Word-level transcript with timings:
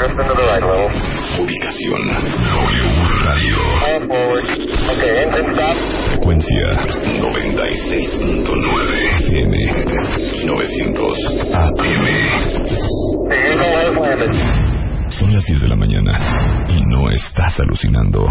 drift 0.00 0.16
into 0.16 0.32
the 0.32 0.40
right 0.48 0.64
a 0.64 0.66
little. 0.66 0.88
Ubicación 1.44 2.00
W 2.08 2.88
Radio. 3.20 3.60
All 3.84 4.00
forward. 4.08 4.48
Okay, 4.48 5.28
engine 5.28 5.52
stop. 5.52 5.76
Frecuencia 6.08 6.88
96.9 7.20 8.48
FM 9.28 9.54
y 9.60 10.46
900 10.46 11.20
AM. 11.52 12.06
The 13.28 13.36
Eagle 13.36 13.72
has 13.76 13.92
landed. 14.00 14.32
Son 15.10 15.28
las 15.34 15.44
10 15.44 15.60
de 15.60 15.68
la 15.68 15.76
mañana 15.76 16.64
y 16.68 16.80
no 16.86 17.10
estás 17.10 17.60
alucinando. 17.60 18.26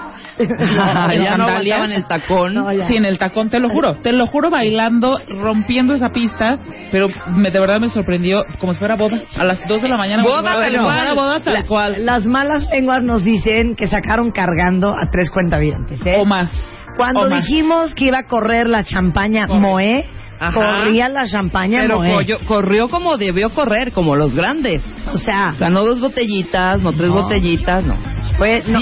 En 0.44 0.48
ya 1.22 1.36
no 1.36 1.44
aguantaban 1.44 1.92
el 1.92 2.06
tacón. 2.06 2.55
No. 2.55 2.70
Sí, 2.86 2.96
en 2.96 3.05
el 3.05 3.19
tacón, 3.19 3.50
te 3.50 3.58
lo 3.60 3.69
juro, 3.69 3.96
te 4.02 4.12
lo 4.12 4.27
juro, 4.27 4.50
bailando, 4.50 5.19
rompiendo 5.28 5.94
esa 5.94 6.10
pista, 6.10 6.58
pero 6.91 7.08
me, 7.34 7.50
de 7.50 7.60
verdad 7.60 7.80
me 7.80 7.88
sorprendió 7.91 8.44
como 8.58 8.72
si 8.72 8.78
fuera 8.78 8.97
boda, 8.97 9.19
a 9.36 9.44
las 9.44 9.66
2 9.69 9.82
de 9.82 9.88
la 9.88 9.97
mañana. 9.97 10.22
Boda, 10.22 10.42
tal 10.60 10.77
cual. 10.78 11.14
boda 11.14 11.41
tal 11.41 11.55
La- 11.55 11.66
cual, 11.66 12.06
Las 12.06 12.27
malas 12.27 12.66
lenguas 12.70 13.02
nos 13.02 13.24
dicen 13.24 13.74
que 13.77 13.86
sacaron 13.86 14.30
cargando 14.32 14.94
a 14.97 15.10
tres 15.10 15.30
cuentavientes. 15.30 16.00
¿eh? 16.06 16.12
o 16.20 16.24
más. 16.24 16.50
Cuando 16.97 17.20
o 17.22 17.28
más. 17.30 17.44
dijimos 17.47 17.94
que 17.94 18.06
iba 18.06 18.19
a 18.19 18.27
correr 18.27 18.69
la 18.69 18.84
champaña 18.84 19.47
Corre. 19.47 19.60
Moe, 19.60 20.04
Ajá. 20.41 20.55
corría 20.55 21.08
la 21.10 21.27
champaña 21.28 21.83
Pero 21.83 21.98
corrió, 21.98 22.38
corrió 22.46 22.88
como 22.88 23.16
debió 23.19 23.50
correr, 23.50 23.92
como 23.92 24.16
los 24.16 24.34
grandes. 24.34 24.82
O 25.12 25.19
sea, 25.19 25.50
O 25.55 25.56
sea, 25.56 25.69
no 25.70 25.84
dos 25.84 26.00
botellitas, 26.00 26.80
no 26.80 26.92
tres 26.92 27.08
No. 27.08 27.14
botellitas, 27.22 27.84
no. 27.84 27.94
fue 28.38 28.62
no, 28.66 28.80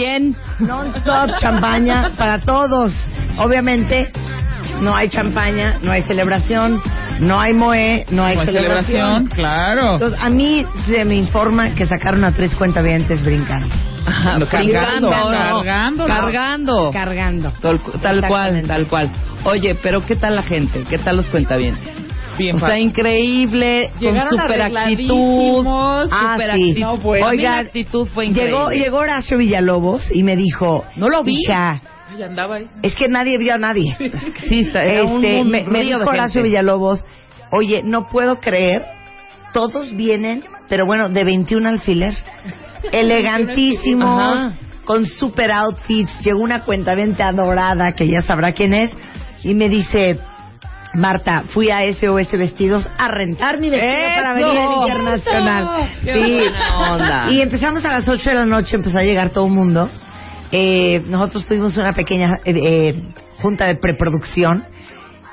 non-stop 0.60 1.37
champaña 1.41 2.12
para 2.16 2.38
todos. 2.38 2.93
Obviamente, 3.38 4.10
no 4.81 4.94
hay 4.94 5.09
champaña, 5.09 5.78
no 5.83 5.91
hay 5.93 6.03
celebración, 6.03 6.81
no 7.21 7.41
hay 7.41 7.53
Moe, 7.53 8.06
no 8.11 8.25
hay 8.25 8.34
Como 8.34 8.47
celebración. 8.47 8.87
celebración, 8.87 9.27
claro. 9.28 9.93
Entonces, 9.94 10.19
a 10.22 10.31
mí 10.31 10.65
se 10.87 11.05
me 11.05 11.16
informa 11.16 11.75
que 11.75 11.87
sacaron 11.87 12.25
a 12.25 12.33
tres 12.33 12.55
cuentavientes 12.55 13.22
brincando. 13.25 13.69
Ajá, 14.06 14.39
cargando, 14.50 15.11
no. 15.11 15.11
cargando, 15.11 16.09
¿no? 16.09 16.15
Cargando. 16.15 16.91
Cargando. 16.93 17.53
Tal, 17.61 17.81
tal 18.00 18.27
cual, 18.27 18.62
tal 18.66 18.87
cual. 18.87 19.11
Oye, 19.44 19.77
pero 19.83 20.05
¿qué 20.06 20.16
tal 20.16 20.34
la 20.37 20.43
gente? 20.43 20.84
¿Qué 20.89 20.99
tal 20.99 21.16
los 21.16 21.28
cuentavientes? 21.28 21.93
Bien, 22.39 22.55
O 22.55 22.60
sea, 22.60 22.78
increíble, 22.78 23.91
con 23.93 24.00
Llegaron 24.00 24.31
super 24.31 24.62
actitud. 24.62 25.66
Ah, 25.69 26.37
super 26.37 26.55
sí. 26.55 26.71
actitud. 26.71 26.81
No, 26.81 26.97
bueno. 26.99 27.27
A 27.27 27.31
mí 27.33 27.37
la 27.39 27.50
Oigan, 27.50 27.66
actitud 27.66 28.06
fue 28.06 28.27
increíble. 28.27 28.53
Llegó, 28.56 28.71
llegó 28.71 28.99
Horacio 28.99 29.39
Villalobos 29.39 30.09
y 30.15 30.22
me 30.22 30.37
dijo, 30.37 30.84
No 30.97 31.09
lo 31.09 31.25
vi. 31.25 31.41
hija, 31.43 31.81
Ay, 32.11 32.23
andaba 32.23 32.57
ahí. 32.57 32.67
es 32.83 32.95
que 32.95 33.09
nadie 33.09 33.39
vio 33.39 33.55
a 33.55 33.59
nadie. 33.59 33.95
Sí, 34.49 34.61
está, 34.61 34.83
era 34.85 35.05
un, 35.05 35.25
Este, 35.25 35.41
un 35.43 35.51
me, 35.51 35.65
me 35.65 35.81
dijo 35.83 35.99
Horacio. 36.01 36.43
Villalobos, 36.43 37.05
oye, 37.53 37.83
no 37.85 38.09
puedo 38.09 38.41
creer, 38.41 38.85
todos 39.53 39.95
vienen, 39.95 40.43
pero 40.69 40.87
bueno, 40.87 41.09
de 41.09 41.25
21 41.25 41.69
alfiler, 41.69 42.15
elegantísimos, 42.93 44.53
con 44.85 45.07
super 45.07 45.51
outfits, 45.53 46.21
llegó 46.25 46.41
una 46.41 46.65
cuentavente 46.65 47.23
adorada, 47.23 47.93
que 47.93 48.09
ya 48.09 48.23
sabrá 48.23 48.53
quién 48.53 48.73
es, 48.75 48.97
y 49.45 49.55
me 49.55 49.69
dice, 49.69 50.19
Marta, 50.95 51.45
fui 51.49 51.71
a 51.71 51.81
SOS 51.93 52.33
Vestidos 52.33 52.89
a 52.97 53.09
rentar 53.09 53.61
mi 53.61 53.69
vestido 53.71 53.93
para 54.17 54.35
venir 54.35 54.51
al 54.51 54.57
¡Eso! 54.57 54.83
internacional. 54.89 55.95
¡Qué 56.03 56.13
Sí. 56.15 56.41
onda! 56.91 57.31
Y 57.31 57.41
empezamos 57.43 57.85
a 57.85 57.93
las 57.93 58.09
8 58.09 58.31
de 58.31 58.35
la 58.37 58.47
noche, 58.47 58.77
empezó 58.77 58.99
a 58.99 59.03
llegar 59.03 59.31
todo 59.31 59.47
el 59.47 59.53
mundo. 59.53 59.91
Eh, 60.53 61.03
nosotros 61.06 61.47
tuvimos 61.47 61.76
una 61.76 61.92
pequeña 61.92 62.38
eh, 62.44 62.54
eh, 62.56 63.03
junta 63.41 63.66
de 63.66 63.76
preproducción. 63.76 64.64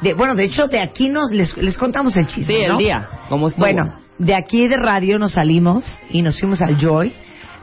De, 0.01 0.13
bueno, 0.13 0.35
de 0.35 0.43
hecho, 0.43 0.67
de 0.67 0.79
aquí 0.79 1.09
nos 1.09 1.31
les, 1.31 1.55
les 1.57 1.77
contamos 1.77 2.17
el 2.17 2.27
chisme. 2.27 2.53
Sí, 2.53 2.61
el 2.61 2.71
¿no? 2.73 2.77
día. 2.77 3.07
¿Cómo 3.29 3.47
estuvo? 3.47 3.65
Bueno, 3.65 3.99
de 4.17 4.35
aquí 4.35 4.67
de 4.67 4.77
radio 4.77 5.17
nos 5.17 5.33
salimos 5.33 5.85
y 6.09 6.21
nos 6.21 6.39
fuimos 6.39 6.61
al 6.61 6.77
Joy 6.77 7.13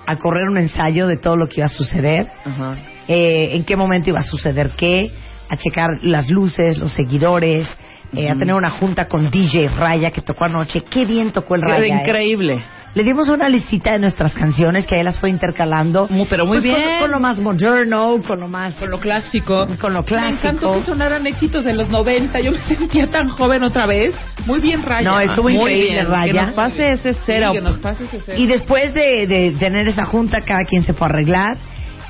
a 0.06 0.16
correr 0.16 0.48
un 0.48 0.58
ensayo 0.58 1.06
de 1.06 1.16
todo 1.16 1.36
lo 1.36 1.48
que 1.48 1.60
iba 1.60 1.66
a 1.66 1.70
suceder, 1.70 2.26
Ajá. 2.44 2.76
eh, 3.08 3.50
en 3.52 3.64
qué 3.64 3.76
momento 3.76 4.10
iba 4.10 4.20
a 4.20 4.24
suceder 4.24 4.70
qué, 4.76 5.12
a 5.48 5.56
checar 5.56 5.88
las 6.02 6.28
luces, 6.28 6.78
los 6.78 6.92
seguidores, 6.92 7.68
eh, 8.14 8.28
a 8.28 8.36
tener 8.36 8.54
una 8.54 8.70
junta 8.70 9.08
con 9.08 9.30
DJ 9.30 9.68
Raya 9.68 10.10
que 10.10 10.20
tocó 10.20 10.44
anoche. 10.44 10.82
Qué 10.82 11.06
bien 11.06 11.30
tocó 11.30 11.54
el 11.54 11.62
Raya. 11.62 11.96
¿eh? 11.96 12.00
increíble. 12.00 12.62
Le 12.94 13.04
dimos 13.04 13.28
una 13.30 13.48
listita 13.48 13.92
de 13.92 13.98
nuestras 14.00 14.34
canciones 14.34 14.86
que 14.86 14.98
él 15.00 15.06
las 15.06 15.18
fue 15.18 15.30
intercalando. 15.30 16.08
Muy- 16.10 16.26
pero 16.28 16.44
muy 16.44 16.58
Pues, 16.58 16.70
con- 16.70 16.82
bien. 16.82 16.98
Con, 17.00 17.10
lo 17.10 17.20
más 17.20 17.38
moderno, 17.38 18.16
con 18.26 18.38
lo 18.38 18.48
más... 18.48 18.74
Con 18.74 18.90
lo 18.90 18.98
clásico. 18.98 19.66
Con 19.80 19.94
lo 19.94 20.02
Me 20.02 20.28
encantó 20.28 20.42
clásico. 20.68 20.74
que 20.74 20.80
sonaran 20.82 21.26
éxitos 21.26 21.64
de 21.64 21.72
los 21.72 21.88
90. 21.88 22.38
Yo 22.40 22.52
me 22.52 22.58
sentía 22.60 23.06
tan 23.06 23.28
joven 23.28 23.62
otra 23.62 23.86
vez. 23.86 24.14
Muy 24.44 24.60
bien, 24.60 24.82
Raya. 24.82 25.08
No, 25.10 25.18
estuvo 25.20 25.44
Muy 25.48 25.54
increíble, 25.54 25.90
bien. 25.92 26.06
Que 26.06 26.12
Raya. 26.12 26.46
nos 26.46 26.54
pase 26.54 26.92
ese 26.92 27.14
Sí, 27.14 27.20
cero. 27.24 27.50
que 27.54 27.60
nos 27.62 27.78
pase 27.78 28.04
ese 28.04 28.20
cero. 28.26 28.38
Y 28.38 28.46
después 28.46 28.92
de, 28.92 29.26
de 29.26 29.52
tener 29.58 29.88
esa 29.88 30.04
junta, 30.04 30.42
cada 30.42 30.64
quien 30.64 30.82
se 30.82 30.92
fue 30.92 31.06
a 31.06 31.10
arreglar. 31.10 31.56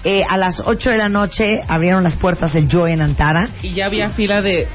Eh, 0.05 0.25
a 0.29 0.37
las 0.37 0.61
8 0.65 0.91
de 0.91 0.99
la 0.99 1.09
noche 1.09 1.59
abrieron 1.69 2.03
las 2.03 2.17
puertas 2.17 2.53
del 2.55 2.67
Joy 2.69 2.91
en 2.91 3.03
Antara. 3.03 3.51
Y 3.63 3.73
ya 3.75 3.87
había 3.87 4.09
fila 4.09 4.43
de 4.43 4.67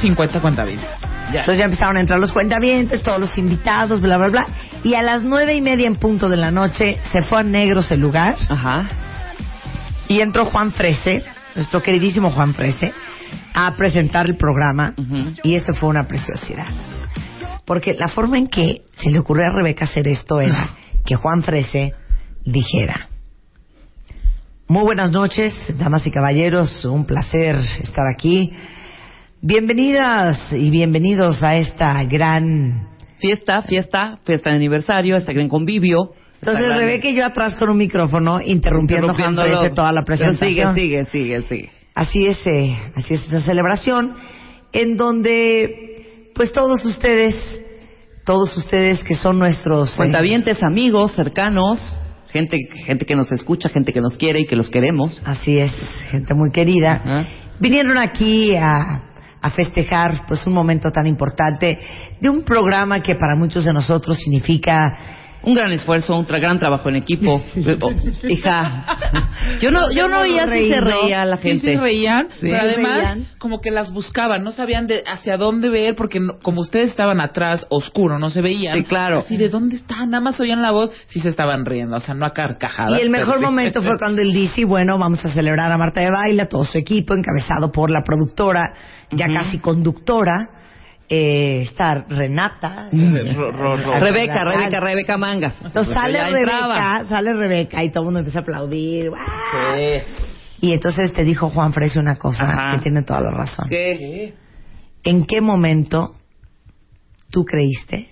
50 0.00 0.40
cuentavientes. 0.40 0.90
Ya. 1.32 1.40
Entonces 1.40 1.58
ya 1.58 1.64
empezaron 1.66 1.96
a 1.96 2.00
entrar 2.00 2.18
los 2.18 2.32
cuentavientes, 2.32 3.00
todos 3.02 3.20
los 3.20 3.38
invitados, 3.38 4.00
bla, 4.00 4.16
bla, 4.16 4.28
bla. 4.28 4.46
Y 4.82 4.94
a 4.94 5.02
las 5.02 5.22
nueve 5.22 5.54
y 5.54 5.60
media 5.60 5.86
en 5.86 5.96
punto 5.96 6.28
de 6.30 6.38
la 6.38 6.50
noche 6.50 6.98
se 7.12 7.22
fue 7.22 7.40
a 7.40 7.42
Negros 7.42 7.90
el 7.92 8.00
lugar 8.00 8.36
Ajá. 8.48 8.88
y 10.08 10.20
entró 10.20 10.46
Juan 10.46 10.72
Frese, 10.72 11.22
nuestro 11.54 11.82
queridísimo 11.82 12.30
Juan 12.30 12.54
Frese, 12.54 12.90
a 13.52 13.74
presentar 13.74 14.26
el 14.26 14.38
programa. 14.38 14.94
Y 15.42 15.54
esto 15.54 15.74
fue 15.74 15.90
una 15.90 16.08
preciosidad. 16.08 16.66
Porque 17.66 17.92
la 17.92 18.08
forma 18.08 18.38
en 18.38 18.48
que 18.48 18.82
se 18.94 19.10
le 19.10 19.18
ocurrió 19.20 19.44
a 19.48 19.54
Rebeca 19.54 19.84
hacer 19.84 20.08
esto 20.08 20.40
era 20.40 20.70
que 21.04 21.14
Juan 21.14 21.42
Frese 21.42 21.92
dijera. 22.44 23.08
Muy 24.66 24.84
buenas 24.84 25.10
noches, 25.10 25.52
damas 25.78 26.06
y 26.06 26.10
caballeros, 26.10 26.86
un 26.86 27.04
placer 27.04 27.56
estar 27.82 28.06
aquí. 28.10 28.50
Bienvenidas 29.42 30.52
y 30.54 30.70
bienvenidos 30.70 31.42
a 31.42 31.56
esta 31.56 32.02
gran... 32.04 32.88
Fiesta, 33.20 33.62
fiesta, 33.62 34.18
fiesta 34.24 34.50
de 34.50 34.56
aniversario, 34.56 35.16
este 35.16 35.32
gran 35.32 35.48
convivio. 35.48 36.12
Entonces 36.40 36.66
Rebeca 36.74 37.08
y 37.08 37.14
yo 37.14 37.24
atrás 37.26 37.54
con 37.56 37.68
un 37.68 37.76
micrófono 37.76 38.40
interrumpiendo 38.40 39.14
toda 39.74 39.92
la 39.92 40.02
Pero 40.02 40.04
presentación. 40.06 40.74
Sigue, 40.74 41.04
sigue, 41.04 41.40
sigue, 41.40 41.42
sigue. 41.48 41.70
Así 41.94 42.26
es, 42.26 42.46
eh, 42.46 42.76
así 42.94 43.14
es 43.14 43.22
esta 43.24 43.40
celebración, 43.42 44.14
en 44.72 44.96
donde, 44.96 46.30
pues 46.34 46.50
todos 46.52 46.82
ustedes, 46.86 47.34
todos 48.24 48.56
ustedes 48.56 49.04
que 49.04 49.14
son 49.14 49.38
nuestros... 49.38 49.92
eh, 49.92 49.96
Cuentavientes, 49.98 50.62
amigos, 50.62 51.12
cercanos, 51.12 51.96
gente, 52.30 52.56
gente 52.86 53.04
que 53.04 53.16
nos 53.16 53.30
escucha, 53.32 53.68
gente 53.68 53.92
que 53.92 54.00
nos 54.00 54.16
quiere 54.16 54.40
y 54.40 54.46
que 54.46 54.56
los 54.56 54.70
queremos. 54.70 55.20
así 55.26 55.58
es, 55.58 55.72
gente 56.10 56.32
muy 56.32 56.50
querida, 56.52 56.92
Ajá. 57.04 57.26
vinieron 57.58 57.98
aquí 57.98 58.56
a, 58.56 59.02
a 59.40 59.50
festejar 59.50 60.26
pues 60.26 60.46
un 60.46 60.52
momento 60.52 60.92
tan 60.92 61.06
importante 61.06 61.78
de 62.20 62.28
un 62.28 62.42
programa 62.42 63.02
que 63.02 63.14
para 63.14 63.36
muchos 63.36 63.64
de 63.64 63.72
nosotros 63.72 64.18
significa 64.18 65.19
Un 65.42 65.54
gran 65.54 65.72
esfuerzo, 65.72 66.14
un 66.16 66.26
tra- 66.26 66.38
gran 66.40 66.58
trabajo 66.58 66.88
en 66.90 66.96
equipo. 66.96 67.42
Oh, 67.82 67.92
hija, 68.28 68.84
yo 69.60 69.70
no, 69.70 69.90
yo 69.90 70.06
no 70.08 70.20
oía 70.20 70.46
si 70.46 70.68
se 70.68 70.80
reía 70.80 71.24
la 71.24 71.36
Sí, 71.38 71.48
gente. 71.48 71.72
sí 71.72 71.76
reían, 71.78 72.28
Sí. 72.32 72.38
pero 72.42 72.58
además 72.58 72.96
reían. 72.98 73.26
como 73.38 73.60
que 73.60 73.70
las 73.70 73.90
buscaban, 73.90 74.42
no 74.44 74.52
sabían 74.52 74.86
de 74.86 75.02
hacia 75.06 75.36
dónde 75.38 75.68
ver 75.70 75.94
porque 75.96 76.20
no- 76.20 76.38
como 76.42 76.60
ustedes 76.60 76.90
estaban 76.90 77.20
atrás, 77.22 77.66
oscuro, 77.70 78.18
no 78.18 78.28
se 78.30 78.42
veían. 78.42 78.76
Sí, 78.78 78.84
claro. 78.84 79.20
Así 79.20 79.36
de 79.38 79.48
dónde 79.48 79.76
están, 79.76 80.10
nada 80.10 80.22
más 80.22 80.38
oían 80.40 80.60
la 80.60 80.72
voz, 80.72 80.92
sí 81.06 81.20
se 81.20 81.28
estaban 81.30 81.64
riendo, 81.64 81.96
o 81.96 82.00
sea, 82.00 82.14
no 82.14 82.26
a 82.26 82.32
carcajadas. 82.34 82.98
Y 82.98 83.02
el 83.02 83.10
mejor 83.10 83.38
sí. 83.38 83.44
momento 83.44 83.82
fue 83.82 83.96
cuando 83.98 84.20
él 84.20 84.32
dice, 84.32 84.64
bueno, 84.66 84.98
vamos 84.98 85.24
a 85.24 85.30
celebrar 85.30 85.72
a 85.72 85.78
Marta 85.78 86.00
de 86.00 86.10
Baile, 86.10 86.42
a 86.42 86.48
todo 86.48 86.64
su 86.64 86.76
equipo, 86.76 87.14
encabezado 87.14 87.72
por 87.72 87.90
la 87.90 88.02
productora, 88.02 88.74
ya 89.10 89.26
casi 89.32 89.58
conductora, 89.58 90.50
eh, 91.12 91.62
está 91.62 92.04
Renata. 92.08 92.88
Ro- 92.92 93.50
ro- 93.50 93.76
ro- 93.76 93.98
Rebeca, 93.98 94.44
Rebeca, 94.44 94.78
Rebeca 94.80 95.18
Mangas. 95.18 95.54
Entonces 95.62 95.92
sale 95.92 96.14
Ya 96.14 96.26
Rebeca, 96.28 96.40
entraba. 96.40 97.04
sale 97.06 97.34
Rebeca 97.34 97.82
y 97.82 97.90
todo 97.90 98.02
el 98.02 98.04
mundo 98.06 98.20
empieza 98.20 98.38
a 98.38 98.42
aplaudir. 98.42 99.10
Y 100.60 100.72
entonces 100.72 101.12
te 101.12 101.24
dijo 101.24 101.50
Juan 101.50 101.72
Frese 101.72 101.98
una 101.98 102.16
cosa 102.16 102.44
Ajá. 102.44 102.76
que 102.76 102.82
tiene 102.82 103.02
toda 103.02 103.20
la 103.22 103.30
razón. 103.32 103.66
¿Qué? 103.68 104.34
¿En 105.02 105.24
qué 105.26 105.40
momento 105.40 106.14
tú 107.30 107.44
creíste 107.44 108.08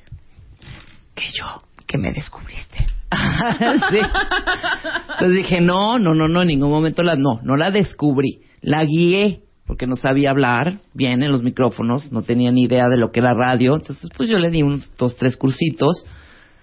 que 1.15 1.25
yo, 1.39 1.63
que 1.87 1.99
me 1.99 2.11
descubriste? 2.13 2.87
sí. 3.91 3.99
Entonces 5.13 5.37
dije, 5.37 5.61
no, 5.61 5.99
no, 5.99 6.15
no, 6.15 6.27
no, 6.29 6.43
en 6.43 6.49
ningún 6.49 6.71
momento 6.71 7.03
la, 7.03 7.15
no, 7.17 7.41
no 7.43 7.57
la 7.57 7.71
descubrí. 7.71 8.41
La 8.61 8.85
guié, 8.85 9.43
porque 9.69 9.87
no 9.87 9.95
sabía 9.97 10.31
hablar 10.31 10.79
bien 10.95 11.23
en 11.23 11.31
los 11.31 11.43
micrófonos, 11.43 12.11
no 12.11 12.23
tenía 12.23 12.51
ni 12.51 12.63
idea 12.65 12.89
de 12.89 12.97
lo 12.97 13.13
que 13.13 13.21
era 13.21 13.35
radio. 13.35 13.77
Entonces, 13.77 14.11
pues 14.17 14.29
yo 14.29 14.39
le 14.39 14.51
di 14.51 14.63
unos 14.63 14.91
dos, 14.97 15.15
tres 15.17 15.37
cursitos. 15.37 16.07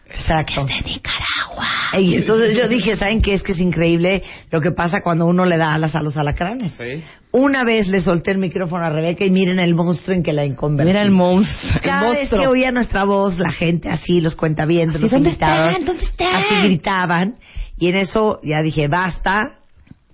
Exacto. 0.09 0.65
de 0.65 0.73
Nicaragua. 0.73 1.67
Y 1.99 2.15
entonces 2.15 2.57
yo 2.57 2.67
dije, 2.67 2.95
¿saben 2.95 3.21
qué? 3.21 3.35
Es 3.35 3.43
que 3.43 3.51
es 3.53 3.59
increíble 3.59 4.23
lo 4.51 4.59
que 4.59 4.71
pasa 4.71 5.01
cuando 5.03 5.25
uno 5.27 5.45
le 5.45 5.57
da 5.57 5.73
alas 5.73 5.95
a 5.95 6.01
los 6.01 6.17
alacranes. 6.17 6.73
Sí. 6.73 7.03
Una 7.31 7.63
vez 7.63 7.87
le 7.87 8.01
solté 8.01 8.31
el 8.31 8.37
micrófono 8.39 8.85
a 8.85 8.89
Rebeca 8.89 9.23
y 9.23 9.29
miren 9.29 9.59
el 9.59 9.75
monstruo 9.75 10.15
en 10.15 10.23
que 10.23 10.33
la 10.33 10.45
inconvertí. 10.45 10.87
Mira 10.89 11.03
el 11.03 11.11
monstruo. 11.11 11.73
el 11.75 11.81
Cada 11.81 12.09
vez 12.11 12.29
que 12.29 12.47
oía 12.47 12.71
nuestra 12.71 13.03
voz, 13.03 13.37
la 13.37 13.51
gente 13.51 13.89
así, 13.89 14.19
los 14.19 14.35
cuentavientes, 14.35 14.95
Así, 14.95 15.03
los 15.03 15.11
¿dónde 15.11 15.29
invitados, 15.29 15.69
están? 15.69 15.85
¿Dónde 15.85 16.03
están? 16.05 16.35
así 16.37 16.55
gritaban. 16.67 17.35
Y 17.77 17.89
en 17.89 17.97
eso 17.97 18.39
ya 18.43 18.61
dije, 18.61 18.87
basta, 18.87 19.59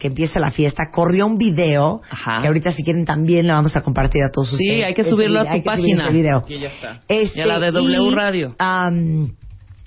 que 0.02 0.08
empiece 0.08 0.40
la 0.40 0.50
fiesta. 0.50 0.90
Corrió 0.92 1.28
un 1.28 1.38
video, 1.38 2.02
Ajá. 2.10 2.40
que 2.42 2.48
ahorita 2.48 2.72
si 2.72 2.84
quieren 2.84 3.06
también 3.06 3.46
le 3.46 3.54
vamos 3.54 3.76
a 3.78 3.82
compartir 3.82 4.24
a 4.24 4.32
todos 4.32 4.50
Sí, 4.50 4.56
ustedes. 4.56 4.86
hay 4.86 4.94
que 4.96 5.04
subirlo 5.04 5.42
a 5.42 5.44
tu 5.46 5.50
hay 5.52 5.62
que 5.62 5.70
subir 5.70 5.82
página. 5.84 6.04
ese 6.06 6.14
video. 6.14 6.38
Aquí 6.40 6.58
ya 6.60 6.70
está. 6.70 7.02
Este, 7.08 7.40
Y 7.40 7.44
a 7.44 7.46
la 7.46 7.60
de 7.60 7.72
W 7.72 8.08
y, 8.10 8.16
Radio. 8.16 8.56
am, 8.58 9.36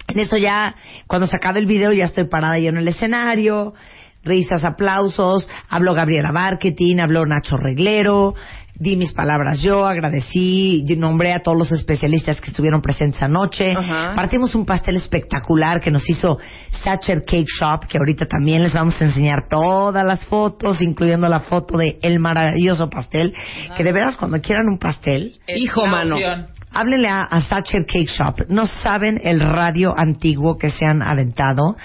en 0.06 0.18
eso 0.20 0.36
ya, 0.36 0.76
cuando 1.08 1.26
se 1.26 1.36
acabe 1.36 1.58
el 1.58 1.66
video, 1.66 1.92
ya 1.92 2.04
estoy 2.04 2.24
parada 2.28 2.58
yo 2.60 2.68
en 2.68 2.76
el 2.76 2.86
escenario, 2.86 3.74
risas, 4.22 4.62
aplausos, 4.64 5.48
habló 5.68 5.94
Gabriela 5.94 6.30
Marketing, 6.30 6.98
habló 7.00 7.26
Nacho 7.26 7.56
Reglero, 7.56 8.34
di 8.76 8.96
mis 8.96 9.12
palabras 9.12 9.62
yo, 9.62 9.86
agradecí, 9.86 10.84
nombré 10.96 11.32
a 11.32 11.40
todos 11.40 11.56
los 11.56 11.72
especialistas 11.72 12.40
que 12.40 12.50
estuvieron 12.50 12.82
presentes 12.82 13.22
anoche, 13.22 13.72
partimos 14.14 14.54
un 14.54 14.66
pastel 14.66 14.96
espectacular 14.96 15.80
que 15.80 15.90
nos 15.90 16.08
hizo 16.10 16.38
Satcher 16.82 17.24
Cake 17.24 17.46
Shop, 17.60 17.86
que 17.86 17.98
ahorita 17.98 18.26
también 18.26 18.62
les 18.62 18.72
vamos 18.72 19.00
a 19.00 19.04
enseñar 19.04 19.48
todas 19.48 20.04
las 20.04 20.24
fotos, 20.24 20.82
incluyendo 20.82 21.28
la 21.28 21.40
foto 21.40 21.78
de 21.78 21.98
el 22.02 22.18
maravilloso 22.18 22.90
pastel, 22.90 23.32
que 23.76 23.84
de 23.84 23.92
veras 23.92 24.16
cuando 24.16 24.40
quieran 24.40 24.66
un 24.68 24.78
pastel, 24.78 25.38
Es 25.46 25.58
Hijo, 25.58 25.86
mano. 25.86 26.16
opción. 26.16 26.48
Háblenle 26.72 27.08
a, 27.08 27.22
a 27.22 27.40
Satcher 27.42 27.86
Cake 27.86 28.08
Shop. 28.08 28.46
No 28.48 28.66
saben 28.66 29.20
el 29.22 29.38
radio 29.38 29.94
antiguo 29.96 30.58
que 30.58 30.70
se 30.70 30.84
han 30.84 31.02
aventado. 31.02 31.76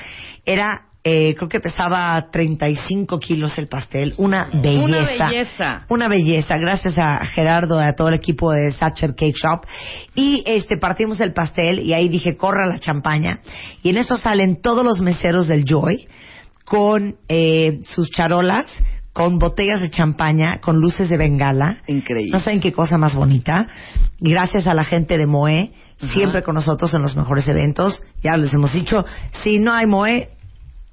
Era, 0.46 0.89
eh, 1.12 1.34
creo 1.36 1.50
que 1.50 1.60
pesaba 1.60 2.30
35 2.32 3.18
kilos 3.20 3.58
el 3.58 3.68
pastel. 3.68 4.14
Una 4.18 4.48
belleza. 4.54 4.86
Una 4.86 5.06
belleza. 5.06 5.86
Una 5.90 6.08
belleza. 6.08 6.58
Gracias 6.58 7.00
a 7.00 7.26
Gerardo 7.26 7.82
y 7.82 7.84
a 7.84 7.94
todo 7.94 8.10
el 8.10 8.14
equipo 8.14 8.52
de 8.52 8.70
Satcher 8.70 9.16
Cake 9.16 9.34
Shop. 9.36 9.66
Y 10.14 10.44
este, 10.46 10.78
partimos 10.78 11.20
el 11.20 11.34
pastel 11.34 11.80
y 11.80 11.94
ahí 11.94 12.10
dije, 12.10 12.38
corra 12.38 12.68
la 12.68 12.78
champaña. 12.78 13.40
Y 13.82 13.90
en 13.90 13.98
eso 13.98 14.18
salen 14.18 14.62
todos 14.62 14.86
los 14.86 15.02
meseros 15.02 15.48
del 15.48 15.66
Joy 15.66 16.08
con 16.64 17.16
eh, 17.28 17.80
sus 17.86 18.12
charolas, 18.12 18.68
con 19.12 19.40
botellas 19.40 19.82
de 19.82 19.90
champaña, 19.90 20.60
con 20.62 20.76
luces 20.78 21.10
de 21.10 21.18
bengala. 21.18 21.82
Increíble. 21.88 22.32
No 22.32 22.40
saben 22.40 22.60
qué 22.60 22.72
cosa 22.72 23.00
más 23.00 23.16
bonita. 23.16 23.66
Gracias 24.20 24.68
a 24.68 24.76
la 24.76 24.84
gente 24.84 25.18
de 25.18 25.26
Moe, 25.26 25.72
siempre 26.14 26.44
con 26.44 26.54
nosotros 26.54 26.94
en 26.94 27.02
los 27.02 27.16
mejores 27.16 27.48
eventos. 27.48 28.04
Ya 28.22 28.38
les 28.38 28.54
hemos 28.54 28.74
dicho, 28.74 29.06
si 29.42 29.58
no 29.58 29.74
hay 29.74 29.88
Moe, 29.88 30.30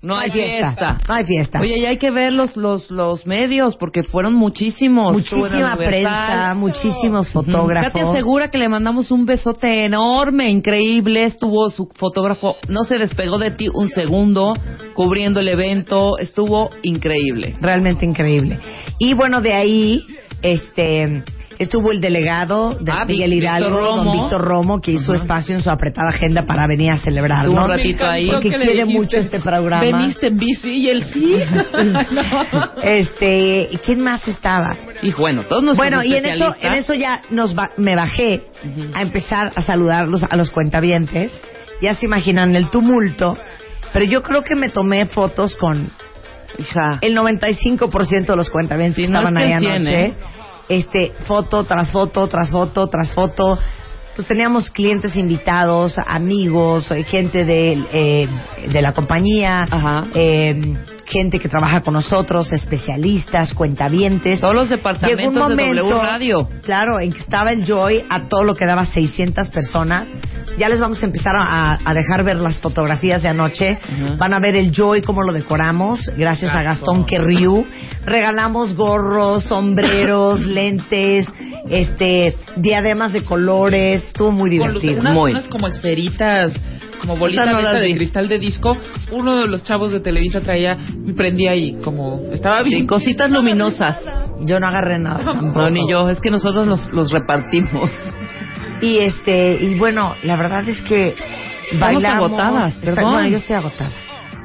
No 0.02 0.14
hay 0.14 0.30
fiesta. 0.30 0.98
No 1.08 1.14
hay 1.14 1.24
fiesta. 1.24 1.60
Oye, 1.60 1.80
ya 1.80 1.88
hay 1.88 1.96
que 1.96 2.10
ver 2.10 2.32
los, 2.32 2.56
los, 2.56 2.90
los 2.90 3.26
medios, 3.26 3.76
porque 3.76 4.02
fueron 4.02 4.34
muchísimos. 4.34 5.14
Muchísima 5.14 5.76
prensa, 5.76 6.54
muchísimos 6.54 7.30
fotógrafos. 7.30 7.92
Katia 7.92 8.10
asegura 8.10 8.48
que 8.48 8.58
le 8.58 8.68
mandamos 8.68 9.10
un 9.10 9.24
besote 9.24 9.84
enorme, 9.84 10.50
increíble. 10.50 11.24
Estuvo 11.24 11.70
su 11.70 11.88
fotógrafo, 11.94 12.56
no 12.68 12.84
se 12.84 12.98
despegó 12.98 13.38
de 13.38 13.50
ti 13.52 13.68
un 13.72 13.88
segundo, 13.88 14.54
cubriendo 14.94 15.40
el 15.40 15.48
evento. 15.48 16.18
Estuvo 16.18 16.70
increíble. 16.82 17.56
Realmente 17.60 18.04
increíble. 18.04 18.60
Y 18.98 19.14
bueno, 19.14 19.40
de 19.40 19.54
ahí, 19.54 20.02
este, 20.42 21.24
estuvo 21.58 21.90
el 21.92 22.00
delegado 22.00 22.74
de 22.78 22.92
Ah, 22.92 23.04
Miguel 23.06 23.30
Víctor 23.30 23.58
Hidalgo, 23.60 23.78
Romo. 23.78 24.04
don 24.04 24.12
Víctor 24.22 24.40
Romo, 24.42 24.80
que 24.80 24.92
hizo 24.92 25.14
espacio 25.14 25.54
en 25.56 25.62
su 25.62 25.70
apretada 25.70 26.08
agenda 26.10 26.42
para 26.46 26.66
venir 26.66 26.90
a 26.90 26.98
celebrar. 26.98 27.48
Un 27.48 27.54
¿no? 27.54 27.66
ratito 27.66 28.06
ahí. 28.06 28.30
Porque 28.30 28.50
¿Qué 28.50 28.58
le 28.58 28.64
quiere 28.64 28.80
dijiste? 28.84 28.98
mucho 28.98 29.16
este 29.18 29.40
programa. 29.40 29.82
Veniste 29.82 30.26
en 30.28 30.36
bici 30.36 30.70
y 30.70 30.88
él 30.90 31.04
sí. 31.04 31.34
No. 31.72 32.70
Este, 32.82 33.68
¿y 33.72 33.76
¿quién 33.78 34.00
más 34.00 34.26
estaba? 34.28 34.76
Y 35.02 35.12
bueno, 35.12 35.42
todos 35.44 35.62
nuestros 35.62 35.76
Bueno, 35.88 36.04
y 36.04 36.14
en 36.14 36.26
eso, 36.26 36.54
en 36.60 36.72
eso 36.74 36.94
ya 36.94 37.22
nos 37.30 37.54
ba- 37.54 37.70
me 37.76 37.94
bajé 37.96 38.42
a 38.94 39.02
empezar 39.02 39.52
a 39.54 39.62
saludarlos 39.62 40.22
a 40.28 40.36
los 40.36 40.50
cuentavientes. 40.50 41.32
Ya 41.82 41.94
se 41.94 42.06
imaginan 42.06 42.54
el 42.56 42.68
tumulto. 42.70 43.36
Pero 43.92 44.04
yo 44.04 44.22
creo 44.22 44.42
que 44.42 44.54
me 44.56 44.68
tomé 44.68 45.06
fotos 45.06 45.56
con 45.56 45.90
Hija, 46.58 46.98
el 47.02 47.14
95% 47.14 48.26
de 48.32 48.36
los 48.36 48.48
cuentavientes 48.50 48.96
Sí, 48.96 49.02
que 49.06 49.08
no 49.12 49.18
estaban 49.18 49.36
es 49.42 49.52
que 49.54 49.58
100, 49.60 49.72
anoche. 49.72 50.04
¿eh? 50.06 50.14
Este, 50.68 51.12
foto 51.26 51.64
tras 51.64 51.92
foto, 51.92 52.26
tras 52.28 52.50
foto, 52.50 52.88
tras 52.88 53.12
foto. 53.12 53.58
Pues 54.14 54.26
teníamos 54.26 54.70
clientes 54.70 55.14
invitados, 55.14 55.98
amigos, 55.98 56.90
eh, 56.90 57.02
gente 57.04 57.44
de, 57.44 57.84
eh, 57.92 58.28
de 58.66 58.82
la 58.82 58.94
compañía, 58.94 59.66
Ajá. 59.70 60.06
eh, 60.14 60.74
gente 61.06 61.38
que 61.38 61.48
trabaja 61.48 61.80
con 61.82 61.94
nosotros, 61.94 62.52
especialistas, 62.52 63.54
cuentavientes. 63.54 64.40
todos 64.40 64.54
los 64.54 64.64
Llegó 64.68 64.76
departamentos 64.76 65.26
un 65.28 65.38
momento, 65.38 65.74
de 65.84 65.90
W 65.90 66.02
Radio. 66.02 66.48
claro, 66.62 67.00
en 67.00 67.12
que 67.12 67.20
estaba 67.20 67.50
el 67.52 67.64
Joy 67.64 68.04
a 68.08 68.28
todo 68.28 68.44
lo 68.44 68.54
que 68.54 68.66
daba 68.66 68.84
600 68.86 69.48
personas. 69.50 70.08
Ya 70.58 70.68
les 70.68 70.80
vamos 70.80 71.02
a 71.02 71.06
empezar 71.06 71.34
a, 71.36 71.78
a 71.84 71.94
dejar 71.94 72.24
ver 72.24 72.36
las 72.36 72.58
fotografías 72.60 73.22
de 73.22 73.28
anoche. 73.28 73.78
Van 74.18 74.32
a 74.32 74.40
ver 74.40 74.56
el 74.56 74.72
Joy, 74.72 75.02
cómo 75.02 75.22
lo 75.22 75.32
decoramos, 75.32 76.00
gracias 76.16 76.54
a 76.54 76.62
Gastón 76.62 77.04
Querriu. 77.04 77.66
Regalamos 78.04 78.74
gorros, 78.74 79.44
sombreros, 79.44 80.40
lentes, 80.46 81.26
este, 81.68 82.34
diademas 82.56 83.12
de 83.12 83.22
colores. 83.22 84.02
Estuvo 84.04 84.32
muy 84.32 84.50
divertido. 84.50 85.00
unas, 85.00 85.14
Muy. 85.14 85.32
unas 85.32 85.48
como 85.48 85.66
esferitas, 85.68 86.52
como 87.06 87.26
no 87.26 87.32
de, 87.32 87.62
las 87.62 87.62
esa 87.62 87.72
de 87.80 87.86
vi. 87.86 87.94
cristal 87.94 88.28
de 88.28 88.38
disco. 88.38 88.76
Uno 89.12 89.36
de 89.36 89.46
los 89.48 89.62
chavos 89.64 89.92
de 89.92 90.00
Televisa 90.00 90.40
traía 90.40 90.76
y 91.06 91.12
prendía 91.12 91.52
ahí, 91.52 91.78
como 91.84 92.20
estaba 92.32 92.62
bien. 92.62 92.80
Sí, 92.82 92.86
cositas 92.88 93.30
luminosas. 93.30 93.98
Yo 94.40 94.60
no 94.60 94.68
agarré 94.68 94.98
nada. 94.98 95.24
tampoco. 95.24 95.58
No, 95.60 95.70
ni 95.70 95.88
yo, 95.90 96.08
es 96.10 96.20
que 96.20 96.30
nosotros 96.30 96.66
los, 96.66 96.92
los 96.92 97.10
repartimos. 97.12 97.90
Y 98.82 98.98
este, 98.98 99.58
y 99.60 99.78
bueno, 99.78 100.14
la 100.22 100.36
verdad 100.36 100.68
es 100.68 100.80
que 100.82 101.14
Estamos 101.72 101.94
bailamos. 102.02 102.24
agotadas, 102.30 102.74
Está- 102.74 102.94
perdón. 102.94 103.12
bueno, 103.12 103.28
yo 103.28 103.36
estoy 103.38 103.56
agotada. 103.56 103.90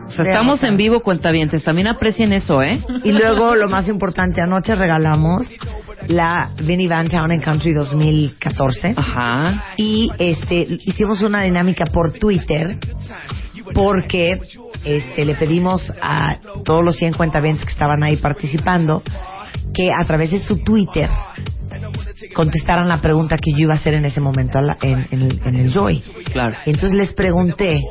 O 0.08 0.10
sea, 0.14 0.26
estamos 0.26 0.62
en 0.64 0.76
vivo, 0.78 1.00
cuentavientes. 1.02 1.64
También 1.64 1.88
aprecien 1.88 2.34
eso, 2.34 2.62
¿eh? 2.62 2.82
Y 3.04 3.12
luego, 3.14 3.56
lo 3.56 3.70
más 3.70 3.88
importante, 3.88 4.42
anoche 4.42 4.76
regalamos 4.76 5.48
la 6.08 6.50
Vinnie 6.62 6.88
Van 6.88 7.08
Town 7.08 7.32
and 7.32 7.44
Country 7.44 7.74
2014. 7.74 8.94
Ajá. 8.98 9.74
Y 9.78 10.10
este 10.18 10.68
hicimos 10.86 11.22
una 11.22 11.42
dinámica 11.42 11.86
por 11.86 12.12
Twitter 12.14 12.78
porque 13.74 14.40
este 14.84 15.26
le 15.26 15.36
pedimos 15.36 15.92
a 16.02 16.38
todos 16.66 16.84
los 16.84 16.96
100 16.98 17.14
cuentavientes 17.14 17.64
que 17.66 17.72
estaban 17.72 18.04
ahí 18.04 18.18
participando 18.18 19.04
que 19.74 19.90
a 19.98 20.04
través 20.06 20.32
de 20.32 20.40
su 20.40 20.58
Twitter 20.64 21.10
contestaran 22.34 22.88
la 22.88 23.02
pregunta 23.02 23.38
que 23.38 23.52
yo 23.52 23.60
iba 23.60 23.74
a 23.74 23.78
hacer 23.78 23.94
en 23.94 24.06
ese 24.06 24.22
momento 24.22 24.60
en 24.82 25.08
el, 25.12 25.42
en 25.44 25.56
el 25.56 25.72
Joy. 25.72 26.02
Claro. 26.32 26.58
Entonces 26.66 26.94
les 26.94 27.14
pregunté 27.14 27.82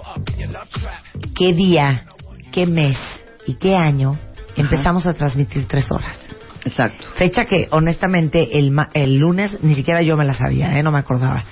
qué 1.34 1.52
día, 1.52 2.04
qué 2.52 2.66
mes 2.66 2.98
y 3.46 3.54
qué 3.54 3.76
año 3.76 4.18
empezamos 4.56 5.06
a 5.06 5.14
transmitir 5.14 5.66
tres 5.66 5.90
horas. 5.90 6.29
Exacto. 6.70 7.06
Fecha 7.16 7.44
que, 7.44 7.66
honestamente, 7.70 8.58
el, 8.58 8.70
ma- 8.70 8.90
el 8.94 9.16
lunes 9.16 9.58
ni 9.62 9.74
siquiera 9.74 10.02
yo 10.02 10.16
me 10.16 10.24
la 10.24 10.34
sabía, 10.34 10.78
¿eh? 10.78 10.82
no 10.82 10.92
me 10.92 10.98
acordaba. 11.00 11.44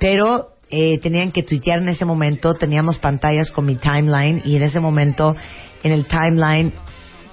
Pero 0.00 0.48
eh, 0.70 0.98
tenían 1.00 1.30
que 1.32 1.42
tuitear 1.42 1.80
en 1.80 1.88
ese 1.88 2.04
momento, 2.04 2.54
teníamos 2.54 2.98
pantallas 2.98 3.50
con 3.50 3.64
mi 3.66 3.76
timeline 3.76 4.42
y 4.44 4.56
en 4.56 4.62
ese 4.62 4.80
momento, 4.80 5.34
en 5.82 5.92
el 5.92 6.06
timeline, 6.06 6.72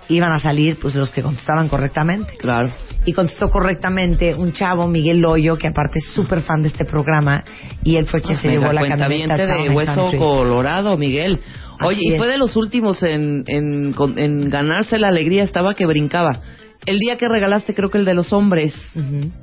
iban 0.08 0.32
a 0.32 0.40
salir 0.40 0.78
pues 0.80 0.94
los 0.96 1.10
que 1.12 1.22
contestaban 1.24 1.68
correctamente. 1.68 2.38
Claro. 2.38 2.72
Y 3.06 3.14
contestó 3.14 3.50
correctamente 3.50 4.36
un 4.36 4.52
chavo, 4.54 4.88
Miguel 4.88 5.18
Loyo, 5.20 5.56
que 5.58 5.68
aparte 5.68 5.98
es 6.00 6.06
súper 6.14 6.42
fan 6.42 6.62
de 6.62 6.68
este 6.70 6.86
programa, 6.86 7.44
y 7.84 7.96
él 7.98 8.06
fue 8.06 8.22
quien 8.22 8.38
se 8.38 8.50
llevó 8.50 8.72
la 8.72 8.88
camioneta 8.88 9.36
de 9.36 9.70
Hueso. 9.70 10.12
Colorado, 10.18 10.96
Miguel. 10.98 11.40
Oye, 11.82 11.96
Así 11.98 12.10
y 12.10 12.14
es. 12.14 12.18
fue 12.20 12.28
de 12.28 12.38
los 12.38 12.56
últimos 12.56 13.04
en, 13.04 13.44
en 13.48 14.50
ganarse 14.50 14.98
la 14.98 15.10
alegría, 15.10 15.44
estaba 15.44 15.74
que 15.74 15.86
brincaba. 15.86 16.40
El 16.86 17.00
día 17.00 17.18
que 17.18 17.28
regalaste, 17.28 17.74
creo 17.74 17.90
que 17.90 17.98
el 17.98 18.06
de 18.06 18.14
los 18.14 18.32
hombres, 18.34 18.74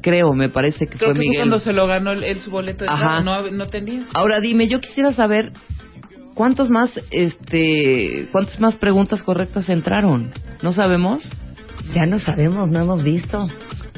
creo, 0.01 0.33
me 0.33 0.49
parece 0.49 0.87
que 0.87 0.97
Creo 0.97 1.11
fue 1.11 1.15
que 1.15 1.19
fue 1.19 1.29
Miguel. 1.29 1.39
cuando 1.41 1.59
se 1.61 1.73
lo 1.73 1.87
ganó 1.87 2.13
él, 2.13 2.23
él 2.25 2.39
su 2.41 2.51
boleto 2.51 2.85
de 2.85 2.91
Ajá. 2.91 3.21
No, 3.21 3.51
no 3.51 3.67
tenías. 3.67 4.09
Ahora 4.15 4.41
dime, 4.41 4.69
yo 4.69 4.81
quisiera 4.81 5.13
saber 5.13 5.53
cuántos 6.35 6.71
más, 6.71 6.91
este, 7.11 8.29
cuántas 8.33 8.61
más 8.61 8.77
preguntas 8.77 9.23
correctas 9.23 9.69
entraron. 9.69 10.33
¿No 10.63 10.73
sabemos? 10.73 11.31
Ya 11.95 12.07
no 12.07 12.19
sabemos, 12.19 12.71
no 12.71 12.81
hemos 12.81 13.03
visto. 13.03 13.49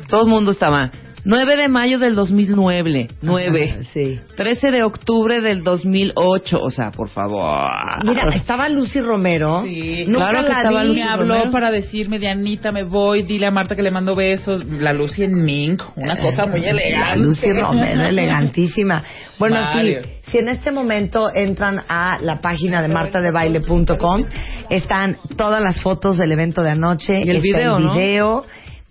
Todo 0.08 0.22
el 0.24 0.30
mundo 0.30 0.52
estaba. 0.52 0.90
9 1.26 1.56
de 1.56 1.68
mayo 1.68 1.98
del 1.98 2.14
2009, 2.14 3.08
9. 3.22 3.70
Ajá, 3.72 3.82
Sí. 3.94 4.20
13 4.36 4.70
de 4.70 4.82
octubre 4.82 5.40
del 5.40 5.62
2008, 5.64 6.60
o 6.62 6.70
sea, 6.70 6.90
por 6.90 7.08
favor. 7.08 7.70
Mira, 8.04 8.28
estaba 8.34 8.68
Lucy 8.68 9.00
Romero. 9.00 9.62
Sí. 9.64 10.04
Nunca 10.06 10.30
Claro 10.30 10.46
que 10.46 10.52
la 10.52 10.58
estaba 10.58 10.82
vi. 10.82 10.88
Lucy 10.88 11.00
Me 11.00 11.08
habló 11.08 11.34
Romero. 11.34 11.50
para 11.50 11.70
decirme, 11.70 12.18
Dianita, 12.18 12.72
me 12.72 12.82
voy, 12.84 13.22
dile 13.22 13.46
a 13.46 13.50
Marta 13.50 13.74
que 13.74 13.82
le 13.82 13.90
mando 13.90 14.14
besos. 14.14 14.64
La 14.66 14.92
Lucy 14.92 15.24
en 15.24 15.44
Mink, 15.44 15.82
una 15.96 16.18
cosa 16.20 16.46
muy 16.46 16.60
La 16.60 16.70
elegante. 16.70 17.18
Lucy 17.20 17.52
Romero, 17.52 18.06
elegantísima. 18.06 19.02
Bueno, 19.38 19.56
sí, 19.72 19.96
si 20.30 20.38
en 20.38 20.48
este 20.48 20.70
momento 20.72 21.28
entran 21.34 21.80
a 21.88 22.18
la 22.20 22.40
página 22.40 22.82
de 22.82 22.88
martadebaile.com, 22.88 24.24
están 24.70 25.16
todas 25.36 25.62
las 25.62 25.80
fotos 25.80 26.18
del 26.18 26.32
evento 26.32 26.62
de 26.62 26.70
anoche. 26.70 27.20
Y 27.24 27.30
el 27.30 27.36
está 27.36 27.42
video, 27.42 27.76
el 27.78 27.84
¿no? 27.84 27.94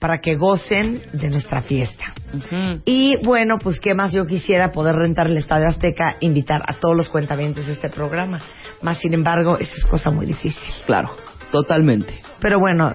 Para 0.03 0.19
que 0.19 0.35
gocen 0.35 1.01
de 1.13 1.29
nuestra 1.29 1.61
fiesta. 1.61 2.03
Y 2.83 3.15
bueno, 3.23 3.57
pues 3.57 3.79
qué 3.79 3.93
más 3.93 4.11
yo 4.11 4.25
quisiera 4.25 4.73
poder 4.73 4.97
rentar 4.97 5.27
el 5.27 5.37
Estadio 5.37 5.65
Azteca, 5.65 6.17
invitar 6.19 6.61
a 6.67 6.77
todos 6.77 6.93
los 6.93 7.07
cuentavientes 7.07 7.67
de 7.67 7.71
este 7.71 7.87
programa. 7.87 8.41
Más 8.81 8.97
sin 8.97 9.13
embargo, 9.13 9.57
esa 9.57 9.73
es 9.73 9.85
cosa 9.85 10.11
muy 10.11 10.25
difícil. 10.25 10.73
Claro, 10.85 11.15
totalmente. 11.53 12.15
Pero 12.41 12.59
bueno, 12.59 12.93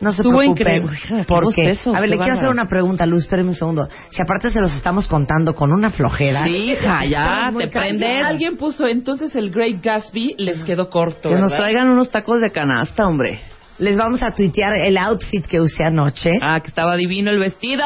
no 0.00 0.10
se 0.10 0.22
Estuvo 0.22 0.38
preocupen. 0.38 1.24
Porque, 1.28 1.78
a 1.94 2.00
ver, 2.00 2.10
le 2.10 2.18
quiero 2.18 2.32
hacer 2.32 2.48
una 2.48 2.66
pregunta, 2.66 3.06
Luz, 3.06 3.22
espérame 3.22 3.50
un 3.50 3.54
segundo. 3.54 3.88
Si 4.10 4.20
aparte 4.20 4.50
se 4.50 4.60
los 4.60 4.74
estamos 4.74 5.06
contando 5.06 5.54
con 5.54 5.72
una 5.72 5.90
flojera. 5.90 6.44
Sí, 6.44 6.72
hija, 6.72 7.04
ya, 7.04 7.52
te 7.56 7.68
prendes. 7.68 8.24
Alguien 8.24 8.56
puso, 8.56 8.88
entonces 8.88 9.36
el 9.36 9.52
Great 9.52 9.80
Gatsby 9.80 10.34
les 10.38 10.64
quedó 10.64 10.90
corto. 10.90 11.28
Que 11.28 11.36
nos 11.36 11.52
traigan 11.52 11.88
unos 11.88 12.10
tacos 12.10 12.40
de 12.40 12.50
canasta, 12.50 13.06
hombre. 13.06 13.53
Les 13.78 13.96
vamos 13.96 14.22
a 14.22 14.30
tuitear 14.30 14.76
el 14.84 14.96
outfit 14.96 15.44
que 15.46 15.60
usé 15.60 15.82
anoche. 15.82 16.38
Ah, 16.40 16.60
que 16.60 16.68
estaba 16.68 16.94
divino 16.96 17.30
el 17.30 17.40
vestido. 17.40 17.84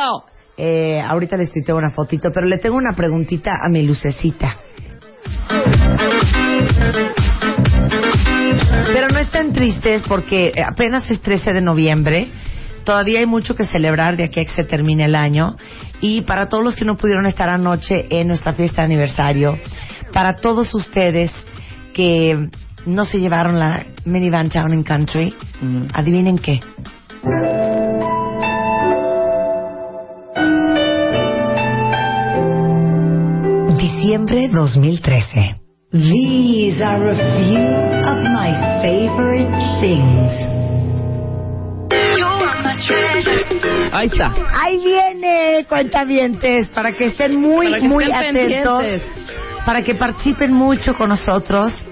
Eh, 0.56 1.00
ahorita 1.00 1.36
les 1.36 1.50
tuiteo 1.50 1.76
una 1.76 1.90
fotito, 1.90 2.30
pero 2.34 2.46
le 2.46 2.58
tengo 2.58 2.76
una 2.76 2.94
preguntita 2.94 3.52
a 3.64 3.70
mi 3.70 3.86
lucecita. 3.86 4.58
Pero 8.92 9.08
no 9.08 9.18
estén 9.18 9.52
tristes 9.52 10.02
porque 10.06 10.52
apenas 10.62 11.10
es 11.10 11.22
13 11.22 11.54
de 11.54 11.60
noviembre. 11.62 12.28
Todavía 12.84 13.20
hay 13.20 13.26
mucho 13.26 13.54
que 13.54 13.64
celebrar 13.64 14.16
de 14.16 14.24
aquí 14.24 14.40
a 14.40 14.44
que 14.44 14.50
se 14.50 14.64
termine 14.64 15.06
el 15.06 15.14
año. 15.14 15.56
Y 16.00 16.22
para 16.22 16.48
todos 16.48 16.64
los 16.64 16.76
que 16.76 16.84
no 16.84 16.96
pudieron 16.96 17.24
estar 17.24 17.48
anoche 17.48 18.06
en 18.10 18.28
nuestra 18.28 18.52
fiesta 18.52 18.82
de 18.82 18.86
aniversario, 18.86 19.58
para 20.12 20.36
todos 20.36 20.74
ustedes 20.74 21.32
que 21.94 22.50
no 22.86 23.04
se 23.04 23.18
llevaron 23.20 23.58
la 23.58 23.84
minivan 24.04 24.48
Town 24.48 24.72
and 24.72 24.86
Country, 24.86 25.34
Ujú. 25.62 25.86
adivinen 25.94 26.38
qué. 26.38 26.60
Diciembre 33.78 34.48
2013. 34.48 35.56
These 35.92 36.82
are 36.82 37.10
a 37.10 37.16
few 37.16 37.68
of 38.10 38.18
my 38.36 38.50
favorite 38.82 39.50
things. 39.80 40.32
Ahí 43.92 44.06
está. 44.08 44.34
Ahí 44.62 44.78
viene, 44.84 45.66
cuentavientes, 45.68 46.68
para 46.68 46.92
que 46.92 47.06
estén 47.06 47.36
muy, 47.40 47.66
Para 47.68 47.80
que 47.80 47.88
muy 47.88 48.04
estén 48.04 48.16
atentos, 48.36 48.82
pendientes. 48.82 49.02
para 49.64 49.82
que 49.82 49.94
participen 49.94 50.52
mucho 50.52 50.94
con 50.94 51.08
nosotros, 51.08 51.86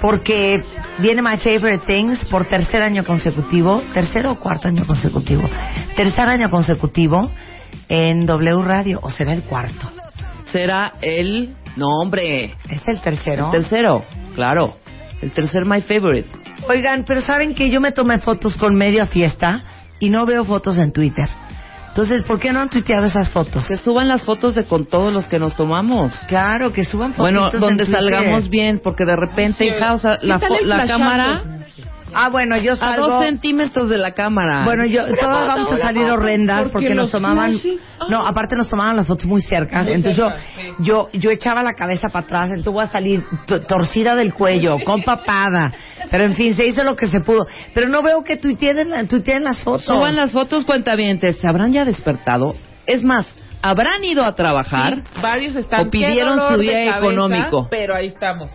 porque 0.00 0.62
viene 0.98 1.22
My 1.22 1.36
Favorite 1.36 1.84
Things 1.86 2.24
por 2.26 2.44
tercer 2.46 2.82
año 2.82 3.04
consecutivo, 3.04 3.82
tercero 3.92 4.32
o 4.32 4.34
cuarto 4.36 4.68
año 4.68 4.86
consecutivo, 4.86 5.42
tercer 5.96 6.28
año 6.28 6.50
consecutivo 6.50 7.30
en 7.88 8.26
W 8.26 8.62
Radio, 8.62 9.00
o 9.02 9.10
será 9.10 9.32
el 9.32 9.42
cuarto. 9.42 9.90
Será 10.44 10.94
el... 11.00 11.54
No, 11.76 12.00
hombre. 12.00 12.56
¿Es 12.68 12.86
el 12.88 13.00
tercero? 13.00 13.46
El 13.46 13.62
tercero, 13.62 14.04
claro. 14.34 14.76
El 15.20 15.30
tercer 15.32 15.66
My 15.66 15.82
Favorite. 15.82 16.28
Oigan, 16.68 17.04
pero 17.06 17.20
saben 17.20 17.54
que 17.54 17.70
yo 17.70 17.80
me 17.80 17.92
tomé 17.92 18.18
fotos 18.18 18.56
con 18.56 18.74
media 18.74 19.06
fiesta 19.06 19.62
y 19.98 20.10
no 20.10 20.26
veo 20.26 20.44
fotos 20.44 20.78
en 20.78 20.92
Twitter. 20.92 21.28
Entonces, 21.90 22.22
¿por 22.22 22.38
qué 22.38 22.52
no 22.52 22.60
han 22.60 22.68
tuiteado 22.70 23.04
esas 23.06 23.28
fotos? 23.30 23.66
Que 23.68 23.76
suban 23.76 24.08
las 24.08 24.22
fotos 24.24 24.54
de 24.54 24.64
con 24.64 24.86
todos 24.86 25.12
los 25.12 25.26
que 25.26 25.38
nos 25.38 25.54
tomamos. 25.56 26.14
Claro, 26.28 26.72
que 26.72 26.84
suban 26.84 27.12
fotos. 27.12 27.24
Bueno, 27.24 27.50
donde 27.50 27.84
salgamos 27.86 28.48
bien, 28.48 28.80
porque 28.82 29.04
de 29.04 29.16
repente, 29.16 29.58
Sí, 29.58 29.64
hija, 29.64 29.94
o 29.94 29.98
sea, 29.98 30.18
la, 30.22 30.38
cámara 30.86 31.42
Ah, 32.12 32.28
bueno, 32.28 32.56
yo 32.56 32.72
a 32.72 32.76
salgo... 32.76 33.06
dos 33.06 33.24
centímetros 33.24 33.88
de 33.88 33.96
la 33.98 34.12
cámara. 34.12 34.62
Bueno, 34.64 34.84
yo, 34.84 35.04
todas 35.14 35.46
vamos 35.46 35.70
a 35.72 35.78
salir 35.78 36.04
horrendas 36.10 36.62
Porque 36.64 36.72
porque 36.72 36.94
nos 36.96 37.10
tomaban, 37.12 37.52
flashes- 37.52 37.78
ah. 38.00 38.06
no, 38.08 38.26
aparte 38.26 38.56
nos 38.56 38.68
tomaban 38.68 38.96
las 38.96 39.06
fotos 39.06 39.26
muy 39.26 39.40
cerca, 39.40 39.84
Muy 39.84 39.92
entonces 39.92 40.16
cerca, 40.24 40.40
yo, 40.80 41.08
sí. 41.08 41.10
yo, 41.12 41.20
yo 41.20 41.30
echaba 41.30 41.62
la 41.62 41.74
cabeza 41.74 42.08
para 42.08 42.24
atrás, 42.24 42.48
entonces 42.48 42.72
voy 42.72 42.84
a 42.84 42.88
salir 42.88 43.24
to- 43.46 43.60
torcida 43.60 44.16
del 44.16 44.34
cuello, 44.34 44.78
con 44.84 45.02
papada, 45.02 45.72
pero 46.10 46.24
en 46.24 46.34
fin, 46.34 46.54
se 46.56 46.66
hizo 46.66 46.82
lo 46.84 46.96
que 46.96 47.06
se 47.06 47.20
pudo, 47.20 47.46
pero 47.74 47.88
no 47.88 48.02
veo 48.02 48.24
que 48.24 48.36
tuiteen, 48.36 49.06
tuiteen 49.08 49.44
las 49.44 49.62
fotos. 49.62 49.84
Suban 49.84 50.16
las 50.16 50.32
fotos 50.32 50.64
cuentavientes. 50.64 51.36
¿Se 51.38 51.48
habrán 51.48 51.72
ya 51.72 51.84
despertado? 51.84 52.54
Es 52.86 53.02
más, 53.02 53.26
¿habrán 53.62 54.02
ido 54.02 54.24
a 54.24 54.34
trabajar? 54.34 54.96
Sí, 54.96 55.02
varios 55.22 55.56
están. 55.56 55.86
O 55.86 55.90
pidieron 55.90 56.34
"Qué 56.34 56.40
dolor 56.40 56.54
su 56.54 56.60
día 56.60 56.72
cabeza", 56.72 56.98
económico. 56.98 57.68
Pero 57.70 57.94
ahí 57.94 58.06
estamos. 58.06 58.50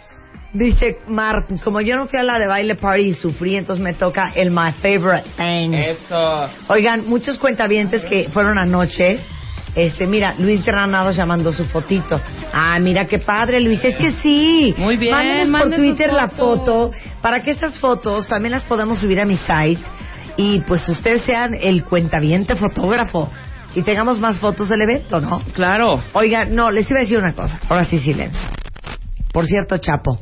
Dice 0.53 0.99
Mar, 1.07 1.45
pues 1.49 1.61
como 1.61 1.81
yo 1.81 1.97
no 1.97 2.07
fui 2.07 2.17
a 2.17 2.23
la 2.23 2.39
de 2.39 2.47
baile 2.47 2.75
party 2.75 3.01
y 3.01 3.13
sufrí, 3.13 3.57
entonces 3.57 3.83
me 3.83 3.93
toca 3.93 4.31
el 4.35 4.51
my 4.51 4.71
favorite 4.81 5.29
thing. 5.35 5.73
Eso. 5.73 6.45
Oigan, 6.69 7.09
muchos 7.09 7.37
cuentavientes 7.37 8.05
que 8.05 8.29
fueron 8.29 8.57
anoche. 8.57 9.19
Este, 9.75 10.07
mira, 10.07 10.33
Luis 10.39 10.63
Granados 10.63 11.15
ya 11.17 11.25
mandó 11.25 11.51
su 11.51 11.65
fotito. 11.65 12.19
Ah, 12.53 12.77
mira 12.79 13.05
qué 13.07 13.19
padre, 13.19 13.59
Luis. 13.59 13.83
Es 13.83 13.97
que 13.97 14.13
sí. 14.13 14.73
Muy 14.77 14.95
bien, 14.97 15.11
Mándenos 15.11 15.43
por 15.43 15.51
manden 15.51 15.79
Twitter 15.79 16.13
la 16.13 16.29
foto 16.29 16.91
para 17.21 17.41
que 17.41 17.51
esas 17.51 17.77
fotos 17.79 18.25
también 18.27 18.51
las 18.51 18.63
podamos 18.63 18.99
subir 18.99 19.19
a 19.19 19.25
mi 19.25 19.35
site 19.37 19.81
y 20.37 20.61
pues 20.61 20.87
ustedes 20.87 21.23
sean 21.23 21.51
el 21.59 21.83
cuentaviente 21.83 22.55
fotógrafo 22.55 23.29
y 23.75 23.81
tengamos 23.81 24.19
más 24.19 24.37
fotos 24.39 24.69
del 24.69 24.81
evento, 24.81 25.19
¿no? 25.19 25.41
Claro. 25.53 26.01
Oigan, 26.13 26.55
no, 26.55 26.71
les 26.71 26.89
iba 26.89 26.99
a 26.99 27.03
decir 27.03 27.19
una 27.19 27.33
cosa. 27.33 27.59
Ahora 27.67 27.83
sí, 27.83 27.97
silencio. 27.99 28.47
Por 29.33 29.45
cierto, 29.45 29.77
Chapo, 29.79 30.21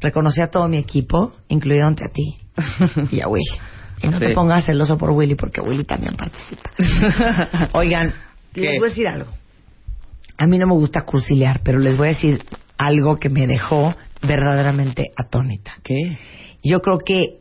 reconocí 0.00 0.40
a 0.40 0.48
todo 0.48 0.66
mi 0.66 0.78
equipo, 0.78 1.34
incluyéndote 1.48 2.04
a 2.04 2.08
ti 2.08 2.36
y 3.12 3.20
a 3.20 3.28
Willy. 3.28 3.44
Y 4.02 4.08
no 4.08 4.18
Sí. 4.18 4.26
te 4.26 4.32
pongas 4.34 4.64
celoso 4.64 4.98
por 4.98 5.10
Willy, 5.10 5.36
porque 5.36 5.60
Willy 5.60 5.84
también 5.84 6.16
participa. 6.16 6.70
Oigan. 7.74 8.12
Les 8.54 8.78
voy 8.78 8.86
a 8.86 8.90
decir 8.90 9.08
algo. 9.08 9.30
A 10.38 10.46
mí 10.46 10.58
no 10.58 10.66
me 10.66 10.74
gusta 10.74 11.02
cursilear, 11.02 11.60
pero 11.62 11.78
les 11.78 11.96
voy 11.96 12.08
a 12.08 12.10
decir 12.10 12.42
algo 12.78 13.16
que 13.16 13.28
me 13.28 13.46
dejó 13.46 13.94
verdaderamente 14.22 15.12
atónita. 15.16 15.74
¿Qué? 15.82 16.18
Yo 16.62 16.80
creo 16.80 16.98
que 16.98 17.40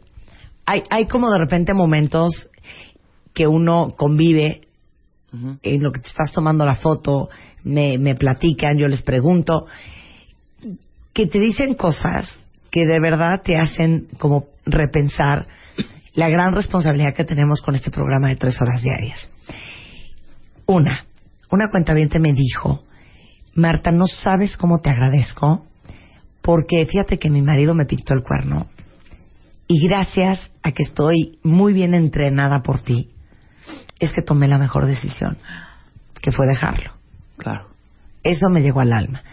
hay, 0.65 0.83
hay 0.89 1.07
como 1.07 1.31
de 1.31 1.39
repente 1.39 1.73
momentos 1.73 2.49
que 3.33 3.47
uno 3.47 3.93
convive 3.97 4.61
en 5.63 5.81
lo 5.81 5.91
que 5.91 6.01
te 6.01 6.09
estás 6.09 6.33
tomando 6.33 6.65
la 6.65 6.75
foto, 6.75 7.29
me, 7.63 7.97
me 7.97 8.15
platican, 8.15 8.77
yo 8.77 8.87
les 8.87 9.01
pregunto, 9.01 9.65
que 11.13 11.27
te 11.27 11.39
dicen 11.39 11.73
cosas 11.75 12.39
que 12.69 12.85
de 12.85 12.99
verdad 12.99 13.41
te 13.43 13.57
hacen 13.57 14.07
como 14.17 14.45
repensar 14.65 15.47
la 16.13 16.29
gran 16.29 16.53
responsabilidad 16.53 17.13
que 17.13 17.23
tenemos 17.23 17.61
con 17.61 17.75
este 17.75 17.91
programa 17.91 18.29
de 18.29 18.35
tres 18.35 18.61
horas 18.61 18.81
diarias. 18.81 19.29
Una, 20.71 21.05
una 21.49 21.69
cuentaviente 21.69 22.17
me 22.17 22.31
dijo, 22.31 22.85
Marta, 23.55 23.91
no 23.91 24.07
sabes 24.07 24.55
cómo 24.55 24.79
te 24.79 24.89
agradezco, 24.89 25.65
porque 26.41 26.85
fíjate 26.85 27.19
que 27.19 27.29
mi 27.29 27.41
marido 27.41 27.73
me 27.73 27.83
pintó 27.83 28.13
el 28.13 28.23
cuerno 28.23 28.67
y 29.67 29.85
gracias 29.85 30.53
a 30.63 30.71
que 30.71 30.83
estoy 30.83 31.39
muy 31.43 31.73
bien 31.73 31.93
entrenada 31.93 32.63
por 32.63 32.79
ti, 32.79 33.09
es 33.99 34.13
que 34.13 34.21
tomé 34.21 34.47
la 34.47 34.57
mejor 34.57 34.85
decisión, 34.85 35.37
que 36.21 36.31
fue 36.31 36.47
dejarlo. 36.47 36.93
Claro. 37.35 37.67
Eso 38.23 38.49
me 38.49 38.61
llegó 38.61 38.79
al 38.79 38.93
alma. 38.93 39.23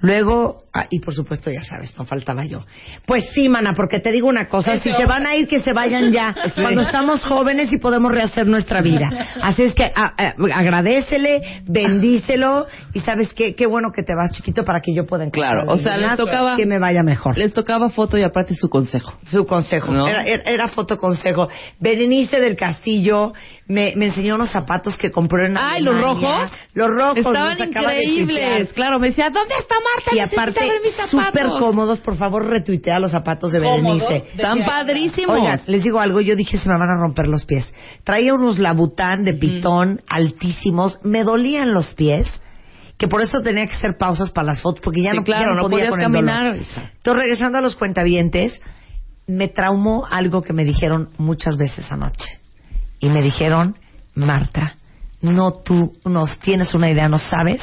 Luego, 0.00 0.64
ah, 0.72 0.86
y 0.90 1.00
por 1.00 1.14
supuesto, 1.14 1.50
ya 1.50 1.62
sabes, 1.62 1.96
no 1.98 2.04
faltaba 2.04 2.44
yo. 2.44 2.64
Pues 3.06 3.28
sí, 3.34 3.48
mana, 3.48 3.74
porque 3.74 4.00
te 4.00 4.10
digo 4.12 4.28
una 4.28 4.46
cosa, 4.46 4.78
si 4.80 4.90
se 4.92 5.04
van 5.06 5.26
a 5.26 5.34
ir, 5.36 5.48
que 5.48 5.60
se 5.60 5.72
vayan 5.72 6.12
ya, 6.12 6.34
cuando 6.54 6.82
estamos 6.82 7.24
jóvenes 7.24 7.72
y 7.72 7.78
podemos 7.78 8.10
rehacer 8.12 8.46
nuestra 8.46 8.80
vida. 8.82 9.08
Así 9.42 9.62
es 9.62 9.74
que 9.74 9.84
a- 9.84 10.14
a- 10.16 10.34
agradecele, 10.54 11.62
bendícelo, 11.66 12.66
y 12.94 13.00
sabes 13.00 13.32
qué, 13.34 13.54
qué 13.54 13.66
bueno 13.66 13.88
que 13.94 14.02
te 14.02 14.14
vas 14.14 14.30
chiquito 14.32 14.64
para 14.64 14.80
que 14.80 14.94
yo 14.94 15.06
pueda 15.06 15.24
encontrar 15.24 15.64
Claro, 15.64 15.72
o 15.72 15.78
sea, 15.78 15.96
les 15.96 16.16
tocaba- 16.16 16.56
que 16.56 16.66
me 16.66 16.78
vaya 16.78 17.02
mejor. 17.02 17.36
Les 17.36 17.52
tocaba 17.52 17.88
foto 17.90 18.16
y 18.18 18.22
aparte 18.22 18.54
su 18.54 18.68
consejo. 18.68 19.12
Su 19.26 19.46
consejo, 19.46 19.92
¿No? 19.92 20.06
era, 20.06 20.24
era, 20.24 20.42
era 20.46 20.68
fotoconsejo. 20.68 21.48
Berenice 21.80 22.40
del 22.40 22.56
Castillo 22.56 23.32
me, 23.68 23.92
me 23.96 24.06
enseñó 24.06 24.34
unos 24.34 24.50
zapatos 24.50 24.96
que 24.98 25.10
compró 25.10 25.46
en 25.46 25.56
Ay, 25.56 25.82
los 25.82 25.94
Alemania. 25.94 26.28
rojos. 26.30 26.50
Los 26.74 26.88
rojos. 26.90 27.16
Estaban 27.18 27.58
los 27.58 27.68
acaba 27.68 27.92
de 27.92 28.04
increíbles. 28.04 28.72
Claro, 28.72 28.98
me 28.98 29.08
decía, 29.08 29.30
¿dónde 29.30 29.54
está 29.60 29.76
Marta? 29.76 30.10
Y 30.12 30.16
Necesito 30.16 30.36
aparte, 30.68 31.38
súper 31.38 31.46
cómodos. 31.58 31.98
Por 32.00 32.16
favor, 32.16 32.46
retuitea 32.46 32.98
los 32.98 33.10
zapatos 33.10 33.52
de. 33.52 33.60
Berenice. 33.60 34.16
Están 34.34 34.64
padrísimos. 34.64 35.38
Oigan, 35.38 35.60
les 35.66 35.82
digo 35.84 36.00
algo, 36.00 36.20
yo 36.20 36.36
dije 36.36 36.58
se 36.58 36.68
me 36.68 36.78
van 36.78 36.90
a 36.90 37.00
romper 37.00 37.28
los 37.28 37.44
pies. 37.44 37.72
Traía 38.04 38.34
unos 38.34 38.58
labután 38.58 39.24
de 39.24 39.34
pitón 39.34 40.00
altísimos, 40.08 40.98
me 41.04 41.24
dolían 41.24 41.72
los 41.72 41.94
pies, 41.94 42.26
que 42.98 43.08
por 43.08 43.22
eso 43.22 43.40
tenía 43.42 43.66
que 43.66 43.74
hacer 43.74 43.96
pausas 43.98 44.30
para 44.30 44.48
las 44.48 44.60
fotos, 44.60 44.80
porque 44.82 45.02
ya 45.02 45.12
Sí, 45.12 45.18
no, 45.18 45.24
claro, 45.24 45.42
ya 45.42 45.48
no 45.50 45.54
no 45.56 45.62
podía 45.62 45.88
podías 45.88 45.90
con 45.90 46.00
el 46.00 46.12
dolor. 46.12 46.24
caminar. 46.26 46.54
Entonces, 46.56 47.22
regresando 47.22 47.58
a 47.58 47.60
los 47.60 47.76
cuentavientes, 47.76 48.60
me 49.26 49.48
traumó 49.48 50.06
algo 50.10 50.42
que 50.42 50.52
me 50.52 50.64
dijeron 50.64 51.08
muchas 51.18 51.56
veces 51.56 51.90
anoche. 51.90 52.38
Y 52.98 53.08
me 53.08 53.22
dijeron, 53.22 53.76
Marta, 54.14 54.76
no 55.22 55.52
tú 55.54 55.94
nos 56.04 56.38
tienes 56.40 56.74
una 56.74 56.90
idea, 56.90 57.08
no 57.08 57.18
sabes 57.18 57.62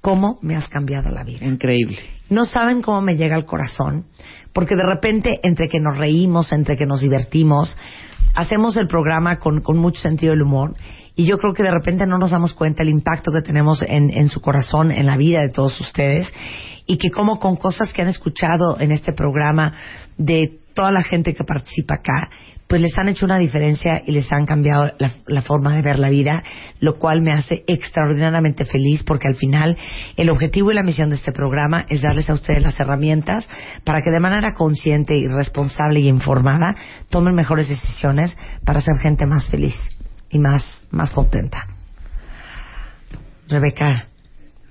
cómo 0.00 0.38
me 0.42 0.56
has 0.56 0.68
cambiado 0.68 1.08
la 1.10 1.24
vida 1.24 1.46
Increíble. 1.46 1.98
No 2.30 2.44
saben 2.44 2.82
cómo 2.82 3.00
me 3.00 3.16
llega 3.16 3.34
al 3.34 3.46
corazón, 3.46 4.06
porque 4.52 4.76
de 4.76 4.86
repente 4.86 5.40
entre 5.42 5.68
que 5.68 5.80
nos 5.80 5.96
reímos, 5.96 6.52
entre 6.52 6.76
que 6.76 6.86
nos 6.86 7.00
divertimos, 7.00 7.76
hacemos 8.34 8.76
el 8.76 8.86
programa 8.86 9.38
con, 9.38 9.60
con 9.60 9.78
mucho 9.78 10.00
sentido 10.00 10.32
del 10.32 10.42
humor 10.42 10.74
y 11.16 11.26
yo 11.26 11.38
creo 11.38 11.54
que 11.54 11.62
de 11.62 11.70
repente 11.70 12.06
no 12.06 12.18
nos 12.18 12.32
damos 12.32 12.54
cuenta 12.54 12.82
el 12.82 12.88
impacto 12.88 13.30
que 13.30 13.42
tenemos 13.42 13.82
en, 13.82 14.10
en 14.10 14.28
su 14.28 14.40
corazón, 14.40 14.90
en 14.90 15.06
la 15.06 15.16
vida 15.16 15.40
de 15.40 15.50
todos 15.50 15.80
ustedes 15.80 16.32
y 16.86 16.98
que 16.98 17.10
como 17.10 17.38
con 17.38 17.56
cosas 17.56 17.92
que 17.92 18.02
han 18.02 18.08
escuchado 18.08 18.78
en 18.80 18.90
este 18.90 19.12
programa 19.12 19.74
de 20.16 20.63
toda 20.74 20.90
la 20.92 21.02
gente 21.02 21.34
que 21.34 21.44
participa 21.44 21.94
acá, 21.96 22.30
pues 22.66 22.80
les 22.80 22.96
han 22.98 23.08
hecho 23.08 23.26
una 23.26 23.38
diferencia 23.38 24.02
y 24.06 24.12
les 24.12 24.30
han 24.32 24.46
cambiado 24.46 24.90
la, 24.98 25.12
la 25.26 25.42
forma 25.42 25.74
de 25.74 25.82
ver 25.82 25.98
la 25.98 26.08
vida, 26.08 26.42
lo 26.80 26.98
cual 26.98 27.20
me 27.20 27.32
hace 27.32 27.62
extraordinariamente 27.66 28.64
feliz 28.64 29.02
porque 29.02 29.28
al 29.28 29.34
final 29.34 29.76
el 30.16 30.30
objetivo 30.30 30.72
y 30.72 30.74
la 30.74 30.82
misión 30.82 31.10
de 31.10 31.16
este 31.16 31.32
programa 31.32 31.86
es 31.88 32.02
darles 32.02 32.28
a 32.30 32.34
ustedes 32.34 32.62
las 32.62 32.78
herramientas 32.80 33.48
para 33.84 34.00
que 34.02 34.10
de 34.10 34.20
manera 34.20 34.54
consciente 34.54 35.14
y 35.14 35.26
responsable 35.26 36.00
y 36.00 36.08
informada 36.08 36.74
tomen 37.10 37.34
mejores 37.34 37.68
decisiones 37.68 38.36
para 38.64 38.80
ser 38.80 38.96
gente 38.96 39.26
más 39.26 39.48
feliz 39.48 39.76
y 40.30 40.38
más, 40.38 40.86
más 40.90 41.10
contenta. 41.10 41.68
Rebeca, 43.48 44.08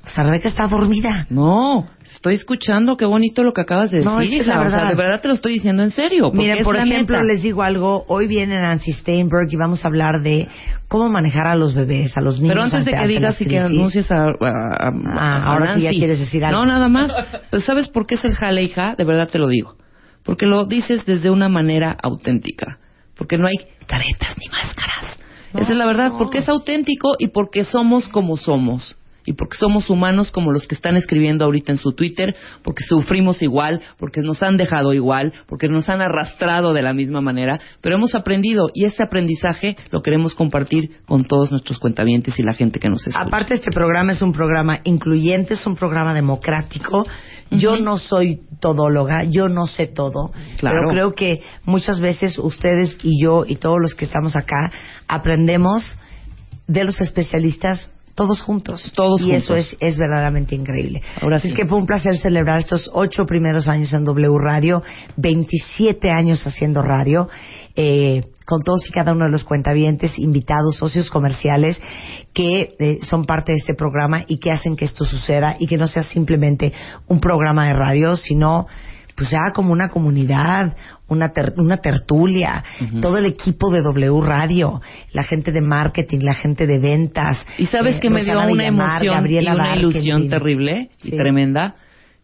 sea, 0.10 0.24
Rebeca 0.26 0.50
está 0.50 0.68
dormida. 0.68 1.28
No, 1.30 1.88
estoy 2.16 2.36
escuchando, 2.36 2.98
qué 2.98 3.06
bonito 3.06 3.42
lo 3.44 3.54
que 3.54 3.62
acabas 3.62 3.90
de 3.90 3.98
decir. 3.98 4.12
No, 4.12 4.20
es 4.20 4.30
que 4.30 4.40
es 4.40 4.48
la 4.48 4.54
hija. 4.56 4.62
O 4.62 4.70
sea, 4.70 4.78
verdad. 4.80 4.90
de 4.90 4.96
verdad 4.96 5.22
te 5.22 5.28
lo 5.30 5.34
estoy 5.34 5.54
diciendo 5.54 5.82
en 5.84 5.92
serio. 5.92 6.30
Miren, 6.34 6.64
por 6.64 6.76
ejemplo, 6.76 7.24
les 7.24 7.42
digo 7.42 7.64
algo. 7.64 8.04
Hoy 8.10 8.28
viene 8.28 8.58
Nancy 8.58 8.92
Steinberg 8.94 9.48
y 9.52 9.56
vamos 9.56 9.86
a 9.86 9.88
hablar 9.88 10.22
de 10.22 10.48
cómo 10.90 11.10
manejar 11.10 11.48
a 11.48 11.56
los 11.56 11.74
bebés, 11.74 12.18
a 12.18 12.22
los 12.22 12.36
niños. 12.38 12.50
Pero 12.52 12.64
antes 12.64 12.86
de 12.86 12.92
que 12.92 13.08
digas 13.08 13.40
y 13.42 13.46
que 13.46 13.60
anuncies 13.60 14.12
a, 14.12 14.16
a- 14.26 14.28
a- 14.30 14.92
Ah, 15.16 15.38
a 15.38 15.44
ahora 15.54 15.76
sí 15.76 15.82
ya 15.82 15.86
Nancy. 15.90 16.00
quieres 16.00 16.20
decir 16.20 16.44
algo. 16.46 16.60
No, 16.60 16.66
nada 16.66 16.88
más. 16.90 17.12
Pues, 17.50 17.64
¿Sabes 17.64 17.88
por 17.88 18.06
qué 18.06 18.16
es 18.16 18.26
el 18.26 18.36
jale, 18.36 18.62
hija? 18.64 18.96
De 18.98 19.06
verdad 19.06 19.30
te 19.32 19.40
lo 19.40 19.48
digo. 19.48 19.76
Porque 20.24 20.46
lo 20.46 20.66
dices 20.66 21.06
desde 21.06 21.30
una 21.30 21.48
manera 21.50 21.96
auténtica. 22.02 22.78
Porque 23.18 23.38
no 23.38 23.48
hay 23.48 23.56
caretas 23.88 24.36
ni 24.38 24.48
máscaras. 24.50 25.18
Esa 25.54 25.72
es 25.72 25.78
la 25.78 25.86
verdad. 25.86 26.12
Porque 26.18 26.40
es 26.40 26.50
auténtico 26.50 27.12
y 27.20 27.28
porque 27.28 27.64
somos 27.64 28.10
como 28.10 28.38
somos. 28.38 28.98
Y 29.26 29.34
porque 29.34 29.58
somos 29.58 29.90
humanos 29.90 30.32
como 30.32 30.52
los 30.52 30.68
que 30.68 30.76
están 30.76 30.96
escribiendo 30.96 31.46
ahorita 31.46 31.72
en 31.72 31.78
su 31.78 31.94
Twitter, 31.94 32.36
porque 32.64 32.84
sufrimos 32.84 33.42
igual, 33.42 33.82
porque 33.98 34.22
nos 34.22 34.44
han 34.44 34.58
dejado 34.58 34.94
igual, 34.94 35.34
porque 35.48 35.68
nos 35.68 35.88
han 35.90 36.02
arrastrado 36.02 36.74
de 36.74 36.82
la 36.82 36.94
misma 36.94 37.22
manera, 37.22 37.60
pero 37.82 37.96
hemos 37.96 38.16
aprendido 38.16 38.70
y 38.74 38.86
ese 38.86 39.04
aprendizaje 39.04 39.78
lo 39.92 40.02
queremos 40.02 40.36
compartir 40.36 40.98
con 41.08 41.24
todos 41.24 41.52
nuestros 41.52 41.80
cuentavientes 41.80 42.38
y 42.40 42.44
la 42.44 42.54
gente 42.54 42.80
que 42.80 42.90
nos 42.90 43.06
escucha. 43.08 43.26
Aparte, 43.28 43.54
este 43.54 43.72
programa 43.72 44.12
es 44.12 44.22
un 44.22 44.34
programa 44.34 44.80
incluyente, 44.84 45.54
es 45.54 45.66
un 45.66 45.76
programa 45.76 46.14
democrático. 46.14 47.04
Yo 47.52 47.78
no 47.78 47.98
soy 47.98 48.42
todóloga, 48.60 49.26
yo 49.26 49.48
no 49.48 49.68
sé 49.68 49.88
todo, 49.88 50.32
Claro. 50.58 50.78
pero 50.80 50.90
creo 50.92 51.14
que 51.14 51.42
muchas 51.66 52.00
veces 52.00 52.40
ustedes 52.40 52.98
y 53.04 53.22
yo 53.24 53.46
y 53.48 53.58
todos 53.58 53.78
los 53.80 53.94
que 53.94 54.06
estamos 54.06 54.36
acá 54.36 54.72
aprendemos 55.08 55.98
de 56.68 56.84
los 56.84 57.00
especialistas 57.02 57.92
todos 58.16 58.42
juntos. 58.42 58.92
Todos 58.96 59.22
y 59.22 59.26
juntos. 59.26 59.44
eso 59.44 59.56
es, 59.56 59.76
es 59.80 59.98
verdaderamente 59.98 60.56
increíble. 60.56 61.02
Ahora 61.22 61.38
Así 61.38 61.48
sí. 61.48 61.54
es 61.54 61.60
que 61.60 61.66
fue 61.66 61.78
un 61.78 61.86
placer 61.86 62.18
celebrar 62.18 62.60
estos 62.60 62.90
ocho 62.94 63.26
primeros 63.26 63.68
años 63.68 63.94
en 63.94 64.04
W 64.06 64.38
Radio, 64.40 64.84
27 65.18 66.12
años 66.12 66.46
haciendo 66.46 66.82
radio, 66.82 67.28
eh, 67.76 68.22
con 68.46 68.62
todos 68.62 68.88
y 68.88 68.92
cada 68.92 69.14
uno 69.14 69.26
de 69.26 69.32
los 69.32 69.44
cuentavientes, 69.44 70.20
invitados, 70.20 70.78
socios 70.78 71.10
comerciales, 71.10 71.82
que 72.34 72.76
eh, 72.80 72.98
son 73.02 73.26
parte 73.26 73.52
de 73.54 73.60
este 73.60 73.74
programa 73.74 74.26
y 74.28 74.38
que 74.38 74.52
hacen 74.52 74.76
que 74.76 74.86
esto 74.86 75.06
suceda 75.06 75.56
y 75.60 75.68
que 75.68 75.78
no 75.78 75.88
sea 75.88 76.04
simplemente 76.04 76.72
un 77.08 77.20
programa 77.20 77.68
de 77.68 77.74
radio, 77.74 78.16
sino 78.16 78.68
pues 79.16 79.30
ya 79.30 79.52
como 79.54 79.72
una 79.72 79.90
comunidad, 79.90 80.76
una, 81.08 81.30
ter- 81.30 81.54
una 81.58 81.78
tertulia, 81.78 82.64
todo 83.02 83.18
el 83.18 83.26
equipo 83.26 83.72
de 83.72 83.82
W 83.82 84.22
Radio, 84.22 84.82
la 85.12 85.24
gente 85.24 85.52
de 85.52 85.62
marketing, 85.62 86.20
la 86.22 86.34
gente 86.34 86.66
de 86.68 86.80
ventas. 86.80 87.38
Y 87.58 87.68
sabes 87.68 87.98
eh, 87.98 88.00
que 88.00 88.10
me 88.10 88.24
dio 88.24 88.34
una 88.34 88.48
Villamar, 88.48 89.02
emoción 89.04 89.16
Gabriela 89.16 89.52
y 89.52 89.56
una 89.56 89.76
ilusión 89.76 90.30
terrible 90.30 90.90
y 91.04 91.10
Sí. 91.12 91.18
tremenda. 91.18 91.76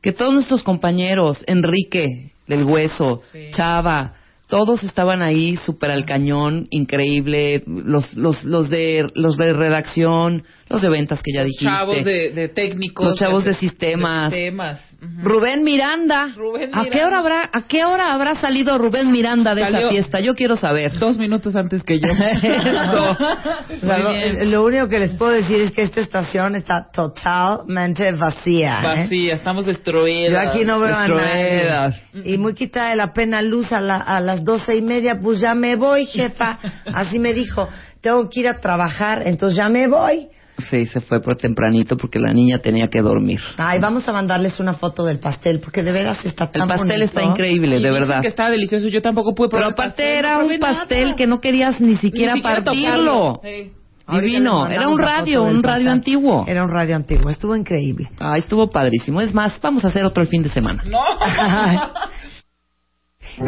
Que 0.02 0.12
todos 0.13 0.34
nuestros 0.34 0.63
compañeros, 0.63 1.43
Enrique 1.45 2.32
del 2.47 2.63
Hueso, 2.63 3.21
Sí. 3.32 3.49
Chava, 3.52 4.13
todos 4.50 4.84
estaban 4.84 5.22
ahí 5.22 5.58
súper 5.58 5.92
al 5.92 6.06
cañón, 6.06 6.66
increíble. 6.72 7.64
Los, 7.68 8.16
los, 8.18 8.44
los 8.44 8.70
de, 8.70 9.08
los 9.14 9.38
de 9.38 9.54
redacción, 9.54 10.44
los 10.70 10.82
de 10.82 10.90
ventas 10.90 11.22
que 11.24 11.32
ya 11.34 11.44
dijiste. 11.44 11.66
Chavos 11.66 12.04
de, 12.04 12.32
de 12.32 12.50
técnicos. 12.50 13.06
Los 13.10 13.20
chavos 13.20 13.46
de 13.46 13.54
sistemas. 13.54 14.32
de 14.32 14.38
sistemas. 14.38 14.86
Ujú. 15.02 15.22
Rubén 15.30 15.64
Miranda. 15.64 16.34
Rubén 16.36 16.72
¿A 16.74 16.84
qué 16.86 17.06
hora 17.06 17.20
habrá, 17.20 17.42
a 17.54 17.68
qué 17.68 17.86
hora 17.86 18.12
habrá 18.14 18.36
salido 18.36 18.78
Rubén 18.78 19.12
Miranda 19.12 19.56
de 19.56 19.62
esa 19.62 19.72
Salió- 19.72 19.90
fiesta? 19.92 20.20
Yo 20.20 20.36
quiero 20.36 20.58
saber. 20.58 20.92
Dos 21.00 21.18
minutos 21.18 21.56
antes 21.56 21.84
que 21.84 22.00
yo. 22.00 22.10
Eso. 22.44 23.12
O 23.12 23.80
sea, 23.80 23.98
Muy 24.00 24.46
lo, 24.48 24.66
único 24.66 24.88
que 24.90 25.00
les 25.00 25.12
puedo 25.16 25.32
decir 25.32 25.62
es 25.62 25.72
que 25.72 25.84
esta 25.84 26.02
estación 26.02 26.56
está 26.56 26.88
totalmente 26.92 28.12
vacía. 28.14 28.80
¿eh? 28.82 28.84
Vacía, 29.02 29.34
estamos 29.36 29.66
destruidos. 29.66 30.32
Yo 30.34 30.50
aquí 30.50 30.66
no 30.66 30.80
veo 30.80 30.96
a 30.96 31.02
Destruidas. 31.08 31.96
nadie. 32.14 32.34
Y 32.34 32.38
muy 32.38 32.54
quitada 32.56 32.90
de 32.90 32.96
la 32.98 33.14
pena 33.14 33.42
luz 33.42 33.72
a, 33.72 33.80
la- 33.82 33.98
a 33.98 34.20
las 34.20 34.38
doce 34.43 34.75
y 34.75 34.82
media, 34.82 35.19
pues 35.21 35.39
ya 35.39 35.54
me 35.54 35.75
voy, 35.75 36.06
jefa. 36.06 36.60
Así 36.93 37.19
me 37.19 37.34
dijo, 37.34 37.67
tengo 38.02 38.30
que 38.30 38.41
ir 38.41 38.47
a 38.47 38.60
trabajar, 38.60 39.23
entonces 39.28 39.58
ya 39.58 39.69
me 39.69 39.88
voy. 39.88 40.28
Sí, 40.69 40.88
se 40.88 40.99
fue 40.99 41.21
por 41.21 41.38
tempranito 41.38 41.95
porque 41.95 42.19
la 42.19 42.34
niña 42.34 42.58
tenía 42.60 42.89
que 42.89 43.02
dormir. 43.02 43.39
Ay, 43.58 43.80
vamos 43.80 44.10
a 44.10 44.12
mandarles 44.12 44.60
una 44.60 44.73
foto 44.73 45.06
del 45.06 45.17
pastel, 45.19 45.62
porque 45.62 45.84
de 45.84 45.91
veras 45.93 46.25
está 46.25 46.45
El 46.45 46.52
tan 46.52 46.67
pastel 46.67 46.88
bonito. 46.88 47.06
está 47.06 47.23
increíble, 47.23 47.78
Y 47.78 47.82
de 47.82 47.89
dicen 47.89 47.93
verdad. 47.93 48.21
que 48.21 48.28
estaba 48.28 48.49
delicioso, 48.49 48.89
yo 48.89 49.02
tampoco 49.02 49.34
pude 49.34 49.47
Pero 49.47 49.60
probar 49.62 49.67
el 49.69 49.73
aparte 49.73 50.04
pastel, 50.04 50.17
era 50.19 50.38
no 50.38 50.45
un 50.45 50.60
nada. 50.60 50.78
pastel 50.80 51.15
que 51.15 51.28
no 51.28 51.39
querías 51.39 51.80
ni 51.80 51.95
siquiera, 51.95 52.34
Ni 52.34 52.41
siquiera 52.41 52.63
partirlo. 52.63 53.39
Sí. 53.41 53.71
Divino, 54.12 54.67
era 54.67 54.89
un 54.89 54.97
radio, 54.97 55.43
un 55.43 55.62
radio 55.62 55.86
pastel. 55.86 55.88
antiguo. 55.89 56.43
Era 56.47 56.63
un 56.63 56.71
radio 56.71 56.95
antiguo, 56.95 57.30
estuvo 57.30 57.56
increíble. 57.56 58.10
Ay, 58.19 58.39
estuvo 58.39 58.67
padrísimo. 58.67 59.21
Es 59.21 59.34
más, 59.36 59.62
vamos 59.62 59.86
a 59.86 59.89
hacer 59.89 60.04
otro 60.04 60.23
el 60.23 60.28
fin 60.30 60.41
de 60.43 60.49
semana. 60.49 60.84
No. 60.89 60.99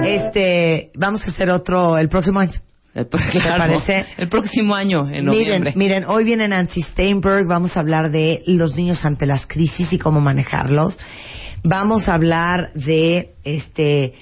Este, 0.06 0.92
vamos 0.96 1.26
a 1.28 1.32
hacer 1.32 1.50
otro 1.50 1.98
el 1.98 2.10
próximo 2.10 2.40
año. 2.40 2.60
Pues, 2.94 3.24
claro, 3.32 3.58
parece? 3.58 4.06
El 4.18 4.28
próximo 4.28 4.76
año, 4.76 5.08
en 5.08 5.26
noviembre. 5.26 5.74
Miren, 5.76 6.04
miren, 6.04 6.06
hoy 6.06 6.26
viene 6.26 6.48
Nancy 6.48 6.82
Steinberg, 6.82 7.48
vamos 7.48 7.78
a 7.78 7.80
hablar 7.80 8.12
de 8.12 8.44
los 8.48 8.76
niños 8.76 9.06
ante 9.06 9.26
las 9.26 9.48
crisis 9.48 9.94
y 9.94 9.98
cómo 9.98 10.20
manejarlos. 10.20 11.00
Vamos 11.64 12.10
a 12.10 12.16
hablar 12.16 12.74
de 12.74 13.32
este 13.46 14.14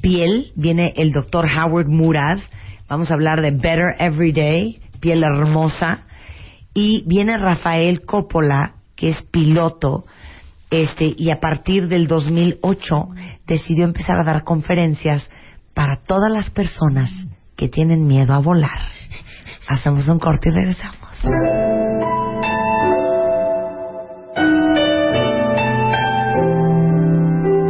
piel, 0.00 0.52
viene 0.54 0.94
el 0.96 1.10
doctor 1.10 1.46
Howard 1.46 1.88
Murad, 1.88 2.38
vamos 2.88 3.10
a 3.10 3.14
hablar 3.14 3.40
de 3.40 3.50
Better 3.50 3.96
Every 3.98 4.30
Day, 4.30 4.78
piel 5.00 5.24
hermosa, 5.24 6.06
y 6.74 7.02
viene 7.06 7.36
Rafael 7.38 8.04
Coppola, 8.04 8.74
que 8.94 9.08
es 9.08 9.22
piloto, 9.32 10.04
este, 10.70 11.12
y 11.16 11.30
a 11.30 11.40
partir 11.40 11.88
del 11.88 12.06
2008 12.06 13.08
decidió 13.46 13.84
empezar 13.84 14.18
a 14.20 14.24
dar 14.24 14.44
conferencias 14.44 15.30
para 15.74 16.02
todas 16.02 16.30
las 16.30 16.50
personas 16.50 17.10
que 17.56 17.68
tienen 17.68 18.06
miedo 18.06 18.34
a 18.34 18.38
volar. 18.38 18.78
Hacemos 19.68 20.06
un 20.08 20.18
corte 20.18 20.48
y 20.50 20.54
regresamos. 20.54 21.06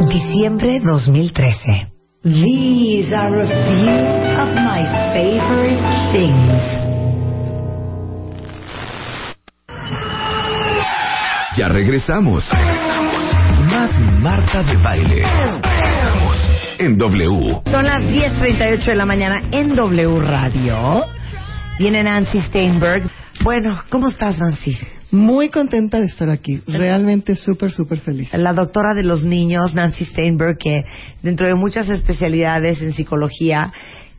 Diciembre 0.09 0.79
2013. 0.81 1.91
These 2.23 3.13
are 3.13 3.41
a 3.41 3.47
few 3.47 3.89
of 4.41 4.55
my 4.55 4.83
favorite 5.13 5.79
things. 6.11 6.87
Ya 11.57 11.67
regresamos. 11.69 12.43
Más 13.51 13.99
Marta 13.99 14.63
de 14.63 14.77
Baile. 14.77 15.23
En 16.79 16.97
W. 16.97 17.61
Son 17.65 17.85
las 17.85 18.03
10.38 18.03 18.85
de 18.85 18.95
la 18.95 19.05
mañana 19.05 19.43
en 19.51 19.75
W 19.75 20.19
Radio. 20.19 21.05
Viene 21.79 22.03
Nancy 22.03 22.39
Steinberg. 22.41 23.09
Bueno, 23.43 23.81
¿cómo 23.89 24.09
estás, 24.09 24.39
Nancy? 24.39 24.77
Muy 25.11 25.49
contenta 25.49 25.99
de 25.99 26.05
estar 26.05 26.29
aquí, 26.29 26.61
realmente 26.67 27.35
súper, 27.35 27.71
súper 27.71 27.99
feliz. 27.99 28.33
La 28.33 28.51
doctora 28.53 28.93
de 28.93 29.03
los 29.03 29.23
niños, 29.23 29.73
Nancy 29.73 30.05
Steinberg, 30.05 30.57
que 30.57 30.83
dentro 31.21 31.47
de 31.47 31.55
muchas 31.55 31.89
especialidades 31.89 32.81
en 32.81 32.93
psicología, 32.93 33.71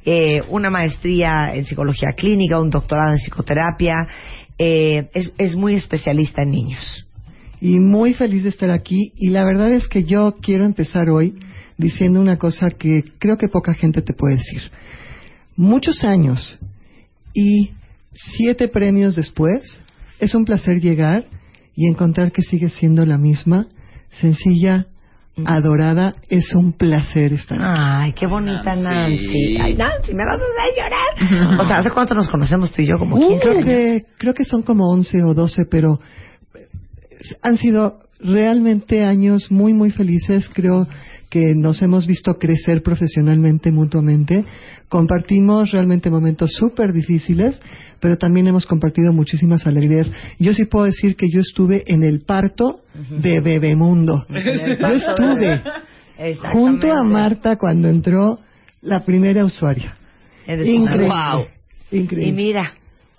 eh, 0.04 0.42
una 0.48 0.70
maestría 0.70 1.54
en 1.54 1.66
psicología 1.66 2.12
clínica, 2.12 2.58
un 2.60 2.70
doctorado 2.70 3.12
en 3.12 3.18
psicoterapia, 3.18 3.96
eh, 4.58 5.10
es, 5.12 5.34
es 5.36 5.56
muy 5.56 5.74
especialista 5.74 6.42
en 6.42 6.50
niños. 6.50 7.07
Y 7.60 7.80
muy 7.80 8.14
feliz 8.14 8.42
de 8.44 8.50
estar 8.50 8.70
aquí. 8.70 9.12
Y 9.16 9.30
la 9.30 9.44
verdad 9.44 9.72
es 9.72 9.88
que 9.88 10.04
yo 10.04 10.34
quiero 10.40 10.64
empezar 10.64 11.08
hoy 11.10 11.34
diciendo 11.76 12.20
una 12.20 12.38
cosa 12.38 12.68
que 12.70 13.02
creo 13.18 13.36
que 13.36 13.48
poca 13.48 13.74
gente 13.74 14.02
te 14.02 14.12
puede 14.12 14.36
decir. 14.36 14.62
Muchos 15.56 16.04
años 16.04 16.58
y 17.34 17.70
siete 18.14 18.68
premios 18.68 19.16
después, 19.16 19.82
es 20.20 20.34
un 20.34 20.44
placer 20.44 20.80
llegar 20.80 21.26
y 21.74 21.88
encontrar 21.88 22.32
que 22.32 22.42
sigue 22.42 22.68
siendo 22.68 23.04
la 23.06 23.18
misma, 23.18 23.66
sencilla, 24.20 24.86
adorada. 25.44 26.12
Es 26.28 26.54
un 26.54 26.72
placer 26.72 27.32
estar 27.32 27.58
aquí. 27.60 27.68
Ay, 27.72 28.12
qué 28.12 28.26
bonita 28.26 28.74
Nancy. 28.74 29.56
Ay, 29.60 29.74
Nancy, 29.76 30.12
me 30.14 30.24
vas 30.24 30.40
a 30.40 30.44
hacer 30.44 30.74
llorar. 30.76 31.60
O 31.60 31.64
sea, 31.64 31.78
¿hace 31.78 31.90
cuánto 31.90 32.14
nos 32.14 32.28
conocemos 32.28 32.72
tú 32.72 32.82
y 32.82 32.86
yo? 32.86 32.98
Como 32.98 33.16
Uh, 33.16 33.20
15 33.20 33.40
creo 33.40 33.52
años. 33.52 33.64
que 33.64 34.02
creo 34.18 34.34
que 34.34 34.44
son 34.44 34.62
como 34.62 34.88
11 34.90 35.22
o 35.22 35.34
12, 35.34 35.66
pero 35.70 36.00
han 37.42 37.56
sido 37.56 38.00
realmente 38.20 39.04
años 39.04 39.50
muy 39.50 39.72
muy 39.74 39.90
felices. 39.90 40.50
Creo 40.52 40.86
que 41.30 41.54
nos 41.54 41.82
hemos 41.82 42.06
visto 42.06 42.34
crecer 42.34 42.82
profesionalmente 42.82 43.70
mutuamente. 43.70 44.44
Compartimos 44.88 45.72
realmente 45.72 46.10
momentos 46.10 46.52
súper 46.52 46.92
difíciles, 46.92 47.62
pero 48.00 48.16
también 48.16 48.46
hemos 48.46 48.66
compartido 48.66 49.12
muchísimas 49.12 49.66
alegrías. 49.66 50.10
Yo 50.38 50.54
sí 50.54 50.64
puedo 50.64 50.86
decir 50.86 51.16
que 51.16 51.28
yo 51.30 51.40
estuve 51.40 51.84
en 51.86 52.02
el 52.02 52.20
parto 52.20 52.80
de 53.10 53.40
Bebemundo. 53.40 54.26
Yo 54.30 54.36
estuve 54.36 55.62
junto 56.52 56.90
a 56.90 57.02
Marta 57.04 57.56
cuando 57.56 57.88
entró 57.88 58.40
la 58.80 59.04
primera 59.04 59.44
usuaria. 59.44 59.94
Increíble. 60.46 61.08
Wow. 61.08 61.46
Increíble. 61.90 62.28
Y 62.28 62.32
mira, 62.32 62.72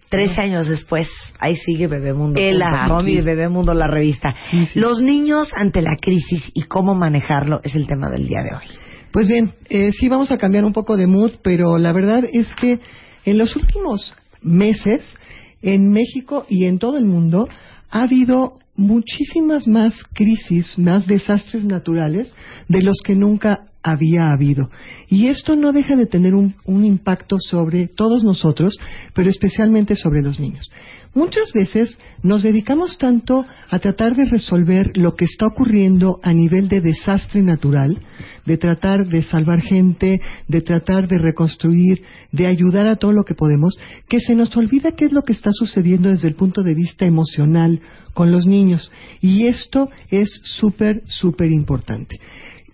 13 0.10 0.42
años 0.42 0.68
después, 0.68 1.08
ahí 1.40 1.56
sigue 1.56 1.88
Bebemundo. 1.88 2.40
El 2.42 2.60
punto 2.60 2.88
com 2.88 2.98
aquí. 3.00 3.18
y 3.18 3.22
Bebemundo, 3.22 3.74
la 3.74 3.88
revista. 3.88 4.36
Sí, 4.50 4.66
sí. 4.66 4.80
Los 4.80 5.02
niños 5.02 5.54
ante 5.56 5.82
la 5.82 5.96
crisis 6.02 6.50
y 6.54 6.64
cómo 6.64 6.96
manejarlo 6.96 7.62
es 7.64 7.76
el 7.76 7.86
tema 7.86 8.10
del 8.10 8.28
día 8.28 8.42
de 8.42 8.56
hoy. 8.56 8.66
Pues 9.12 9.28
bien, 9.28 9.52
eh, 9.70 9.92
sí 9.92 10.10
vamos 10.10 10.32
a 10.32 10.38
cambiar 10.38 10.66
un 10.66 10.74
poco 10.74 10.98
de 10.98 11.08
mood, 11.08 11.34
pero 11.44 11.78
la 11.78 11.94
verdad 11.94 12.24
es 12.32 12.54
que 12.56 12.80
en 13.26 13.38
los 13.38 13.56
últimos 13.56 14.16
meses, 14.42 15.18
en 15.62 15.92
México 15.92 16.46
y 16.50 16.66
en 16.66 16.80
todo 16.80 16.98
el 16.98 17.06
mundo, 17.06 17.48
ha 17.90 18.04
habido 18.04 18.54
muchísimas 18.76 19.68
más 19.68 19.94
crisis, 20.14 20.78
más 20.78 21.06
desastres 21.06 21.66
naturales 21.66 22.34
de 22.68 22.82
los 22.82 22.98
que 23.04 23.16
nunca 23.16 23.69
había 23.82 24.32
habido. 24.32 24.70
Y 25.08 25.28
esto 25.28 25.56
no 25.56 25.72
deja 25.72 25.96
de 25.96 26.06
tener 26.06 26.36
un, 26.36 26.56
impacto 26.66 27.38
sobre 27.40 27.88
todos 27.88 28.24
nosotros, 28.24 28.78
pero 29.14 29.30
especialmente 29.30 29.96
sobre 29.96 30.22
los 30.22 30.40
niños. 30.40 30.70
Muchas 31.16 31.52
veces 31.54 31.98
nos 32.22 32.44
dedicamos 32.44 32.98
tanto 32.98 33.46
a 33.70 33.80
tratar 33.80 34.16
de 34.16 34.26
resolver 34.26 34.96
lo 34.96 35.14
que 35.14 35.26
está 35.26 35.48
ocurriendo 35.48 36.20
a 36.22 36.34
nivel 36.34 36.70
de 36.70 36.82
desastre 36.82 37.42
natural, 37.42 38.00
de 38.46 38.58
tratar 38.58 39.08
de 39.08 39.24
salvar 39.24 39.62
gente, 39.62 40.22
de 40.48 40.62
tratar 40.62 41.08
de 41.08 41.18
reconstruir, 41.18 42.04
de 42.32 42.46
ayudar 42.46 42.86
a 42.86 42.98
todo 42.98 43.12
lo 43.12 43.24
que 43.24 43.34
podemos, 43.34 43.80
que 44.08 44.20
se 44.20 44.36
nos 44.36 44.56
olvida 44.56 44.92
qué 44.92 45.06
es 45.06 45.12
lo 45.12 45.24
que 45.24 45.34
está 45.34 45.52
sucediendo 45.52 46.10
desde 46.10 46.28
el 46.28 46.36
punto 46.36 46.62
de 46.62 46.76
vista 46.76 47.06
emocional 47.06 47.82
con 48.14 48.32
los 48.32 48.46
niños. 48.46 48.92
Y 49.20 49.48
esto 49.48 49.90
es 50.10 50.30
súper, 50.44 51.02
súper 51.08 51.52
importante. 51.52 52.20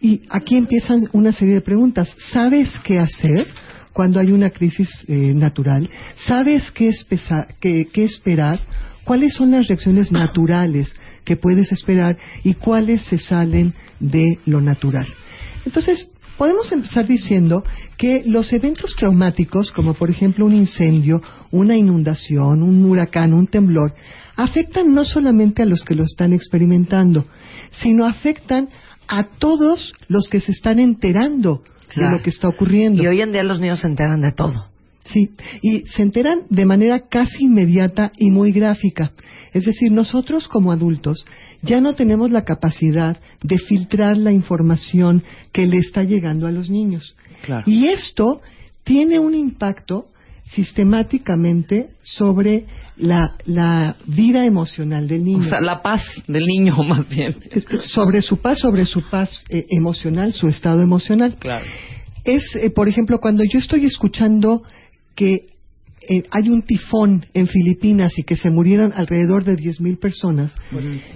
Y 0.05 0.21
aquí 0.29 0.55
empiezan 0.55 0.99
una 1.13 1.31
serie 1.31 1.55
de 1.55 1.61
preguntas. 1.61 2.15
¿Sabes 2.31 2.69
qué 2.83 2.99
hacer? 2.99 3.47
cuando 3.91 4.19
hay 4.19 4.33
una 4.33 4.49
crisis 4.49 4.89
eh, 5.07 5.33
natural, 5.33 5.89
sabes 6.17 6.69
qué, 6.71 6.91
qué- 7.61 7.87
qué 7.93 8.03
esperar, 8.03 8.59
cuáles 9.05 9.33
son 9.35 9.51
las 9.51 9.69
reacciones 9.69 10.11
naturales 10.11 10.93
que 11.23 11.37
puedes 11.37 11.71
esperar 11.71 12.17
y 12.43 12.55
cuáles 12.55 13.03
se 13.03 13.17
salen 13.17 13.73
de 14.01 14.37
lo 14.47 14.59
natural. 14.59 15.07
Entonces, 15.65 16.09
podemos 16.37 16.69
empezar 16.73 17.07
diciendo 17.07 17.63
que 17.97 18.23
los 18.25 18.51
eventos 18.51 18.93
traumáticos, 18.97 19.71
como 19.71 19.93
por 19.93 20.09
ejemplo 20.09 20.45
un 20.45 20.53
incendio, 20.55 21.21
una 21.51 21.77
inundación, 21.77 22.63
un 22.63 22.83
huracán, 22.83 23.33
un 23.33 23.47
temblor, 23.47 23.93
afectan 24.35 24.93
no 24.93 25.05
solamente 25.05 25.61
a 25.63 25.65
los 25.65 25.85
que 25.85 25.95
lo 25.95 26.03
están 26.03 26.33
experimentando, 26.33 27.23
sino 27.71 28.05
afectan 28.05 28.67
a 29.07 29.23
todos 29.23 29.93
los 30.07 30.29
que 30.29 30.39
se 30.39 30.51
están 30.51 30.79
enterando 30.79 31.61
Claro. 31.87 32.11
de 32.11 32.17
lo 32.17 32.23
que 32.23 32.29
está 32.31 32.47
ocurriendo. 32.49 33.03
Y 33.03 33.07
hoy 33.07 33.21
en 33.21 33.31
día 33.31 33.43
los 33.43 33.59
niños 33.59 33.79
se 33.79 33.87
enteran 33.87 34.19
de 34.21 34.31
todo. 34.31 34.65
Sí, 35.05 35.29
y 35.61 35.81
se 35.81 36.01
enteran 36.01 36.41
de 36.49 36.65
manera 36.65 37.01
casi 37.07 37.43
inmediata 37.43 38.11
y 38.17 38.31
muy 38.31 38.51
gráfica. 38.51 39.11
Es 39.53 39.65
decir, 39.65 39.91
nosotros 39.91 40.47
como 40.47 40.71
adultos 40.71 41.25
ya 41.61 41.79
no 41.79 41.93
tenemos 41.93 42.31
la 42.31 42.43
capacidad 42.43 43.17
de 43.43 43.57
filtrar 43.59 44.17
la 44.17 44.31
información 44.31 45.23
que 45.51 45.67
le 45.67 45.77
está 45.77 46.01
llegando 46.03 46.47
a 46.47 46.51
los 46.51 46.71
niños. 46.71 47.15
Claro. 47.43 47.63
Y 47.67 47.87
esto 47.89 48.41
tiene 48.83 49.19
un 49.19 49.35
impacto 49.35 50.07
sistemáticamente 50.45 51.89
sobre 52.03 52.65
la, 52.97 53.35
la 53.45 53.95
vida 54.05 54.45
emocional 54.45 55.07
del 55.07 55.23
niño 55.23 55.39
O 55.39 55.43
sea, 55.43 55.59
la 55.59 55.81
paz 55.81 56.01
del 56.27 56.45
niño, 56.45 56.75
más 56.87 57.07
bien. 57.09 57.35
sobre 57.81 58.21
su 58.21 58.37
paz, 58.37 58.59
sobre 58.59 58.85
su 58.85 59.01
paz 59.09 59.43
eh, 59.49 59.65
emocional, 59.69 60.33
su 60.33 60.47
estado 60.47 60.81
emocional. 60.81 61.35
Claro. 61.39 61.65
Es, 62.23 62.43
eh, 62.55 62.69
por 62.69 62.87
ejemplo, 62.87 63.19
cuando 63.19 63.43
yo 63.43 63.59
estoy 63.59 63.85
escuchando 63.85 64.63
que 65.15 65.47
eh, 66.07 66.23
hay 66.29 66.49
un 66.49 66.61
tifón 66.61 67.25
en 67.33 67.47
Filipinas 67.47 68.17
y 68.17 68.23
que 68.23 68.35
se 68.35 68.51
murieron 68.51 68.93
alrededor 68.93 69.43
de 69.43 69.57
10.000 69.57 69.99
personas, 69.99 70.53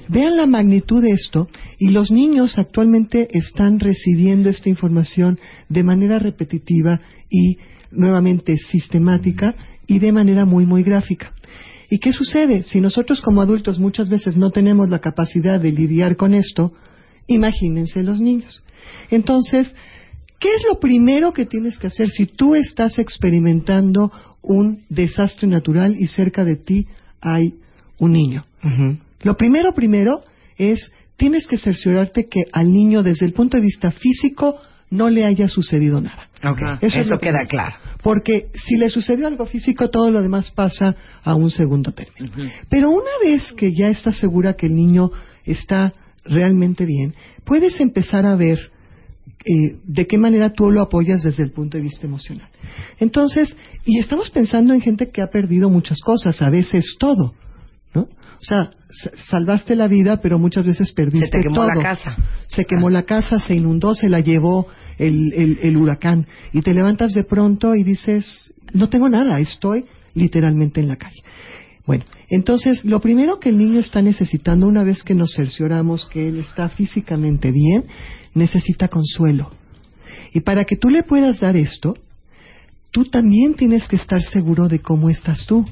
vean 0.07 0.37
la 0.37 0.47
magnitud 0.47 1.03
de 1.03 1.11
esto 1.11 1.47
y 1.77 1.89
los 1.89 2.09
niños 2.09 2.57
actualmente 2.57 3.27
están 3.31 3.79
recibiendo 3.79 4.49
esta 4.49 4.69
información 4.69 5.39
de 5.67 5.83
manera 5.83 6.17
repetitiva 6.17 7.01
y 7.29 7.57
nuevamente 7.91 8.57
sistemática 8.57 9.55
y 9.87 9.99
de 9.99 10.11
manera 10.11 10.45
muy, 10.45 10.65
muy 10.65 10.83
gráfica. 10.83 11.31
¿Y 11.89 11.99
qué 11.99 12.11
sucede? 12.11 12.63
Si 12.63 12.81
nosotros 12.81 13.21
como 13.21 13.41
adultos 13.41 13.79
muchas 13.79 14.09
veces 14.09 14.37
no 14.37 14.51
tenemos 14.51 14.89
la 14.89 14.99
capacidad 14.99 15.59
de 15.59 15.71
lidiar 15.71 16.15
con 16.15 16.33
esto, 16.35 16.71
imagínense 17.27 18.03
los 18.03 18.21
niños. 18.21 18.63
Entonces, 19.09 19.75
¿qué 20.39 20.49
es 20.53 20.63
lo 20.69 20.79
primero 20.79 21.33
que 21.33 21.45
tienes 21.45 21.79
que 21.79 21.87
hacer 21.87 22.09
si 22.09 22.27
tú 22.27 22.53
estás 22.53 22.99
experimentando 22.99 24.11
un 24.41 24.83
desastre 24.89 25.47
natural 25.47 25.95
y 25.99 26.07
cerca 26.07 26.45
de 26.45 26.57
ti 26.57 26.87
hay 27.21 27.55
un 27.97 28.11
niño? 28.11 28.43
Lo 29.23 29.35
primero, 29.35 29.73
primero, 29.73 30.21
es 30.57 30.91
tienes 31.17 31.47
que 31.47 31.57
cerciorarte 31.57 32.27
que 32.27 32.41
al 32.51 32.71
niño 32.71 33.03
desde 33.03 33.25
el 33.25 33.33
punto 33.33 33.57
de 33.57 33.63
vista 33.63 33.91
físico 33.91 34.55
no 34.89 35.09
le 35.09 35.25
haya 35.25 35.47
sucedido 35.47 36.01
nada. 36.01 36.29
Ok, 36.43 36.81
Eso, 36.81 37.17
queda 37.17 37.45
claro. 37.47 37.75
Porque 38.01 38.47
si 38.53 38.77
le 38.77 38.89
sucedió 38.89 39.27
algo 39.27 39.45
físico, 39.45 39.89
todo 39.89 40.09
lo 40.09 40.21
demás 40.21 40.51
pasa 40.51 40.95
a 41.23 41.35
un 41.35 41.51
segundo 41.51 41.91
término. 41.91 42.31
Pero 42.69 42.89
una 42.89 43.11
vez 43.21 43.53
que 43.53 43.73
ya 43.73 43.87
estás 43.87 44.17
segura 44.17 44.53
que 44.53 44.67
el 44.67 44.75
niño 44.75 45.11
está 45.43 45.91
realmente 46.23 46.85
bien, 46.85 47.13
puedes 47.43 47.79
empezar 47.79 48.25
a 48.25 48.35
ver 48.35 48.71
eh, 49.45 49.79
de 49.83 50.07
qué 50.07 50.17
manera 50.17 50.53
tú 50.53 50.71
lo 50.71 50.81
apoyas 50.81 51.23
desde 51.23 51.43
el 51.43 51.51
punto 51.51 51.77
de 51.77 51.83
vista 51.83 52.07
emocional. 52.07 52.49
Entonces, 52.99 53.55
y 53.85 53.99
estamos 53.99 54.29
pensando 54.29 54.73
en 54.73 54.81
gente 54.81 55.09
que 55.09 55.21
ha 55.21 55.27
perdido 55.27 55.69
muchas 55.69 55.99
cosas, 56.01 56.41
a 56.41 56.49
veces 56.49 56.95
todo. 56.99 57.33
O 58.41 58.45
sea, 58.45 58.69
sa- 58.89 59.11
salvaste 59.29 59.75
la 59.75 59.87
vida, 59.87 60.21
pero 60.21 60.39
muchas 60.39 60.65
veces 60.65 60.91
perdiste 60.93 61.25
Se 61.27 61.31
te 61.31 61.43
quemó 61.43 61.63
la 61.65 61.73
todo. 61.73 61.83
casa. 61.83 62.17
Se 62.47 62.65
quemó 62.65 62.89
la 62.89 63.03
casa, 63.03 63.39
se 63.39 63.55
inundó, 63.55 63.93
se 63.95 64.07
la 64.09 64.21
llevó 64.21 64.67
el, 64.97 65.33
el- 65.33 65.59
el 65.61 65.77
huracán. 65.77 66.25
Y 66.53 66.61
te 66.61 66.73
levantas 66.73 67.11
de 67.13 67.23
pronto 67.23 67.75
y 67.75 67.83
dices, 67.83 68.53
no 68.73 68.87
tengo 68.89 69.09
nada, 69.09 69.39
estoy 69.39 69.85
literalmente 70.13 70.79
en 70.79 70.87
la 70.87 70.95
calle. 70.95 71.21
Bueno, 71.85 72.05
entonces 72.29 72.85
lo 72.85 72.99
primero 72.99 73.39
que 73.39 73.49
el 73.49 73.57
niño 73.57 73.79
está 73.79 74.01
necesitando 74.01 74.67
una 74.67 74.83
vez 74.83 75.03
que 75.03 75.15
nos 75.15 75.33
cercioramos 75.35 76.07
que 76.07 76.27
él 76.29 76.37
está 76.39 76.69
físicamente 76.69 77.51
bien, 77.51 77.85
necesita 78.35 78.87
consuelo. 78.87 79.51
Y 80.33 80.41
para 80.41 80.65
que 80.65 80.75
tú 80.77 80.89
le 80.89 81.03
puedas 81.03 81.39
dar 81.39 81.57
esto, 81.57 81.95
tú 82.91 83.05
también 83.05 83.55
tienes 83.55 83.87
que 83.87 83.95
estar 83.95 84.21
seguro 84.23 84.67
de 84.67 84.79
cómo 84.79 85.09
estás 85.09 85.45
tú. 85.47 85.65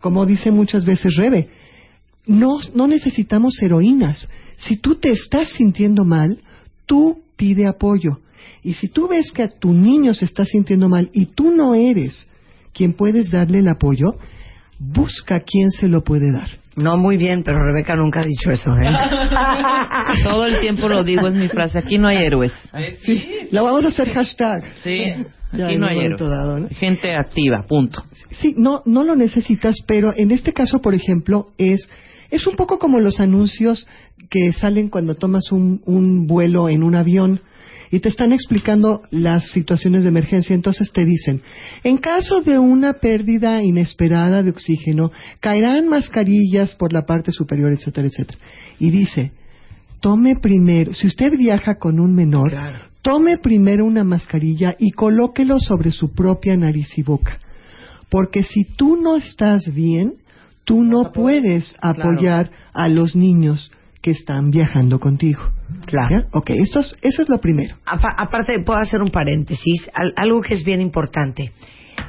Como 0.00 0.24
dice 0.26 0.50
muchas 0.50 0.84
veces 0.86 1.14
Rebe, 1.16 1.48
no, 2.26 2.58
no 2.74 2.86
necesitamos 2.86 3.60
heroínas. 3.62 4.28
Si 4.56 4.76
tú 4.76 4.96
te 4.96 5.10
estás 5.10 5.50
sintiendo 5.50 6.04
mal, 6.04 6.38
tú 6.86 7.18
pide 7.36 7.66
apoyo. 7.66 8.20
Y 8.62 8.74
si 8.74 8.88
tú 8.88 9.08
ves 9.08 9.30
que 9.32 9.42
a 9.42 9.48
tu 9.48 9.72
niño 9.72 10.14
se 10.14 10.24
está 10.24 10.44
sintiendo 10.44 10.88
mal 10.88 11.10
y 11.12 11.26
tú 11.26 11.50
no 11.50 11.74
eres 11.74 12.26
quien 12.72 12.94
puedes 12.94 13.30
darle 13.30 13.58
el 13.58 13.68
apoyo, 13.68 14.14
busca 14.78 15.40
quién 15.40 15.70
se 15.70 15.88
lo 15.88 16.02
puede 16.02 16.32
dar. 16.32 16.48
No 16.76 16.96
muy 16.96 17.16
bien, 17.16 17.42
pero 17.44 17.62
Rebeca 17.64 17.94
nunca 17.94 18.20
ha 18.20 18.24
dicho 18.24 18.50
eso. 18.50 18.76
¿eh? 18.76 18.88
Todo 20.24 20.46
el 20.46 20.60
tiempo 20.60 20.88
lo 20.88 21.04
digo, 21.04 21.28
es 21.28 21.34
mi 21.34 21.48
frase. 21.48 21.78
Aquí 21.78 21.98
no 21.98 22.08
hay 22.08 22.18
héroes. 22.18 22.52
Sí, 23.02 23.48
lo 23.52 23.62
vamos 23.62 23.84
a 23.84 23.88
hacer 23.88 24.12
hashtag. 24.12 24.72
Sí, 24.76 24.98
Ya 25.52 25.66
aquí 25.66 25.76
no 25.76 25.86
hay 25.86 26.00
héroes. 26.00 26.20
dado, 26.20 26.58
¿no? 26.58 26.68
Gente 26.70 27.14
activa, 27.14 27.64
punto. 27.68 28.02
Sí, 28.30 28.54
no, 28.56 28.82
no 28.86 29.04
lo 29.04 29.14
necesitas, 29.14 29.76
pero 29.86 30.12
en 30.16 30.32
este 30.32 30.52
caso, 30.52 30.80
por 30.80 30.94
ejemplo, 30.94 31.52
es, 31.58 31.88
es 32.30 32.46
un 32.46 32.56
poco 32.56 32.78
como 32.78 33.00
los 33.00 33.20
anuncios 33.20 33.86
que 34.30 34.52
salen 34.52 34.88
cuando 34.88 35.14
tomas 35.14 35.52
un, 35.52 35.82
un 35.86 36.26
vuelo 36.26 36.68
en 36.68 36.82
un 36.82 36.94
avión 36.94 37.40
y 37.90 38.00
te 38.00 38.08
están 38.08 38.32
explicando 38.32 39.02
las 39.10 39.50
situaciones 39.52 40.02
de 40.02 40.08
emergencia. 40.08 40.54
Entonces 40.54 40.90
te 40.92 41.04
dicen, 41.04 41.42
en 41.84 41.98
caso 41.98 42.40
de 42.40 42.58
una 42.58 42.94
pérdida 42.94 43.62
inesperada 43.62 44.42
de 44.42 44.50
oxígeno, 44.50 45.12
caerán 45.40 45.88
mascarillas 45.88 46.74
por 46.74 46.92
la 46.92 47.06
parte 47.06 47.30
superior, 47.30 47.72
etcétera, 47.72 48.08
etcétera. 48.08 48.38
Y 48.80 48.90
dice, 48.90 49.32
tome 50.00 50.36
primero, 50.36 50.92
si 50.92 51.06
usted 51.06 51.36
viaja 51.38 51.76
con 51.76 52.00
un 52.00 52.14
menor, 52.14 52.52
tome 53.02 53.38
primero 53.38 53.84
una 53.84 54.02
mascarilla 54.02 54.74
y 54.78 54.90
colóquelo 54.90 55.60
sobre 55.60 55.92
su 55.92 56.12
propia 56.12 56.56
nariz 56.56 56.98
y 56.98 57.02
boca. 57.02 57.38
Porque 58.10 58.42
si 58.42 58.64
tú 58.64 58.96
no 58.96 59.16
estás 59.16 59.72
bien, 59.72 60.14
tú 60.64 60.82
no 60.82 61.12
puedes 61.12 61.76
apoyar 61.80 62.50
a 62.72 62.88
los 62.88 63.14
niños 63.16 63.70
que 64.02 64.10
están 64.10 64.50
viajando 64.50 64.98
contigo. 65.00 65.40
Claro. 65.86 66.20
¿Ya? 66.22 66.26
Ok, 66.32 66.50
esto 66.50 66.80
es- 66.80 66.96
eso 67.00 67.22
es 67.22 67.28
lo 67.28 67.38
primero. 67.38 67.76
Apa- 67.86 68.14
aparte, 68.16 68.58
puedo 68.64 68.78
hacer 68.78 69.00
un 69.00 69.10
paréntesis, 69.10 69.88
al- 69.94 70.12
algo 70.16 70.40
que 70.42 70.54
es 70.54 70.64
bien 70.64 70.80
importante. 70.80 71.52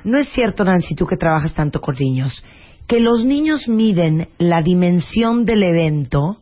No 0.04 0.18
es 0.18 0.28
cierto, 0.30 0.64
Nancy, 0.66 0.96
tú 0.96 1.06
que 1.06 1.16
trabajas 1.16 1.54
tanto 1.54 1.80
con 1.80 1.96
niños, 1.98 2.44
que 2.88 3.00
los 3.00 3.24
niños 3.26 3.68
miden 3.68 4.28
la 4.40 4.62
dimensión 4.62 5.46
del 5.46 5.64
evento 5.64 6.38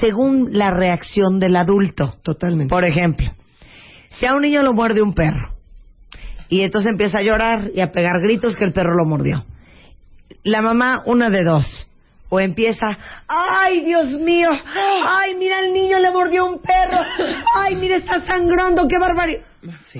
según 0.00 0.50
la 0.58 0.70
reacción 0.70 1.38
del 1.38 1.56
adulto. 1.56 2.14
Totalmente. 2.22 2.70
Por 2.74 2.84
ejemplo, 2.84 3.26
si 4.10 4.26
a 4.26 4.34
un 4.34 4.42
niño 4.42 4.62
lo 4.62 4.72
muerde 4.72 5.02
un 5.02 5.14
perro 5.14 5.54
y 6.48 6.60
entonces 6.62 6.90
empieza 6.90 7.18
a 7.18 7.22
llorar 7.22 7.70
y 7.74 7.80
a 7.80 7.92
pegar 7.92 8.20
gritos 8.22 8.56
que 8.56 8.64
el 8.64 8.72
perro 8.72 8.94
lo 8.96 9.04
mordió, 9.06 9.44
la 10.44 10.62
mamá 10.62 11.02
una 11.06 11.28
de 11.30 11.42
dos. 11.44 11.86
O 12.30 12.40
empieza, 12.40 12.98
ay 13.28 13.82
Dios 13.84 14.12
mío, 14.18 14.48
ay 15.06 15.34
mira 15.36 15.60
el 15.60 15.72
niño 15.72 15.98
le 16.00 16.10
mordió 16.10 16.46
un 16.46 16.58
perro, 16.60 16.98
ay 17.54 17.76
mira 17.76 17.96
está 17.96 18.24
sangrando, 18.26 18.86
qué 18.88 18.98
barbaridad. 18.98 19.42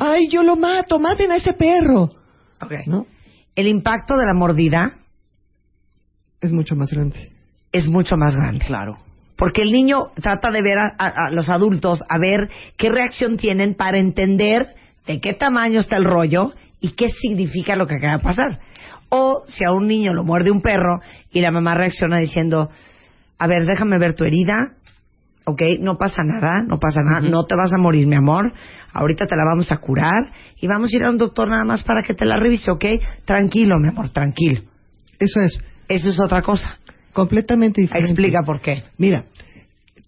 Ay, 0.01 0.29
yo 0.31 0.43
lo 0.43 0.57
mato, 0.57 0.99
maten 0.99 1.31
a 1.33 1.37
ese 1.37 1.53
perro. 1.55 2.11
El 3.55 3.67
impacto 3.69 4.17
de 4.17 4.27
la 4.27 4.35
mordida 4.35 4.93
Es 6.41 6.53
mucho 6.53 6.75
más 6.75 6.91
grande. 6.91 7.31
es 7.73 7.87
mucho 7.87 8.17
más 8.17 8.35
grande. 8.35 8.65
Claro. 8.65 8.97
Porque 9.37 9.63
el 9.63 9.71
niño 9.73 9.99
trata 10.21 10.51
de 10.51 10.63
ver 10.63 10.79
a, 10.79 10.87
a- 10.99 11.27
a 11.29 11.31
los 11.31 11.49
adultos, 11.49 12.03
a 12.09 12.19
ver 12.19 12.49
qué 12.77 12.89
reacción 12.91 13.37
tienen 13.37 13.75
para 13.75 13.99
entender 13.99 14.75
de 15.07 15.21
qué 15.21 15.35
tamaño 15.35 15.81
está 15.81 15.97
el 15.97 16.05
rollo 16.05 16.53
y 16.81 16.93
qué 16.93 17.09
significa 17.09 17.75
lo 17.77 17.87
que 17.87 17.95
acaba 17.97 18.17
de 18.19 18.23
pasar. 18.23 18.61
O 19.17 19.45
si 19.47 19.65
a 19.65 19.71
un 19.73 19.87
niño 19.87 20.13
lo 20.13 20.25
muerde 20.25 20.51
un 20.51 20.61
perro 20.61 21.01
y 21.31 21.41
la 21.41 21.51
mamá 21.53 21.75
reacciona 21.75 22.19
diciendo, 22.19 22.69
a 23.39 23.47
ver, 23.47 23.65
déjame 23.67 23.99
ver 23.99 24.15
tu 24.15 24.25
herida, 24.25 24.73
ok, 25.45 25.63
no 25.81 25.97
pasa 25.99 26.23
nada, 26.25 26.63
no 26.63 26.79
pasa 26.79 27.01
nada, 27.05 27.21
no 27.21 27.45
te 27.45 27.55
vas 27.55 27.73
a 27.73 27.79
morir, 27.79 28.07
mi 28.07 28.17
amor, 28.17 28.53
ahorita 28.93 29.27
te 29.27 29.37
la 29.37 29.45
vamos 29.45 29.71
a 29.71 29.77
curar 29.77 30.33
y 30.61 30.67
vamos 30.67 30.93
a 30.93 30.97
ir 30.97 31.05
a 31.05 31.11
un 31.11 31.19
doctor 31.19 31.49
nada 31.49 31.65
más 31.65 31.83
para 31.85 32.03
que 32.03 32.15
te 32.15 32.25
la 32.25 32.39
revise, 32.41 32.71
ok, 32.73 32.85
tranquilo, 33.25 33.77
mi 33.79 33.89
amor, 33.89 34.11
tranquilo. 34.11 34.63
Eso 35.19 35.41
es 35.41 35.63
Eso 35.87 36.09
es 36.11 36.19
otra 36.19 36.43
cosa. 36.43 36.79
completamente 37.13 37.81
diferente. 37.81 38.11
Explica 38.11 38.43
por 38.45 38.61
qué. 38.61 38.83
Mira, 38.99 39.27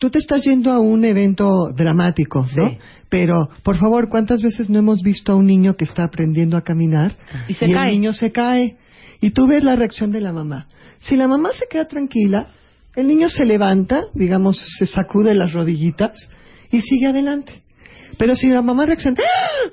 tú 0.01 0.11
te 0.11 0.19
estás 0.19 0.43
yendo 0.43 0.73
a 0.73 0.81
un 0.81 1.05
evento 1.05 1.69
dramático, 1.77 2.47
¿no? 2.57 2.71
Sí. 2.71 2.79
Pero, 3.09 3.49
por 3.63 3.77
favor, 3.79 4.09
¿cuántas 4.09 4.43
veces 4.43 4.69
no 4.69 4.79
hemos 4.81 5.01
visto 5.03 5.31
a 5.33 5.37
un 5.37 5.47
niño 5.47 5.77
que 5.77 5.85
está 5.85 6.03
aprendiendo 6.05 6.57
a 6.57 6.63
caminar 6.63 7.15
Y 7.47 7.55
se 7.55 7.67
el 7.67 7.75
cae. 7.75 7.93
niño 7.93 8.13
se 8.13 8.33
cae 8.33 8.77
y 9.21 9.31
tú 9.31 9.47
ves 9.47 9.63
la 9.65 9.77
reacción 9.77 10.13
de 10.13 10.21
la 10.21 10.33
mamá? 10.33 10.69
Si 10.99 11.17
la 11.17 11.29
mamá 11.29 11.51
se 11.53 11.67
queda 11.71 11.87
tranquila, 11.87 12.49
el 12.95 13.07
niño 13.09 13.29
se 13.29 13.45
levanta, 13.45 14.05
digamos, 14.15 14.59
se 14.79 14.87
sacude 14.87 15.35
las 15.35 15.53
rodillitas 15.53 16.31
y 16.71 16.81
sigue 16.81 17.07
adelante. 17.07 17.63
Pero 18.19 18.35
si 18.37 18.49
la 18.49 18.63
mamá 18.63 18.87
reacciona, 18.87 19.19
¡ah! 19.23 19.71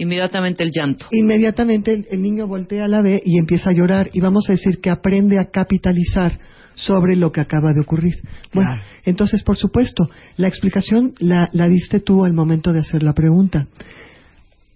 Inmediatamente 0.00 0.62
el 0.62 0.70
llanto. 0.72 1.06
inmediatamente 1.10 1.92
el, 1.92 2.06
el 2.10 2.22
niño 2.22 2.46
voltea 2.46 2.84
a 2.84 2.88
la 2.88 3.02
ve 3.02 3.20
y 3.24 3.36
empieza 3.38 3.70
a 3.70 3.72
llorar 3.72 4.10
y 4.12 4.20
vamos 4.20 4.44
a 4.48 4.52
decir 4.52 4.80
que 4.80 4.90
aprende 4.90 5.40
a 5.40 5.50
capitalizar 5.50 6.38
sobre 6.74 7.16
lo 7.16 7.32
que 7.32 7.40
acaba 7.40 7.72
de 7.72 7.80
ocurrir. 7.80 8.14
Bueno, 8.54 8.70
Claro. 8.76 8.82
entonces, 9.04 9.42
por 9.42 9.56
supuesto, 9.56 10.08
la 10.36 10.46
explicación 10.46 11.14
la, 11.18 11.50
la 11.52 11.66
diste 11.66 11.98
tú 11.98 12.24
al 12.24 12.32
momento 12.32 12.72
de 12.72 12.78
hacer 12.78 13.02
la 13.02 13.12
pregunta. 13.12 13.66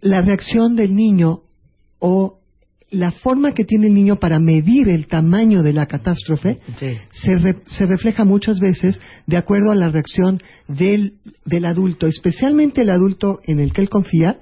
La 0.00 0.20
reacción 0.22 0.74
del 0.74 0.96
niño 0.96 1.42
o 2.00 2.40
la 2.92 3.10
forma 3.10 3.52
que 3.54 3.64
tiene 3.64 3.86
el 3.88 3.94
niño 3.94 4.16
para 4.16 4.38
medir 4.38 4.88
el 4.88 5.06
tamaño 5.06 5.62
de 5.62 5.72
la 5.72 5.86
catástrofe 5.86 6.58
Sí. 6.78 6.88
se, 7.10 7.36
re- 7.36 7.56
se 7.64 7.86
refleja 7.86 8.24
muchas 8.24 8.58
veces 8.60 9.00
de 9.26 9.36
acuerdo 9.38 9.72
a 9.72 9.74
la 9.74 9.88
reacción 9.90 10.40
del, 10.68 11.14
del 11.44 11.64
adulto, 11.64 12.06
especialmente 12.06 12.82
el 12.82 12.90
adulto 12.90 13.40
en 13.46 13.60
el 13.60 13.72
que 13.72 13.80
él 13.80 13.88
confía, 13.88 14.38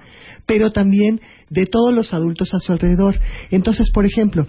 pero 0.47 0.73
también 0.73 1.21
de 1.49 1.67
todos 1.67 1.95
los 1.95 2.13
adultos 2.13 2.53
a 2.53 2.59
su 2.59 2.73
alrededor. 2.73 3.19
Entonces, 3.51 3.91
por 3.93 4.05
ejemplo, 4.05 4.47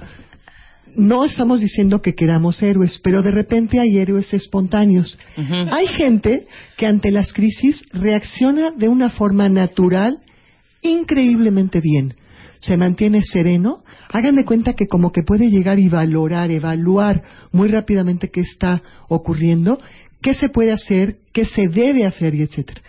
no 0.96 1.24
estamos 1.24 1.62
diciendo 1.62 2.02
que 2.02 2.16
queramos 2.16 2.62
héroes, 2.62 3.00
pero 3.04 3.22
de 3.22 3.32
repente 3.32 3.80
hay 3.80 3.98
héroes 3.98 4.34
espontáneos. 4.34 5.18
Hay 5.72 5.88
gente 5.88 6.48
que 6.76 6.86
ante 6.86 7.12
las 7.12 7.32
crisis 7.34 7.86
reacciona 7.94 8.72
de 8.72 8.90
una 8.90 9.10
forma 9.10 9.48
natural 9.48 10.18
increíblemente 10.82 11.80
bien. 11.82 12.16
Se 12.62 12.78
mantiene 12.78 13.22
sereno. 13.22 13.84
Hagan 14.10 14.38
de 14.38 14.46
cuenta 14.46 14.74
que 14.74 14.88
como 14.88 15.12
que 15.12 15.24
puede 15.24 15.50
llegar 15.50 15.80
y 15.80 15.90
valorar, 15.90 16.50
evaluar 16.52 17.24
muy 17.52 17.68
rápidamente 17.68 18.30
qué 18.30 18.42
está 18.42 18.82
ocurriendo, 19.10 19.78
qué 20.22 20.34
se 20.34 20.50
puede 20.50 20.72
hacer, 20.72 21.18
qué 21.34 21.46
se 21.46 21.68
debe 21.68 22.06
hacer 22.06 22.34
y 22.36 22.44
etcétera. 22.44 22.82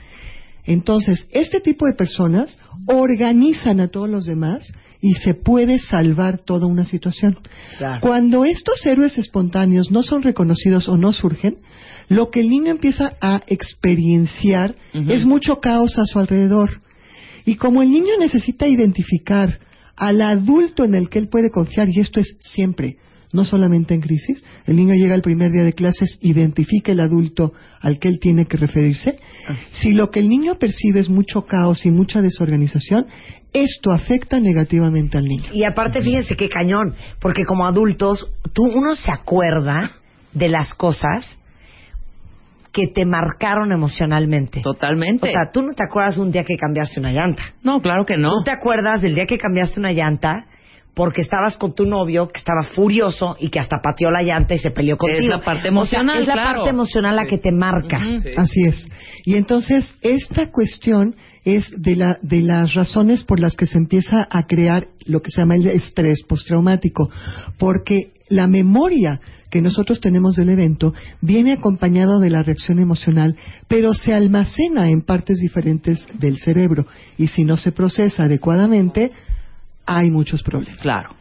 Entonces, 0.65 1.27
este 1.33 1.61
tipo 1.61 1.87
de 1.87 1.95
personas 1.95 2.59
organizan 2.87 3.81
a 3.81 3.89
todos 3.89 4.09
los 4.09 4.27
demás 4.27 4.73
y 5.01 5.15
se 5.15 5.35
puede 5.35 5.81
salvar 5.81 6.39
toda 6.39 6.67
una 6.67 6.85
situación. 6.85 7.37
Claro. 7.79 8.01
Cuando 8.01 8.45
estos 8.45 8.87
héroes 8.87 9.19
espontáneos 9.19 9.91
no 9.91 10.05
son 10.05 10.23
reconocidos 10.23 10.89
o 10.89 10.97
no 10.97 11.13
surgen, 11.13 11.57
lo 12.09 12.31
que 12.31 12.41
el 12.41 12.49
niño 12.49 12.71
empieza 12.71 13.17
a 13.21 13.41
experienciar 13.49 14.77
es 14.93 15.25
mucho 15.25 15.59
caos 15.61 15.99
a 15.99 16.05
su 16.05 16.21
alrededor. 16.21 16.82
Y 17.45 17.57
como 17.57 17.83
el 17.83 17.91
niño 17.91 18.15
necesita 18.19 18.67
identificar 18.67 19.59
al 19.97 20.21
adulto 20.23 20.85
en 20.85 20.95
el 20.95 21.09
que 21.09 21.19
él 21.19 21.29
puede 21.29 21.51
confiar, 21.51 21.89
y 21.91 22.01
esto 22.01 22.21
es 22.21 22.37
siempre, 22.41 22.97
no 23.33 23.45
solamente 23.45 23.95
en 23.95 24.01
crisis, 24.01 24.45
el 24.67 24.77
niño 24.77 24.95
llega 24.95 25.15
el 25.15 25.23
primer 25.23 25.51
día 25.53 25.65
de 25.65 25.73
clases, 25.73 26.19
identifica 26.21 26.93
el 26.93 27.01
adulto 27.01 27.53
al 27.81 27.99
que 27.99 28.09
él 28.09 28.19
tiene 28.21 28.47
que 28.47 28.59
referirse. 28.59 29.17
Si 29.81 29.93
lo 29.93 30.11
que 30.11 30.21
el 30.21 30.29
niño 30.29 30.59
percibe 30.59 31.01
es 31.01 31.09
mucho 31.09 31.47
caos 31.47 31.87
y 31.87 31.91
mucha 31.91 32.21
desorganización, 32.21 33.07
esto 33.53 33.91
afecta 33.91 34.41
negativamente 34.41 35.19
al 35.19 35.25
niño. 35.25 35.51
Y 35.53 35.65
aparte, 35.65 36.03
fíjense 36.03 36.37
qué 36.37 36.49
cañón, 36.49 36.95
porque 37.21 37.45
como 37.45 37.67
adultos, 37.67 38.29
tú 38.53 38.65
uno 38.65 38.95
se 38.95 39.11
acuerda 39.11 39.93
de 40.33 40.49
las 40.49 40.75
cosas 40.75 41.39
que 42.73 42.87
te 42.89 43.05
marcaron 43.05 43.71
emocionalmente. 43.73 44.61
Totalmente. 44.63 45.29
O 45.29 45.31
sea, 45.31 45.51
tú 45.53 45.63
no 45.63 45.75
te 45.75 45.83
acuerdas 45.85 46.17
un 46.19 46.31
día 46.33 46.45
que 46.45 46.57
cambiaste 46.57 47.01
una 47.01 47.13
llanta. 47.13 47.43
no, 47.63 47.81
claro 47.83 48.05
que 48.07 48.17
no. 48.17 48.31
Tú 48.39 48.45
te 48.45 48.51
acuerdas 48.51 49.03
del 49.03 49.15
día 49.15 49.27
que 49.27 49.39
cambiaste 49.39 49.79
una 49.79 49.93
llanta 49.93 50.47
porque 50.95 51.23
estabas 51.23 51.57
con 51.57 51.75
tu 51.75 51.87
novio 51.87 52.29
que 52.29 52.39
estaba 52.39 52.65
furioso 52.65 53.35
y 53.41 53.49
que 53.49 53.59
hasta 53.59 53.79
pateó 53.83 54.11
la 54.11 54.23
llanta 54.23 54.55
y 54.55 54.59
se 54.59 54.71
peleó 54.71 54.99
contigo. 54.99 55.27
la 55.37 55.41
parte 55.41 55.61
O 55.61 55.63
sea, 55.63 56.01
emocional, 56.01 56.21
es 56.21 56.29
la 56.29 56.35
claro. 56.35 56.51
parte 56.57 56.69
emocional 56.71 57.17
la 57.17 57.25
que 57.25 57.39
te 57.39 57.51
marca. 57.51 57.99
Así 58.37 58.65
es. 58.67 58.87
Y 59.25 59.37
entonces, 59.37 59.95
esta 60.03 60.51
cuestión 60.51 61.15
es 61.45 61.71
de, 61.79 61.97
la, 61.97 62.19
de 62.21 62.43
las 62.43 62.75
razones 62.75 63.25
por 63.25 63.41
las 63.41 63.57
que 63.57 63.65
se 63.67 63.79
empieza 63.79 64.29
a 64.31 64.47
crear 64.47 64.89
lo 65.07 65.21
que 65.23 65.31
se 65.31 65.41
llama 65.41 65.55
el 65.55 65.67
estrés 65.69 66.25
postraumático. 66.29 67.09
Porque 67.59 68.12
la 68.33 68.47
memoria 68.47 69.21
que 69.51 69.61
nosotros 69.61 70.01
tenemos 70.01 70.35
del 70.35 70.49
evento 70.49 70.95
viene 71.21 71.53
acompañado 71.53 72.19
de 72.19 72.31
la 72.31 72.43
reacción 72.43 72.79
emocional, 72.79 73.37
pero 73.69 73.93
se 73.95 74.15
almacena 74.15 74.89
en 74.89 75.03
partes 75.03 75.39
diferentes 75.39 76.07
del 76.19 76.39
cerebro. 76.39 76.87
Y 77.19 77.29
si 77.29 77.45
no 77.45 77.57
se 77.57 77.73
procesa 77.73 78.25
adecuadamente, 78.25 79.13
hay 79.87 80.11
muchos 80.11 80.43
problemas. 80.43 80.81
Claro. 80.81 81.17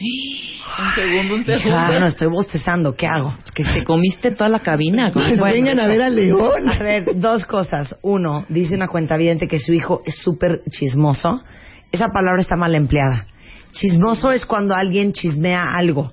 Un 0.00 0.94
segundo, 0.94 1.34
un 1.34 1.44
segundo. 1.44 1.68
Claro, 1.68 2.00
no 2.00 2.06
estoy 2.06 2.28
bostezando, 2.28 2.94
¿qué 2.94 3.08
hago? 3.08 3.34
Que 3.52 3.64
te 3.64 3.82
comiste 3.82 4.30
toda 4.30 4.48
la 4.48 4.60
cabina. 4.60 5.10
¿cómo 5.12 5.24
Pues 5.26 5.40
fue? 5.40 5.52
vengan 5.52 5.80
a 5.80 5.88
ver 5.88 6.02
a 6.02 6.08
León. 6.08 6.68
A 6.70 6.78
ver, 6.82 7.18
dos 7.18 7.44
cosas. 7.46 7.96
Uno, 8.02 8.46
dice 8.48 8.76
una 8.76 8.86
cuenta 8.86 9.18
que 9.18 9.58
su 9.58 9.72
hijo 9.72 10.02
es 10.06 10.14
súper 10.22 10.62
chismoso. 10.70 11.42
Esa 11.90 12.08
palabra 12.08 12.40
está 12.40 12.54
mal 12.54 12.76
empleada. 12.76 13.26
Chismoso 13.72 14.32
es 14.32 14.46
cuando 14.46 14.74
alguien 14.74 15.12
chismea 15.12 15.72
algo. 15.72 16.12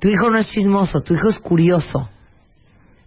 Tu 0.00 0.08
hijo 0.08 0.30
no 0.30 0.38
es 0.38 0.50
chismoso, 0.50 1.00
tu 1.02 1.14
hijo 1.14 1.28
es 1.28 1.38
curioso. 1.38 2.08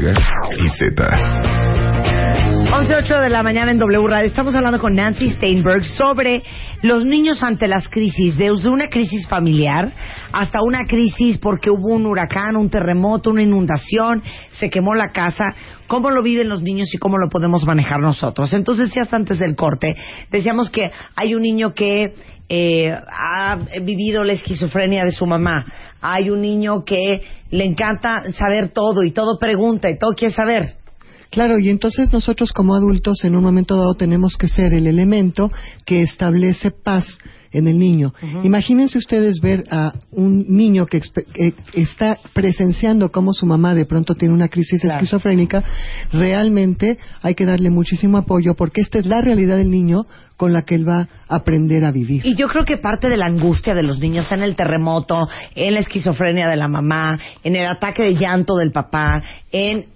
y 0.60 0.70
Z. 0.70 2.55
11.08 2.76 3.22
de 3.22 3.30
la 3.30 3.42
mañana 3.42 3.72
en 3.72 3.80
W 3.80 4.06
Radio. 4.06 4.28
Estamos 4.28 4.54
hablando 4.54 4.80
con 4.80 4.96
Nancy 4.96 5.30
Steinberg 5.30 5.86
sobre 5.86 6.44
los 6.82 7.06
niños 7.06 7.42
ante 7.42 7.70
las 7.70 7.88
crisis, 7.88 8.38
desde 8.38 8.68
una 8.68 8.90
crisis 8.90 9.26
familiar 9.30 9.94
hasta 10.34 10.60
una 10.62 10.86
crisis 10.86 11.38
porque 11.38 11.70
hubo 11.70 11.94
un 11.96 12.06
huracán, 12.06 12.58
un 12.58 12.70
terremoto, 12.70 13.30
una 13.30 13.44
inundación, 13.44 14.22
se 14.60 14.70
quemó 14.70 14.94
la 14.94 15.14
casa. 15.14 15.56
¿Cómo 15.88 16.12
lo 16.12 16.22
viven 16.22 16.50
los 16.50 16.64
niños 16.64 16.94
y 16.94 16.98
cómo 16.98 17.18
lo 17.18 17.30
podemos 17.30 17.64
manejar 17.64 18.02
nosotros? 18.02 18.52
Entonces, 18.52 18.92
ya 18.94 19.08
antes 19.10 19.40
del 19.40 19.56
corte, 19.56 19.96
decíamos 20.30 20.70
que 20.70 20.92
hay 21.16 21.34
un 21.34 21.44
niño 21.44 21.74
que 21.74 22.14
eh, 22.50 22.92
ha 22.92 23.58
vivido 23.84 24.26
la 24.26 24.34
esquizofrenia 24.34 25.06
de 25.06 25.12
su 25.12 25.26
mamá. 25.26 25.66
Hay 26.02 26.30
un 26.30 26.42
niño 26.42 26.84
que 26.84 27.24
le 27.52 27.64
encanta 27.64 28.34
saber 28.34 28.68
todo 28.68 29.02
y 29.04 29.12
todo 29.12 29.40
pregunta 29.40 29.90
y 29.90 29.98
todo 29.98 30.14
quiere 30.14 30.34
saber. 30.34 30.85
Claro, 31.32 31.60
y 31.60 31.70
entonces 31.70 32.12
nosotros 32.14 32.52
como 32.54 32.76
adultos 32.76 33.24
en 33.24 33.36
un 33.36 33.44
momento 33.44 33.76
dado 33.76 33.96
tenemos 33.96 34.38
que 34.38 34.48
ser 34.48 34.74
el 34.74 34.88
elemento 34.88 35.52
que 35.86 36.02
establece 36.02 36.72
paz 36.72 37.06
en 37.52 37.68
el 37.68 37.80
niño. 37.80 38.14
Imagínense 38.44 38.98
ustedes 38.98 39.40
ver 39.42 39.64
a 39.72 39.94
un 40.12 40.46
niño 40.50 40.86
que 40.88 40.98
eh, 40.98 41.54
está 41.74 42.20
presenciando 42.34 43.12
cómo 43.12 43.32
su 43.34 43.46
mamá 43.46 43.74
de 43.74 43.86
pronto 43.86 44.14
tiene 44.16 44.34
una 44.34 44.50
crisis 44.50 44.82
Claro. 44.82 44.96
esquizofrénica. 44.96 45.64
Realmente 46.12 46.98
hay 47.22 47.34
que 47.34 47.46
darle 47.46 47.70
muchísimo 47.70 48.18
apoyo 48.18 48.56
porque 48.56 48.82
esta 48.82 49.00
es 49.00 49.06
la 49.06 49.22
realidad 49.22 49.56
del 49.58 49.72
niño 49.72 50.06
con 50.36 50.52
la 50.52 50.64
que 50.64 50.76
él 50.76 50.86
va 50.88 51.08
a 51.30 51.36
aprender 51.36 51.86
a 51.86 51.92
vivir. 51.92 52.26
Y 52.26 52.36
yo 52.36 52.50
creo 52.50 52.66
que 52.66 52.76
parte 52.78 53.08
de 53.08 53.16
la 53.16 53.26
angustia 53.28 53.74
de 53.74 53.84
los 53.84 54.00
niños 54.00 54.30
en 54.34 54.44
el 54.44 54.58
terremoto, 54.58 55.30
en 55.56 55.76
la 55.76 55.80
esquizofrenia 55.80 56.50
de 56.50 56.58
la 56.58 56.68
mamá, 56.68 57.18
en 57.42 57.56
el 57.56 57.66
ataque 57.68 58.04
de 58.04 58.16
llanto 58.16 58.58
del 58.58 58.74
papá, 58.74 59.24
en 59.52 59.95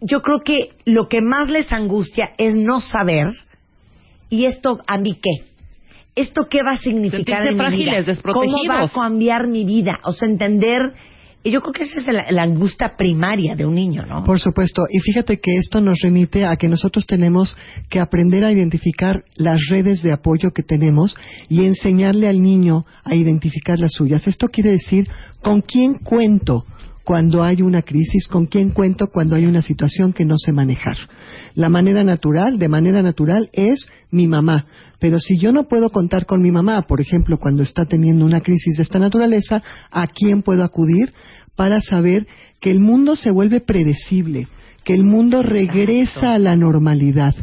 yo 0.00 0.22
creo 0.22 0.40
que 0.40 0.70
lo 0.84 1.08
que 1.08 1.20
más 1.20 1.48
les 1.48 1.72
angustia 1.72 2.30
es 2.38 2.56
no 2.56 2.80
saber 2.80 3.28
y 4.30 4.44
esto 4.44 4.80
a 4.86 4.98
mí 4.98 5.18
qué. 5.20 5.46
¿Esto 6.14 6.48
qué 6.48 6.62
va 6.62 6.72
a 6.72 6.78
significar 6.78 7.44
Sentirse 7.44 7.48
en 7.48 7.54
mi 7.54 7.60
frágiles, 7.60 8.06
vida? 8.06 8.32
¿Cómo 8.32 8.58
va 8.68 8.82
a 8.82 8.88
cambiar 8.88 9.48
mi 9.48 9.64
vida? 9.64 10.00
O 10.04 10.12
sea, 10.12 10.28
entender... 10.28 10.92
Y 11.44 11.52
yo 11.52 11.60
creo 11.60 11.72
que 11.72 11.84
esa 11.84 12.00
es 12.00 12.06
la, 12.08 12.30
la 12.32 12.42
angustia 12.42 12.96
primaria 12.98 13.54
de 13.54 13.64
un 13.64 13.76
niño, 13.76 14.04
¿no? 14.04 14.24
Por 14.24 14.40
supuesto, 14.40 14.82
y 14.90 14.98
fíjate 14.98 15.38
que 15.38 15.54
esto 15.54 15.80
nos 15.80 16.00
remite 16.02 16.44
a 16.44 16.56
que 16.56 16.68
nosotros 16.68 17.06
tenemos 17.06 17.56
que 17.88 18.00
aprender 18.00 18.44
a 18.44 18.50
identificar 18.50 19.22
las 19.36 19.60
redes 19.70 20.02
de 20.02 20.10
apoyo 20.10 20.50
que 20.50 20.64
tenemos 20.64 21.16
y 21.48 21.64
enseñarle 21.64 22.26
al 22.26 22.42
niño 22.42 22.84
a 23.04 23.14
identificar 23.14 23.78
las 23.78 23.92
suyas. 23.92 24.26
Esto 24.26 24.48
quiere 24.48 24.72
decir 24.72 25.08
con 25.40 25.60
quién 25.60 25.94
cuento 25.94 26.64
cuando 27.08 27.42
hay 27.42 27.62
una 27.62 27.80
crisis, 27.80 28.28
con 28.28 28.44
quién 28.44 28.68
cuento 28.68 29.06
cuando 29.06 29.34
hay 29.34 29.46
una 29.46 29.62
situación 29.62 30.12
que 30.12 30.26
no 30.26 30.34
sé 30.36 30.52
manejar. 30.52 30.98
La 31.54 31.70
manera 31.70 32.04
natural, 32.04 32.58
de 32.58 32.68
manera 32.68 33.00
natural, 33.00 33.48
es 33.54 33.88
mi 34.10 34.28
mamá. 34.28 34.66
Pero 35.00 35.18
si 35.18 35.38
yo 35.38 35.50
no 35.50 35.68
puedo 35.68 35.88
contar 35.88 36.26
con 36.26 36.42
mi 36.42 36.50
mamá, 36.50 36.82
por 36.82 37.00
ejemplo, 37.00 37.38
cuando 37.38 37.62
está 37.62 37.86
teniendo 37.86 38.26
una 38.26 38.42
crisis 38.42 38.76
de 38.76 38.82
esta 38.82 38.98
naturaleza, 38.98 39.62
¿a 39.90 40.06
quién 40.08 40.42
puedo 40.42 40.62
acudir 40.62 41.14
para 41.56 41.80
saber 41.80 42.26
que 42.60 42.70
el 42.70 42.78
mundo 42.78 43.16
se 43.16 43.30
vuelve 43.30 43.62
predecible, 43.62 44.46
que 44.84 44.92
el 44.92 45.04
mundo 45.04 45.42
regresa 45.42 46.34
a 46.34 46.38
la 46.38 46.56
normalidad? 46.56 47.34